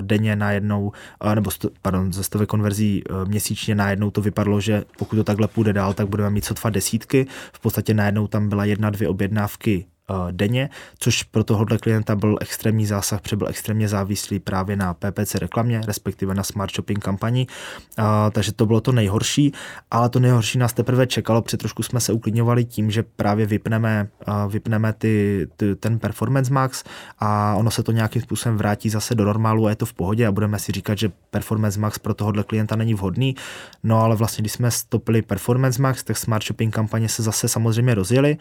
denně 0.00 0.36
najednou, 0.36 0.92
uh, 1.24 1.34
nebo 1.34 1.50
sto, 1.50 1.68
pardon, 1.82 2.12
ze 2.12 2.24
stovek 2.24 2.48
konverzí 2.48 3.04
uh, 3.04 3.28
měsíčně 3.28 3.74
najednou 3.74 4.10
to 4.10 4.20
vypadlo, 4.20 4.60
že 4.60 4.84
pokud 4.98 5.16
to 5.16 5.24
takhle 5.24 5.48
půjde 5.48 5.72
dál, 5.72 5.94
tak 5.94 6.08
budeme 6.08 6.30
mít 6.30 6.44
sotva 6.44 6.70
desítky. 6.70 7.26
V 7.52 7.60
podstatě 7.60 7.94
najednou 7.94 8.26
tam 8.26 8.48
byla 8.48 8.64
jedna, 8.64 8.90
dvě 8.90 9.08
objednávky 9.08 9.86
denně, 10.30 10.70
což 10.98 11.22
pro 11.22 11.44
tohohle 11.44 11.78
klienta 11.78 12.16
byl 12.16 12.36
extrémní 12.40 12.86
zásah, 12.86 13.20
protože 13.20 13.36
byl 13.36 13.48
extrémně 13.48 13.88
závislý 13.88 14.38
právě 14.38 14.76
na 14.76 14.94
PPC 14.94 15.34
reklamě, 15.34 15.80
respektive 15.86 16.34
na 16.34 16.42
smart 16.42 16.74
shopping 16.74 17.04
kampani, 17.04 17.46
takže 18.32 18.52
to 18.52 18.66
bylo 18.66 18.80
to 18.80 18.92
nejhorší, 18.92 19.52
ale 19.90 20.08
to 20.08 20.20
nejhorší 20.20 20.58
nás 20.58 20.72
teprve 20.72 21.06
čekalo, 21.06 21.42
protože 21.42 21.56
trošku 21.56 21.82
jsme 21.82 22.00
se 22.00 22.12
uklidňovali 22.12 22.64
tím, 22.64 22.90
že 22.90 23.02
právě 23.02 23.46
vypneme, 23.46 24.08
vypneme 24.48 24.92
ty, 24.92 25.46
ty, 25.56 25.76
ten 25.76 25.98
Performance 25.98 26.52
Max 26.52 26.84
a 27.18 27.54
ono 27.54 27.70
se 27.70 27.82
to 27.82 27.92
nějakým 27.92 28.22
způsobem 28.22 28.58
vrátí 28.58 28.90
zase 28.90 29.14
do 29.14 29.24
normálu 29.24 29.66
a 29.66 29.70
je 29.70 29.76
to 29.76 29.86
v 29.86 29.92
pohodě 29.92 30.26
a 30.26 30.32
budeme 30.32 30.58
si 30.58 30.72
říkat, 30.72 30.98
že 30.98 31.10
Performance 31.30 31.80
Max 31.80 31.98
pro 31.98 32.14
tohohle 32.14 32.44
klienta 32.44 32.76
není 32.76 32.94
vhodný. 32.94 33.36
No 33.82 34.00
ale 34.00 34.16
vlastně, 34.16 34.42
když 34.42 34.52
jsme 34.52 34.70
stopili 34.70 35.22
Performance 35.22 35.82
Max, 35.82 36.04
tak 36.04 36.16
Smart 36.16 36.44
Shopping 36.44 36.74
kampaně 36.74 37.08
se 37.08 37.22
zase 37.22 37.48
samozřejmě 37.48 37.94
rozjeli 37.94 38.36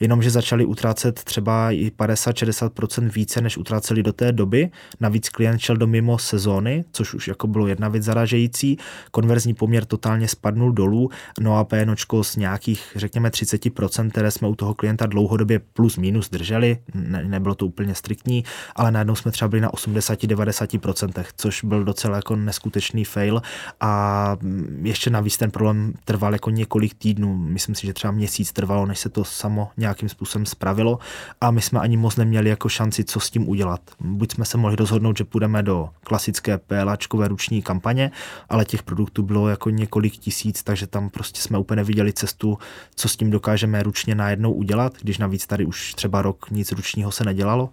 jenomže 0.00 0.30
začali 0.30 0.64
utrácet 0.64 1.24
třeba 1.24 1.70
i 1.70 1.90
50-60% 1.98 3.10
více, 3.10 3.40
než 3.40 3.56
utráceli 3.56 4.02
do 4.02 4.12
té 4.12 4.32
doby. 4.32 4.70
Navíc 5.00 5.28
klient 5.28 5.58
šel 5.58 5.76
do 5.76 5.86
mimo 5.86 6.18
sezóny, 6.18 6.84
což 6.92 7.14
už 7.14 7.28
jako 7.28 7.46
bylo 7.46 7.66
jedna 7.66 7.88
věc 7.88 8.04
zaražející. 8.04 8.78
Konverzní 9.10 9.54
poměr 9.54 9.84
totálně 9.84 10.28
spadnul 10.28 10.72
dolů, 10.72 11.10
no 11.40 11.58
a 11.58 11.64
PNOčko 11.64 12.24
z 12.24 12.36
nějakých, 12.36 12.92
řekněme, 12.96 13.28
30%, 13.28 14.10
které 14.10 14.30
jsme 14.30 14.48
u 14.48 14.54
toho 14.54 14.74
klienta 14.74 15.06
dlouhodobě 15.06 15.58
plus 15.58 15.96
minus 15.96 16.30
drželi, 16.30 16.78
ne, 16.94 17.24
nebylo 17.24 17.54
to 17.54 17.66
úplně 17.66 17.94
striktní, 17.94 18.44
ale 18.76 18.90
najednou 18.90 19.14
jsme 19.14 19.30
třeba 19.30 19.48
byli 19.48 19.60
na 19.60 19.70
80-90%, 19.70 21.24
což 21.36 21.64
byl 21.64 21.84
docela 21.84 22.16
jako 22.16 22.36
neskutečný 22.36 23.04
fail 23.04 23.42
a 23.80 24.36
ještě 24.82 25.10
navíc 25.10 25.36
ten 25.36 25.50
problém 25.50 25.92
trval 26.04 26.32
jako 26.32 26.50
několik 26.50 26.94
týdnů, 26.94 27.36
myslím 27.36 27.74
si, 27.74 27.86
že 27.86 27.92
třeba 27.92 28.10
měsíc 28.10 28.52
trvalo, 28.52 28.86
než 28.86 28.98
se 28.98 29.08
to 29.08 29.24
samo 29.24 29.70
nějakým 29.84 30.08
způsobem 30.08 30.46
spravilo 30.46 30.98
a 31.40 31.50
my 31.50 31.60
jsme 31.60 31.80
ani 31.80 31.96
moc 31.96 32.16
neměli 32.16 32.50
jako 32.50 32.68
šanci, 32.68 33.04
co 33.04 33.20
s 33.20 33.30
tím 33.30 33.48
udělat. 33.48 33.80
Buď 34.00 34.32
jsme 34.34 34.44
se 34.44 34.58
mohli 34.58 34.76
rozhodnout, 34.76 35.16
že 35.18 35.24
půjdeme 35.24 35.62
do 35.62 35.88
klasické 36.04 36.58
PLAčkové 36.58 37.28
ruční 37.28 37.62
kampaně, 37.62 38.10
ale 38.48 38.64
těch 38.64 38.82
produktů 38.82 39.22
bylo 39.22 39.48
jako 39.48 39.70
několik 39.70 40.16
tisíc, 40.16 40.62
takže 40.62 40.86
tam 40.86 41.10
prostě 41.10 41.40
jsme 41.40 41.58
úplně 41.58 41.76
neviděli 41.76 42.12
cestu, 42.12 42.58
co 42.94 43.08
s 43.08 43.16
tím 43.16 43.30
dokážeme 43.30 43.82
ručně 43.82 44.14
najednou 44.14 44.52
udělat, 44.52 44.92
když 45.02 45.18
navíc 45.18 45.46
tady 45.46 45.64
už 45.64 45.94
třeba 45.94 46.22
rok 46.22 46.50
nic 46.50 46.72
ručního 46.72 47.12
se 47.12 47.24
nedělalo 47.24 47.70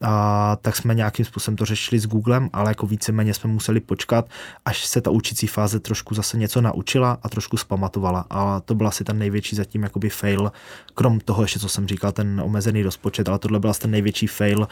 a 0.00 0.56
tak 0.56 0.76
jsme 0.76 0.94
nějakým 0.94 1.24
způsobem 1.24 1.56
to 1.56 1.64
řešili 1.64 1.98
s 1.98 2.06
Googlem, 2.06 2.50
ale 2.52 2.70
jako 2.70 2.86
víceméně 2.86 3.34
jsme 3.34 3.50
museli 3.50 3.80
počkat, 3.80 4.28
až 4.64 4.86
se 4.86 5.00
ta 5.00 5.10
učící 5.10 5.46
fáze 5.46 5.80
trošku 5.80 6.14
zase 6.14 6.36
něco 6.36 6.60
naučila 6.60 7.18
a 7.22 7.28
trošku 7.28 7.56
zpamatovala. 7.56 8.24
A 8.30 8.60
to 8.60 8.74
byl 8.74 8.88
asi 8.88 9.04
ten 9.04 9.18
největší 9.18 9.56
zatím 9.56 9.82
jakoby 9.82 10.08
fail, 10.08 10.52
krom 10.94 11.20
toho 11.20 11.42
ještě, 11.42 11.58
co 11.58 11.68
jsem 11.68 11.88
říkal, 11.88 12.12
ten 12.12 12.40
omezený 12.44 12.82
rozpočet, 12.82 13.28
ale 13.28 13.38
tohle 13.38 13.60
byl 13.60 13.70
asi 13.70 13.80
ten 13.80 13.90
největší 13.90 14.26
fail, 14.26 14.68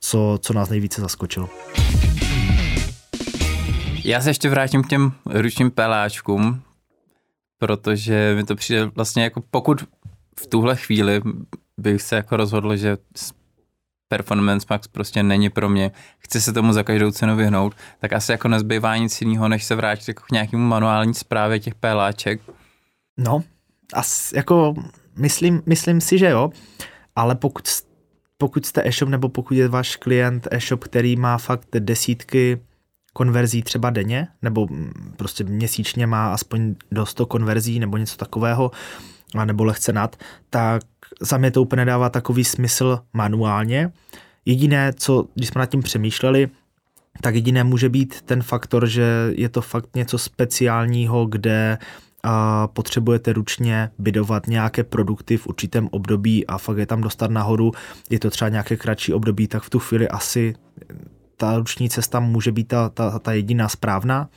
co, 0.00 0.38
co 0.42 0.52
nás 0.52 0.68
nejvíce 0.68 1.00
zaskočilo. 1.00 1.48
Já 4.04 4.20
se 4.20 4.30
ještě 4.30 4.50
vrátím 4.50 4.82
k 4.82 4.88
těm 4.88 5.12
ručním 5.26 5.70
peláčkům, 5.70 6.62
protože 7.58 8.34
mi 8.36 8.44
to 8.44 8.56
přijde 8.56 8.84
vlastně 8.84 9.22
jako 9.22 9.42
pokud 9.50 9.84
v 10.40 10.46
tuhle 10.46 10.76
chvíli 10.76 11.22
bych 11.78 12.02
se 12.02 12.16
jako 12.16 12.36
rozhodl, 12.36 12.76
že 12.76 12.96
Performance 14.10 14.66
Max 14.70 14.88
prostě 14.88 15.22
není 15.22 15.50
pro 15.50 15.68
mě, 15.68 15.90
chci 16.18 16.40
se 16.40 16.52
tomu 16.52 16.72
za 16.72 16.82
každou 16.82 17.10
cenu 17.10 17.36
vyhnout, 17.36 17.74
tak 17.98 18.12
asi 18.12 18.32
jako 18.32 18.48
nezbývá 18.48 18.96
nic 18.96 19.20
jiného, 19.20 19.48
než 19.48 19.64
se 19.64 19.74
vrátit 19.74 20.08
jako 20.08 20.22
k 20.22 20.32
nějakému 20.32 20.68
manuální 20.68 21.14
zprávě 21.14 21.60
těch 21.60 21.74
peláček. 21.74 22.40
No, 23.18 23.42
as, 23.92 24.32
jako 24.32 24.74
myslím, 25.16 25.62
myslím 25.66 26.00
si, 26.00 26.18
že 26.18 26.28
jo, 26.28 26.50
ale 27.16 27.34
pokud, 27.34 27.68
pokud 28.38 28.66
jste 28.66 28.82
e-shop 28.84 29.08
nebo 29.08 29.28
pokud 29.28 29.54
je 29.54 29.68
váš 29.68 29.96
klient 29.96 30.48
e-shop, 30.50 30.84
který 30.84 31.16
má 31.16 31.38
fakt 31.38 31.68
desítky 31.78 32.60
konverzí 33.12 33.62
třeba 33.62 33.90
denně, 33.90 34.28
nebo 34.42 34.68
prostě 35.16 35.44
měsíčně 35.44 36.06
má 36.06 36.32
aspoň 36.32 36.74
do 36.90 37.06
100 37.06 37.26
konverzí 37.26 37.80
nebo 37.80 37.96
něco 37.96 38.16
takového, 38.16 38.70
nebo 39.44 39.64
lehce 39.64 39.92
nad, 39.92 40.16
tak 40.50 40.82
za 41.20 41.38
mě 41.38 41.50
to 41.50 41.62
úplně 41.62 41.80
nedává 41.80 42.08
takový 42.08 42.44
smysl 42.44 42.98
manuálně. 43.12 43.92
Jediné, 44.44 44.92
co, 44.92 45.26
když 45.34 45.48
jsme 45.48 45.58
nad 45.58 45.66
tím 45.66 45.82
přemýšleli, 45.82 46.48
tak 47.20 47.34
jediné 47.34 47.64
může 47.64 47.88
být 47.88 48.22
ten 48.22 48.42
faktor, 48.42 48.86
že 48.86 49.32
je 49.36 49.48
to 49.48 49.60
fakt 49.60 49.96
něco 49.96 50.18
speciálního, 50.18 51.26
kde 51.26 51.78
a 52.22 52.66
potřebujete 52.66 53.32
ručně 53.32 53.90
bydovat 53.98 54.46
nějaké 54.46 54.84
produkty 54.84 55.36
v 55.36 55.46
určitém 55.46 55.88
období 55.90 56.46
a 56.46 56.58
fakt 56.58 56.78
je 56.78 56.86
tam 56.86 57.00
dostat 57.00 57.30
nahoru, 57.30 57.72
je 58.10 58.18
to 58.18 58.30
třeba 58.30 58.48
nějaké 58.48 58.76
kratší 58.76 59.12
období, 59.12 59.46
tak 59.46 59.62
v 59.62 59.70
tu 59.70 59.78
chvíli 59.78 60.08
asi 60.08 60.54
ta 61.36 61.56
ruční 61.56 61.90
cesta 61.90 62.20
může 62.20 62.52
být 62.52 62.68
ta, 62.68 62.88
ta, 62.88 63.18
ta 63.18 63.32
jediná 63.32 63.68
správná 63.68 64.28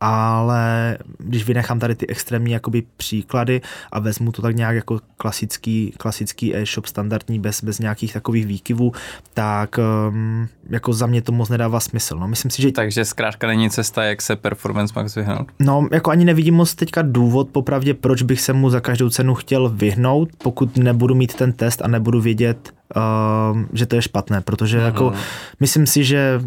ale 0.00 0.98
když 1.18 1.46
vynechám 1.46 1.78
tady 1.78 1.94
ty 1.94 2.06
extrémní 2.06 2.52
jakoby 2.52 2.82
příklady 2.96 3.60
a 3.92 3.98
vezmu 3.98 4.32
to 4.32 4.42
tak 4.42 4.56
nějak 4.56 4.76
jako 4.76 5.00
klasický, 5.16 5.92
klasický 5.96 6.56
e-shop 6.56 6.86
standardní 6.86 7.38
bez, 7.38 7.64
bez 7.64 7.78
nějakých 7.78 8.12
takových 8.12 8.46
výkyvů, 8.46 8.92
tak 9.34 9.78
um, 10.08 10.48
jako 10.70 10.92
za 10.92 11.06
mě 11.06 11.22
to 11.22 11.32
moc 11.32 11.48
nedává 11.48 11.80
smysl. 11.80 12.16
No, 12.18 12.28
myslím 12.28 12.50
si, 12.50 12.62
že... 12.62 12.72
Takže 12.72 13.04
zkrátka 13.04 13.46
není 13.46 13.70
cesta, 13.70 14.04
jak 14.04 14.22
se 14.22 14.36
Performance 14.36 14.92
Max 14.96 15.14
vyhnout? 15.14 15.52
No, 15.58 15.88
jako 15.92 16.10
ani 16.10 16.24
nevidím 16.24 16.54
moc 16.54 16.74
teďka 16.74 17.02
důvod 17.02 17.48
popravdě, 17.48 17.94
proč 17.94 18.22
bych 18.22 18.40
se 18.40 18.52
mu 18.52 18.70
za 18.70 18.80
každou 18.80 19.10
cenu 19.10 19.34
chtěl 19.34 19.68
vyhnout, 19.68 20.28
pokud 20.38 20.76
nebudu 20.76 21.14
mít 21.14 21.34
ten 21.34 21.52
test 21.52 21.82
a 21.82 21.88
nebudu 21.88 22.20
vědět, 22.20 22.74
uh, 22.96 23.62
že 23.72 23.86
to 23.86 23.96
je 23.96 24.02
špatné, 24.02 24.40
protože 24.40 24.78
uh-huh. 24.78 24.84
jako 24.84 25.12
myslím 25.60 25.86
si, 25.86 26.04
že 26.04 26.40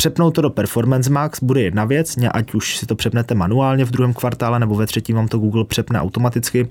Přepnout 0.00 0.34
to 0.34 0.42
do 0.42 0.50
Performance 0.50 1.10
Max 1.10 1.42
bude 1.42 1.62
jedna 1.62 1.84
věc, 1.84 2.16
ať 2.32 2.54
už 2.54 2.76
si 2.76 2.86
to 2.86 2.94
přepnete 2.94 3.34
manuálně 3.34 3.84
v 3.84 3.90
druhém 3.90 4.14
kvartále 4.14 4.58
nebo 4.58 4.74
ve 4.74 4.86
třetím 4.86 5.16
vám 5.16 5.28
to 5.28 5.38
Google 5.38 5.64
přepne 5.64 6.00
automaticky, 6.00 6.68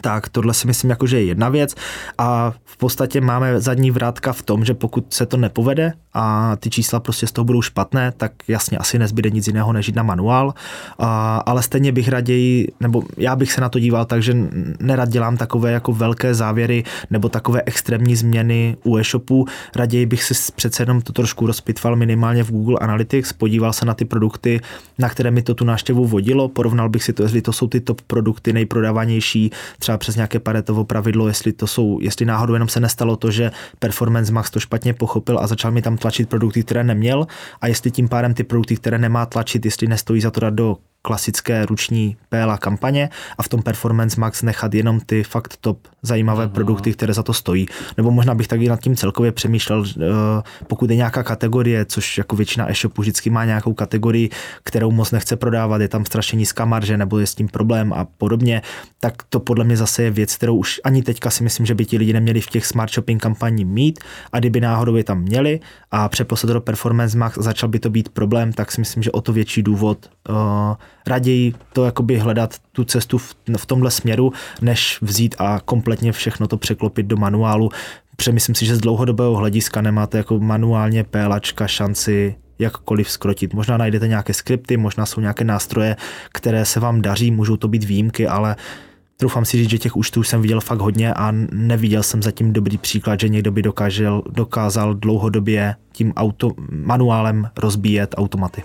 tak 0.00 0.28
tohle 0.28 0.54
si 0.54 0.66
myslím, 0.66 0.90
jako, 0.90 1.06
že 1.06 1.16
je 1.16 1.24
jedna 1.24 1.48
věc. 1.48 1.74
A 2.18 2.52
v 2.64 2.76
podstatě 2.76 3.20
máme 3.20 3.60
zadní 3.60 3.90
vrátka 3.90 4.32
v 4.32 4.42
tom, 4.42 4.64
že 4.64 4.74
pokud 4.74 5.12
se 5.14 5.26
to 5.26 5.36
nepovede 5.36 5.92
a 6.14 6.56
ty 6.56 6.70
čísla 6.70 7.00
prostě 7.00 7.26
z 7.26 7.32
toho 7.32 7.44
budou 7.44 7.62
špatné, 7.62 8.12
tak 8.16 8.32
jasně 8.48 8.78
asi 8.78 8.98
nezbyde 8.98 9.30
nic 9.30 9.46
jiného 9.46 9.72
než 9.72 9.86
jít 9.86 9.96
na 9.96 10.02
manuál, 10.02 10.54
a, 10.98 11.36
ale 11.46 11.62
stejně 11.62 11.92
bych 11.92 12.08
raději, 12.08 12.72
nebo 12.80 13.02
já 13.16 13.36
bych 13.36 13.52
se 13.52 13.60
na 13.60 13.68
to 13.68 13.78
díval 13.78 14.04
tak, 14.04 14.22
že 14.22 14.36
nerad 14.80 15.08
dělám 15.08 15.36
takové 15.36 15.72
jako 15.72 15.92
velké 15.92 16.34
závěry 16.34 16.84
nebo 17.10 17.28
takové 17.28 17.62
extrémní 17.66 18.16
změny 18.16 18.76
u 18.84 18.98
e-shopu, 18.98 19.46
raději 19.76 20.06
bych 20.06 20.22
si 20.24 20.52
přece 20.52 20.82
jenom 20.82 21.00
to 21.00 21.12
trošku 21.12 21.46
rozpitval 21.46 21.96
minimálně 21.96 22.44
v 22.44 22.50
Google 22.50 22.78
Analytics, 22.80 23.32
podíval 23.32 23.72
se 23.72 23.84
na 23.84 23.94
ty 23.94 24.04
produkty, 24.04 24.60
na 24.98 25.08
které 25.08 25.30
mi 25.30 25.42
to 25.42 25.54
tu 25.54 25.64
návštěvu 25.64 26.06
vodilo, 26.06 26.48
porovnal 26.48 26.88
bych 26.88 27.04
si 27.04 27.12
to, 27.12 27.22
jestli 27.22 27.42
to 27.42 27.52
jsou 27.52 27.68
ty 27.68 27.80
top 27.80 28.00
produkty 28.00 28.52
nejprodávanější, 28.52 29.50
třeba 29.78 29.98
přes 29.98 30.16
nějaké 30.16 30.38
paretovo 30.38 30.84
pravidlo, 30.84 31.28
jestli 31.28 31.52
to 31.52 31.66
jsou, 31.66 31.98
jestli 32.00 32.26
náhodou 32.26 32.52
jenom 32.52 32.68
se 32.68 32.80
nestalo 32.80 33.16
to, 33.16 33.30
že 33.30 33.50
Performance 33.78 34.32
Max 34.32 34.50
to 34.50 34.60
špatně 34.60 34.94
pochopil 34.94 35.38
a 35.38 35.46
začal 35.46 35.70
mi 35.70 35.82
tam 35.82 35.96
tlačit 35.96 36.28
produkty, 36.28 36.62
které 36.62 36.84
neměl 36.84 37.26
a 37.60 37.66
jestli 37.66 37.90
tím 37.90 38.08
pádem 38.08 38.34
ty 38.34 38.44
produkty, 38.44 38.76
které 38.76 38.98
nemá 38.98 39.26
tlačit, 39.26 39.64
jestli 39.64 39.86
nestojí 39.86 40.20
za 40.20 40.30
to 40.30 40.40
dát 40.40 40.54
do 40.54 40.76
klasické 41.08 41.66
ruční 41.66 42.16
PLA 42.28 42.58
kampaně 42.58 43.08
a 43.38 43.42
v 43.42 43.48
tom 43.48 43.62
Performance 43.62 44.20
Max 44.20 44.42
nechat 44.42 44.74
jenom 44.74 45.00
ty 45.00 45.22
fakt 45.22 45.56
top 45.60 45.88
zajímavé 46.02 46.44
Aha. 46.44 46.52
produkty, 46.54 46.92
které 46.92 47.14
za 47.14 47.22
to 47.22 47.32
stojí. 47.32 47.66
Nebo 47.96 48.10
možná 48.10 48.34
bych 48.34 48.48
taky 48.48 48.68
nad 48.68 48.80
tím 48.80 48.96
celkově 48.96 49.32
přemýšlel, 49.32 49.84
eh, 49.88 50.04
pokud 50.66 50.90
je 50.90 50.96
nějaká 50.96 51.22
kategorie, 51.22 51.84
což 51.84 52.18
jako 52.18 52.36
většina 52.36 52.70
e-shopů 52.70 53.02
vždycky 53.02 53.30
má 53.30 53.44
nějakou 53.44 53.72
kategorii, 53.72 54.30
kterou 54.62 54.90
moc 54.90 55.10
nechce 55.10 55.36
prodávat, 55.36 55.80
je 55.80 55.88
tam 55.88 56.04
strašně 56.04 56.36
nízká 56.36 56.64
marže 56.64 56.96
nebo 56.96 57.18
je 57.18 57.26
s 57.26 57.34
tím 57.34 57.48
problém 57.48 57.92
a 57.92 58.04
podobně, 58.04 58.62
tak 59.00 59.22
to 59.28 59.40
podle 59.40 59.64
mě 59.64 59.76
zase 59.76 60.02
je 60.02 60.10
věc, 60.10 60.36
kterou 60.36 60.56
už 60.56 60.80
ani 60.84 61.02
teďka 61.02 61.30
si 61.30 61.44
myslím, 61.44 61.66
že 61.66 61.74
by 61.74 61.84
ti 61.84 61.98
lidi 61.98 62.12
neměli 62.12 62.40
v 62.40 62.50
těch 62.50 62.66
smart 62.66 62.92
shopping 62.92 63.22
kampaní 63.22 63.64
mít 63.64 63.98
a 64.32 64.38
kdyby 64.38 64.60
náhodou 64.60 64.96
je 64.96 65.04
tam 65.04 65.20
měli 65.20 65.60
a 65.90 66.08
přeposlat 66.08 66.52
do 66.52 66.60
Performance 66.60 67.18
Max 67.18 67.38
začal 67.38 67.68
by 67.68 67.78
to 67.78 67.90
být 67.90 68.08
problém, 68.08 68.52
tak 68.52 68.72
si 68.72 68.80
myslím, 68.80 69.02
že 69.02 69.12
o 69.12 69.20
to 69.20 69.32
větší 69.32 69.62
důvod 69.62 70.10
uh, 70.28 70.76
raději 71.06 71.54
to 71.72 71.84
jakoby 71.84 72.18
hledat 72.18 72.54
tu 72.72 72.84
cestu 72.84 73.18
v, 73.18 73.34
v 73.56 73.66
tomhle 73.66 73.90
směru, 73.90 74.32
než 74.60 74.98
vzít 75.02 75.34
a 75.38 75.60
kompletně 75.64 76.12
všechno 76.12 76.48
to 76.48 76.56
překlopit 76.56 77.06
do 77.06 77.16
manuálu. 77.16 77.70
Přemyslím 78.16 78.54
si, 78.54 78.66
že 78.66 78.76
z 78.76 78.80
dlouhodobého 78.80 79.36
hlediska 79.36 79.80
nemáte 79.80 80.18
jako 80.18 80.38
manuálně 80.38 81.04
pélačka 81.04 81.66
šanci 81.66 82.36
jakkoliv 82.58 83.10
skrotit. 83.10 83.54
Možná 83.54 83.76
najdete 83.76 84.08
nějaké 84.08 84.34
skripty, 84.34 84.76
možná 84.76 85.06
jsou 85.06 85.20
nějaké 85.20 85.44
nástroje, 85.44 85.96
které 86.32 86.64
se 86.64 86.80
vám 86.80 87.02
daří, 87.02 87.30
můžou 87.30 87.56
to 87.56 87.68
být 87.68 87.84
výjimky, 87.84 88.26
ale 88.26 88.56
Troufám 89.20 89.44
si 89.44 89.56
říct, 89.56 89.70
že 89.70 89.78
těch 89.78 89.96
účtů 89.96 90.22
jsem 90.22 90.42
viděl 90.42 90.60
fakt 90.60 90.80
hodně 90.80 91.14
a 91.14 91.32
neviděl 91.52 92.02
jsem 92.02 92.22
zatím 92.22 92.52
dobrý 92.52 92.78
příklad, 92.78 93.20
že 93.20 93.28
někdo 93.28 93.52
by 93.52 93.62
dokážel, 93.62 94.22
dokázal 94.30 94.94
dlouhodobě 94.94 95.74
tím 95.92 96.12
auto, 96.16 96.50
manuálem 96.70 97.48
rozbíjet 97.56 98.14
automaty. 98.18 98.62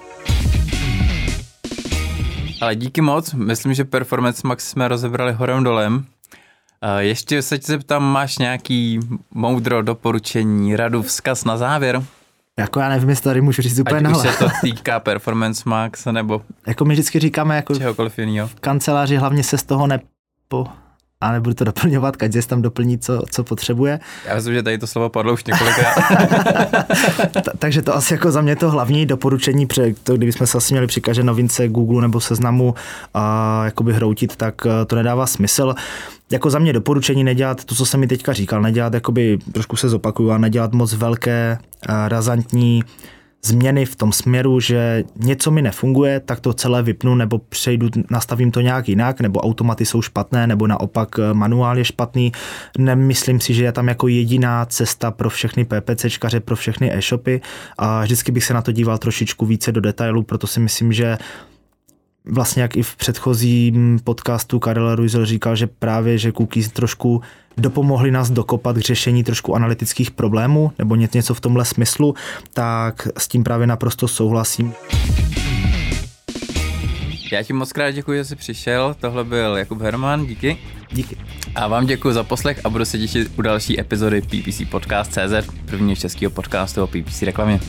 Ale 2.63 2.75
díky 2.75 3.01
moc, 3.01 3.33
myslím, 3.33 3.73
že 3.73 3.85
Performance 3.85 4.47
Max 4.47 4.69
jsme 4.69 4.87
rozebrali 4.87 5.33
horem 5.33 5.63
dolem. 5.63 6.05
Ještě 6.97 7.41
se 7.41 7.59
tě 7.59 7.65
zeptám, 7.67 8.03
máš 8.03 8.37
nějaký 8.37 8.99
moudro, 9.31 9.81
doporučení, 9.81 10.75
radu, 10.75 11.01
vzkaz 11.01 11.45
na 11.45 11.57
závěr? 11.57 12.03
Jako 12.59 12.79
já 12.79 12.89
nevím, 12.89 13.09
jestli 13.09 13.23
tady 13.23 13.41
můžu 13.41 13.61
říct 13.61 13.79
úplně 13.79 14.09
Ať 14.09 14.15
už 14.15 14.17
se 14.17 14.37
to 14.39 14.47
týká 14.61 14.99
Performance 14.99 15.69
Max, 15.69 16.05
nebo 16.05 16.41
jako 16.67 16.85
my 16.85 16.93
vždycky 16.93 17.19
říkáme, 17.19 17.55
jako 17.55 17.75
čehokoliv 17.75 18.19
jiného. 18.19 18.47
v 18.47 18.55
kanceláři 18.55 19.15
hlavně 19.17 19.43
se 19.43 19.57
z 19.57 19.63
toho 19.63 19.87
nepo, 19.87 20.67
a 21.23 21.31
nebudu 21.31 21.53
to 21.53 21.63
doplňovat, 21.63 22.15
každý 22.15 22.41
tam 22.41 22.61
doplní, 22.61 22.97
co, 22.97 23.21
co 23.31 23.43
potřebuje. 23.43 23.99
Já 24.25 24.35
myslím, 24.35 24.53
že 24.53 24.63
tady 24.63 24.77
to 24.77 24.87
slovo 24.87 25.09
padlo 25.09 25.33
už 25.33 25.43
několikrát. 25.43 25.95
takže 27.59 27.81
to 27.81 27.95
asi 27.95 28.13
jako 28.13 28.31
za 28.31 28.41
mě 28.41 28.55
to 28.55 28.71
hlavní 28.71 29.05
doporučení, 29.05 29.65
protože 29.65 29.93
to, 30.03 30.17
kdybychom 30.17 30.47
se 30.47 30.57
asi 30.57 30.73
měli 30.73 30.87
při 30.87 31.01
každé 31.01 31.23
novince 31.23 31.67
Google 31.67 32.01
nebo 32.01 32.21
seznamu 32.21 32.75
a, 33.13 33.65
jakoby 33.65 33.93
hroutit, 33.93 34.35
tak 34.35 34.55
eh, 34.65 34.85
to 34.85 34.95
nedává 34.95 35.27
smysl. 35.27 35.75
Jako 36.31 36.49
za 36.49 36.59
mě 36.59 36.73
doporučení 36.73 37.23
nedělat 37.23 37.63
to, 37.63 37.75
co 37.75 37.85
jsem 37.85 37.99
mi 37.99 38.07
teďka 38.07 38.33
říkal, 38.33 38.61
nedělat, 38.61 38.93
jakoby, 38.93 39.37
trošku 39.51 39.75
se 39.75 39.89
zopakuju, 39.89 40.31
a 40.31 40.37
nedělat 40.37 40.73
moc 40.73 40.93
velké, 40.93 41.57
eh, 41.89 42.09
razantní 42.09 42.83
změny 43.45 43.85
v 43.85 43.95
tom 43.95 44.11
směru, 44.11 44.59
že 44.59 45.03
něco 45.15 45.51
mi 45.51 45.61
nefunguje, 45.61 46.19
tak 46.19 46.39
to 46.39 46.53
celé 46.53 46.83
vypnu 46.83 47.15
nebo 47.15 47.37
přejdu, 47.37 47.89
nastavím 48.11 48.51
to 48.51 48.61
nějak 48.61 48.89
jinak, 48.89 49.21
nebo 49.21 49.39
automaty 49.39 49.85
jsou 49.85 50.01
špatné, 50.01 50.47
nebo 50.47 50.67
naopak 50.67 51.19
eh, 51.19 51.33
manuál 51.33 51.77
je 51.77 51.85
špatný. 51.85 52.31
Nemyslím 52.77 53.39
si, 53.39 53.53
že 53.53 53.63
je 53.63 53.71
tam 53.71 53.87
jako 53.87 54.07
jediná 54.07 54.65
cesta 54.65 55.11
pro 55.11 55.29
všechny 55.29 55.65
PPCčkaře, 55.65 56.39
pro 56.39 56.55
všechny 56.55 56.93
e-shopy 56.93 57.41
a 57.77 58.03
vždycky 58.03 58.31
bych 58.31 58.43
se 58.43 58.53
na 58.53 58.61
to 58.61 58.71
díval 58.71 58.97
trošičku 58.97 59.45
více 59.45 59.71
do 59.71 59.81
detailu, 59.81 60.23
proto 60.23 60.47
si 60.47 60.59
myslím, 60.59 60.93
že 60.93 61.17
vlastně 62.25 62.61
jak 62.61 62.77
i 62.77 62.83
v 62.83 62.95
předchozím 62.95 63.99
podcastu 64.03 64.59
Karel 64.59 64.95
Ruizel 64.95 65.25
říkal, 65.25 65.55
že 65.55 65.67
právě, 65.67 66.17
že 66.17 66.31
cookies 66.31 66.69
trošku 66.69 67.21
dopomohli 67.57 68.11
nás 68.11 68.29
dokopat 68.29 68.75
k 68.75 68.81
řešení 68.81 69.23
trošku 69.23 69.55
analytických 69.55 70.11
problémů 70.11 70.71
nebo 70.79 70.95
něco 70.95 71.33
v 71.33 71.41
tomhle 71.41 71.65
smyslu, 71.65 72.15
tak 72.53 73.07
s 73.17 73.27
tím 73.27 73.43
právě 73.43 73.67
naprosto 73.67 74.07
souhlasím. 74.07 74.73
Já 77.31 77.43
ti 77.43 77.53
moc 77.53 77.73
krát 77.73 77.91
děkuji, 77.91 78.19
že 78.19 78.25
jsi 78.25 78.35
přišel. 78.35 78.95
Tohle 78.99 79.23
byl 79.23 79.57
Jakub 79.57 79.81
Herman, 79.81 80.25
díky. 80.25 80.57
Díky. 80.91 81.17
A 81.55 81.67
vám 81.67 81.85
děkuji 81.85 82.13
za 82.13 82.23
poslech 82.23 82.61
a 82.63 82.69
budu 82.69 82.85
se 82.85 82.97
těšit 82.97 83.31
u 83.37 83.41
další 83.41 83.79
epizody 83.79 84.21
PPC 84.21 84.61
Podcast 84.71 85.11
CZ, 85.11 85.49
prvního 85.65 85.95
českého 85.95 86.31
podcastu 86.31 86.83
o 86.83 86.87
PPC 86.87 87.21
reklamě. 87.21 87.59